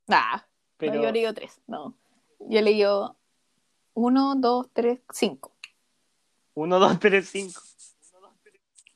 Ah, 0.07 0.43
pero... 0.77 0.95
No, 0.95 1.01
yo 1.03 1.09
he 1.09 1.11
leído 1.11 1.33
tres, 1.35 1.61
no. 1.67 1.93
Yo 2.39 2.57
he 2.57 2.63
leído 2.63 3.17
uno, 3.93 4.33
dos, 4.35 4.67
tres, 4.73 4.99
cinco. 5.13 5.50
Uno, 6.53 6.79
dos, 6.79 6.99
tres, 6.99 7.29
cinco. 7.29 7.61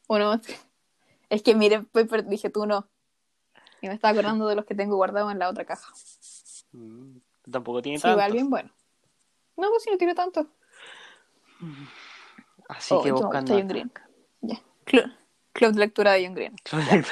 Uno, 0.07 0.25
dos, 0.25 0.41
tres. 0.41 0.65
Es 1.29 1.41
que 1.41 1.55
mire, 1.55 1.85
dije 2.27 2.49
tú 2.49 2.65
no. 2.65 2.87
Y 3.81 3.87
me 3.87 3.93
estaba 3.93 4.11
acordando 4.11 4.47
de 4.47 4.55
los 4.55 4.65
que 4.65 4.75
tengo 4.75 4.95
guardados 4.95 5.31
en 5.31 5.39
la 5.39 5.49
otra 5.49 5.65
caja. 5.65 5.91
Mm, 6.71 7.17
tampoco 7.51 7.81
tiene 7.81 7.97
Sí, 7.97 8.03
tantos. 8.03 8.17
igual 8.17 8.31
bien 8.33 8.49
bueno. 8.49 8.71
No, 9.57 9.69
pues 9.69 9.83
si 9.83 9.89
no 9.91 9.97
tiene 9.97 10.13
tanto. 10.15 10.47
Así 12.69 12.93
Oh, 12.93 13.01
que 13.03 13.11
buscando... 13.11 13.53
John 13.53 13.67
Green. 13.67 13.91
Ya. 14.41 14.61
Club, 14.85 15.11
Club 15.53 15.71
de 15.73 15.79
lectura 15.79 16.11
de 16.13 16.25
John 16.25 16.35
Green. 16.35 16.55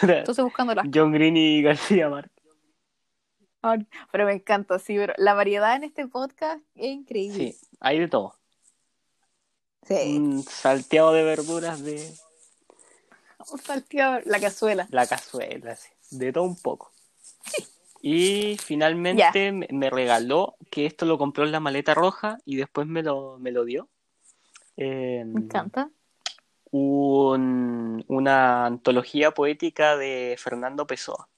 Entonces 0.10 0.44
buscando 0.44 0.76
las 0.76 0.86
John 0.94 1.12
Green 1.12 1.38
y 1.38 1.62
García 1.62 2.10
Márquez. 2.10 2.32
Ay, 3.62 3.88
Pero 4.12 4.26
me 4.26 4.34
encanta, 4.34 4.78
sí, 4.78 4.96
pero 4.98 5.14
la 5.18 5.34
variedad 5.34 5.76
en 5.78 5.86
este 5.86 6.06
podcast 6.08 6.62
es 6.76 6.88
increíble. 6.92 7.54
Sí, 7.54 7.68
hay 7.80 7.98
de 8.00 8.10
todo. 8.10 8.36
Sí. 9.88 10.18
Un 10.18 10.44
salteado 10.44 11.12
de 11.14 11.24
verduras 11.24 11.84
de 11.84 12.14
Un 13.52 13.60
salteado, 13.60 14.22
la 14.26 14.40
cazuela. 14.40 14.88
la 14.90 15.06
cazuela, 15.08 15.76
sí, 15.76 15.90
de 16.12 16.32
todo 16.32 16.44
un 16.46 16.56
poco. 16.56 16.92
Y 18.02 18.58
finalmente 18.58 19.52
me- 19.52 19.68
me 19.72 19.90
regaló, 19.90 20.56
que 20.70 20.86
esto 20.86 21.06
lo 21.06 21.18
compró 21.18 21.44
en 21.46 21.52
la 21.52 21.60
maleta 21.60 21.94
roja 21.94 22.38
y 22.46 22.56
después 22.58 22.88
me 22.88 23.02
lo, 23.04 23.38
me 23.40 23.52
lo 23.52 23.64
dio. 23.66 23.90
eh, 24.78 25.24
Me 25.26 25.42
encanta. 25.42 25.90
un- 26.72 28.04
una 28.08 28.66
antología 28.66 29.32
poética 29.32 29.96
de 29.98 30.36
Fernando 30.40 30.88
Pessoa, 30.88 31.30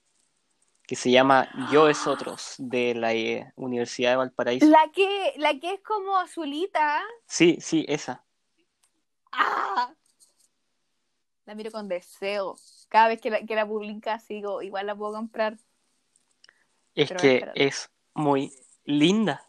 que 0.86 0.96
se 0.96 1.10
llama 1.10 1.48
Yo 1.70 1.88
es 1.88 2.06
Otros, 2.06 2.54
de 2.58 2.94
la 2.94 3.12
eh, 3.14 3.52
Universidad 3.56 4.10
de 4.12 4.16
Valparaíso. 4.16 4.66
La 4.66 4.90
que, 4.92 5.34
la 5.36 5.58
que 5.60 5.74
es 5.74 5.80
como 5.82 6.16
azulita. 6.16 7.02
Sí, 7.26 7.58
sí, 7.60 7.84
esa. 7.88 8.24
¡Ah! 9.36 9.92
La 11.44 11.54
miro 11.54 11.70
con 11.70 11.88
deseo. 11.88 12.56
Cada 12.88 13.08
vez 13.08 13.20
que 13.20 13.30
la, 13.30 13.44
que 13.44 13.54
la 13.54 13.66
publica, 13.66 14.18
sigo, 14.18 14.62
igual 14.62 14.86
la 14.86 14.96
puedo 14.96 15.12
comprar. 15.12 15.56
Es 16.94 17.08
Pero 17.08 17.20
que 17.20 17.50
es 17.54 17.90
muy 18.14 18.52
linda. 18.84 19.42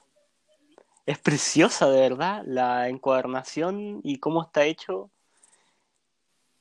Es 1.05 1.17
preciosa, 1.17 1.89
de 1.89 2.01
verdad. 2.01 2.43
La 2.45 2.89
encuadernación 2.89 4.01
y 4.03 4.19
cómo 4.19 4.43
está 4.43 4.65
hecho 4.65 5.09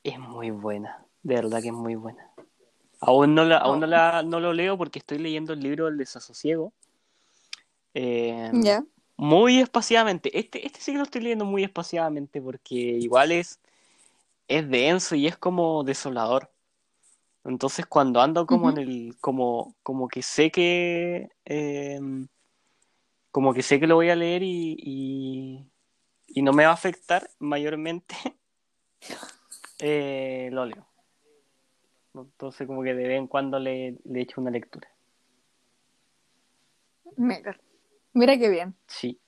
es 0.04 0.18
muy 0.18 0.50
buena. 0.50 1.04
De 1.22 1.34
verdad 1.34 1.60
que 1.60 1.68
es 1.68 1.74
muy 1.74 1.96
buena. 1.96 2.30
Aún 3.00 3.34
no, 3.34 3.44
la, 3.44 3.58
aún 3.58 3.80
no, 3.80 3.86
Oh. 3.86 3.90
la, 3.90 4.22
no 4.22 4.40
lo 4.40 4.52
leo 4.52 4.78
porque 4.78 5.00
estoy 5.00 5.18
leyendo 5.18 5.52
el 5.52 5.60
libro 5.60 5.86
del 5.86 5.98
desasosiego. 5.98 6.72
Eh, 7.92 8.52
muy 9.16 9.60
espaciadamente. 9.60 10.38
Este, 10.38 10.66
este 10.66 10.80
sí 10.80 10.92
que 10.92 10.98
lo 10.98 11.04
estoy 11.04 11.22
leyendo 11.22 11.44
muy 11.44 11.64
espaciadamente 11.64 12.40
porque 12.40 12.74
igual 12.74 13.32
es, 13.32 13.60
es 14.48 14.68
denso 14.68 15.14
y 15.14 15.26
es 15.26 15.36
como 15.36 15.84
desolador. 15.84 16.50
Entonces 17.44 17.86
cuando 17.86 18.20
ando 18.20 18.46
como 18.46 18.70
en 18.70 18.78
el, 18.78 19.16
como, 19.20 19.74
como 19.82 20.08
que 20.08 20.22
sé 20.22 20.50
que 20.50 21.28
eh, 21.44 22.00
como 23.30 23.52
que 23.52 23.62
sé 23.62 23.78
que 23.78 23.86
lo 23.86 23.96
voy 23.96 24.10
a 24.10 24.16
leer 24.16 24.42
y, 24.42 24.76
y, 24.78 25.70
y 26.26 26.42
no 26.42 26.52
me 26.52 26.64
va 26.64 26.70
a 26.70 26.74
afectar 26.74 27.28
mayormente, 27.38 28.16
eh, 29.78 30.48
lo 30.52 30.64
leo. 30.64 30.86
Entonces 32.14 32.66
como 32.66 32.82
que 32.82 32.94
de 32.94 33.06
vez 33.06 33.18
en 33.18 33.26
cuando 33.26 33.58
le, 33.58 33.96
le 34.04 34.22
echo 34.22 34.40
una 34.40 34.50
lectura. 34.50 34.88
Mira 38.16 38.38
qué 38.38 38.48
bien. 38.48 38.74
Sí. 38.86 39.20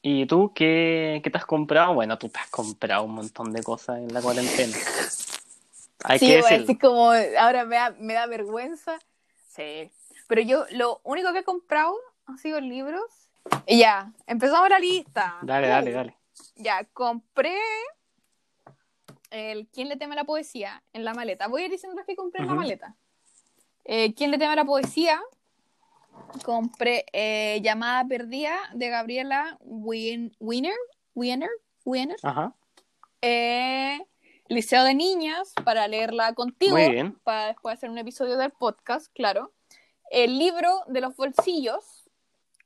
¿Y 0.00 0.24
tú 0.24 0.52
qué, 0.54 1.20
qué 1.22 1.28
te 1.28 1.36
has 1.36 1.44
comprado? 1.44 1.92
Bueno, 1.92 2.16
tú 2.16 2.30
te 2.30 2.38
has 2.38 2.48
comprado 2.48 3.04
un 3.04 3.16
montón 3.16 3.52
de 3.52 3.62
cosas 3.62 3.98
en 3.98 4.14
la 4.14 4.22
cuarentena. 4.22 4.74
Hay 6.04 6.18
sí, 6.18 6.26
que 6.26 6.36
decirlo. 6.36 6.58
decir 6.60 6.78
como 6.78 7.10
ahora 7.38 7.66
me 7.66 7.76
da, 7.76 7.94
me 7.98 8.14
da 8.14 8.26
vergüenza. 8.26 8.98
Sí. 9.46 9.92
Pero 10.26 10.40
yo 10.40 10.64
lo 10.70 11.02
único 11.04 11.34
que 11.34 11.40
he 11.40 11.44
comprado 11.44 11.94
han 12.24 12.38
sido 12.38 12.62
libros. 12.62 13.28
Y 13.66 13.80
ya, 13.80 14.10
empezamos 14.26 14.70
la 14.70 14.78
lista. 14.78 15.36
Dale, 15.42 15.68
dale, 15.68 15.92
dale. 15.92 16.16
Ya, 16.56 16.84
compré 16.94 17.58
el 19.28 19.68
¿Quién 19.68 19.90
le 19.90 19.98
teme 19.98 20.14
a 20.14 20.16
la 20.16 20.24
poesía? 20.24 20.82
en 20.94 21.04
la 21.04 21.12
maleta. 21.12 21.46
Voy 21.46 21.60
a 21.60 21.64
ir 21.66 21.70
diciendo 21.70 21.94
las 21.94 22.06
que 22.06 22.16
compré 22.16 22.40
en 22.40 22.48
la 22.48 22.54
maleta. 22.54 22.96
Eh, 23.84 24.14
¿Quién 24.14 24.30
le 24.30 24.38
teme 24.38 24.54
a 24.54 24.56
la 24.56 24.64
poesía? 24.64 25.20
Compré 26.44 27.04
eh, 27.12 27.60
Llamada 27.62 28.06
Perdida 28.06 28.56
de 28.74 28.88
Gabriela 28.88 29.58
Win. 29.60 30.34
Wiener. 30.38 30.74
Wiener. 31.14 32.16
Ajá. 32.22 32.54
Eh, 33.20 33.98
Liceo 34.48 34.84
de 34.84 34.94
Niñas 34.94 35.52
para 35.64 35.86
leerla 35.88 36.34
contigo. 36.34 36.76
Muy 36.76 36.90
bien. 36.90 37.18
Para 37.22 37.46
después 37.46 37.74
hacer 37.74 37.90
un 37.90 37.98
episodio 37.98 38.36
del 38.36 38.50
podcast, 38.50 39.12
claro. 39.14 39.52
El 40.10 40.38
libro 40.38 40.82
de 40.88 41.00
los 41.00 41.16
bolsillos. 41.16 42.10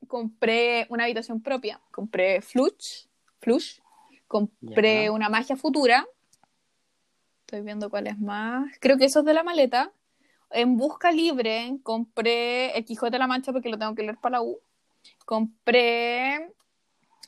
Compré 0.08 0.86
una 0.88 1.04
habitación 1.04 1.42
propia. 1.42 1.80
Compré 1.90 2.40
Flush. 2.40 3.06
Flush. 3.40 3.80
Compré 4.26 5.10
una 5.10 5.28
magia 5.28 5.56
futura. 5.56 6.06
Estoy 7.40 7.62
viendo 7.62 7.90
cuál 7.90 8.08
es 8.08 8.18
más. 8.18 8.72
Creo 8.80 8.98
que 8.98 9.04
eso 9.04 9.20
es 9.20 9.24
de 9.24 9.34
la 9.34 9.44
maleta. 9.44 9.92
En 10.50 10.76
Busca 10.76 11.10
Libre 11.12 11.76
compré 11.82 12.76
El 12.76 12.84
Quijote 12.84 13.12
de 13.12 13.18
la 13.18 13.26
Mancha 13.26 13.52
porque 13.52 13.68
lo 13.68 13.78
tengo 13.78 13.94
que 13.94 14.02
leer 14.02 14.16
para 14.18 14.38
la 14.38 14.42
U. 14.42 14.58
Compré 15.24 16.52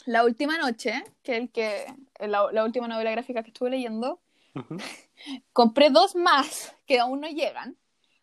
La 0.06 0.24
Última 0.24 0.56
Noche, 0.58 1.04
que 1.22 1.32
es 1.36 1.38
el 1.42 1.50
que, 1.50 1.86
la, 2.20 2.50
la 2.52 2.64
última 2.64 2.88
novela 2.88 3.10
gráfica 3.10 3.42
que 3.42 3.48
estuve 3.50 3.70
leyendo. 3.70 4.20
Compré 5.52 5.90
dos 5.90 6.14
más 6.14 6.74
que 6.86 6.98
aún 7.00 7.20
no 7.20 7.28
llegan. 7.28 7.76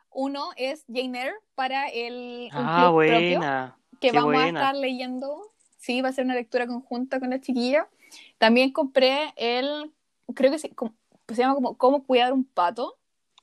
Uno 0.10 0.50
es 0.56 0.86
Jane 0.88 1.20
Eyre 1.22 1.36
para 1.56 1.88
el 1.90 2.50
Ah, 2.54 2.74
propio 2.76 2.92
buena. 2.94 3.78
que 4.00 4.12
Qué 4.12 4.18
vamos 4.18 4.34
a 4.36 4.48
estar 4.48 4.76
leyendo. 4.76 5.52
Sí, 5.78 6.02
va 6.02 6.10
a 6.10 6.14
ser 6.14 6.26
una 6.26 6.36
lectura 6.36 6.66
conjunta 6.68 7.20
con 7.20 7.30
la 7.30 7.42
chiquilla. 7.42 7.88
También 8.38 8.72
compré 8.72 9.34
el, 9.36 9.92
creo 10.34 10.52
que 10.52 10.60
se, 10.60 10.70
como- 10.74 10.96
se 11.28 11.36
llama 11.36 11.54
como 11.56 11.78
Cómo 11.78 12.04
cuidar 12.06 12.32
un 12.34 12.46
pato, 12.46 12.98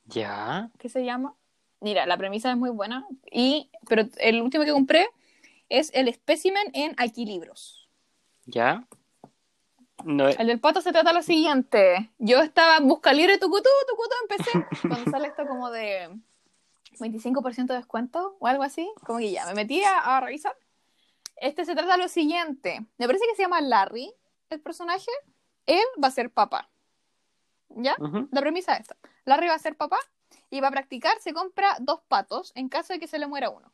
Ya. 0.06 0.70
¿qué 0.78 0.88
se 0.88 1.04
llama? 1.04 1.34
Mira, 1.82 2.06
la 2.06 2.16
premisa 2.16 2.50
es 2.50 2.56
muy 2.56 2.70
buena. 2.70 3.06
Y, 3.30 3.68
pero 3.88 4.04
el 4.18 4.40
último 4.40 4.64
que 4.64 4.70
compré 4.70 5.08
es 5.68 5.90
el 5.94 6.06
espécimen 6.06 6.64
en 6.74 6.94
Aquí 6.96 7.26
Libros. 7.26 7.88
Ya. 8.46 8.86
No, 10.04 10.28
El 10.28 10.46
del 10.46 10.60
pato 10.60 10.80
se 10.80 10.92
trata 10.92 11.12
lo 11.12 11.22
siguiente. 11.22 12.12
Yo 12.18 12.40
estaba 12.40 12.76
en 12.76 12.86
busca 12.86 13.12
libre, 13.12 13.38
tucutú, 13.38 13.68
tucutú, 13.88 14.14
empecé. 14.22 14.66
Cuando 14.88 15.10
sale 15.10 15.28
esto 15.28 15.44
como 15.44 15.70
de 15.70 16.08
25% 17.00 17.66
de 17.66 17.74
descuento 17.74 18.36
o 18.38 18.46
algo 18.46 18.62
así, 18.62 18.88
como 19.04 19.18
que 19.18 19.32
ya 19.32 19.44
me 19.46 19.54
metí 19.54 19.82
a, 19.82 20.16
a 20.16 20.20
revisar. 20.20 20.56
Este 21.36 21.64
se 21.64 21.74
trata 21.74 21.96
de 21.96 22.02
lo 22.02 22.08
siguiente. 22.08 22.86
Me 22.98 23.06
parece 23.06 23.24
que 23.28 23.34
se 23.34 23.42
llama 23.42 23.60
Larry, 23.60 24.12
el 24.50 24.60
personaje. 24.60 25.10
Él 25.66 25.84
va 26.02 26.08
a 26.08 26.12
ser 26.12 26.30
papá. 26.30 26.70
¿Ya? 27.70 27.96
La 28.30 28.40
premisa 28.40 28.74
es 28.74 28.82
esta. 28.82 28.96
Larry 29.24 29.48
va 29.48 29.54
a 29.54 29.58
ser 29.58 29.76
papá 29.76 29.98
y 30.52 30.60
va 30.60 30.68
a 30.68 30.70
practicar, 30.70 31.18
se 31.20 31.32
compra 31.32 31.76
dos 31.80 32.00
patos 32.06 32.52
en 32.54 32.68
caso 32.68 32.92
de 32.92 33.00
que 33.00 33.06
se 33.08 33.18
le 33.18 33.26
muera 33.26 33.48
uno. 33.50 33.72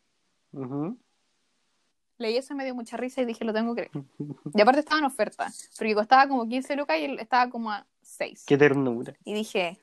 Leí 2.19 2.37
eso 2.37 2.55
y 2.55 2.57
me 2.57 2.65
dio 2.65 2.75
mucha 2.75 2.97
risa 2.97 3.21
y 3.21 3.25
dije, 3.25 3.45
lo 3.45 3.53
tengo 3.53 3.75
que 3.75 3.89
creer. 3.89 4.05
Y 4.55 4.61
aparte 4.61 4.81
estaba 4.81 4.99
en 5.01 5.05
oferta, 5.05 5.49
porque 5.77 5.95
costaba 5.95 6.29
como 6.29 6.49
15 6.49 6.77
lucas 6.77 6.97
y 6.99 7.05
él 7.05 7.19
estaba 7.19 7.51
como 7.51 7.73
a 7.73 7.85
6. 8.03 8.45
Qué 8.47 8.57
ternura. 8.57 9.13
Y 9.25 9.35
dije, 9.35 9.79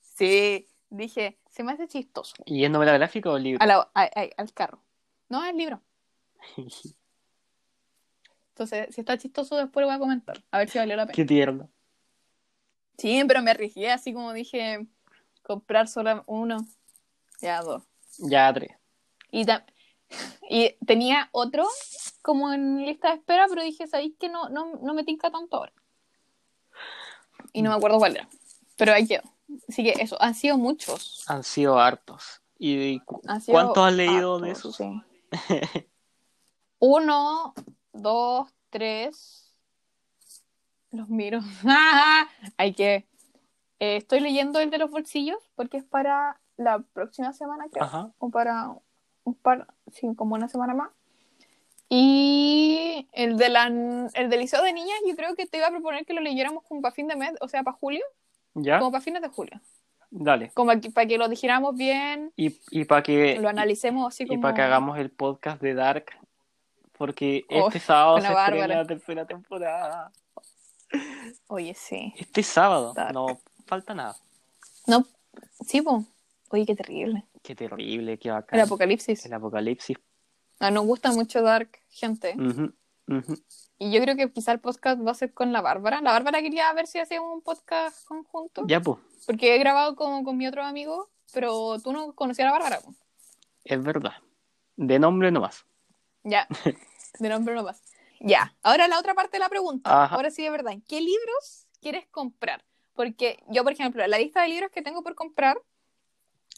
sí, 0.00 0.66
dije, 0.90 1.38
se 1.48 1.62
me 1.62 1.72
hace 1.72 1.86
chistoso. 1.86 2.34
¿Y 2.44 2.64
es 2.64 2.70
novela 2.70 2.92
gráfica 2.92 3.30
o 3.30 3.38
libro? 3.38 3.62
A 3.62 3.66
la- 3.66 3.88
a- 3.94 4.02
a- 4.02 4.28
al 4.36 4.52
carro. 4.52 4.80
No, 5.28 5.44
es 5.44 5.54
libro. 5.54 5.80
Entonces, 8.50 8.94
si 8.94 9.00
está 9.00 9.16
chistoso, 9.16 9.56
después 9.56 9.82
lo 9.82 9.86
voy 9.88 9.96
a 9.96 9.98
comentar. 10.00 10.42
A 10.50 10.58
ver 10.58 10.68
si 10.68 10.78
valió 10.78 10.96
la 10.96 11.06
pena. 11.06 11.14
Qué 11.14 11.24
tierno. 11.24 11.68
Sí, 12.98 13.22
pero 13.26 13.42
me 13.42 13.50
arriesgué, 13.52 13.90
así 13.90 14.12
como 14.12 14.32
dije, 14.32 14.86
comprar 15.42 15.88
solo 15.88 16.22
uno. 16.26 16.58
Ya, 17.40 17.60
dos. 17.62 17.82
Ya, 18.18 18.52
tres. 18.52 18.70
Y, 19.30 19.44
y 20.48 20.76
tenía 20.86 21.28
otro 21.32 21.66
como 22.20 22.52
en 22.52 22.84
lista 22.84 23.08
de 23.08 23.14
espera, 23.16 23.46
pero 23.48 23.62
dije, 23.62 23.86
¿sabéis 23.86 24.14
que 24.18 24.28
no, 24.28 24.48
no, 24.48 24.76
no 24.76 24.94
me 24.94 25.04
tinca 25.04 25.30
tanto 25.30 25.56
ahora? 25.56 25.72
Y 27.52 27.62
no 27.62 27.70
me 27.70 27.76
acuerdo 27.76 27.98
cuál 27.98 28.16
era. 28.16 28.28
Pero 28.76 28.92
ahí 28.92 29.06
quedó. 29.06 29.22
Así 29.68 29.82
que 29.82 29.90
eso, 30.02 30.16
han 30.20 30.34
sido 30.34 30.56
muchos. 30.56 31.24
Han 31.28 31.42
sido 31.42 31.78
hartos. 31.78 32.40
¿Y 32.58 33.00
cu- 33.00 33.20
Han 33.26 33.40
sido 33.40 33.56
cuántos 33.56 33.84
has 33.84 33.92
leído 33.94 34.38
de 34.40 34.50
esos? 34.52 34.76
sí. 34.76 35.02
Uno, 36.78 37.54
dos, 37.92 38.50
tres. 38.70 39.54
Los 40.90 41.08
miro. 41.08 41.40
Hay 42.56 42.74
que. 42.74 43.06
Eh, 43.82 43.96
estoy 43.96 44.20
leyendo 44.20 44.60
el 44.60 44.70
de 44.70 44.78
los 44.78 44.92
bolsillos 44.92 45.38
porque 45.56 45.76
es 45.76 45.82
para 45.82 46.38
la 46.56 46.78
próxima 46.92 47.32
semana, 47.32 47.66
creo. 47.68 47.82
Ajá. 47.82 48.12
O 48.18 48.30
para 48.30 48.76
un 49.24 49.34
par, 49.34 49.66
sí, 49.90 50.06
como 50.14 50.36
una 50.36 50.46
semana 50.46 50.72
más. 50.72 50.90
Y 51.88 53.08
el 53.10 53.36
de 53.36 53.48
la, 53.48 53.66
el 53.66 54.30
del 54.30 54.38
liceo 54.38 54.62
de 54.62 54.72
niñas, 54.72 54.96
yo 55.04 55.16
creo 55.16 55.34
que 55.34 55.46
te 55.46 55.58
iba 55.58 55.66
a 55.66 55.70
proponer 55.70 56.06
que 56.06 56.14
lo 56.14 56.20
leyéramos 56.20 56.62
como 56.62 56.80
para 56.80 56.94
fin 56.94 57.08
de 57.08 57.16
mes, 57.16 57.32
o 57.40 57.48
sea, 57.48 57.64
para 57.64 57.76
julio, 57.76 58.04
¿Ya? 58.54 58.78
como 58.78 58.92
para 58.92 59.02
fines 59.02 59.20
de 59.20 59.28
julio. 59.28 59.60
Dale. 60.10 60.52
Como 60.54 60.70
para 60.94 61.08
que 61.08 61.18
lo 61.18 61.28
dijéramos 61.28 61.74
bien, 61.74 62.32
Y, 62.36 62.60
y 62.70 62.84
para 62.84 63.02
que, 63.02 63.36
lo 63.40 63.48
analicemos 63.48 64.06
así 64.06 64.22
y 64.22 64.26
como. 64.28 64.42
para 64.42 64.54
que 64.54 64.62
hagamos 64.62 64.96
el 64.96 65.10
podcast 65.10 65.60
de 65.60 65.74
Dark. 65.74 66.06
Porque 66.96 67.44
Oh, 67.50 67.66
este 67.66 67.80
sábado 67.80 68.20
se 68.20 68.28
estrena 68.28 68.68
la 68.68 68.86
tercera 68.86 69.26
temporada. 69.26 70.12
Oye, 71.48 71.74
sí. 71.74 72.14
Este 72.16 72.44
sábado. 72.44 72.92
Dark. 72.94 73.12
No, 73.12 73.40
falta 73.66 73.94
nada. 73.94 74.16
No, 74.86 75.06
sí, 75.66 75.82
po. 75.82 76.04
Oye, 76.50 76.66
qué 76.66 76.74
terrible. 76.74 77.24
Qué 77.42 77.54
terrible, 77.54 78.18
qué 78.18 78.30
bacán. 78.30 78.58
El 78.58 78.66
apocalipsis. 78.66 79.24
El 79.26 79.32
apocalipsis. 79.32 79.96
Ah, 80.60 80.70
nos 80.70 80.84
gusta 80.84 81.10
mucho 81.12 81.42
Dark, 81.42 81.70
gente. 81.88 82.36
Y 83.78 83.90
yo 83.90 84.00
creo 84.00 84.14
que 84.16 84.30
quizá 84.30 84.52
el 84.52 84.60
podcast 84.60 85.04
va 85.04 85.10
a 85.10 85.14
ser 85.14 85.34
con 85.34 85.52
la 85.52 85.60
Bárbara. 85.60 86.00
La 86.00 86.12
Bárbara 86.12 86.40
quería 86.40 86.72
ver 86.72 86.86
si 86.86 86.98
hacíamos 86.98 87.34
un 87.34 87.42
podcast 87.42 88.06
conjunto. 88.06 88.62
Ya, 88.66 88.80
pues, 88.80 88.98
Porque 89.26 89.54
he 89.54 89.58
grabado 89.58 89.96
con, 89.96 90.22
con 90.24 90.36
mi 90.36 90.46
otro 90.46 90.62
amigo, 90.62 91.10
pero 91.32 91.80
tú 91.80 91.92
no 91.92 92.12
conocías 92.14 92.46
a 92.46 92.52
la 92.52 92.58
Bárbara. 92.58 92.80
po. 92.80 92.94
es 93.64 93.82
verdad. 93.82 94.12
De 94.76 94.98
nombre 94.98 95.30
nomás. 95.32 95.64
Ya, 96.22 96.46
de 97.18 97.28
nombre 97.28 97.54
no 97.54 97.64
más. 97.64 97.82
Ya, 98.20 98.54
ahora 98.62 98.86
la 98.86 99.00
otra 99.00 99.14
parte 99.14 99.32
de 99.32 99.40
la 99.40 99.48
pregunta. 99.48 100.04
Ajá. 100.04 100.14
Ahora 100.14 100.30
sí, 100.30 100.42
de 100.44 100.50
verdad. 100.50 100.74
¿Qué 100.86 101.00
libros 101.00 101.66
quieres 101.80 102.06
comprar? 102.08 102.64
Porque 102.94 103.42
yo, 103.48 103.62
por 103.64 103.72
ejemplo, 103.72 104.06
la 104.06 104.18
lista 104.18 104.42
de 104.42 104.48
libros 104.48 104.70
que 104.70 104.82
tengo 104.82 105.02
por 105.02 105.14
comprar 105.14 105.58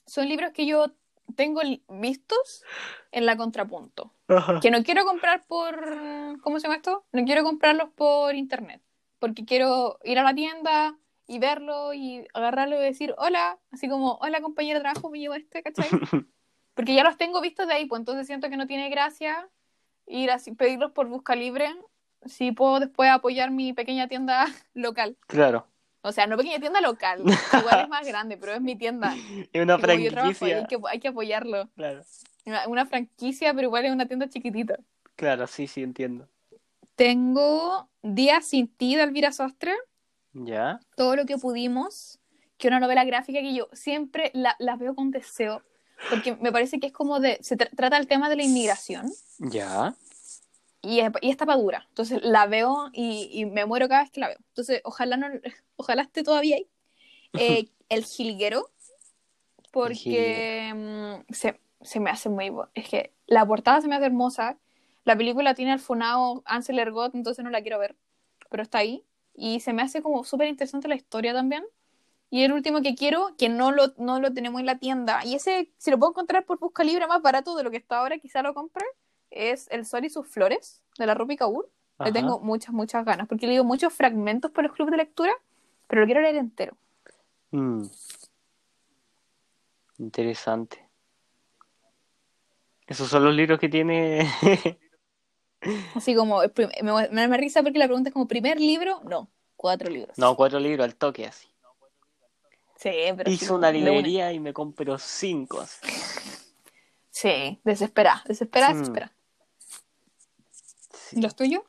son 0.07 0.29
libros 0.29 0.53
que 0.53 0.67
yo 0.67 0.93
tengo 1.37 1.61
vistos 1.89 2.65
en 3.13 3.27
la 3.27 3.37
contrapunto. 3.37 4.13
Que 4.61 4.71
no 4.71 4.83
quiero 4.83 5.05
comprar 5.05 5.45
por. 5.47 6.41
¿Cómo 6.43 6.59
se 6.59 6.65
llama 6.65 6.77
esto? 6.77 7.05
No 7.13 7.25
quiero 7.25 7.45
comprarlos 7.45 7.91
por 7.91 8.35
internet. 8.35 8.83
Porque 9.19 9.45
quiero 9.45 9.99
ir 10.05 10.19
a 10.19 10.23
la 10.23 10.35
tienda 10.35 10.99
y 11.27 11.39
verlo 11.39 11.95
y 11.95 12.27
agarrarlo 12.35 12.77
y 12.77 12.85
decir 12.85 13.15
hola. 13.19 13.59
Así 13.71 13.89
como, 13.89 14.19
hola 14.21 14.41
compañero 14.41 14.79
de 14.79 14.83
trabajo, 14.83 15.11
me 15.11 15.19
llevo 15.19 15.35
este, 15.35 15.63
¿cachai? 15.63 15.89
Porque 16.75 16.95
ya 16.95 17.05
los 17.05 17.17
tengo 17.17 17.41
vistos 17.41 17.69
de 17.69 17.75
ahí, 17.75 17.87
pues 17.87 18.01
entonces 18.01 18.27
siento 18.27 18.51
que 18.51 18.57
no 18.57 18.67
tiene 18.67 18.91
gracia 18.91 19.49
ir 20.07 20.31
a 20.31 20.39
pedirlos 20.57 20.91
por 20.91 21.07
busca 21.07 21.35
libre 21.37 21.75
si 22.27 22.53
puedo 22.53 22.81
después 22.81 23.11
apoyar 23.11 23.51
mi 23.51 23.73
pequeña 23.73 24.09
tienda 24.09 24.47
local. 24.75 25.17
Claro. 25.27 25.67
O 26.07 26.13
sea, 26.13 26.27
no 26.27 26.37
pequeña 26.37 26.61
tienda 26.61 26.81
local, 26.83 27.23
igual 27.59 27.81
es 27.81 27.89
más 27.89 28.07
grande, 28.07 28.37
pero 28.37 28.53
es 28.53 28.61
mi 28.61 28.77
tienda. 28.77 29.15
Es 29.53 29.63
una 29.63 29.79
como 29.79 29.91
ahí, 29.93 30.11
franquicia. 30.11 30.59
hay 30.59 30.67
que, 30.67 30.79
hay 30.91 31.01
que 31.01 31.09
apoyarlo. 31.09 31.69
Claro. 31.77 32.03
Una, 32.45 32.69
una 32.69 32.87
franquicia, 32.87 33.55
pero 33.55 33.69
igual 33.69 33.87
es 33.87 33.93
una 33.93 34.07
tienda 34.07 34.29
chiquitita. 34.29 34.79
Claro, 35.17 35.47
sí, 35.47 35.67
sí, 35.67 35.83
entiendo. 35.83 36.29
Tengo 36.95 37.89
Días 38.03 38.45
sin 38.47 38.69
ti 38.69 38.95
de 38.97 39.03
Elvira 39.03 39.33
Sostre, 39.33 39.73
Ya. 40.35 40.79
todo 40.97 41.17
lo 41.17 41.25
que 41.25 41.39
pudimos, 41.39 42.19
que 42.59 42.69
una 42.69 42.81
novela 42.81 43.05
gráfica 43.05 43.41
que 43.41 43.55
yo 43.55 43.69
siempre 43.73 44.31
la, 44.35 44.55
la 44.59 44.77
veo 44.77 44.95
con 44.95 45.11
deseo, 45.11 45.63
porque 46.11 46.37
me 46.37 46.53
parece 46.53 46.79
que 46.81 46.89
es 46.89 46.93
como 46.93 47.19
de, 47.21 47.39
se 47.41 47.57
tra- 47.57 47.71
trata 47.75 47.97
el 47.97 48.07
tema 48.07 48.29
de 48.29 48.37
la 48.37 48.43
inmigración. 48.43 49.11
Ya. 49.39 49.95
Y 50.85 51.01
es, 51.01 51.11
y 51.21 51.31
es 51.31 51.37
tapadura. 51.37 51.87
Entonces 51.89 52.21
la 52.23 52.47
veo 52.47 52.91
y, 52.93 53.29
y 53.33 53.47
me 53.47 53.67
muero 53.67 53.89
cada 53.89 54.03
vez 54.03 54.11
que 54.11 54.21
la 54.21 54.29
veo. 54.29 54.39
Entonces 54.49 54.81
ojalá 54.85 55.17
no, 55.17 55.27
ojalá 55.77 56.03
esté 56.03 56.23
todavía 56.23 56.57
ahí. 56.57 56.69
Eh, 57.37 57.69
el 57.89 58.05
jilguero, 58.05 58.71
porque 59.73 60.73
mm, 60.73 61.33
se, 61.33 61.61
se 61.81 61.99
me 61.99 62.11
hace 62.11 62.29
muy... 62.29 62.53
Es 62.75 62.89
que 62.89 63.13
la 63.27 63.45
portada 63.45 63.81
se 63.81 63.89
me 63.89 63.97
hace 63.97 64.07
hermosa. 64.07 64.57
La 65.03 65.17
película 65.17 65.55
tiene 65.55 65.73
al 65.73 65.81
funado 65.81 66.45
Ansel 66.47 66.79
Ergot, 66.79 67.13
entonces 67.13 67.45
no 67.45 67.51
la 67.51 67.61
quiero 67.61 67.81
ver, 67.81 67.97
pero 68.51 68.63
está 68.63 68.79
ahí. 68.79 69.05
Y 69.35 69.59
se 69.59 69.73
me 69.73 69.83
hace 69.83 70.01
como 70.01 70.23
súper 70.23 70.47
interesante 70.47 70.87
la 70.87 70.95
historia 70.95 71.33
también. 71.33 71.65
Y 72.31 72.45
el 72.45 72.53
último 72.53 72.83
que 72.83 72.95
quiero, 72.95 73.35
que 73.37 73.49
no 73.49 73.73
lo, 73.73 73.95
no 73.99 74.21
lo 74.21 74.33
tenemos 74.33 74.61
en 74.61 74.67
la 74.67 74.79
tienda, 74.79 75.25
y 75.25 75.35
ese, 75.35 75.73
si 75.77 75.91
lo 75.91 75.99
puedo 75.99 76.13
encontrar 76.13 76.45
por 76.45 76.59
busca 76.59 76.83
libre 76.83 77.07
más 77.07 77.23
barato 77.23 77.55
de 77.57 77.63
lo 77.63 77.71
que 77.71 77.77
está 77.77 77.99
ahora, 77.99 78.19
quizá 78.19 78.43
lo 78.43 78.55
compre, 78.55 78.85
es 79.35 79.69
El 79.71 79.85
Sol 79.85 80.05
y 80.05 80.11
sus 80.11 80.27
Flores, 80.27 80.83
de 80.99 81.07
la 81.07 81.15
Rupi 81.15 81.37
Kaur. 81.37 81.69
Le 82.05 82.13
tengo 82.13 82.41
muchas, 82.41 82.75
muchas 82.75 83.05
ganas, 83.05 83.29
porque 83.29 83.47
leo 83.47 83.63
muchos 83.65 83.93
fragmentos 83.93 84.51
por 84.51 84.65
los 84.65 84.73
clubes 84.73 84.91
de 84.93 84.97
lectura, 84.99 85.33
pero 85.87 86.01
lo 86.01 86.07
quiero 86.07 86.21
leer 86.21 86.37
entero. 86.37 86.77
Mm. 87.53 87.85
Interesante. 89.99 90.89
Esos 92.87 93.09
son 93.09 93.25
los 93.25 93.35
libros 93.35 93.59
que 93.59 93.69
tiene. 93.69 94.29
Así 95.95 96.15
como, 96.15 96.41
me, 96.41 96.83
me 97.11 97.21
da 97.23 97.29
más 97.29 97.39
risa 97.39 97.63
porque 97.63 97.79
la 97.79 97.87
pregunta 97.87 98.11
es 98.11 98.13
como, 98.13 98.29
¿primer 98.29 98.61
libro? 98.61 99.01
No, 99.05 99.31
cuatro 99.57 99.91
libros. 99.91 100.19
no, 100.19 100.37
cuatro 100.37 100.59
libros 100.61 100.85
al 100.85 100.97
toque 100.97 101.27
así. 101.27 101.49
Sí, 102.77 102.91
pero 103.17 103.31
como 103.47 103.59
una 103.59 103.71
librería 103.71 104.33
y 104.33 104.41
me 104.41 104.53
compró 104.53 104.99
cinco. 104.99 105.61
así. 105.61 105.87
Sí, 107.09 107.61
desespera, 107.65 108.23
desespera, 108.27 108.71
Mm. 108.75 108.79
desespera. 108.79 109.13
Sí. 111.09 111.19
¿Y 111.19 111.23
los 111.23 111.35
tuyos? 111.37 111.63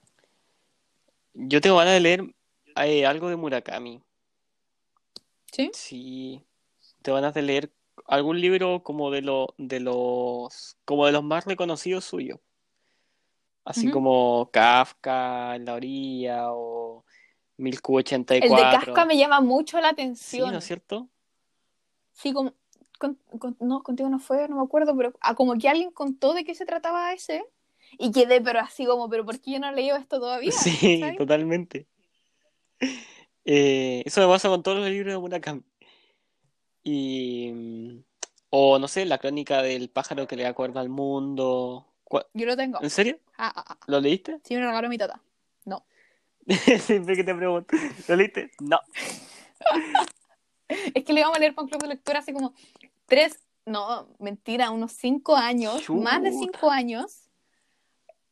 Yo 1.33 1.61
tengo 1.61 1.77
ganas 1.77 1.93
de 1.93 1.99
leer 1.99 2.35
eh, 2.77 3.05
algo 3.05 3.29
de 3.29 3.35
Murakami. 3.35 4.01
Sí. 5.51 5.71
Sí. 5.73 6.43
Tengo 7.01 7.15
ganas 7.17 7.33
de 7.33 7.41
leer 7.41 7.71
algún 8.07 8.39
libro 8.39 8.83
como 8.83 9.11
de 9.11 9.21
lo, 9.21 9.53
de 9.57 9.79
los 9.79 10.77
como 10.85 11.05
de 11.05 11.11
los 11.11 11.23
más 11.23 11.45
reconocidos 11.45 12.05
suyos. 12.05 12.39
Así 13.63 13.89
como 13.89 14.49
Kafka 14.51 15.57
la 15.57 15.73
orilla 15.73 16.51
o 16.51 17.03
El 17.57 17.63
1084. 17.63 18.55
de 18.55 18.61
Kafka 18.61 19.05
me 19.05 19.17
llama 19.17 19.41
mucho 19.41 19.79
la 19.81 19.89
Sí, 19.89 19.93
atención. 19.93 20.51
¿no 20.51 20.59
es 20.59 20.65
cierto? 20.65 21.09
Sí, 22.13 22.31
como, 22.31 22.53
con- 22.99 23.15
con- 23.39 23.57
no, 23.59 23.81
contigo 23.81 24.07
no 24.09 24.19
fue, 24.19 24.47
no 24.47 24.57
me 24.57 24.63
acuerdo, 24.63 24.95
pero 24.95 25.13
ah, 25.19 25.35
como 25.35 25.55
que 25.57 25.67
alguien 25.67 25.91
contó 25.91 26.33
de 26.33 26.43
qué 26.45 26.53
se 26.53 26.65
trataba 26.65 27.11
ese 27.13 27.43
y 27.97 28.11
quedé, 28.11 28.41
pero 28.41 28.59
así 28.59 28.85
como, 28.85 29.09
pero 29.09 29.25
¿por 29.25 29.39
qué 29.39 29.51
yo 29.51 29.59
no 29.59 29.69
he 29.69 29.73
leído 29.73 29.95
esto 29.97 30.19
todavía? 30.19 30.51
Sí, 30.51 31.01
totalmente. 31.17 31.87
Eh, 33.45 34.01
eso 34.05 34.21
me 34.21 34.27
pasa 34.27 34.49
con 34.49 34.63
todos 34.63 34.79
los 34.79 34.89
libros 34.89 35.13
de 35.13 35.19
Murakami. 35.19 35.61
Y, 36.83 37.51
mm, 37.53 38.03
o 38.51 38.79
no 38.79 38.87
sé, 38.87 39.05
la 39.05 39.17
crónica 39.17 39.61
del 39.61 39.89
pájaro 39.89 40.27
que 40.27 40.35
le 40.35 40.45
acuerda 40.45 40.81
al 40.81 40.89
mundo. 40.89 41.87
¿Cuál- 42.03 42.27
Yo 42.33 42.45
lo 42.45 42.55
tengo. 42.55 42.81
¿En 42.81 42.89
serio? 42.89 43.19
Ah, 43.37 43.51
ah, 43.55 43.65
ah. 43.69 43.77
¿Lo 43.87 43.99
leíste? 43.99 44.39
Sí, 44.43 44.53
me 44.55 44.61
lo 44.61 44.67
regaló 44.67 44.89
mi 44.89 44.97
tata. 44.97 45.21
No. 45.65 45.85
Siempre 46.81 47.15
que 47.15 47.23
te 47.23 47.33
pregunto, 47.33 47.75
¿lo 48.07 48.15
leíste? 48.15 48.51
No. 48.59 48.79
Es 50.67 51.03
que 51.03 51.13
le 51.13 51.19
íbamos 51.19 51.37
a 51.37 51.39
leer 51.39 51.53
un 51.57 51.67
club 51.67 51.81
de 51.83 51.89
lectura 51.89 52.19
hace 52.19 52.33
como 52.33 52.55
tres, 53.05 53.39
no, 53.67 54.07
mentira, 54.17 54.71
unos 54.71 54.93
cinco 54.93 55.35
años, 55.35 55.87
más 55.91 56.23
de 56.23 56.31
cinco 56.31 56.71
años. 56.71 57.24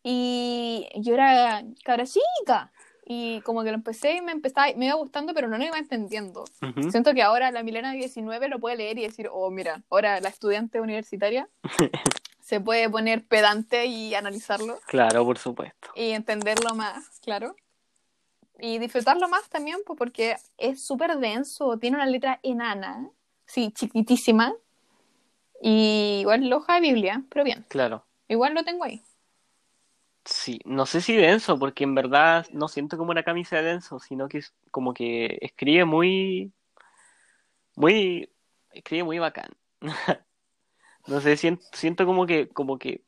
Y 0.03 0.87
yo 0.95 1.13
era 1.13 1.63
cabra 1.83 2.05
chica. 2.05 2.71
Y 3.05 3.41
como 3.41 3.63
que 3.63 3.69
lo 3.69 3.75
empecé 3.75 4.13
y 4.15 4.21
me 4.21 4.31
empezaba, 4.31 4.67
me 4.77 4.85
iba 4.85 4.95
gustando, 4.95 5.33
pero 5.33 5.47
no 5.49 5.57
lo 5.57 5.63
iba 5.65 5.77
entendiendo. 5.77 6.45
Siento 6.89 7.13
que 7.13 7.21
ahora 7.21 7.51
la 7.51 7.61
Milena 7.63 7.91
de 7.91 7.97
19 7.97 8.47
lo 8.47 8.59
puede 8.59 8.77
leer 8.77 8.97
y 8.97 9.03
decir, 9.03 9.27
oh, 9.31 9.49
mira, 9.51 9.81
ahora 9.89 10.21
la 10.21 10.29
estudiante 10.29 10.79
universitaria 10.79 11.49
se 12.39 12.61
puede 12.61 12.89
poner 12.89 13.25
pedante 13.25 13.85
y 13.87 14.15
analizarlo 14.15 14.79
Claro, 14.87 15.25
por 15.25 15.37
supuesto. 15.37 15.89
y 15.95 16.11
entenderlo 16.11 16.75
más, 16.75 17.19
claro. 17.21 17.55
Y 18.59 18.77
disfrutarlo 18.79 19.27
más 19.27 19.49
también, 19.49 19.79
pues, 19.85 19.97
porque 19.99 20.37
es 20.57 20.81
súper 20.85 21.17
denso, 21.17 21.77
tiene 21.77 21.97
una 21.97 22.05
letra 22.05 22.39
enana, 22.43 23.09
sí, 23.45 23.71
chiquitísima, 23.75 24.53
y 25.61 26.19
igual 26.21 26.49
la 26.49 26.57
hoja 26.57 26.75
de 26.75 26.81
Biblia, 26.81 27.23
pero 27.29 27.43
bien, 27.43 27.65
Claro. 27.67 28.05
igual 28.29 28.53
lo 28.53 28.63
tengo 28.63 28.83
ahí. 28.85 29.01
Sí, 30.25 30.59
no 30.65 30.85
sé 30.85 31.01
si 31.01 31.15
denso, 31.17 31.59
porque 31.59 31.83
en 31.83 31.95
verdad 31.95 32.45
no 32.51 32.67
siento 32.69 32.97
como 32.97 33.11
una 33.11 33.23
camisa 33.23 33.61
denso, 33.61 33.99
sino 33.99 34.29
que 34.29 34.37
es 34.39 34.53
como 34.71 34.93
que 34.93 35.37
escribe 35.41 35.83
muy, 35.85 36.53
muy, 37.75 38.29
escribe 38.71 39.03
muy 39.03 39.19
bacán. 39.19 39.49
No 41.05 41.19
sé, 41.19 41.35
siento, 41.35 41.65
siento 41.73 42.05
como 42.05 42.25
que, 42.25 42.47
como 42.47 42.79
que, 42.79 43.01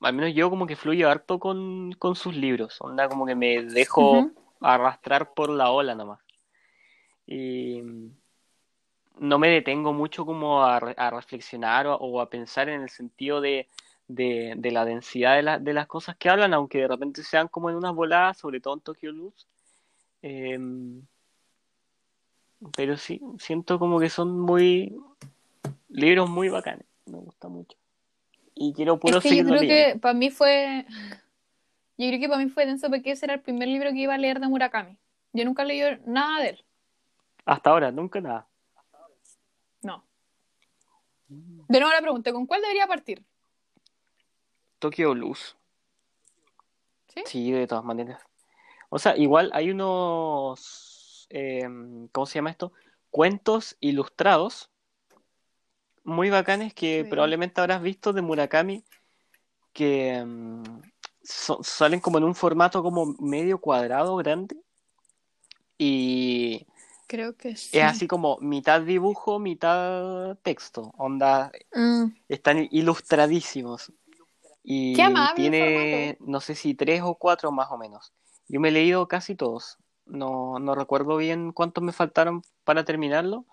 al 0.00 0.12
menos 0.12 0.32
yo 0.36 0.50
como 0.50 0.68
que 0.68 0.76
fluyo 0.76 1.10
harto 1.10 1.40
con, 1.40 1.90
con 1.98 2.14
sus 2.14 2.36
libros, 2.36 2.80
onda 2.80 3.08
como 3.08 3.26
que 3.26 3.34
me 3.34 3.64
dejo 3.64 4.30
arrastrar 4.60 5.34
por 5.34 5.50
la 5.50 5.72
ola 5.72 5.96
nomás. 5.96 6.20
Y 7.26 7.82
no 9.18 9.38
me 9.40 9.48
detengo 9.48 9.92
mucho 9.92 10.24
como 10.24 10.62
a, 10.62 10.78
re- 10.78 10.94
a 10.96 11.10
reflexionar 11.10 11.88
o, 11.88 11.96
o 11.96 12.20
a 12.20 12.30
pensar 12.30 12.68
en 12.68 12.82
el 12.82 12.88
sentido 12.88 13.40
de, 13.40 13.66
de, 14.08 14.54
de 14.56 14.70
la 14.72 14.84
densidad 14.84 15.36
de, 15.36 15.42
la- 15.42 15.58
de 15.58 15.72
las 15.74 15.86
cosas 15.86 16.16
que 16.16 16.28
hablan, 16.30 16.54
aunque 16.54 16.78
de 16.78 16.88
repente 16.88 17.22
sean 17.22 17.46
como 17.48 17.70
en 17.70 17.76
unas 17.76 17.94
voladas, 17.94 18.38
sobre 18.38 18.60
todo 18.60 18.74
en 18.74 18.80
Tokyo 18.80 19.12
Luz. 19.12 19.46
Em, 20.22 21.02
pero 22.76 22.96
sí, 22.96 23.20
siento 23.38 23.78
como 23.78 24.00
que 24.00 24.08
son 24.10 24.40
muy 24.40 24.96
libros 25.88 26.28
muy 26.28 26.48
bacanes, 26.48 26.86
me 27.06 27.18
gusta 27.18 27.48
mucho. 27.48 27.76
Y 28.54 28.72
quiero 28.72 28.98
puro 28.98 29.18
Es 29.18 29.22
que 29.22 29.36
yo 29.36 29.44
creo 29.44 29.60
leyendo. 29.60 29.92
que 29.94 29.98
para 30.00 30.14
mí 30.14 30.30
fue, 30.30 30.84
yo 31.96 32.08
creo 32.08 32.18
que 32.20 32.28
para 32.28 32.42
mí 32.42 32.50
fue 32.50 32.66
denso 32.66 32.88
porque 32.90 33.12
ese 33.12 33.26
era 33.26 33.34
el 33.34 33.40
primer 33.42 33.68
libro 33.68 33.90
que 33.90 33.98
iba 33.98 34.14
a 34.14 34.18
leer 34.18 34.40
de 34.40 34.48
Murakami. 34.48 34.98
Yo 35.32 35.44
nunca 35.44 35.64
leído 35.64 35.90
nada 36.06 36.42
de 36.42 36.48
él, 36.50 36.64
Hasta 37.44 37.70
ahora, 37.70 37.92
nunca 37.92 38.20
nada. 38.20 38.46
no. 39.82 40.04
De 41.28 41.78
nuevo 41.80 41.92
la 41.94 42.00
pregunta, 42.00 42.32
¿con 42.32 42.46
cuál 42.46 42.62
debería 42.62 42.86
partir? 42.86 43.22
Tokyo 44.78 45.14
Luz. 45.14 45.56
¿Sí? 47.08 47.22
Sí, 47.26 47.50
de 47.52 47.66
todas 47.66 47.84
maneras. 47.84 48.20
O 48.90 48.98
sea, 48.98 49.16
igual 49.16 49.50
hay 49.54 49.70
unos, 49.70 51.26
em, 51.30 52.08
¿cómo 52.08 52.26
se 52.26 52.34
llama 52.36 52.50
esto? 52.50 52.72
cuentos 53.10 53.76
ilustrados 53.80 54.70
muy 56.04 56.28
bacanes 56.28 56.74
que 56.74 57.02
Sí. 57.04 57.08
probablemente 57.08 57.58
habrás 57.60 57.80
visto 57.80 58.12
de 58.12 58.20
Murakami 58.20 58.84
que 59.72 60.24
so- 61.22 61.62
salen 61.62 62.00
como 62.00 62.18
en 62.18 62.24
un 62.24 62.34
formato 62.34 62.82
como 62.82 63.14
medio 63.18 63.60
cuadrado 63.60 64.14
grande 64.16 64.56
y 65.78 66.66
Creo 67.06 67.34
que 67.36 67.56
sí. 67.56 67.78
es 67.78 67.84
así 67.84 68.06
como 68.06 68.36
mitad 68.40 68.82
dibujo, 68.82 69.38
mitad 69.38 70.36
texto, 70.42 70.92
onda, 70.98 71.50
Mm, 71.74 72.08
están 72.28 72.68
ilustradísimos 72.70 73.90
y 74.62 74.94
Qué 74.94 75.02
amable 75.02 75.46
el 75.46 75.50
tiene 75.50 76.16
no 76.20 76.40
sé 76.40 76.54
si 76.54 76.74
tres 76.74 77.02
o 77.02 77.14
cuatro 77.14 77.52
más 77.52 77.70
o 77.70 77.78
menos. 77.78 78.12
Yo 78.48 78.60
me 78.60 78.68
he 78.68 78.72
leído 78.72 79.08
casi 79.08 79.34
todos, 79.34 79.78
no, 80.06 80.58
no 80.58 80.74
recuerdo 80.74 81.16
bien 81.16 81.52
cuántos 81.52 81.84
me 81.84 81.92
faltaron 81.92 82.42
para 82.64 82.84
terminarlo, 82.84 83.44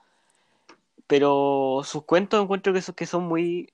pero 1.07 1.81
sus 1.83 2.03
cuentos 2.03 2.41
encuentro 2.41 2.73
que 2.73 2.81
son, 2.81 2.95
que 2.95 3.05
son 3.05 3.23
muy, 3.25 3.73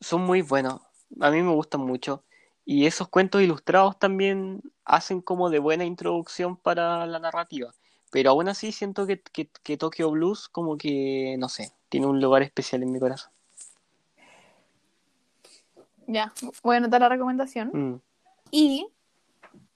son 0.00 0.22
muy 0.22 0.42
buenos. 0.42 0.80
A 1.20 1.30
mí 1.30 1.42
me 1.42 1.52
gustan 1.52 1.80
mucho. 1.82 2.24
Y 2.64 2.86
esos 2.86 3.08
cuentos 3.08 3.42
ilustrados 3.42 3.98
también 3.98 4.62
hacen 4.84 5.20
como 5.20 5.50
de 5.50 5.58
buena 5.58 5.84
introducción 5.84 6.56
para 6.56 7.06
la 7.06 7.18
narrativa. 7.18 7.72
Pero 8.10 8.30
aún 8.30 8.48
así 8.48 8.72
siento 8.72 9.06
que, 9.06 9.20
que, 9.20 9.50
que 9.62 9.76
Tokyo 9.76 10.10
Blues 10.10 10.48
como 10.48 10.76
que, 10.76 11.36
no 11.38 11.48
sé, 11.48 11.72
tiene 11.88 12.06
un 12.06 12.20
lugar 12.20 12.42
especial 12.42 12.82
en 12.82 12.92
mi 12.92 13.00
corazón. 13.00 13.32
Ya, 16.12 16.32
voy 16.62 16.74
a 16.74 16.78
anotar 16.78 17.00
la 17.00 17.08
recomendación. 17.08 17.70
Mm. 17.72 18.00
Y 18.50 18.86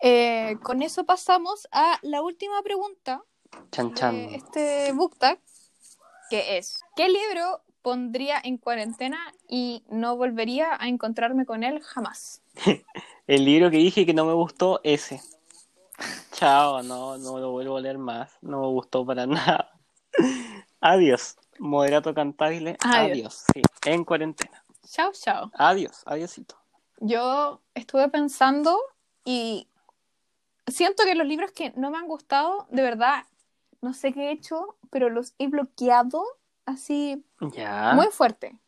eh, 0.00 0.56
con 0.62 0.82
eso 0.82 1.04
pasamos 1.04 1.66
a 1.72 1.98
la 2.02 2.22
última 2.22 2.62
pregunta 2.62 3.22
Chan 3.70 3.94
chan. 3.94 4.14
de 4.14 4.34
este 4.36 4.92
book 4.92 5.16
tag, 5.18 5.38
que 6.30 6.58
es, 6.58 6.80
¿qué 6.94 7.08
libro 7.08 7.62
pondría 7.82 8.40
en 8.42 8.58
cuarentena 8.58 9.18
y 9.48 9.84
no 9.88 10.16
volvería 10.16 10.76
a 10.78 10.88
encontrarme 10.88 11.46
con 11.46 11.62
él 11.62 11.80
jamás? 11.82 12.42
El 13.26 13.44
libro 13.44 13.70
que 13.70 13.78
dije 13.78 14.04
que 14.06 14.14
no 14.14 14.24
me 14.24 14.34
gustó, 14.34 14.80
ese. 14.84 15.20
Chao, 16.32 16.82
no, 16.82 17.16
no 17.16 17.38
lo 17.38 17.52
vuelvo 17.52 17.78
a 17.78 17.80
leer 17.80 17.98
más. 17.98 18.30
No 18.42 18.60
me 18.60 18.66
gustó 18.66 19.06
para 19.06 19.26
nada. 19.26 19.72
Adiós. 20.80 21.36
Moderato 21.58 22.12
cantable. 22.12 22.76
Adiós. 22.80 23.10
Adiós. 23.10 23.44
Sí, 23.54 23.62
en 23.86 24.04
cuarentena. 24.04 24.65
Chao, 24.86 25.12
chao. 25.12 25.50
Adiós. 25.54 26.02
Adiósito. 26.06 26.56
Yo 27.00 27.60
estuve 27.74 28.08
pensando 28.08 28.78
y 29.24 29.68
siento 30.66 31.04
que 31.04 31.14
los 31.14 31.26
libros 31.26 31.50
que 31.52 31.72
no 31.76 31.90
me 31.90 31.98
han 31.98 32.06
gustado, 32.06 32.66
de 32.70 32.82
verdad, 32.82 33.24
no 33.82 33.92
sé 33.92 34.12
qué 34.12 34.28
he 34.28 34.32
hecho, 34.32 34.76
pero 34.90 35.10
los 35.10 35.34
he 35.38 35.48
bloqueado 35.48 36.24
así 36.64 37.24
muy 37.40 38.06
fuerte, 38.10 38.58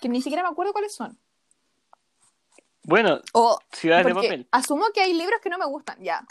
que 0.00 0.08
ni 0.08 0.20
siquiera 0.22 0.42
me 0.42 0.48
acuerdo 0.50 0.72
cuáles 0.72 0.94
son. 0.94 1.18
Bueno, 2.84 3.20
O 3.32 3.58
Ciudades 3.72 4.06
de 4.06 4.14
papel. 4.14 4.48
asumo 4.50 4.86
que 4.94 5.00
hay 5.00 5.12
libros 5.12 5.40
que 5.42 5.50
no 5.50 5.58
me 5.58 5.66
gustan, 5.66 6.02
ya. 6.02 6.24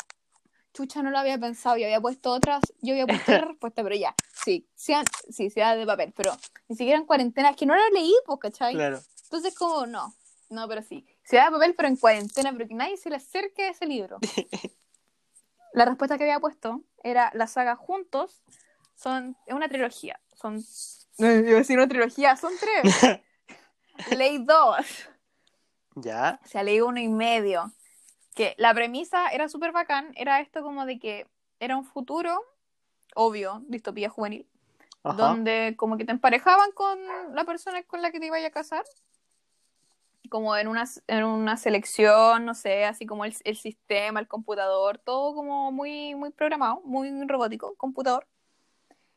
Chucha, 0.74 1.02
no 1.02 1.10
lo 1.10 1.18
había 1.18 1.38
pensado, 1.40 1.78
yo 1.78 1.86
había 1.86 2.02
puesto 2.02 2.32
otras, 2.32 2.61
yo 2.82 2.94
había 2.94 3.07
puesto 3.07 3.32
otra 3.32 3.45
respuesta, 3.48 3.84
pero 3.84 3.95
ya, 3.95 4.15
sí, 4.45 4.68
sí, 4.76 5.49
Ciudades 5.49 5.80
de 5.80 5.86
papel, 5.86 6.14
pero 6.15 6.32
ni 6.68 6.76
siquiera 6.76 6.99
en 6.99 7.06
cuarentena, 7.06 7.49
es 7.49 7.56
que 7.56 7.65
no 7.65 7.76
lo 7.76 7.90
leí, 7.90 8.14
pues, 8.26 8.40
¿cachai? 8.40 8.76
Claro. 8.76 8.99
Entonces, 9.28 9.56
como, 9.56 9.86
no, 9.86 10.14
no, 10.49 10.68
pero 10.68 10.82
sí. 10.82 11.06
Ciudad 11.24 11.45
de 11.48 11.52
papel, 11.52 11.76
pero 11.76 11.88
en 11.90 11.98
cuarentena, 11.98 12.52
pero 12.54 12.68
que 12.68 12.74
nadie 12.76 12.98
se 12.98 13.10
le 13.10 13.18
acerque 13.18 13.64
a 13.66 13.70
ese 13.70 13.86
libro. 13.86 14.20
La 15.74 15.86
respuesta 15.86 16.18
que 16.18 16.24
había 16.24 16.40
puesto 16.40 16.82
era 17.04 17.30
la 17.36 17.45
saga 17.45 17.76
Juntos, 17.76 18.41
son, 18.95 19.38
es 19.45 19.54
una 19.54 19.68
trilogía, 19.70 20.20
son, 20.34 20.64
no 21.20 21.32
iba 21.32 21.52
a 21.52 21.60
decir 21.60 21.78
una 21.78 21.88
trilogía, 21.88 22.36
son 22.36 22.54
tres. 22.60 23.22
Leí 24.18 24.44
dos, 24.44 24.78
Ya. 25.95 26.40
o 26.44 26.48
sea, 26.48 26.64
leí 26.64 26.82
uno 26.82 26.99
y 26.99 27.08
medio. 27.10 27.72
Que 28.34 28.56
la 28.58 28.74
premisa 28.74 29.28
era 29.30 29.49
súper 29.49 29.72
bacán, 29.72 30.14
era 30.16 30.40
esto 30.40 30.62
como 30.62 30.86
de 30.86 30.99
que 30.99 31.28
era 31.60 31.76
un 31.76 31.84
futuro, 31.86 32.40
obvio, 33.16 33.62
distopía 33.68 34.10
juvenil, 34.10 34.48
Ajá. 35.04 35.16
donde 35.18 35.76
como 35.78 35.98
que 35.98 36.06
te 36.06 36.12
emparejaban 36.12 36.72
con 36.72 36.99
la 37.36 37.44
persona 37.45 37.84
con 37.84 38.02
la 38.02 38.12
que 38.12 38.20
te 38.20 38.28
ibas 38.28 38.44
a 38.44 38.52
casar, 38.52 38.84
como 40.28 40.56
en 40.58 40.68
una, 40.68 40.86
en 41.08 41.24
una 41.24 41.58
selección, 41.58 42.45
no 42.45 42.54
sé, 42.54 42.86
así 42.86 43.06
como 43.06 43.26
el, 43.26 43.36
el 43.44 43.58
sistema, 43.58 44.20
el 44.20 44.28
computador, 44.28 44.98
todo 44.99 45.34
como 45.36 45.72
muy, 45.72 46.16
muy 46.16 46.32
programado, 46.32 46.82
muy 46.84 47.10
robótico, 47.28 47.76
computador. 47.76 48.28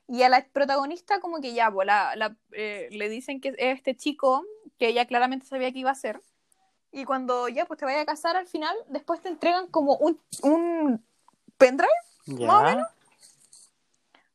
Y 0.09 0.23
a 0.24 0.28
la 0.28 0.45
protagonista 0.53 1.20
como 1.20 1.41
que 1.41 1.53
ya, 1.55 1.70
pues, 1.70 1.87
la- 1.87 2.16
la, 2.16 2.37
eh, 2.53 2.89
le 2.91 3.09
dicen 3.09 3.41
que 3.41 3.49
es 3.51 3.55
este 3.59 3.97
chico, 3.97 4.45
que 4.78 4.89
ella 4.89 5.07
claramente 5.07 5.47
sabía 5.47 5.70
que 5.73 5.78
iba 5.78 5.91
a 5.91 5.95
ser, 5.95 6.20
y 6.93 7.05
cuando 7.05 7.49
ya 7.49 7.66
pues 7.66 7.78
te 7.78 7.85
vaya 7.85 8.01
a 8.01 8.07
casar 8.07 8.37
al 8.37 8.49
final, 8.49 8.77
después 8.89 9.20
te 9.20 9.28
entregan 9.28 9.69
como 9.69 9.97
un, 9.99 10.19
un 10.43 11.05
pendrive 11.57 11.93
más 12.47 12.57
o 12.57 12.62
Ya. 12.77 12.95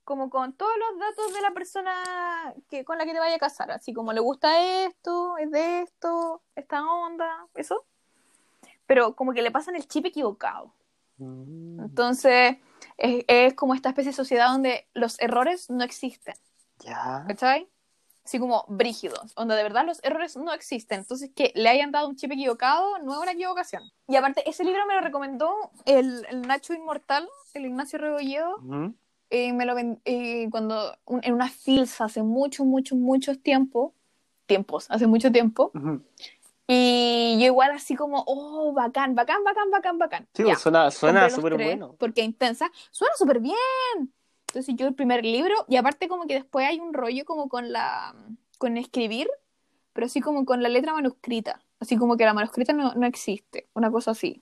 Como 0.06 0.30
con 0.30 0.54
todos 0.54 0.72
los 0.78 1.00
datos 1.00 1.34
de 1.34 1.42
la 1.42 1.52
persona 1.52 2.54
que, 2.70 2.86
con 2.86 2.98
la 2.98 3.06
que 3.06 3.14
te 3.14 3.20
vaya 3.20 3.36
a 3.36 3.40
casar, 3.40 3.72
así 3.72 3.92
como 3.92 4.14
le 4.14 4.22
gusta 4.22 4.62
esto, 4.86 5.38
es 5.38 5.52
de 5.52 5.82
esto, 5.82 6.42
esta 6.56 6.86
onda, 6.86 7.48
eso. 7.56 7.86
Pero 8.86 9.16
como 9.16 9.34
que 9.34 9.42
le 9.42 9.52
pasan 9.52 9.76
el 9.76 9.88
chip 9.88 10.06
equivocado. 10.06 10.72
Mm, 11.18 11.80
Entonces, 11.82 12.58
es, 12.98 13.26
es 13.28 13.54
como 13.56 13.74
esta 13.74 13.90
especie 13.90 14.12
de 14.12 14.16
sociedad 14.16 14.50
donde 14.50 14.88
los 14.94 15.20
errores 15.20 15.70
no 15.70 15.84
existen, 15.84 16.36
Ya. 16.80 17.26
¿cachai? 17.28 17.68
Así 18.24 18.40
como 18.40 18.66
brígidos, 18.68 19.34
donde 19.36 19.56
de 19.56 19.64
verdad 19.64 19.86
los 19.86 20.04
errores 20.04 20.36
no 20.38 20.52
existen. 20.54 21.00
Entonces, 21.00 21.32
que 21.36 21.52
le 21.56 21.70
hayan 21.70 21.92
dado 21.92 22.08
un 22.08 22.16
chip 22.16 22.32
equivocado 22.32 22.98
no 23.00 23.14
es 23.14 23.20
una 23.20 23.32
equivocación. 23.32 23.84
Y 24.08 24.16
aparte, 24.16 24.48
ese 24.50 24.64
libro 24.64 24.86
me 24.86 24.96
lo 24.96 25.02
recomendó 25.02 25.54
el, 25.86 26.26
el 26.30 26.42
Nacho 26.44 26.74
Inmortal, 26.74 27.28
el 27.54 27.66
Ignacio 27.66 27.98
Rebolledo, 28.00 28.58
Ujú. 28.58 28.96
Eh, 29.30 29.54
me 29.54 29.66
lo 29.66 29.76
eh, 30.06 30.48
cuando 30.52 30.98
un- 31.06 31.22
en 31.24 31.34
una 31.34 31.50
filsa 31.50 32.06
hace 32.06 32.24
mucho, 32.24 32.66
mucho, 32.66 32.96
muchos 32.96 33.40
tiempo, 33.42 33.94
tiempos, 34.46 34.86
hace 34.90 35.08
mucho 35.08 35.32
tiempo, 35.32 35.72
Ujú. 35.74 36.02
y 36.68 37.38
yo 37.40 37.46
igual 37.46 37.72
así 37.72 37.96
como, 37.96 38.24
oh, 38.28 38.74
bacán, 38.74 39.16
bacán, 39.16 39.44
bacán, 39.44 39.72
bacán, 39.72 39.98
bacán. 39.98 40.28
Sí, 40.34 40.44
Ya, 40.44 40.54
pues 40.54 40.62
suena, 40.62 40.92
súper 41.30 41.56
bueno. 41.56 41.96
Porque 42.00 42.22
intensa, 42.24 42.72
suena 42.92 43.14
súper 43.18 43.40
bien. 43.40 43.56
Entonces 44.48 44.76
yo 44.78 44.88
el 44.88 44.96
primer 44.96 45.26
libro, 45.26 45.54
y 45.68 45.76
aparte 45.76 46.08
como 46.08 46.28
que 46.28 46.36
después 46.36 46.66
hay 46.68 46.80
un 46.80 46.94
rollo 46.94 47.26
como 47.26 47.50
con 47.50 47.72
la, 47.72 48.16
con 48.58 48.78
escribir, 48.78 49.28
pero 49.94 50.06
así 50.06 50.22
como 50.22 50.46
con 50.46 50.64
la 50.64 50.70
letra 50.70 50.94
manuscrita, 50.94 51.62
así 51.80 51.98
como 51.98 52.16
que 52.16 52.26
la 52.26 52.34
manuscrita 52.34 52.72
no, 52.74 52.94
no 52.94 53.06
existe, 53.06 53.68
una 53.74 53.92
cosa 53.92 54.12
así 54.12 54.42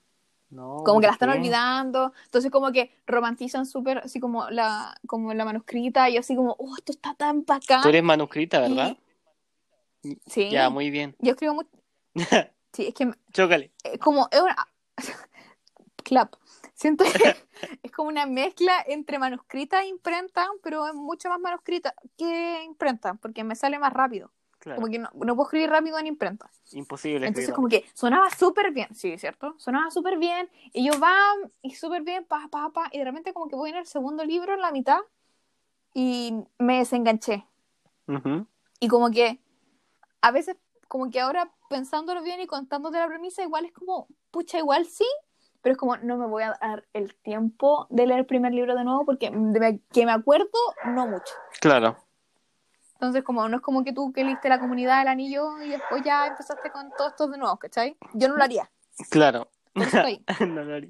No, 0.53 0.83
como 0.85 0.99
que 0.99 1.07
la 1.07 1.11
¿por 1.11 1.15
están 1.15 1.31
qué? 1.31 1.37
olvidando, 1.39 2.13
entonces 2.25 2.51
como 2.51 2.71
que 2.71 2.91
romantizan 3.07 3.65
súper 3.65 3.97
así 3.99 4.19
como 4.19 4.49
la, 4.49 4.95
como 5.07 5.33
la 5.33 5.45
manuscrita 5.45 6.09
y 6.09 6.17
así 6.17 6.35
como, 6.35 6.55
oh, 6.59 6.75
esto 6.77 6.91
está 6.91 7.15
tan 7.15 7.43
bacán. 7.45 7.81
Tú 7.81 7.89
eres 7.89 8.03
manuscrita, 8.03 8.59
¿verdad? 8.59 8.97
Sí, 10.27 10.49
Ya, 10.49 10.69
muy 10.69 10.89
bien. 10.89 11.15
yo 11.19 11.31
escribo 11.31 11.53
mucho, 11.55 11.69
sí, 12.73 12.87
es 12.87 12.93
que 12.93 13.11
Chócale. 13.31 13.71
es 13.83 13.99
como, 13.99 14.27
es 14.31 14.41
una, 14.41 14.55
clap, 16.03 16.35
siento 16.73 17.05
que 17.05 17.35
es 17.83 17.91
como 17.91 18.09
una 18.09 18.25
mezcla 18.25 18.83
entre 18.85 19.17
manuscrita 19.17 19.81
e 19.81 19.87
imprenta, 19.87 20.47
pero 20.61 20.85
es 20.87 20.93
mucho 20.93 21.29
más 21.29 21.39
manuscrita 21.39 21.95
que 22.17 22.63
imprenta, 22.63 23.13
porque 23.15 23.43
me 23.43 23.55
sale 23.55 23.79
más 23.79 23.93
rápido, 23.93 24.31
Claro. 24.63 24.79
como 24.79 24.89
que 24.89 24.97
no, 24.97 25.09
no 25.13 25.35
puedo 25.35 25.47
escribir 25.47 25.69
rápido 25.69 25.99
en 25.99 26.07
imprenta. 26.07 26.49
Imposible 26.71 27.27
Entonces 27.27 27.49
escribirlo. 27.49 27.55
como 27.55 27.67
que 27.67 27.85
sonaba 27.93 28.29
súper 28.29 28.71
bien, 28.71 28.87
sí, 28.95 29.17
¿cierto? 29.17 29.55
Sonaba 29.57 29.91
súper 29.91 30.17
bien, 30.17 30.49
y 30.71 30.85
yo 30.89 30.97
va, 31.01 31.13
y 31.61 31.75
súper 31.75 32.03
bien, 32.03 32.23
pa, 32.23 32.47
pa, 32.49 32.69
pa, 32.69 32.87
y 32.93 32.99
de 32.99 33.03
repente 33.03 33.33
como 33.33 33.49
que 33.49 33.57
voy 33.57 33.71
en 33.71 33.75
el 33.75 33.85
segundo 33.85 34.23
libro, 34.23 34.53
en 34.53 34.61
la 34.61 34.71
mitad, 34.71 34.99
y 35.93 36.33
me 36.59 36.77
desenganché. 36.77 37.45
Ujú. 38.07 38.47
Y 38.79 38.87
como 38.87 39.11
que 39.11 39.41
a 40.21 40.31
veces, 40.31 40.55
como 40.87 41.09
que 41.09 41.19
ahora 41.19 41.51
pensándolo 41.69 42.21
bien 42.21 42.39
y 42.39 42.47
contándote 42.47 42.99
la 42.99 43.07
premisa, 43.07 43.43
igual 43.43 43.65
es 43.65 43.73
como, 43.73 44.07
pucha, 44.31 44.59
igual 44.59 44.85
sí, 44.85 45.07
pero 45.61 45.73
es 45.73 45.77
como, 45.77 45.97
no 45.97 46.15
me 46.17 46.25
voy 46.25 46.43
a 46.43 46.57
dar 46.61 46.87
el 46.93 47.15
tiempo 47.15 47.85
de 47.89 48.07
leer 48.07 48.19
el 48.19 48.25
primer 48.25 48.53
libro 48.53 48.75
de 48.75 48.85
nuevo, 48.85 49.03
porque 49.05 49.29
de 49.29 49.81
que 49.91 50.05
me 50.05 50.13
acuerdo, 50.13 50.47
no 50.85 51.05
mucho. 51.05 51.33
Claro. 51.59 51.97
Entonces, 53.03 53.25
como 53.25 53.49
no 53.49 53.57
es 53.57 53.61
como 53.61 53.83
que 53.83 53.91
tú 53.91 54.13
que 54.13 54.23
leíste 54.23 54.47
la 54.47 54.61
comunidad 54.61 54.99
del 54.99 55.09
anillo 55.09 55.61
y 55.61 55.67
después 55.67 56.01
ya 56.05 56.25
empezaste 56.25 56.71
con 56.71 56.89
todos 56.97 57.11
estos 57.11 57.29
de 57.31 57.37
nuevo, 57.37 57.57
¿cachai? 57.57 57.97
Yo 58.13 58.29
no 58.29 58.37
lo 58.37 58.43
haría. 58.43 58.71
Claro. 59.09 59.49
No 60.39 60.63
lo 60.63 60.75
haría. 60.75 60.89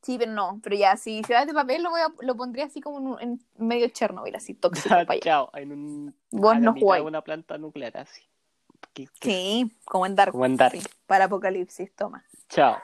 Sí, 0.00 0.16
pero 0.16 0.30
no, 0.30 0.60
pero 0.62 0.76
ya, 0.76 0.96
si 0.96 1.24
Ciudades 1.24 1.48
de 1.48 1.54
Papel 1.54 1.82
lo, 1.82 1.90
voy 1.90 2.02
a, 2.02 2.12
lo 2.20 2.36
pondría 2.36 2.66
así 2.66 2.80
como 2.80 3.18
en, 3.18 3.40
en 3.58 3.66
medio 3.66 3.88
Chernobyl, 3.88 4.36
así 4.36 4.54
tóxico 4.54 4.88
para 4.90 5.00
allá. 5.10 5.20
Chao. 5.20 5.50
En 5.54 5.72
un. 5.72 6.14
Vos 6.30 6.54
a 6.54 6.60
no 6.60 6.72
jugáis. 6.74 7.02
una 7.02 7.22
planta 7.22 7.58
nuclear, 7.58 7.96
así. 7.96 8.22
Sí, 9.20 9.74
como 9.84 10.06
en 10.06 10.14
Dark. 10.14 10.30
Como 10.30 10.46
en 10.46 10.56
Dark. 10.56 10.76
Sí, 10.76 10.86
para 11.06 11.24
Apocalipsis, 11.24 11.92
toma. 11.96 12.24
Chao. 12.48 12.76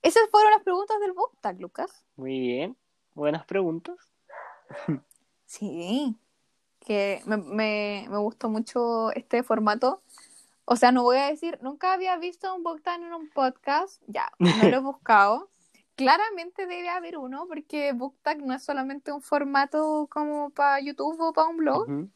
Esas 0.00 0.22
fueron 0.30 0.52
las 0.52 0.62
preguntas 0.62 0.98
del 0.98 1.12
Boctag, 1.12 1.60
Lucas. 1.60 2.06
Muy 2.16 2.40
bien. 2.40 2.76
Buenas 3.14 3.44
preguntas. 3.44 3.96
Sí. 5.44 6.16
Que 6.84 7.22
me, 7.26 7.36
me, 7.36 8.06
me 8.10 8.18
gustó 8.18 8.48
mucho 8.48 9.10
este 9.12 9.42
formato. 9.42 10.02
O 10.64 10.76
sea, 10.76 10.92
no 10.92 11.02
voy 11.02 11.18
a 11.18 11.26
decir, 11.26 11.58
nunca 11.62 11.92
había 11.92 12.16
visto 12.16 12.54
un 12.54 12.62
book 12.62 12.82
tag 12.82 13.02
en 13.02 13.12
un 13.12 13.28
podcast, 13.30 14.02
ya, 14.06 14.30
no 14.38 14.68
lo 14.68 14.76
he 14.76 14.80
buscado. 14.80 15.48
Claramente 15.94 16.66
debe 16.66 16.88
haber 16.88 17.18
uno, 17.18 17.46
porque 17.46 17.92
BookTag 17.92 18.42
no 18.42 18.54
es 18.54 18.62
solamente 18.64 19.12
un 19.12 19.20
formato 19.20 20.08
como 20.10 20.50
para 20.50 20.80
YouTube 20.80 21.20
o 21.20 21.32
para 21.32 21.48
un 21.48 21.58
blog. 21.58 21.82
Ujú. 21.82 22.08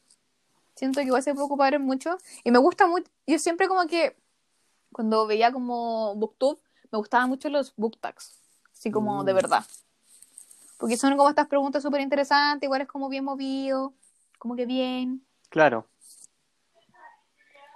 Siento 0.75 0.99
que 0.99 1.05
igual 1.07 1.21
se 1.23 1.33
puede 1.33 1.45
ocupar 1.45 1.73
en 1.75 1.83
mucho. 1.83 2.17
Y 2.43 2.51
me 2.51 2.57
gusta 2.57 2.87
mucho, 2.87 3.09
yo 3.27 3.37
siempre 3.37 3.67
como 3.67 3.85
que, 3.85 4.17
cuando 4.91 5.27
veía 5.27 5.51
como 5.51 6.15
BookTube, 6.15 6.59
me 6.91 6.97
gustaban 6.97 7.29
mucho 7.29 7.49
los 7.49 7.75
BookTags, 7.75 8.39
así 8.73 8.91
como 8.91 9.23
de 9.23 9.33
Mm. 9.33 9.35
verdad. 9.35 9.63
Porque 10.77 10.97
son 10.97 11.15
como 11.17 11.29
estas 11.29 11.47
preguntas 11.47 11.83
súper 11.83 12.01
interesantes, 12.01 12.65
igual 12.65 12.81
es 12.81 12.87
como 12.87 13.09
bien 13.09 13.23
movido, 13.25 13.93
como 14.37 14.55
que 14.55 14.65
bien. 14.65 15.25
Claro. 15.49 15.87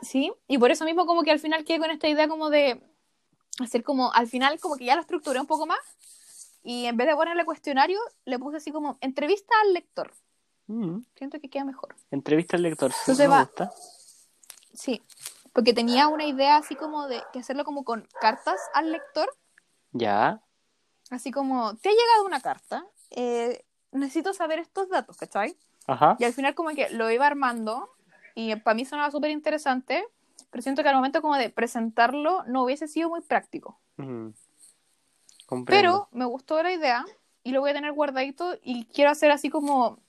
Sí, 0.02 0.32
y 0.48 0.58
por 0.58 0.72
eso 0.72 0.84
mismo 0.86 1.06
como 1.06 1.24
que 1.24 1.32
al 1.32 1.40
final 1.40 1.64
quedé 1.64 1.80
con 1.80 1.92
esta 1.92 2.08
idea 2.08 2.28
como 2.28 2.50
de 2.50 2.82
hacer 3.60 3.84
como, 3.84 4.12
al 4.14 4.28
final 4.28 4.60
como 4.60 4.76
que 4.76 4.86
ya 4.86 4.96
lo 4.96 5.02
estructuré 5.02 5.40
un 5.40 5.46
poco 5.48 5.68
más 5.68 5.80
y 6.64 6.86
en 6.86 6.98
vez 6.98 7.08
de 7.08 7.16
ponerle 7.16 7.46
cuestionario, 7.46 8.00
le 8.26 8.40
puse 8.40 8.58
así 8.58 8.72
como 8.72 8.98
entrevista 9.02 9.54
al 9.64 9.74
lector. 9.74 10.14
Mm. 10.68 11.00
Siento 11.16 11.40
que 11.40 11.50
queda 11.50 11.66
mejor. 11.66 11.96
Entrevista 12.10 12.56
al 12.58 12.64
lector. 12.64 12.92
sí, 12.92 12.98
Entonces 13.02 13.28
me 13.28 13.36
va- 13.36 13.44
gusta. 13.46 13.72
Sí, 14.74 15.02
porque 15.54 15.74
tenía 15.74 16.08
una 16.08 16.26
idea 16.26 16.58
así 16.58 16.76
como 16.76 17.08
de 17.08 17.22
que 17.34 17.40
hacerlo 17.40 17.64
como 17.66 17.84
con 17.84 18.08
cartas 18.20 18.60
al 18.74 18.92
lector, 18.92 19.30
Ya. 19.92 20.42
así 21.10 21.30
como, 21.32 21.76
te 21.76 21.90
ha 21.90 21.92
llegado 21.92 22.26
una 22.26 22.42
carta, 22.42 22.86
eh, 23.12 23.66
necesito 23.92 24.34
saber 24.34 24.60
estos 24.60 24.88
datos, 24.90 25.18
¿cachai? 25.18 25.58
Ajá. 25.92 26.16
Y 26.20 26.24
al 26.24 26.34
final 26.34 26.56
como 26.56 26.70
que 26.70 26.90
lo 26.90 27.10
iba 27.12 27.28
armando 27.28 27.90
y 28.36 28.56
para 28.58 28.76
mí 28.76 28.86
sonaba 28.86 29.12
súper 29.12 29.32
interesante, 29.32 30.06
pero 30.50 30.62
siento 30.62 30.84
que 30.84 30.90
al 30.90 30.96
momento 30.96 31.22
como 31.22 31.36
de 31.36 31.50
presentarlo 31.50 32.44
no 32.46 32.64
hubiese 32.64 32.88
sido 32.88 33.10
muy 33.10 33.22
práctico. 33.22 33.80
Mm. 33.98 34.30
Pero 35.66 36.08
me 36.12 36.26
gustó 36.26 36.64
la 36.64 36.72
idea 36.72 37.06
y 37.44 37.52
lo 37.52 37.60
voy 37.60 37.72
a 37.72 37.74
tener 37.74 37.92
guardadito 37.92 38.58
y 38.64 38.86
quiero 38.86 39.12
hacer 39.12 39.32
así 39.32 39.50
como, 39.50 40.00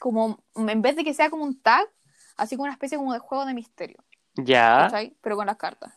como 0.00 0.38
en 0.54 0.82
vez 0.82 0.94
de 0.94 1.02
que 1.02 1.14
sea 1.14 1.30
como 1.30 1.42
un 1.44 1.60
tag, 1.60 1.88
así 2.36 2.54
como 2.54 2.64
una 2.64 2.74
especie 2.74 2.96
como 2.96 3.12
de 3.12 3.18
juego 3.18 3.44
de 3.44 3.54
misterio, 3.54 4.04
Ya. 4.36 4.82
¿cachai? 4.82 5.16
Pero 5.20 5.36
con 5.36 5.46
las 5.46 5.56
cartas. 5.56 5.92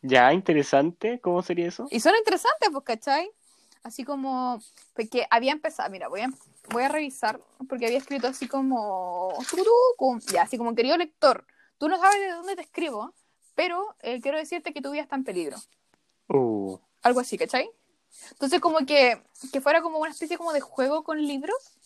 Ya, 0.00 0.32
interesante. 0.32 1.20
¿Cómo 1.20 1.42
sería 1.42 1.66
eso? 1.68 1.88
Y 1.90 2.00
son 2.00 2.14
interesantes, 2.16 2.70
pues, 2.72 2.84
¿cachai? 2.84 3.30
Así 3.82 4.04
como, 4.04 4.60
porque 4.94 5.26
había 5.30 5.52
empezado, 5.52 5.90
mira, 5.90 6.08
voy 6.08 6.22
a, 6.22 6.30
voy 6.70 6.82
a 6.82 6.88
revisar, 6.88 7.40
porque 7.68 7.86
había 7.86 7.98
escrito 7.98 8.26
así 8.26 8.48
como, 8.48 9.32
ya, 10.30 10.42
así 10.42 10.58
como, 10.58 10.74
querido 10.74 10.96
lector, 10.96 11.46
tú 11.78 11.88
no 11.88 11.98
sabes 11.98 12.20
de 12.20 12.30
dónde 12.30 12.56
te 12.56 12.62
escribo, 12.62 13.14
pero 13.54 13.96
eh, 14.00 14.20
quiero 14.20 14.38
decirte 14.38 14.72
que 14.72 14.82
tu 14.82 14.90
vida 14.90 15.02
está 15.02 15.16
en 15.16 15.24
peligro. 15.24 15.56
Uh. 16.28 16.78
Algo 17.02 17.20
así, 17.20 17.38
¿cachai? 17.38 17.70
Entonces, 18.32 18.60
como 18.60 18.84
que, 18.84 19.22
que 19.52 19.60
fuera 19.60 19.80
como 19.80 19.98
una 19.98 20.10
especie 20.10 20.36
como 20.36 20.52
de 20.52 20.60
juego 20.60 21.04
con 21.04 21.18
libros, 21.24 21.78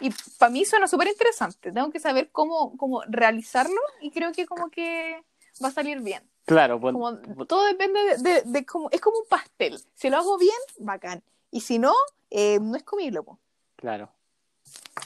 y 0.00 0.10
para 0.38 0.50
mí 0.50 0.66
suena 0.66 0.86
súper 0.86 1.08
interesante. 1.08 1.72
Tengo 1.72 1.90
que 1.90 1.98
saber 1.98 2.30
cómo, 2.30 2.76
cómo 2.76 3.02
realizarlo, 3.08 3.80
y 4.02 4.10
creo 4.10 4.32
que 4.32 4.46
como 4.46 4.68
que 4.68 5.24
va 5.62 5.68
a 5.68 5.72
salir 5.72 6.00
bien. 6.00 6.22
Claro, 6.46 6.78
pon- 6.80 6.94
Como, 6.94 7.20
pon- 7.22 7.46
todo 7.46 7.64
depende 7.66 8.00
de, 8.00 8.16
de- 8.18 8.42
de 8.44 8.66
cómo, 8.66 8.88
es 8.90 9.00
como 9.00 9.18
un 9.18 9.26
pastel. 9.28 9.78
Si 9.94 10.10
lo 10.10 10.18
hago 10.18 10.36
bien, 10.38 10.52
bacán. 10.78 11.22
Y 11.50 11.60
si 11.62 11.78
no, 11.78 11.94
eh, 12.30 12.58
no 12.60 12.76
es 12.76 12.82
comible. 12.82 13.22
po. 13.22 13.38
claro. 13.76 14.10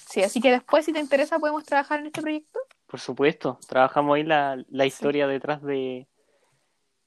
Sí, 0.09 0.23
así 0.23 0.41
que 0.41 0.51
después, 0.51 0.85
si 0.85 0.93
te 0.93 1.01
interesa, 1.01 1.39
podemos 1.39 1.65
trabajar 1.65 2.01
en 2.01 2.07
este 2.07 2.23
proyecto. 2.23 2.59
Por 2.87 2.99
supuesto. 3.01 3.59
Trabajamos 3.69 4.17
ahí 4.17 4.23
la, 4.25 4.63
la 4.69 4.87
historia 4.87 5.27
detrás 5.27 5.63
de 5.63 6.09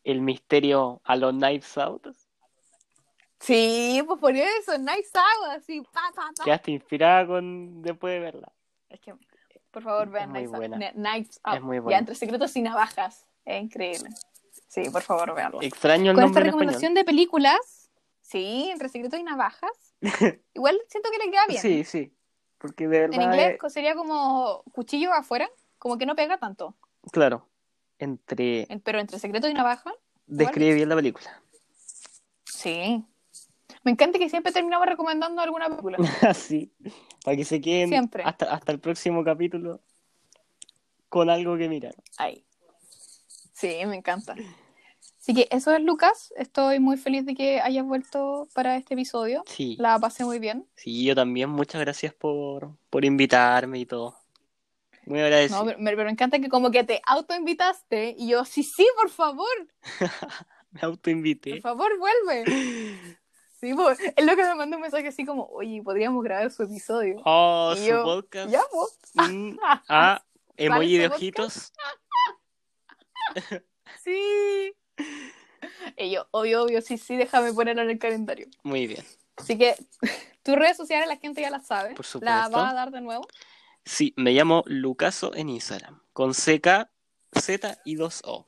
el 0.04 0.22
misterio 0.22 1.02
a 1.04 1.16
los 1.16 1.32
Knives 1.34 1.78
Out. 1.78 2.08
Sí, 3.40 4.04
pues 4.06 4.20
por 4.20 4.36
eso, 4.36 4.78
nice 4.78 5.10
out, 5.16 5.58
así, 5.58 5.82
pa, 5.82 6.02
pa, 6.16 6.30
pa. 6.38 6.44
Quedaste 6.44 6.72
inspirada 6.72 7.26
con 7.26 7.82
después 7.82 8.14
de 8.14 8.20
verla. 8.20 8.52
Es 8.88 9.00
que, 9.00 9.16
por 9.72 9.82
favor, 9.82 10.10
vean 10.10 10.30
Knives 10.32 10.54
Out. 10.54 10.94
Knives 10.94 11.40
Out. 11.44 11.56
Es 11.56 11.62
muy 11.64 11.78
Ya, 11.78 11.82
buena. 11.82 12.00
entre 12.00 12.16
secretos 12.16 12.56
y 12.56 12.62
navajas. 12.62 13.26
Es 13.58 13.64
increíble. 13.64 14.10
Sí, 14.68 14.84
por 14.90 15.02
favor, 15.02 15.34
veanlo. 15.36 15.62
Extraño 15.62 16.12
el 16.12 16.16
Con 16.16 16.26
esta 16.26 16.40
en 16.40 16.46
recomendación 16.46 16.94
de 16.94 17.04
películas, 17.04 17.90
sí, 18.22 18.70
entre 18.72 18.90
secretos 18.90 19.20
y 19.20 19.24
navajas, 19.24 19.72
igual 20.54 20.80
siento 20.88 21.10
que 21.12 21.18
le 21.26 21.32
queda 21.32 21.46
bien. 21.48 21.62
Sí, 21.62 21.84
sí. 21.84 22.14
Porque 22.58 22.88
de 22.88 23.00
verdad. 23.02 23.16
En 23.16 23.22
inglés 23.24 23.58
es- 23.62 23.74
sería 23.74 23.96
como 23.96 24.64
cuchillo 24.72 25.12
afuera, 25.14 25.50
como 25.78 25.98
que 25.98 26.06
no 26.06 26.16
pega 26.16 26.38
tanto. 26.38 26.76
Claro. 27.12 27.48
Entre. 28.00 28.66
En- 28.72 28.80
Pero 28.80 29.00
entre 29.00 29.20
secreto 29.20 29.48
y 29.50 29.54
navaja, 29.54 29.94
Describe 30.28 30.74
bien 30.76 30.90
la 30.90 30.96
película. 30.96 31.42
sí. 32.46 33.06
Me 33.84 33.90
encanta 33.92 34.20
que 34.20 34.30
siempre 34.30 34.52
terminamos 34.52 34.86
recomendando 34.86 35.42
alguna 35.42 35.68
película. 35.68 35.98
Así. 36.22 36.72
Para 37.26 37.36
que 37.36 37.44
se 37.46 37.60
queden 37.60 37.90
Siempre. 37.90 38.24
Hasta, 38.24 38.54
hasta 38.54 38.72
el 38.72 38.80
próximo 38.80 39.24
capítulo 39.24 39.82
con 41.10 41.30
algo 41.32 41.58
que 41.58 41.68
mirar. 41.68 41.96
Ahí. 42.18 42.46
Sí, 43.62 43.86
me 43.86 43.96
encanta. 43.96 44.36
Así 45.20 45.36
que 45.36 45.48
eso 45.52 45.74
es 45.74 45.82
Lucas. 45.82 46.34
Estoy 46.36 46.80
muy 46.80 46.98
feliz 46.98 47.26
de 47.26 47.36
que 47.36 47.62
hayas 47.62 47.86
vuelto 47.86 48.48
para 48.54 48.76
este 48.76 48.96
episodio. 48.96 49.44
Sí. 49.46 49.76
La 49.80 50.00
pasé 50.00 50.26
muy 50.26 50.40
bien. 50.40 50.68
Sí, 50.76 51.06
yo 51.06 51.14
también. 51.16 51.50
Muchas 51.50 51.80
gracias 51.80 52.14
por, 52.14 52.76
por 52.90 53.06
invitarme 53.06 53.78
y 53.80 53.86
todo. 53.86 54.18
Muy 55.06 55.20
agradecido. 55.20 55.60
No, 55.60 55.66
pero, 55.66 55.80
pero 55.84 56.04
me 56.06 56.12
encanta 56.12 56.40
que 56.40 56.50
como 56.50 56.72
que 56.72 56.84
te 56.84 57.02
autoinvitaste 57.06 58.16
y 58.18 58.30
yo, 58.30 58.46
sí, 58.46 58.64
sí, 58.64 58.88
por 59.00 59.10
favor, 59.10 59.48
Me 60.72 60.82
autoinvité. 60.82 61.52
por 61.52 61.62
favor, 61.62 61.92
vuelve. 62.00 62.46
Sí, 63.60 63.74
pues, 63.76 64.00
es 64.00 64.26
lo 64.26 64.36
que 64.36 64.44
me 64.44 64.56
mandó 64.56 64.78
un 64.78 64.82
mensaje 64.82 65.08
así 65.08 65.26
como, 65.26 65.46
oye, 65.48 65.82
podríamos 65.84 66.24
grabar 66.24 66.50
su 66.52 66.64
episodio. 66.64 67.22
Oh, 67.26 67.74
Y 67.76 67.80
su 67.80 67.86
yo, 67.90 68.04
podcast. 68.04 68.50
Ya, 68.52 68.62
pues. 68.72 69.30
Mm, 69.32 69.58
ah, 69.62 70.24
emoji 70.58 70.98
de 70.98 71.08
ojitos. 71.08 71.74
Sí. 74.04 74.74
Y 75.98 76.12
yo, 76.12 76.28
obvio, 76.32 76.64
obvio, 76.64 76.82
sí, 76.82 76.98
sí, 76.98 77.18
déjame 77.18 77.54
ponerlo 77.54 77.82
en 77.82 77.90
el 77.90 78.00
calendario. 78.00 78.48
Muy 78.64 78.88
bien. 78.88 79.04
Así 79.36 79.58
que 79.58 79.76
tus 80.44 80.56
redes 80.56 80.78
sociales 80.78 81.08
la 81.08 81.18
gente 81.18 81.42
ya 81.42 81.50
las 81.50 81.68
sabe. 81.68 81.94
Por 81.96 82.06
¿La 82.06 82.12
supuesto. 82.12 82.52
vas 82.52 82.72
a 82.72 82.76
dar 82.76 82.92
de 82.92 83.02
nuevo? 83.02 83.28
Sí, 83.86 84.14
me 84.16 84.32
llamo 84.32 84.64
Lucaso 84.68 85.34
en 85.36 85.50
Instagram. 85.50 86.02
Con 86.14 86.34
CK, 86.34 86.90
Z 87.40 87.82
y 87.86 87.98
2O. 87.98 88.46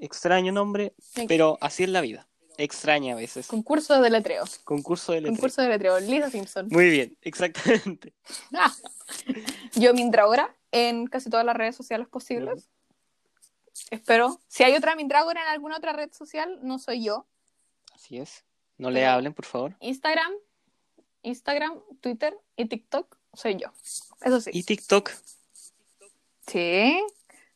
Extraño 0.00 0.52
nombre, 0.52 0.94
pero 1.28 1.58
así 1.60 1.84
es 1.84 1.88
la 1.88 2.00
vida. 2.00 2.28
Extraña 2.58 3.14
a 3.14 3.16
veces. 3.16 3.46
Concurso 3.46 4.00
de 4.00 4.10
letreo. 4.10 4.44
Concurso 4.64 5.12
de 5.12 5.20
letras. 5.20 5.36
Concurso 5.36 5.62
de 5.62 5.68
letreo. 5.68 6.00
Lisa 6.00 6.30
Simpson. 6.30 6.68
Muy 6.70 6.90
bien, 6.90 7.16
exactamente. 7.22 8.14
Yo 9.74 9.94
Mindragora 9.94 10.54
en 10.70 11.06
casi 11.06 11.30
todas 11.30 11.46
las 11.46 11.56
redes 11.56 11.76
sociales 11.76 12.08
posibles. 12.08 12.68
Espero. 13.92 14.40
Si 14.48 14.62
hay 14.64 14.74
otra 14.74 14.96
Mindragora 14.96 15.42
en 15.42 15.48
alguna 15.48 15.76
otra 15.76 15.92
red 15.92 16.10
social, 16.12 16.58
no 16.62 16.78
soy 16.78 17.04
yo. 17.04 17.26
Así 17.94 18.16
es. 18.16 18.42
No 18.78 18.90
le 18.90 19.04
hablen, 19.04 19.34
por 19.34 19.44
favor. 19.44 19.76
Instagram, 19.80 20.32
Instagram, 21.20 21.78
Twitter 22.00 22.34
y 22.56 22.64
TikTok 22.64 23.18
soy 23.34 23.58
yo. 23.58 23.68
Eso 24.22 24.40
sí. 24.40 24.50
Y 24.54 24.62
TikTok. 24.62 25.10
Sí. 26.46 27.04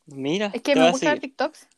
Mira, 0.05 0.51
Es 0.53 0.61
que 0.61 0.77
me 0.77 0.91
gusta 0.91 1.09
ver. 1.09 1.21
TikToks. 1.21 1.69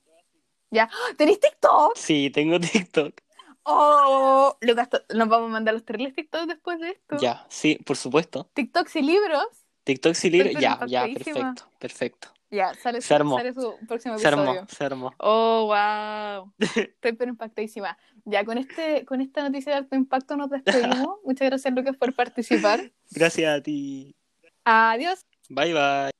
Ya. 0.70 0.90
¡Ah! 0.92 1.14
¿Tenéis 1.16 1.38
TikTok? 1.38 1.96
Sí, 1.96 2.30
tengo 2.30 2.58
TikTok. 2.60 3.14
Oh, 3.62 4.56
Lucas, 4.60 4.88
nos 5.14 5.28
vamos 5.28 5.50
a 5.50 5.52
mandar 5.52 5.74
los 5.74 5.84
terribles 5.84 6.16
TikToks 6.16 6.48
después 6.48 6.80
de 6.80 6.90
esto. 6.90 7.16
Ya, 7.20 7.46
sí, 7.48 7.76
por 7.76 7.96
supuesto. 7.96 8.50
TikToks 8.54 8.96
y 8.96 9.02
libros. 9.02 9.46
TikTok 9.84 10.14
sí 10.14 10.30
libre. 10.30 10.48
Estoy 10.48 10.62
Ya, 10.62 10.80
ya, 10.86 11.02
perfecto, 11.04 11.70
perfecto. 11.78 12.28
Ya, 12.50 12.72
sale, 12.74 13.02
su, 13.02 13.08
sale 13.08 13.52
su 13.52 13.74
próximo 13.86 14.14
episodio. 14.14 14.50
armó, 14.50 14.66
se 14.68 14.84
armó. 14.84 15.14
Oh, 15.18 15.66
wow. 15.66 16.52
Estoy 16.58 17.12
pero 17.12 17.30
impactadísima. 17.30 17.98
Ya 18.24 18.44
con 18.44 18.56
este, 18.56 19.04
con 19.04 19.20
esta 19.20 19.42
noticia 19.42 19.72
de 19.72 19.78
alto 19.78 19.96
impacto 19.96 20.36
nos 20.36 20.50
despedimos. 20.50 21.18
Muchas 21.24 21.48
gracias, 21.48 21.74
Lucas, 21.74 21.96
por 21.96 22.14
participar. 22.14 22.90
Gracias 23.10 23.58
a 23.58 23.62
ti. 23.62 24.14
Adiós. 24.64 25.26
Bye, 25.50 25.74
bye. 25.74 26.18